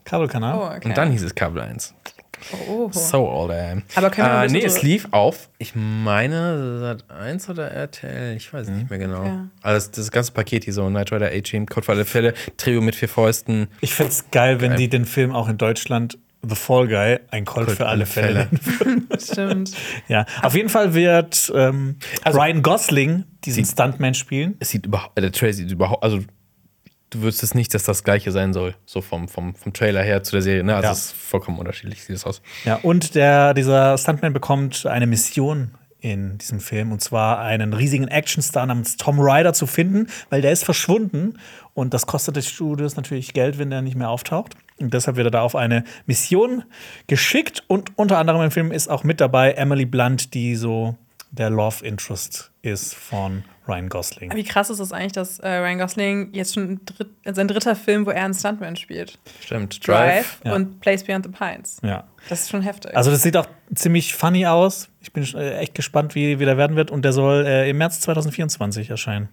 Kabelkanal. 0.05 0.59
Oh, 0.59 0.77
okay. 0.77 0.89
Und 0.89 0.97
dann 0.97 1.11
hieß 1.11 1.23
es 1.23 1.35
Kabel 1.35 1.63
1. 1.63 1.95
Oh. 2.69 2.91
So 2.93 3.29
old 3.29 3.51
I 3.51 3.73
am. 3.73 3.83
Aber 3.95 4.11
können 4.11 4.29
wir 4.29 4.45
äh, 4.45 4.49
Nee, 4.49 4.65
es 4.65 4.83
lief 4.83 5.09
auf, 5.11 5.49
ich 5.59 5.75
meine, 5.75 6.79
Sat 6.79 7.11
1 7.11 7.49
oder 7.49 7.71
RTL, 7.71 8.37
ich 8.37 8.53
weiß 8.53 8.69
nicht 8.69 8.91
mehr 8.91 8.99
genau. 8.99 9.25
Ja. 9.25 9.47
Also 9.63 9.91
das 9.95 10.11
ganze 10.11 10.33
Paket 10.33 10.65
hier 10.65 10.73
so, 10.73 10.89
Night 10.91 11.13
Rider, 11.13 11.31
A-Team, 11.33 11.67
Code 11.67 11.87
für 11.87 11.93
alle 11.93 12.05
Fälle, 12.05 12.35
Trio 12.57 12.81
mit 12.81 12.95
vier 12.95 13.09
Fäusten. 13.09 13.69
Ich 13.81 13.95
find's 13.95 14.27
geil, 14.31 14.61
wenn 14.61 14.71
Geil. 14.71 14.79
die 14.79 14.89
den 14.89 15.05
Film 15.07 15.35
auch 15.35 15.49
in 15.49 15.59
Deutschland 15.59 16.19
The 16.49 16.55
Fall 16.55 16.87
Guy, 16.89 17.19
ein 17.31 17.45
Colt 17.45 17.71
für 17.71 17.87
alle 17.87 18.07
Fälle. 18.07 18.49
Stimmt. 19.19 19.73
ja, 20.09 20.27
auf 20.43 20.55
jeden 20.55 20.69
Fall 20.69 20.95
wird 20.95 21.51
ähm, 21.55 21.97
Ryan 22.27 22.63
Gosling 22.63 23.25
diesen 23.45 23.65
Stuntman 23.65 24.15
spielen. 24.15 24.57
Es 24.61 24.71
sieht 24.71 24.87
überhaupt, 24.87 25.19
äh, 25.19 25.23
der 25.23 25.33
Trailer 25.33 25.53
sieht 25.53 25.71
überhaupt, 25.71 26.03
also 26.03 26.21
du 27.11 27.23
wüsstest 27.23 27.55
nicht, 27.55 27.73
dass 27.75 27.85
das 27.85 28.05
gleiche 28.05 28.33
sein 28.33 28.53
soll, 28.53 28.75
so 28.85 29.01
vom, 29.01 29.29
vom, 29.29 29.55
vom 29.55 29.73
Trailer 29.73 30.03
her 30.03 30.23
zu 30.23 30.33
der 30.33 30.43
Serie. 30.43 30.65
Ne? 30.65 30.75
Also 30.75 30.87
Ja. 30.87 30.93
es 30.93 30.99
ist 31.07 31.13
vollkommen 31.15 31.59
unterschiedlich, 31.59 32.05
sieht 32.05 32.17
es 32.17 32.25
aus. 32.25 32.43
Ja, 32.65 32.77
und 32.77 33.15
der, 33.15 33.55
dieser 33.55 33.97
Stuntman 33.99 34.33
bekommt 34.33 34.87
eine 34.87 35.07
Mission 35.07 35.73
in 36.01 36.39
diesem 36.39 36.61
Film 36.61 36.93
und 36.93 37.01
zwar 37.01 37.41
einen 37.41 37.73
riesigen 37.73 38.07
Actionstar 38.09 38.67
namens 38.67 38.97
Tom 38.97 39.19
Ryder 39.19 39.53
zu 39.55 39.67
finden, 39.67 40.09
weil 40.31 40.43
der 40.43 40.53
ist 40.53 40.65
verschwunden 40.65 41.39
und 41.75 41.95
das 41.95 42.07
kostet 42.07 42.37
des 42.37 42.49
Studios 42.49 42.97
natürlich 42.97 43.33
Geld, 43.33 43.59
wenn 43.59 43.71
der 43.71 43.83
nicht 43.83 43.97
mehr 43.97 44.11
auftaucht. 44.11 44.55
Und 44.81 44.93
deshalb 44.93 45.17
wird 45.17 45.29
er 45.29 45.31
da 45.31 45.41
auf 45.43 45.57
eine 45.57 45.85
Mission 46.07 46.65
geschickt 47.07 47.63
und 47.67 47.97
unter 47.97 48.19
anderem 48.19 48.43
im 48.43 48.51
Film 48.51 48.73
ist 48.73 48.89
auch 48.89 49.05
mit 49.05 49.21
dabei 49.21 49.53
Emily 49.53 49.87
Blunt, 49.87 50.35
die 50.35 50.55
so 50.57 50.97
der 51.31 51.51
Love 51.51 51.85
Interest 51.85 52.51
ist 52.63 52.95
von 52.95 53.45
Ryan 53.69 53.89
Gosling. 53.89 54.33
Wie 54.35 54.45
krass 54.45 54.71
ist 54.71 54.79
es 54.79 54.93
eigentlich, 54.93 55.13
dass 55.13 55.39
äh, 55.41 55.49
Ryan 55.49 55.79
Gosling 55.79 56.29
jetzt 56.33 56.55
schon 56.55 56.65
ein 56.73 56.81
dritt, 56.85 57.09
sein 57.37 57.49
dritter 57.49 57.75
Film, 57.75 58.07
wo 58.07 58.11
er 58.11 58.25
einen 58.25 58.33
Stuntman 58.35 58.77
spielt. 58.77 59.19
Stimmt. 59.45 59.87
Drive, 59.87 60.39
Ja. 60.45 60.55
und 60.55 60.81
Place 60.81 61.03
Beyond 61.05 61.27
the 61.27 61.33
Pines. 61.33 61.79
Ja. 61.83 62.05
Das 62.29 62.43
ist 62.43 62.51
schon 62.51 62.63
heftig. 62.63 62.97
Also 62.97 63.11
das 63.11 63.23
sieht 63.23 63.37
auch 63.37 63.49
ziemlich 63.75 64.15
funny 64.15 64.47
aus. 64.47 64.89
Ich 65.01 65.13
bin 65.13 65.25
äh, 65.35 65.57
echt 65.59 65.75
gespannt, 65.75 66.15
wie, 66.15 66.39
wie 66.39 66.45
der 66.45 66.57
werden 66.57 66.77
wird. 66.77 66.91
Und 66.91 67.05
der 67.05 67.13
soll 67.13 67.45
äh, 67.45 67.69
im 67.69 67.79
März 67.79 68.01
2024 68.01 68.89
erscheinen. 68.91 69.29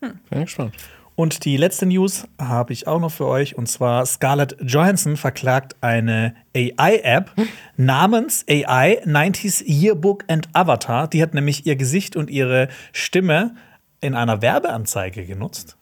Bin 0.00 0.40
gespannt. 0.44 0.74
Und 1.20 1.44
die 1.44 1.58
letzte 1.58 1.84
News 1.84 2.26
habe 2.40 2.72
ich 2.72 2.86
auch 2.86 2.98
noch 2.98 3.12
für 3.12 3.26
euch. 3.26 3.54
Und 3.54 3.66
zwar 3.66 4.06
Scarlett 4.06 4.56
Johansson 4.62 5.18
verklagt 5.18 5.76
eine 5.82 6.34
AI-App 6.56 7.32
namens 7.76 8.46
AI 8.48 9.02
90s 9.04 9.62
Yearbook 9.66 10.24
and 10.28 10.48
Avatar. 10.54 11.08
Die 11.08 11.20
hat 11.20 11.34
nämlich 11.34 11.66
ihr 11.66 11.76
Gesicht 11.76 12.16
und 12.16 12.30
ihre 12.30 12.68
Stimme 12.94 13.54
in 14.00 14.14
einer 14.14 14.40
Werbeanzeige 14.40 15.26
genutzt. 15.26 15.76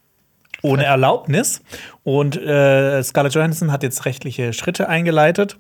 Ohne 0.63 0.87
Erlaubnis. 0.87 1.63
Und 2.03 2.37
äh, 2.37 3.01
Scarlett 3.05 3.35
Johansson 3.35 3.71
hat 3.71 3.85
jetzt 3.85 4.07
rechtliche 4.07 4.53
Schritte 4.53 4.89
eingeleitet. 4.89 5.57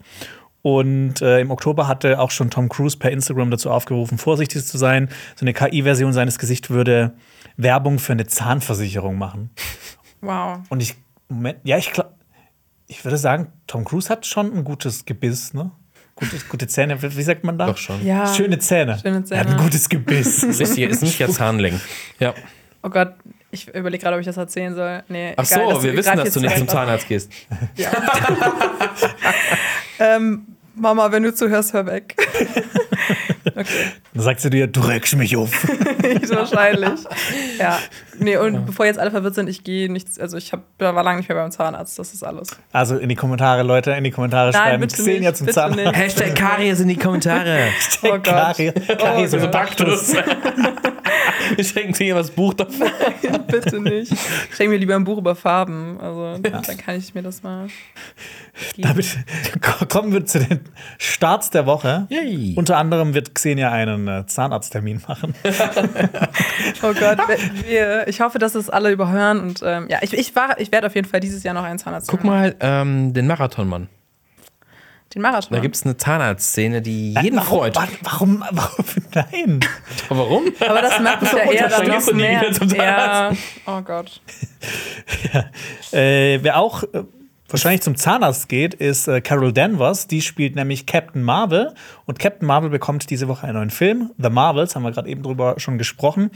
Und 0.62 1.22
äh, 1.22 1.38
im 1.38 1.52
Oktober 1.52 1.86
hatte 1.86 2.18
auch 2.18 2.32
schon 2.32 2.50
Tom 2.50 2.68
Cruise 2.68 2.98
per 2.98 3.12
Instagram 3.12 3.52
dazu 3.52 3.70
aufgerufen, 3.70 4.18
vorsichtig 4.18 4.66
zu 4.66 4.76
sein. 4.76 5.08
So 5.36 5.44
eine 5.44 5.54
KI-Version 5.54 6.12
seines 6.12 6.40
Gesichts 6.40 6.68
würde 6.68 7.12
Werbung 7.58 7.98
für 7.98 8.12
eine 8.12 8.26
Zahnversicherung 8.26 9.18
machen. 9.18 9.50
wow. 10.22 10.60
Und 10.70 10.80
ich, 10.82 10.96
Moment, 11.28 11.58
ja, 11.64 11.76
ich 11.76 11.92
glaube, 11.92 12.14
ich 12.86 13.04
würde 13.04 13.18
sagen, 13.18 13.52
Tom 13.66 13.84
Cruise 13.84 14.08
hat 14.08 14.24
schon 14.24 14.56
ein 14.56 14.64
gutes 14.64 15.04
Gebiss, 15.04 15.52
ne? 15.52 15.70
Gute, 16.14 16.36
gute 16.48 16.66
Zähne, 16.66 17.00
wie 17.00 17.22
sagt 17.22 17.44
man 17.44 17.58
da? 17.58 17.66
Doch 17.66 17.76
schon. 17.76 18.04
Ja. 18.04 18.26
Schöne 18.32 18.58
Zähne. 18.58 18.98
Schöne 18.98 19.22
Er 19.30 19.40
hat 19.40 19.46
ein 19.46 19.52
Zähne. 19.52 19.62
gutes 19.62 19.88
Gebiss. 19.88 20.42
Richtig, 20.58 20.78
ist 20.78 21.02
nicht 21.02 21.18
ja 21.18 21.28
Zahnlängen. 21.28 21.80
Ja. 22.18 22.34
Oh 22.82 22.88
Gott, 22.88 23.14
ich 23.50 23.68
überlege 23.74 24.02
gerade, 24.02 24.14
ob 24.16 24.20
ich 24.20 24.26
das 24.26 24.36
erzählen 24.36 24.74
soll. 24.74 25.02
Nee, 25.08 25.34
Ach 25.36 25.44
so, 25.44 25.56
egal, 25.56 25.74
das 25.74 25.82
wir 25.82 25.96
wissen, 25.96 26.16
dass 26.16 26.32
du 26.34 26.40
nicht 26.40 26.56
zum 26.58 26.68
Zahnarzt 26.68 27.06
gehst. 27.08 27.30
Ähm, 30.00 30.46
Mama, 30.74 31.10
wenn 31.10 31.24
du 31.24 31.34
zuhörst, 31.34 31.72
hör 31.72 31.86
weg. 31.86 32.14
okay, 33.56 33.64
Dann 34.14 34.22
sagt 34.22 34.40
sie 34.40 34.50
dir, 34.50 34.66
du 34.66 34.80
regst 34.80 35.16
mich 35.16 35.36
auf. 35.36 35.66
nicht 36.02 36.30
wahrscheinlich. 36.30 37.00
Ja. 37.58 37.78
Nee, 38.18 38.36
und 38.36 38.66
bevor 38.66 38.86
jetzt 38.86 38.98
alle 38.98 39.10
verwirrt 39.10 39.34
sind, 39.34 39.48
ich 39.48 39.62
gehe 39.64 39.90
nichts, 39.90 40.18
also 40.18 40.36
ich 40.36 40.52
hab, 40.52 40.62
war 40.78 41.02
lange 41.02 41.18
nicht 41.18 41.28
mehr 41.28 41.38
beim 41.38 41.50
Zahnarzt, 41.50 41.98
das 41.98 42.12
ist 42.14 42.22
alles. 42.24 42.48
Also 42.72 42.96
in 42.96 43.08
die 43.08 43.14
Kommentare, 43.14 43.62
Leute, 43.62 43.92
in 43.92 44.04
die 44.04 44.10
Kommentare 44.10 44.50
Nein, 44.50 44.62
schreiben, 44.62 44.80
bitte 44.80 44.96
Xenia 44.96 45.20
nicht, 45.30 45.36
zum 45.36 45.46
bitte 45.46 45.54
Zahnarzt. 45.54 45.84
nicht. 45.84 45.96
Hashtag 45.96 46.34
Karies 46.34 46.80
in 46.80 46.88
die 46.88 46.96
Kommentare. 46.96 47.58
Oh 48.02 48.10
Gott. 48.10 48.24
Karies, 48.24 48.72
Karies 48.98 49.32
Oh 49.32 49.36
und 49.36 49.42
Gott. 49.42 49.52
Baktus. 49.52 50.14
Schenken 51.62 51.94
Sie 51.94 52.04
mir 52.04 52.14
das 52.14 52.30
Buch 52.30 52.54
davon? 52.54 52.88
Nein, 53.22 53.44
bitte 53.46 53.80
nicht. 53.80 54.12
Schenken 54.54 54.72
mir 54.72 54.78
lieber 54.78 54.94
ein 54.94 55.04
Buch 55.04 55.18
über 55.18 55.34
Farben. 55.34 55.98
Also 56.00 56.38
dann 56.38 56.62
kann 56.62 56.96
ich 56.96 57.14
mir 57.14 57.22
das 57.22 57.42
mal. 57.42 57.68
Geben. 58.74 58.88
Damit 58.88 59.18
kommen 59.88 60.12
wir 60.12 60.24
zu 60.24 60.40
den 60.40 60.60
Starts 60.98 61.50
der 61.50 61.66
Woche. 61.66 62.06
Yay. 62.10 62.54
Unter 62.56 62.76
anderem 62.76 63.14
wird 63.14 63.34
Xenia 63.34 63.70
einen 63.70 64.08
äh, 64.08 64.26
Zahnarzttermin 64.26 65.02
machen. 65.06 65.34
oh 66.82 66.92
Gott, 66.92 67.18
wir, 67.66 68.08
ich 68.08 68.20
hoffe, 68.20 68.38
dass 68.38 68.54
es 68.54 68.68
alle 68.70 68.90
überhören. 68.90 69.40
Und 69.40 69.60
ähm, 69.64 69.86
ja, 69.88 69.98
ich, 70.02 70.12
ich, 70.12 70.32
ich 70.58 70.72
werde 70.72 70.86
auf 70.86 70.94
jeden 70.94 71.08
Fall 71.08 71.20
dieses 71.20 71.42
Jahr 71.42 71.54
noch 71.54 71.64
einen 71.64 71.78
Zahnarzt 71.78 72.08
Guck 72.08 72.24
mal 72.24 72.56
ähm, 72.60 73.12
den 73.12 73.26
Marathonmann. 73.26 73.88
Den 75.14 75.22
Marathon. 75.22 75.54
Da 75.54 75.60
gibt 75.60 75.74
es 75.74 75.84
eine 75.84 75.96
Zahnarztszene, 75.96 76.82
die 76.82 77.14
jeden 77.14 77.14
Nein, 77.14 77.36
warum, 77.36 77.58
freut. 77.58 77.76
Warum, 78.02 78.44
warum, 78.50 78.84
nein? 79.14 79.60
warum? 80.08 80.44
Aber 80.60 80.82
das 80.82 81.00
macht 81.00 81.22
es 81.22 81.32
ja 81.32 81.38
eher 81.38 81.68
dann 81.68 81.86
noch 81.86 82.12
mehr. 82.12 82.52
Ja. 82.76 83.32
Oh 83.66 83.80
Gott. 83.80 84.20
ja. 85.32 85.98
Äh, 85.98 86.42
wer 86.42 86.58
auch 86.58 86.82
äh, 86.82 87.04
wahrscheinlich 87.48 87.80
zum 87.80 87.96
Zahnarzt 87.96 88.50
geht, 88.50 88.74
ist 88.74 89.08
äh, 89.08 89.22
Carol 89.22 89.54
Danvers. 89.54 90.08
Die 90.08 90.20
spielt 90.20 90.56
nämlich 90.56 90.84
Captain 90.84 91.22
Marvel. 91.22 91.72
Und 92.04 92.18
Captain 92.18 92.46
Marvel 92.46 92.68
bekommt 92.68 93.08
diese 93.08 93.28
Woche 93.28 93.46
einen 93.46 93.56
neuen 93.56 93.70
Film. 93.70 94.10
The 94.18 94.28
Marvels, 94.28 94.76
haben 94.76 94.82
wir 94.82 94.92
gerade 94.92 95.08
eben 95.08 95.22
drüber 95.22 95.54
schon 95.58 95.78
gesprochen. 95.78 96.30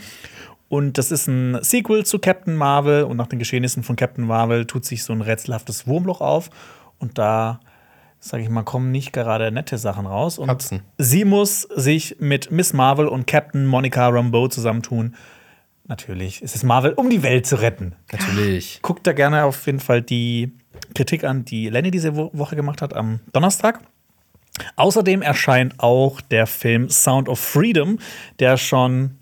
Und 0.70 0.96
das 0.96 1.10
ist 1.10 1.26
ein 1.26 1.62
Sequel 1.62 2.06
zu 2.06 2.18
Captain 2.18 2.56
Marvel. 2.56 3.04
Und 3.04 3.18
nach 3.18 3.26
den 3.26 3.38
Geschehnissen 3.38 3.82
von 3.82 3.96
Captain 3.96 4.24
Marvel 4.24 4.64
tut 4.64 4.86
sich 4.86 5.04
so 5.04 5.12
ein 5.12 5.20
rätselhaftes 5.20 5.86
Wurmloch 5.86 6.22
auf. 6.22 6.48
Und 6.98 7.18
da 7.18 7.60
sag 8.24 8.40
ich 8.40 8.48
mal, 8.48 8.62
kommen 8.62 8.92
nicht 8.92 9.12
gerade 9.12 9.50
nette 9.50 9.76
Sachen 9.78 10.06
raus. 10.06 10.38
Und 10.38 10.46
Katzen. 10.46 10.82
sie 10.96 11.24
muss 11.24 11.62
sich 11.62 12.16
mit 12.20 12.52
Miss 12.52 12.72
Marvel 12.72 13.08
und 13.08 13.26
Captain 13.26 13.66
Monica 13.66 14.08
Rambeau 14.08 14.46
zusammentun. 14.46 15.16
Natürlich 15.88 16.40
ist 16.40 16.54
es 16.54 16.62
Marvel, 16.62 16.92
um 16.92 17.10
die 17.10 17.24
Welt 17.24 17.46
zu 17.46 17.56
retten. 17.56 17.96
Natürlich. 18.12 18.78
Guckt 18.80 19.06
da 19.06 19.12
gerne 19.12 19.44
auf 19.44 19.66
jeden 19.66 19.80
Fall 19.80 20.02
die 20.02 20.52
Kritik 20.94 21.24
an, 21.24 21.44
die 21.44 21.68
Lenny 21.68 21.90
diese 21.90 22.14
Woche 22.14 22.54
gemacht 22.54 22.80
hat 22.80 22.94
am 22.94 23.18
Donnerstag. 23.32 23.80
Außerdem 24.76 25.22
erscheint 25.22 25.80
auch 25.80 26.20
der 26.20 26.46
Film 26.46 26.88
Sound 26.90 27.28
of 27.28 27.40
Freedom, 27.40 27.98
der 28.38 28.56
schon 28.56 29.18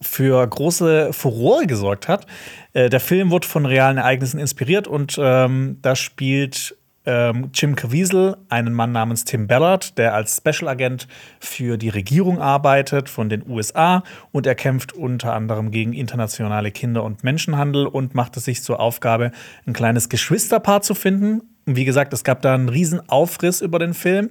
für 0.00 0.46
große 0.46 1.12
Furore 1.12 1.66
gesorgt 1.66 2.06
hat. 2.06 2.26
Äh, 2.74 2.88
der 2.88 3.00
Film 3.00 3.32
wird 3.32 3.44
von 3.44 3.66
realen 3.66 3.98
Ereignissen 3.98 4.38
inspiriert 4.38 4.86
und 4.86 5.18
ähm, 5.20 5.78
da 5.82 5.96
spielt 5.96 6.76
ähm, 7.10 7.50
Jim 7.52 7.74
Caviezel 7.74 8.36
einen 8.48 8.72
Mann 8.72 8.92
namens 8.92 9.24
Tim 9.24 9.48
Ballard, 9.48 9.98
der 9.98 10.14
als 10.14 10.36
Special 10.36 10.68
Agent 10.68 11.08
für 11.40 11.76
die 11.76 11.88
Regierung 11.88 12.38
arbeitet 12.38 13.08
von 13.08 13.28
den 13.28 13.48
USA 13.48 14.04
und 14.30 14.46
er 14.46 14.54
kämpft 14.54 14.92
unter 14.92 15.34
anderem 15.34 15.72
gegen 15.72 15.92
internationale 15.92 16.70
Kinder- 16.70 17.02
und 17.02 17.24
Menschenhandel 17.24 17.86
und 17.86 18.14
macht 18.14 18.36
es 18.36 18.44
sich 18.44 18.62
zur 18.62 18.78
Aufgabe, 18.78 19.32
ein 19.66 19.72
kleines 19.72 20.08
Geschwisterpaar 20.08 20.82
zu 20.82 20.94
finden. 20.94 21.42
Und 21.66 21.76
wie 21.76 21.84
gesagt, 21.84 22.12
es 22.12 22.22
gab 22.22 22.42
da 22.42 22.54
einen 22.54 22.68
riesen 22.68 23.08
Aufriss 23.08 23.60
über 23.60 23.80
den 23.80 23.94
Film. 23.94 24.30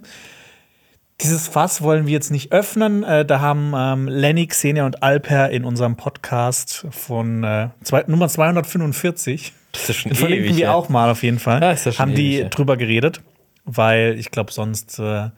Dieses 1.21 1.49
Fass 1.49 1.81
wollen 1.81 2.05
wir 2.05 2.13
jetzt 2.13 2.31
nicht 2.31 2.53
öffnen. 2.53 3.03
Äh, 3.03 3.25
da 3.25 3.41
haben 3.41 3.73
ähm, 3.75 4.07
Lenny, 4.07 4.47
Xenia 4.47 4.85
und 4.85 5.03
Alper 5.03 5.49
in 5.49 5.65
unserem 5.65 5.97
Podcast 5.97 6.87
von 6.91 7.43
äh, 7.43 7.69
zwei, 7.83 8.05
Nummer 8.07 8.29
245 8.29 9.53
das 9.71 9.89
ist 9.89 9.97
schon 9.97 10.11
Den 10.11 10.17
verlinken 10.17 10.45
ewig, 10.47 10.57
wir 10.57 10.63
ja. 10.65 10.73
auch 10.73 10.89
mal 10.89 11.09
auf 11.09 11.23
jeden 11.23 11.39
Fall. 11.39 11.61
Ja, 11.61 11.71
ist 11.71 11.85
ja 11.85 11.97
haben 11.99 12.15
die 12.15 12.35
ewig, 12.35 12.43
ja. 12.43 12.49
drüber 12.49 12.77
geredet, 12.77 13.21
weil 13.65 14.15
ich 14.17 14.31
glaube, 14.31 14.51
sonst 14.51 14.99
äh, 14.99 15.29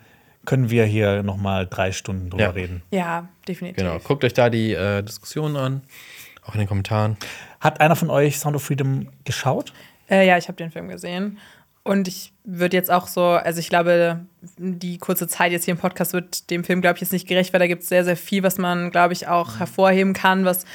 können 0.46 0.70
wir 0.70 0.86
hier 0.86 1.24
noch 1.24 1.38
mal 1.38 1.68
drei 1.68 1.92
Stunden 1.92 2.30
drüber 2.30 2.44
Ja. 2.44 2.50
reden. 2.52 2.82
Ja, 2.92 3.28
definitiv. 3.48 3.78
Genau, 3.78 4.00
guckt 4.00 4.24
euch 4.24 4.34
da 4.34 4.50
die 4.50 4.74
äh, 4.74 5.04
Diskussionen 5.04 5.56
an, 5.56 5.82
auch 6.46 6.54
in 6.54 6.60
den 6.60 6.68
Kommentaren. 6.68 7.18
Hat 7.60 7.80
einer 7.82 7.96
von 7.96 8.10
euch 8.10 8.40
Sound 8.40 8.56
of 8.56 8.64
Freedom 8.64 9.08
geschaut? 9.26 9.74
Äh, 10.10 10.28
ja, 10.28 10.38
ich 10.38 10.48
habe 10.48 10.56
den 10.58 10.72
Film 10.72 10.88
gesehen. 10.88 11.38
Und 11.84 12.08
ich 12.08 12.32
würde 12.44 12.78
jetzt 12.78 12.92
auch 12.92 13.08
so, 13.08 13.24
also 13.26 13.60
ich 13.60 13.68
glaube, 13.70 14.20
die 14.58 15.00
kurze 15.00 15.28
Zeit 15.28 15.52
jetzt 15.52 15.66
hier 15.66 15.72
im 15.72 15.80
Podcast 15.80 16.14
wird 16.14 16.52
dem 16.52 16.64
Film, 16.64 16.80
glaube 16.82 16.98
ich, 16.98 17.02
jetzt 17.02 17.12
nicht 17.12 17.28
gerecht, 17.28 17.54
weil 17.54 17.60
da 17.60 17.66
gibt 17.66 17.82
es 17.82 17.90
sehr, 17.90 18.06
sehr 18.06 18.18
viel, 18.18 18.44
was 18.44 18.60
man, 18.60 18.92
glaube 18.92 19.14
ich, 19.14 19.28
auch 19.28 19.58
hervorheben 19.58 20.14
kann, 20.14 20.46
was 20.46 20.66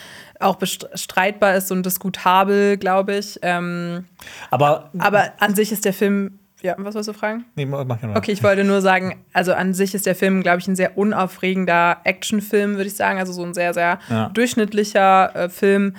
auch 0.40 0.56
bestreitbar 0.56 1.54
ist 1.54 1.70
und 1.72 1.84
diskutabel, 1.84 2.76
glaube 2.76 3.16
ich. 3.16 3.38
Ähm, 3.42 4.04
aber, 4.50 4.90
aber 4.98 5.32
an 5.38 5.54
sich 5.54 5.72
ist 5.72 5.84
der 5.84 5.92
Film. 5.92 6.38
Ja, 6.62 6.74
was 6.78 6.94
wolltest 6.94 7.08
du 7.08 7.12
fragen? 7.12 7.44
Nee, 7.54 7.66
mach 7.66 7.84
mal. 7.84 7.98
Okay, 8.16 8.32
ich 8.32 8.42
wollte 8.42 8.64
nur 8.64 8.80
sagen, 8.80 9.22
also 9.34 9.52
an 9.52 9.74
sich 9.74 9.94
ist 9.94 10.06
der 10.06 10.14
Film, 10.14 10.42
glaube 10.42 10.58
ich, 10.58 10.66
ein 10.66 10.74
sehr 10.74 10.96
unaufregender 10.96 11.98
Actionfilm, 12.04 12.72
würde 12.76 12.86
ich 12.86 12.96
sagen. 12.96 13.18
Also 13.18 13.32
so 13.32 13.44
ein 13.44 13.52
sehr, 13.54 13.74
sehr 13.74 13.98
Ja. 14.08 14.30
durchschnittlicher 14.30 15.36
äh, 15.36 15.48
Film. 15.50 15.96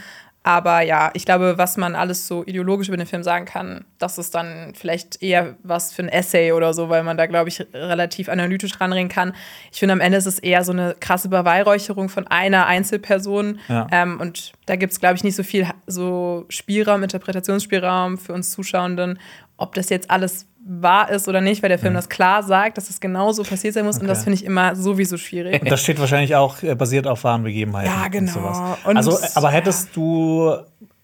Aber 0.47 0.79
ja, 0.79 1.11
ich 1.13 1.25
glaube, 1.25 1.57
was 1.57 1.75
man 1.75 1.93
alles 1.93 2.25
so 2.25 2.45
ideologisch 2.45 2.87
über 2.87 2.95
den 2.95 3.05
Film 3.05 3.21
sagen 3.21 3.43
kann, 3.43 3.83
das 3.97 4.17
ist 4.17 4.33
dann 4.33 4.73
vielleicht 4.75 5.21
eher 5.21 5.57
was 5.61 5.91
für 5.91 6.03
ein 6.03 6.07
Essay 6.07 6.53
oder 6.53 6.73
so, 6.73 6.87
weil 6.87 7.03
man 7.03 7.17
da, 7.17 7.25
glaube 7.25 7.49
ich, 7.49 7.67
relativ 7.73 8.29
analytisch 8.29 8.79
ranreden 8.79 9.09
kann. 9.09 9.33
Ich 9.73 9.79
finde, 9.79 9.91
am 9.91 9.99
Ende 9.99 10.17
ist 10.17 10.25
es 10.25 10.39
eher 10.39 10.63
so 10.63 10.71
eine 10.71 10.95
krasse 11.01 11.27
Beweihräucherung 11.27 12.07
von 12.07 12.27
einer 12.27 12.65
Einzelperson. 12.65 13.59
Ja. 13.67 13.87
Ähm, 13.91 14.21
und 14.21 14.53
da 14.67 14.77
gibt 14.77 14.93
es, 14.93 15.01
glaube 15.01 15.15
ich, 15.15 15.25
nicht 15.25 15.35
so 15.35 15.43
viel 15.43 15.67
so 15.85 16.45
Spielraum, 16.47 17.03
Interpretationsspielraum 17.03 18.17
für 18.17 18.31
uns 18.31 18.51
Zuschauenden, 18.51 19.19
ob 19.57 19.75
das 19.75 19.89
jetzt 19.89 20.09
alles 20.09 20.47
wahr 20.69 21.09
ist 21.09 21.27
oder 21.27 21.39
nicht, 21.41 21.63
weil 21.63 21.69
der 21.69 21.79
Film 21.79 21.93
das 21.93 22.09
klar 22.09 22.43
sagt, 22.43 22.77
dass 22.77 22.89
es 22.89 22.99
genauso 22.99 23.43
passiert 23.43 23.73
sein 23.73 23.85
muss. 23.85 23.95
Und 23.95 24.01
Okay. 24.03 24.09
das 24.09 24.23
finde 24.23 24.35
ich 24.35 24.45
immer 24.45 24.75
sowieso 24.75 25.17
schwierig. 25.17 25.61
Und 25.61 25.71
das 25.71 25.81
steht 25.81 25.99
wahrscheinlich 25.99 26.35
auch 26.35 26.61
äh, 26.61 26.75
basiert 26.75 27.07
auf 27.07 27.23
wahren 27.23 27.43
Begebenheiten. 27.43 27.89
Ja, 27.91 28.07
genau. 28.09 28.31
Und 28.31 28.33
sowas. 28.33 28.77
Und- 28.85 28.97
also, 28.97 29.17
aber 29.35 29.49
hättest 29.49 29.95
du 29.95 30.55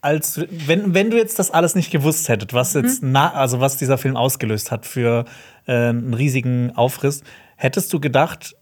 als 0.02 0.38
wenn, 0.66 0.92
wenn 0.92 1.10
du 1.10 1.16
jetzt 1.16 1.38
das 1.38 1.50
alles 1.50 1.74
nicht 1.74 1.90
gewusst 1.90 2.28
hättet, 2.28 2.52
was 2.52 2.74
jetzt 2.74 3.02
Mhm. 3.02 3.12
na, 3.12 3.32
also 3.32 3.60
was 3.60 3.78
dieser 3.78 3.96
Film 3.96 4.16
ausgelöst 4.18 4.70
hat 4.70 4.84
für 4.84 5.24
äh, 5.66 5.72
einen 5.72 6.12
riesigen 6.12 6.72
Aufriss, 6.76 7.22
hättest 7.56 7.90
du 7.92 8.00
gedacht, 8.00 8.54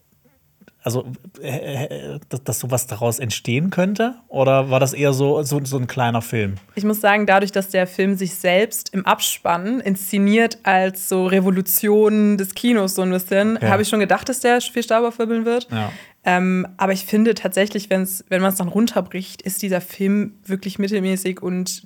also 0.83 1.05
äh, 1.41 1.85
äh, 1.85 2.19
dass, 2.29 2.43
dass 2.43 2.59
sowas 2.59 2.87
daraus 2.87 3.19
entstehen 3.19 3.69
könnte? 3.69 4.15
Oder 4.27 4.69
war 4.69 4.79
das 4.79 4.93
eher 4.93 5.13
so, 5.13 5.41
so, 5.43 5.63
so 5.63 5.77
ein 5.77 5.87
kleiner 5.87 6.21
Film? 6.21 6.55
Ich 6.75 6.83
muss 6.83 6.99
sagen, 7.01 7.25
dadurch, 7.25 7.51
dass 7.51 7.69
der 7.69 7.87
Film 7.87 8.15
sich 8.15 8.35
selbst 8.35 8.93
im 8.93 9.05
Abspann 9.05 9.79
inszeniert 9.79 10.57
als 10.63 11.09
so 11.09 11.25
Revolution 11.25 12.37
des 12.37 12.53
Kinos 12.53 12.95
so 12.95 13.01
ein 13.01 13.11
bisschen, 13.11 13.57
Ja. 13.61 13.69
habe 13.69 13.81
ich 13.81 13.89
schon 13.89 13.99
gedacht, 13.99 14.27
dass 14.29 14.41
der 14.41 14.61
viel 14.61 14.83
Staub 14.83 15.05
aufwirbeln 15.05 15.45
wird. 15.45 15.67
Ja. 15.71 15.91
Ähm, 16.25 16.67
aber 16.77 16.93
ich 16.93 17.05
finde 17.05 17.33
tatsächlich, 17.33 17.89
wenn's, 17.89 18.23
wenn 18.29 18.41
man 18.41 18.51
es 18.51 18.57
dann 18.57 18.67
runterbricht, 18.69 19.41
ist 19.41 19.61
dieser 19.61 19.81
Film 19.81 20.33
wirklich 20.45 20.79
mittelmäßig 20.79 21.41
und 21.41 21.83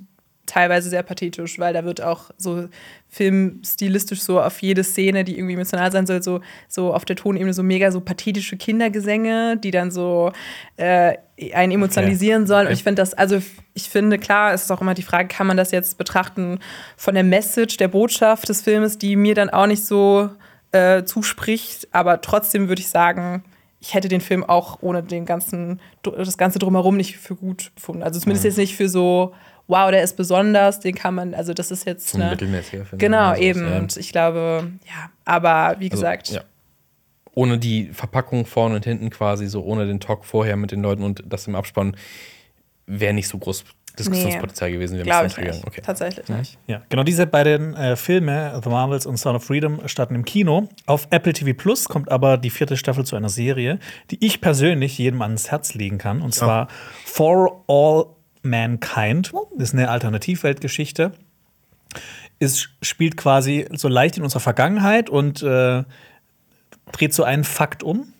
teilweise 0.47 0.89
sehr 0.89 1.03
pathetisch, 1.03 1.59
weil 1.59 1.73
da 1.73 1.85
wird 1.85 2.01
auch 2.01 2.31
so 2.37 2.67
filmstilistisch 3.09 4.21
so 4.21 4.41
auf 4.41 4.61
jede 4.61 4.83
Szene, 4.83 5.23
die 5.23 5.37
irgendwie 5.37 5.53
emotional 5.53 5.91
sein 5.91 6.07
soll, 6.07 6.23
so, 6.23 6.41
so 6.67 6.93
auf 6.93 7.05
der 7.05 7.15
Tonebene 7.15 7.53
so 7.53 7.63
mega 7.63 7.91
so 7.91 8.01
pathetische 8.01 8.57
Kindergesänge, 8.57 9.57
die 9.57 9.71
dann 9.71 9.91
so 9.91 10.31
äh, 10.77 11.17
einen 11.53 11.71
emotionalisieren 11.71 12.47
sollen. 12.47 12.67
Und 12.67 12.73
ich 12.73 12.83
finde 12.83 13.01
das, 13.01 13.13
also 13.13 13.39
ich 13.73 13.89
finde, 13.89 14.17
klar, 14.17 14.53
es 14.53 14.63
ist 14.63 14.71
auch 14.71 14.81
immer 14.81 14.95
die 14.95 15.03
Frage, 15.03 15.27
kann 15.27 15.45
man 15.45 15.57
das 15.57 15.71
jetzt 15.71 15.97
betrachten 15.97 16.59
von 16.95 17.13
der 17.13 17.23
Message, 17.23 17.77
der 17.77 17.89
Botschaft 17.89 18.49
des 18.49 18.61
Filmes, 18.61 18.97
die 18.97 19.15
mir 19.15 19.35
dann 19.35 19.49
auch 19.49 19.67
nicht 19.67 19.85
so 19.85 20.29
äh, 20.71 21.03
zuspricht, 21.03 21.87
aber 21.91 22.21
trotzdem 22.21 22.69
würde 22.69 22.81
ich 22.81 22.89
sagen, 22.89 23.43
ich 23.79 23.93
hätte 23.93 24.07
den 24.07 24.21
Film 24.21 24.43
auch 24.43 24.79
ohne 24.81 25.03
den 25.03 25.25
ganzen, 25.25 25.79
das 26.01 26.37
ganze 26.37 26.59
drumherum 26.59 26.97
nicht 26.97 27.17
für 27.17 27.35
gut 27.35 27.71
befunden. 27.75 28.03
Also 28.03 28.19
zumindest 28.19 28.45
jetzt 28.45 28.57
nicht 28.57 28.75
für 28.75 28.89
so, 28.89 29.33
wow, 29.67 29.91
der 29.91 30.01
ist 30.03 30.15
besonders, 30.17 30.79
den 30.79 30.95
kann 30.95 31.15
man, 31.15 31.33
also 31.33 31.53
das 31.53 31.71
ist 31.71 31.85
jetzt 31.85 32.13
Ein 32.15 32.21
ne, 32.21 32.29
mittelmäßiger 32.31 32.85
Film. 32.85 32.99
Genau, 32.99 33.29
Also, 33.29 33.41
eben. 33.41 33.67
ja. 33.69 33.77
Und 33.77 33.97
ich 33.97 34.11
glaube, 34.11 34.71
ja, 34.85 35.09
aber 35.25 35.75
wie 35.79 35.85
Also, 35.91 35.97
gesagt, 35.97 36.29
ja. 36.29 36.41
Ohne 37.33 37.59
die 37.59 37.89
Verpackung 37.93 38.45
vorne 38.47 38.75
und 38.77 38.85
hinten 38.85 39.09
quasi, 39.11 39.45
so 39.47 39.63
ohne 39.63 39.85
den 39.85 39.99
Talk 39.99 40.25
vorher 40.25 40.55
mit 40.57 40.71
den 40.71 40.81
Leuten 40.81 41.03
und 41.03 41.23
das 41.27 41.45
im 41.47 41.53
Abspann, 41.55 41.95
wäre 42.87 43.13
nicht 43.13 43.27
so 43.27 43.37
groß 43.37 43.63
Diskussionspotenzial 43.99 44.71
gewesen. 44.71 44.97
Wir 44.97 45.03
glaube 45.03 45.25
ich 45.27 45.33
es 45.33 45.37
nicht. 45.37 45.45
gegangen. 45.47 45.63
Okay. 45.67 45.81
Tatsächlich 45.83 46.29
nicht. 46.29 46.57
Ja, 46.67 46.81
genau 46.89 47.03
diese 47.03 47.25
beiden 47.27 47.73
äh, 47.75 47.95
Filme, 47.95 48.59
The 48.63 48.69
Marvels 48.69 49.05
und 49.05 49.17
Sound 49.17 49.35
of 49.37 49.43
Freedom, 49.43 49.87
starten 49.87 50.15
im 50.15 50.23
Kino. 50.25 50.69
Auf 50.85 51.07
Apple 51.09 51.33
TV 51.33 51.55
Plus 51.57 51.85
kommt 51.89 52.11
aber 52.11 52.37
die 52.37 52.49
vierte 52.49 52.77
Staffel 52.77 53.05
zu 53.05 53.15
einer 53.15 53.29
Serie, 53.29 53.79
die 54.11 54.23
ich 54.25 54.39
persönlich 54.41 54.97
jedem 54.97 55.21
ans 55.21 55.49
Herz 55.51 55.73
legen 55.73 55.97
kann. 55.97 56.21
Und 56.21 56.33
zwar 56.33 56.67
For 57.05 57.63
All 57.67 58.05
Mankind. 58.49 59.31
Das 59.57 59.69
ist 59.69 59.73
eine 59.73 59.89
Alternativweltgeschichte. 59.89 61.11
Es 62.39 62.67
spielt 62.81 63.17
quasi 63.17 63.67
so 63.73 63.87
leicht 63.87 64.17
in 64.17 64.23
unserer 64.23 64.41
Vergangenheit 64.41 65.09
und 65.09 65.41
äh, 65.41 65.83
dreht 66.91 67.13
so 67.13 67.23
einen 67.23 67.43
Fakt 67.43 67.83
um. 67.83 68.13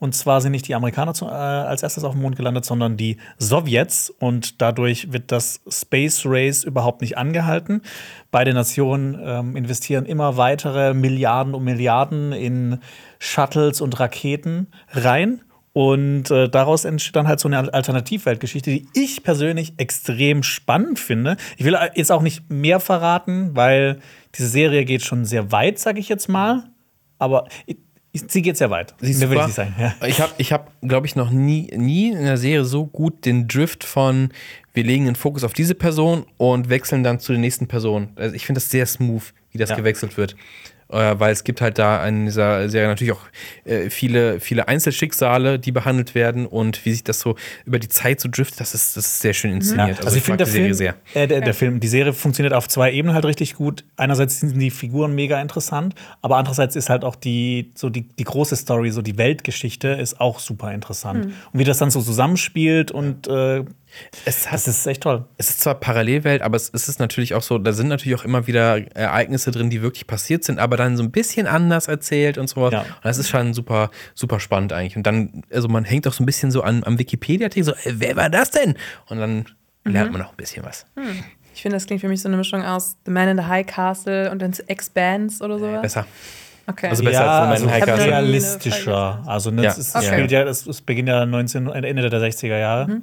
Und 0.00 0.14
zwar 0.14 0.40
sind 0.40 0.52
nicht 0.52 0.68
die 0.68 0.76
Amerikaner 0.76 1.12
zu, 1.12 1.26
äh, 1.26 1.30
als 1.30 1.82
erstes 1.82 2.04
auf 2.04 2.12
dem 2.12 2.22
Mond 2.22 2.36
gelandet, 2.36 2.64
sondern 2.64 2.96
die 2.96 3.16
Sowjets. 3.38 4.10
Und 4.10 4.62
dadurch 4.62 5.12
wird 5.12 5.32
das 5.32 5.60
Space 5.68 6.22
Race 6.24 6.62
überhaupt 6.62 7.00
nicht 7.00 7.18
angehalten. 7.18 7.82
Beide 8.30 8.54
Nationen 8.54 9.18
ähm, 9.20 9.56
investieren 9.56 10.06
immer 10.06 10.36
weitere 10.36 10.94
Milliarden 10.94 11.54
um 11.54 11.64
Milliarden 11.64 12.32
in 12.32 12.78
Shuttles 13.18 13.80
und 13.80 13.98
Raketen 13.98 14.68
rein. 14.92 15.40
Und 15.72 16.30
äh, 16.30 16.48
daraus 16.48 16.84
entsteht 16.84 17.14
dann 17.16 17.28
halt 17.28 17.40
so 17.40 17.48
eine 17.48 17.72
Alternativweltgeschichte, 17.72 18.70
die 18.70 18.88
ich 18.94 19.22
persönlich 19.22 19.74
extrem 19.76 20.42
spannend 20.42 20.98
finde. 20.98 21.36
Ich 21.56 21.64
will 21.64 21.76
jetzt 21.94 22.10
auch 22.10 22.22
nicht 22.22 22.50
mehr 22.50 22.80
verraten, 22.80 23.54
weil 23.54 24.00
diese 24.34 24.48
Serie 24.48 24.84
geht 24.84 25.02
schon 25.02 25.24
sehr 25.24 25.52
weit, 25.52 25.78
sage 25.78 26.00
ich 26.00 26.08
jetzt 26.08 26.28
mal. 26.28 26.64
Aber 27.18 27.46
sie 28.12 28.42
geht 28.42 28.56
sehr 28.56 28.70
weit. 28.70 28.94
Sie 29.00 29.14
Mehr 29.14 29.30
will 29.30 29.38
ich 29.38 29.46
nicht 29.46 29.54
sagen. 29.54 29.74
Ja. 29.78 29.94
Ich 30.06 30.20
habe, 30.20 30.32
ich 30.38 30.52
hab, 30.52 30.72
glaube 30.82 31.06
ich, 31.06 31.14
noch 31.16 31.30
nie, 31.30 31.70
nie 31.76 32.10
in 32.10 32.24
der 32.24 32.38
Serie 32.38 32.64
so 32.64 32.86
gut 32.86 33.24
den 33.24 33.46
Drift 33.46 33.84
von 33.84 34.30
wir 34.74 34.84
legen 34.84 35.06
den 35.06 35.16
Fokus 35.16 35.42
auf 35.42 35.54
diese 35.54 35.74
Person 35.74 36.24
und 36.36 36.68
wechseln 36.68 37.02
dann 37.02 37.18
zu 37.18 37.32
der 37.32 37.40
nächsten 37.40 37.66
Person. 37.66 38.10
Also 38.14 38.36
ich 38.36 38.46
finde 38.46 38.60
das 38.60 38.70
sehr 38.70 38.86
smooth, 38.86 39.34
wie 39.50 39.58
das 39.58 39.70
Ja. 39.70 39.76
gewechselt 39.76 40.16
wird. 40.16 40.36
Äh, 40.90 41.18
weil 41.18 41.32
es 41.32 41.44
gibt 41.44 41.60
halt 41.60 41.78
da 41.78 42.06
in 42.06 42.24
dieser 42.24 42.68
Serie 42.70 42.88
natürlich 42.88 43.12
auch 43.12 43.20
äh, 43.64 43.90
viele, 43.90 44.40
viele 44.40 44.68
Einzelschicksale, 44.68 45.58
die 45.58 45.70
behandelt 45.70 46.14
werden 46.14 46.46
und 46.46 46.84
wie 46.86 46.92
sich 46.92 47.04
das 47.04 47.20
so 47.20 47.36
über 47.66 47.78
die 47.78 47.88
Zeit 47.88 48.20
so 48.20 48.28
driftet, 48.30 48.60
das 48.60 48.72
ist, 48.74 48.96
das 48.96 49.04
ist 49.04 49.20
sehr 49.20 49.34
schön 49.34 49.50
Ja, 49.50 49.56
inszeniert. 49.56 50.04
also, 50.04 50.16
ich 50.16 50.22
finde, 50.22 50.44
der, 50.44 50.46
mag 50.46 50.54
die 50.54 50.74
Serie 50.74 50.94
Film, 50.94 50.94
äh, 51.14 51.26
der, 51.26 51.40
der 51.42 51.54
Film, 51.54 51.80
die 51.80 51.88
Serie 51.88 52.12
funktioniert 52.14 52.54
auf 52.54 52.68
zwei 52.68 52.90
Ebenen 52.92 53.14
halt 53.14 53.26
richtig 53.26 53.54
gut. 53.54 53.84
Einerseits 53.96 54.40
sind 54.40 54.58
die 54.58 54.70
Figuren 54.70 55.14
mega 55.14 55.40
interessant, 55.42 55.94
aber 56.22 56.36
andererseits 56.38 56.74
ist 56.74 56.88
halt 56.88 57.04
auch 57.04 57.16
die, 57.16 57.70
so 57.74 57.90
die, 57.90 58.08
die 58.08 58.24
große 58.24 58.56
Story, 58.56 58.90
so 58.90 59.02
die 59.02 59.18
Weltgeschichte 59.18 59.88
ist 59.88 60.20
auch 60.20 60.38
super 60.38 60.72
interessant. 60.72 61.26
Und 61.26 61.58
wie 61.58 61.64
das 61.64 61.76
dann 61.76 61.90
so 61.90 62.00
zusammenspielt 62.00 62.90
und 62.92 63.26
äh, 63.28 63.64
Es, 64.24 64.46
hat, 64.46 64.54
das 64.54 64.68
ist 64.68 64.86
echt 64.86 65.02
toll. 65.02 65.24
es 65.38 65.50
ist 65.50 65.60
zwar 65.60 65.74
Parallelwelt, 65.74 66.42
aber 66.42 66.56
es, 66.56 66.70
es 66.72 66.88
ist 66.88 67.00
natürlich 67.00 67.34
auch 67.34 67.42
so, 67.42 67.58
da 67.58 67.72
sind 67.72 67.88
natürlich 67.88 68.18
auch 68.18 68.24
immer 68.24 68.46
wieder 68.46 68.78
Ereignisse 68.96 69.50
drin, 69.50 69.70
die 69.70 69.82
wirklich 69.82 70.06
passiert 70.06 70.44
sind, 70.44 70.58
aber 70.58 70.76
dann 70.76 70.96
so 70.96 71.02
ein 71.02 71.10
bisschen 71.10 71.46
anders 71.46 71.88
erzählt 71.88 72.38
und 72.38 72.48
sowas. 72.48 72.72
Ja. 72.72 72.80
Und 72.82 72.88
das 73.04 73.18
ist 73.18 73.28
schon 73.28 73.54
super, 73.54 73.90
super 74.14 74.40
spannend 74.40 74.72
eigentlich. 74.72 74.96
Und 74.96 75.04
dann, 75.06 75.42
also 75.52 75.68
man 75.68 75.84
hängt 75.84 76.06
auch 76.06 76.12
so 76.12 76.22
ein 76.22 76.26
bisschen 76.26 76.50
so 76.50 76.62
an, 76.62 76.84
am 76.84 76.98
Wikipedia-Artikel, 76.98 77.64
so, 77.64 77.72
äh, 77.72 77.94
wer 77.94 78.14
war 78.16 78.30
das 78.30 78.50
denn? 78.50 78.74
Und 79.08 79.18
dann 79.18 79.46
lernt 79.84 80.12
man 80.12 80.22
auch 80.22 80.30
ein 80.30 80.36
bisschen 80.36 80.64
was. 80.64 80.84
Ich 81.54 81.62
finde, 81.62 81.76
das 81.76 81.86
klingt 81.86 82.00
für 82.02 82.08
mich 82.08 82.20
so 82.20 82.28
eine 82.28 82.36
Mischung 82.36 82.62
aus 82.62 82.96
The 83.04 83.10
Man 83.10 83.28
in 83.30 83.36
the 83.38 83.44
High 83.44 83.66
Castle 83.66 84.30
und 84.30 84.40
dann 84.42 84.52
Expanse 84.68 85.42
oder 85.42 85.58
sowas. 85.58 85.82
Besser. 85.82 86.06
Okay. 86.66 86.88
Also 86.88 87.02
besser 87.02 87.20
als 87.22 87.26
ja, 87.26 87.40
Moment 87.40 87.52
also 87.52 87.64
in 87.64 87.70
High 87.72 87.84
Castle. 87.86 88.06
realistischer. 88.12 89.22
Also 89.26 89.50
ne, 89.50 89.62
Ja. 89.64 89.70
es, 89.70 89.78
ist, 89.78 89.96
Okay. 89.96 90.04
es 90.06 90.12
spielt 90.12 90.30
ja, 90.30 90.42
es, 90.44 90.66
es 90.66 90.80
beginnt 90.82 91.08
ja 91.08 91.24
19, 91.24 91.66
Ende 91.70 92.10
der 92.10 92.20
60er 92.20 92.58
Jahre. 92.58 92.86
Mhm. 92.88 93.02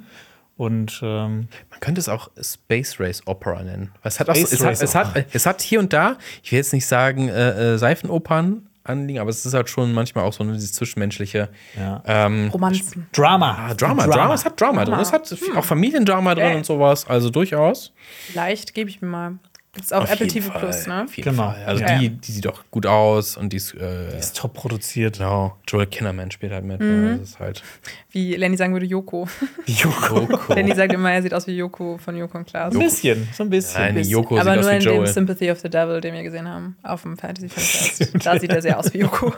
Und 0.56 1.00
ähm, 1.02 1.48
Man 1.70 1.80
könnte 1.80 2.00
es 2.00 2.08
auch 2.08 2.30
Space 2.40 2.98
Race 2.98 3.22
Opera 3.26 3.62
nennen. 3.62 3.92
Es 4.02 4.18
hat, 4.20 4.30
auch 4.30 4.34
es, 4.34 4.64
hat, 4.64 4.80
es, 4.80 4.94
hat, 4.94 5.26
es 5.32 5.44
hat 5.46 5.60
hier 5.60 5.78
und 5.80 5.92
da, 5.92 6.16
ich 6.42 6.50
will 6.52 6.56
jetzt 6.58 6.72
nicht 6.72 6.86
sagen 6.86 7.28
äh, 7.28 7.74
äh, 7.74 7.78
Seifenopern 7.78 8.66
anliegen, 8.82 9.18
aber 9.18 9.30
es 9.30 9.44
ist 9.44 9.52
halt 9.52 9.68
schon 9.68 9.92
manchmal 9.92 10.24
auch 10.24 10.32
so 10.32 10.44
eine, 10.44 10.52
dieses 10.54 10.72
zwischenmenschliche 10.72 11.48
Ja. 11.76 12.02
ähm, 12.06 12.48
Romanzen. 12.52 13.06
Drama. 13.12 13.66
Ah, 13.68 13.74
Drama, 13.74 14.06
Drama, 14.06 14.34
es 14.34 14.44
hat 14.44 14.58
Drama, 14.60 14.84
drin. 14.84 14.98
Es 15.00 15.12
hat 15.12 15.34
auch 15.56 15.64
Familiendrama 15.64 16.34
drin 16.34 16.46
Okay. 16.46 16.56
und 16.56 16.64
sowas, 16.66 17.06
also 17.06 17.28
durchaus. 17.28 17.92
Vielleicht 18.28 18.74
gebe 18.74 18.88
ich 18.88 19.02
mir 19.02 19.08
mal. 19.08 19.32
Gibt's 19.76 19.92
auf, 19.92 20.10
Apple 20.10 20.26
jeden 20.26 20.32
TV 20.42 20.50
Fall, 20.50 20.60
Plus, 20.60 20.86
ne? 20.88 21.04
Auf 21.04 21.16
jeden 21.16 21.30
Genau. 21.30 21.52
Fall. 21.52 21.64
Also 21.66 21.84
Ja. 21.84 21.98
die, 21.98 22.08
die 22.08 22.32
sieht 22.32 22.44
doch 22.44 22.64
gut 22.70 22.86
aus 22.86 23.36
und 23.36 23.52
die 23.52 23.58
ist, 23.58 23.74
äh, 23.74 24.18
Ist 24.18 24.36
top 24.36 24.54
produziert. 24.54 25.18
genau, 25.18 25.56
Joel 25.68 25.86
Kinnaman 25.86 26.30
spielt 26.32 26.52
halt 26.52 26.64
mit. 26.64 26.80
Mhm. 26.80 27.04
ne? 27.04 27.18
Das 27.20 27.28
ist 27.30 27.38
halt 27.38 27.62
Wie 28.10 28.34
Lenny 28.34 28.56
sagen 28.56 28.72
würde, 28.72 28.86
Yoko. 28.86 29.28
Joko. 29.66 30.26
Lenny 30.54 30.74
sagt 30.74 30.92
immer, 30.92 31.12
er 31.12 31.22
sieht 31.22 31.32
aus 31.34 31.46
wie 31.46 31.56
Yoko 31.56 31.98
von 31.98 32.16
Yoko 32.16 32.38
und 32.38 32.46
Klaas. 32.46 32.72
Ein 32.74 32.80
bisschen, 32.80 33.28
so 33.32 33.44
ein 33.44 33.50
bisschen. 33.50 33.80
Nein, 33.80 33.94
die 33.96 34.08
Joko 34.08 34.38
Aber 34.38 34.50
sieht 34.52 34.58
aus 34.60 34.64
nur 34.64 34.72
wie 34.72 34.96
in 34.96 35.04
dem. 35.04 35.06
Sympathy 35.06 35.50
of 35.50 35.60
the 35.60 35.68
Devil, 35.70 36.00
den 36.00 36.14
wir 36.14 36.22
gesehen 36.24 36.48
haben, 36.48 36.76
auf 36.82 37.02
dem 37.02 37.16
Fantasy 37.16 37.48
Filmfest. 37.48 38.10
da 38.26 38.38
sieht 38.40 38.50
er 38.50 38.62
sehr 38.62 38.78
aus 38.78 38.92
wie 38.94 38.98
Yoko. 39.00 39.32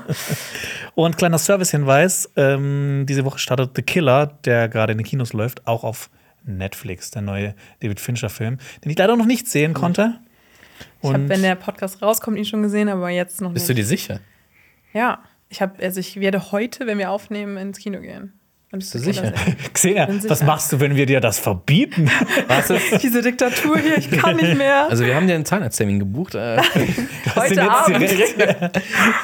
Und 0.95 1.17
kleiner 1.19 1.39
Servicehinweis: 1.39 2.31
ähm, 2.37 3.05
Diese 3.09 3.25
Woche 3.25 3.39
startet 3.39 3.73
The 3.75 3.83
Killer, 3.83 4.39
der 4.45 4.69
gerade 4.69 4.93
in 4.93 4.99
den 4.99 5.05
Kinos 5.07 5.33
läuft, 5.33 5.67
auch 5.67 5.85
auf 5.85 6.11
Netflix, 6.45 7.11
der 7.11 7.23
neue 7.23 7.55
David 7.81 8.01
Fincher-Film, 8.01 8.59
den 8.85 8.91
ich 8.91 8.97
leider 8.97 9.17
noch 9.17 9.27
nicht 9.27 9.49
sehen 9.49 9.75
konnte. 9.75 10.19
Ich 11.03 11.13
habe, 11.13 11.29
wenn 11.29 11.43
der 11.43 11.55
Podcast 11.55 12.03
rauskommt, 12.03 12.37
ihn 12.39 12.45
schon 12.45 12.63
gesehen, 12.63 12.89
aber 12.89 13.09
jetzt 13.11 13.41
noch 13.41 13.53
Bist 13.53 13.69
du 13.69 13.73
nicht. 13.73 13.83
dir 13.85 13.87
sicher? 13.87 14.21
Ja, 14.93 15.23
ich 15.49 15.63
habe, 15.63 15.83
also 15.83 16.01
ich 16.01 16.19
werde 16.21 16.51
heute, 16.53 16.87
wenn 16.87 16.99
wir 16.99 17.11
aufnehmen, 17.11 17.57
ins 17.57 17.79
Kino 17.79 18.01
gehen. 18.01 18.38
Bist 18.71 18.95
du 18.95 18.99
sicher? 18.99 19.33
Xenia, 19.73 20.07
was 20.27 20.43
machst 20.43 20.71
du, 20.73 20.81
wenn 20.81 20.95
wir 20.95 21.07
dir 21.07 21.21
das 21.21 21.39
verbieten? 21.39 22.11
Was 22.49 22.69
ist? 22.69 23.03
Diese 23.03 23.23
Diktatur 23.23 23.79
hier, 23.79 23.97
ich 23.97 24.11
kann 24.11 24.37
nicht 24.37 24.59
mehr. 24.59 24.91
Also 24.91 25.07
wir 25.07 25.15
haben 25.15 25.27
dir 25.27 25.37
einen 25.37 25.47
Zahnarzttermin 25.47 25.99
gebucht. 25.99 26.35
Äh, 26.35 26.59
heute 27.35 27.71
Abend. 27.71 28.11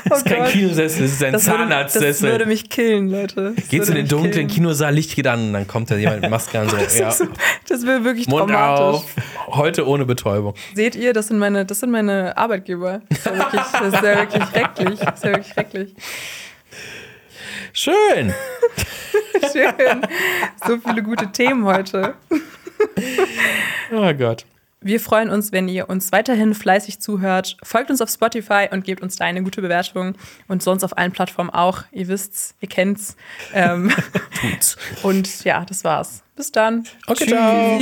Oh 0.09 0.15
kein 0.25 0.39
Gott. 0.39 0.49
Kinosessel, 0.49 1.05
es 1.05 1.13
ist 1.13 1.23
ein 1.25 1.35
Das 1.35 1.47
würde, 1.47 1.59
das 1.59 1.69
Zahnarztsessel. 1.69 2.31
würde 2.31 2.47
mich 2.47 2.71
killen, 2.71 3.11
Leute. 3.11 3.53
Das 3.55 3.69
Geht's 3.69 3.91
in 3.91 3.97
den 3.97 4.09
dunklen 4.09 4.33
killen. 4.33 4.49
Kinosaal, 4.49 4.95
Licht 4.95 5.15
geht 5.15 5.27
an 5.27 5.49
und 5.49 5.53
dann 5.53 5.67
kommt 5.67 5.91
da 5.91 5.97
jemand 5.97 6.23
mit 6.23 6.31
Maske 6.31 6.61
an 6.61 6.71
so. 6.71 6.79
Das, 6.79 6.99
ja. 6.99 7.09
ist 7.11 7.19
so, 7.19 7.27
das 7.69 7.85
wäre 7.85 8.03
wirklich 8.03 8.27
Mund 8.29 8.51
traumatisch. 8.51 8.81
auf, 8.81 9.05
heute 9.49 9.87
ohne 9.87 10.07
Betäubung. 10.07 10.55
Seht 10.75 10.97
ihr, 10.97 11.13
das 11.13 11.29
sind 11.29 11.39
meine, 11.39 11.67
das 11.67 11.81
sind 11.81 11.91
meine 11.91 12.35
Arbeitgeber. 12.39 13.03
Das 13.11 13.19
ist 13.19 13.27
ja 13.27 13.37
wirklich, 13.37 13.63
das 13.63 13.87
ist 13.89 13.95
ja 13.95 14.17
wirklich 14.17 14.45
schrecklich. 14.45 14.99
Das 15.01 15.15
ist 15.17 15.25
ja 15.25 15.31
wirklich 15.31 15.53
schrecklich. 15.53 15.95
Schön. 17.77 18.33
Schön. 19.53 20.07
So 20.65 20.79
viele 20.79 21.03
gute 21.03 21.31
Themen 21.33 21.65
heute. 21.65 22.15
Oh 23.93 24.15
Gott. 24.15 24.47
Wir 24.81 25.01
freuen 25.01 25.29
uns, 25.29 25.51
wenn 25.51 25.67
ihr 25.67 25.89
uns 25.91 26.13
weiterhin 26.13 26.55
fleißig 26.55 27.01
zuhört. 27.01 27.57
Folgt 27.65 27.91
uns 27.91 28.01
auf 28.01 28.11
Spotify 28.11 28.69
und 28.71 28.85
gebt 28.85 29.03
uns 29.03 29.17
da 29.17 29.25
eine 29.25 29.43
gute 29.43 29.61
Bewertung. 29.61 30.15
Und 30.47 30.63
sonst 30.63 30.85
auf 30.85 30.97
allen 30.97 31.11
Plattformen 31.11 31.51
auch. 31.51 31.83
Ihr 31.91 32.07
wisst's, 32.07 32.55
ihr 32.61 32.69
kennt's. 32.69 33.17
Ähm, 33.53 33.93
Tut's. 34.41 34.77
und 35.03 35.43
ja, 35.45 35.65
das 35.65 35.83
war's. 35.83 36.23
Bis 36.37 36.53
dann. 36.53 36.87
Okay, 37.09 37.27
ciao. 37.27 37.79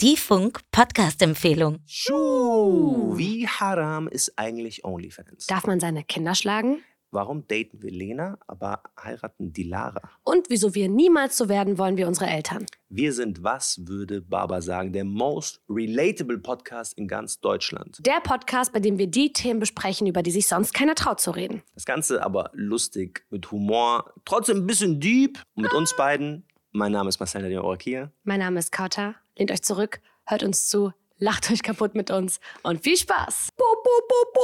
Die 0.00 0.16
Funk-Podcast-Empfehlung. 0.16 1.78
Schuh, 1.86 3.16
wie 3.16 3.46
haram 3.46 4.08
ist 4.08 4.32
eigentlich 4.36 4.84
OnlyFans? 4.84 5.46
Darf 5.46 5.66
man 5.66 5.78
seine 5.78 6.02
Kinder 6.02 6.34
schlagen? 6.34 6.82
Warum 7.12 7.44
daten 7.48 7.82
wir 7.82 7.90
Lena, 7.90 8.38
aber 8.46 8.84
heiraten 9.02 9.52
die 9.52 9.64
Lara? 9.64 10.00
Und 10.22 10.48
wieso 10.48 10.76
wir 10.76 10.88
niemals 10.88 11.36
so 11.36 11.48
werden 11.48 11.76
wollen 11.76 11.96
wie 11.96 12.04
unsere 12.04 12.30
Eltern? 12.30 12.66
Wir 12.88 13.12
sind, 13.12 13.42
was 13.42 13.84
würde 13.84 14.20
Baba 14.22 14.62
sagen, 14.62 14.92
der 14.92 15.04
most 15.04 15.60
relatable 15.68 16.38
Podcast 16.38 16.96
in 16.96 17.08
ganz 17.08 17.40
Deutschland. 17.40 17.98
Der 18.06 18.20
Podcast, 18.22 18.72
bei 18.72 18.78
dem 18.78 18.96
wir 18.98 19.08
die 19.08 19.32
Themen 19.32 19.58
besprechen, 19.58 20.06
über 20.06 20.22
die 20.22 20.30
sich 20.30 20.46
sonst 20.46 20.72
keiner 20.72 20.94
traut 20.94 21.20
zu 21.20 21.32
reden. 21.32 21.64
Das 21.74 21.84
Ganze 21.84 22.22
aber 22.22 22.50
lustig, 22.52 23.24
mit 23.30 23.50
Humor, 23.50 24.14
trotzdem 24.24 24.58
ein 24.58 24.66
bisschen 24.68 25.00
deep. 25.00 25.42
Und 25.56 25.64
mit 25.64 25.74
uns 25.74 25.96
beiden, 25.96 26.44
mein 26.70 26.92
Name 26.92 27.08
ist 27.08 27.18
Marcel 27.18 27.42
Nadine 27.42 27.64
Orakia. 27.64 28.12
Mein 28.22 28.38
Name 28.38 28.60
ist 28.60 28.70
Kauta. 28.70 29.16
Lehnt 29.36 29.50
euch 29.50 29.62
zurück, 29.62 30.00
hört 30.26 30.44
uns 30.44 30.68
zu, 30.68 30.92
lacht 31.20 31.50
euch 31.50 31.62
kaputt 31.62 31.94
mit 31.94 32.10
uns 32.10 32.40
und 32.62 32.82
viel 32.82 32.96
Spaß. 32.96 33.50
Bo, 33.56 33.64
bo, 33.84 33.90
bo, 34.08 34.32
bo. 34.34 34.40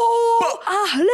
Ahlen. 0.66 1.06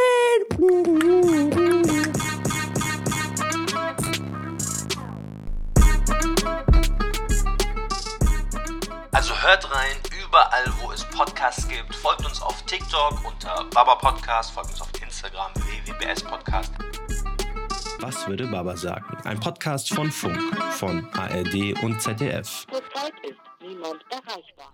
Also 9.11 9.33
hört 9.41 9.71
rein, 9.73 9.97
überall 10.25 10.65
wo 10.81 10.91
es 10.91 11.05
Podcasts 11.05 11.67
gibt. 11.67 11.95
Folgt 11.95 12.25
uns 12.25 12.41
auf 12.41 12.61
TikTok 12.63 13.25
unter 13.25 13.65
Baba 13.73 13.95
Podcast, 13.95 14.51
folgt 14.51 14.71
uns 14.71 14.81
auf 14.81 14.89
Instagram 15.01 15.51
www.bs 15.55 16.23
Podcast. 16.23 16.73
Was 17.99 18.27
würde 18.27 18.47
Baba 18.47 18.75
sagen? 18.75 19.17
Ein 19.23 19.39
Podcast 19.39 19.93
von 19.93 20.11
Funk, 20.11 20.37
von 20.73 21.07
ARD 21.13 21.81
und 21.83 22.01
ZDF. 22.01 22.65
Zurzeit 22.69 23.13
ist 23.23 23.39
niemand 23.61 24.03
erreichbar. 24.09 24.73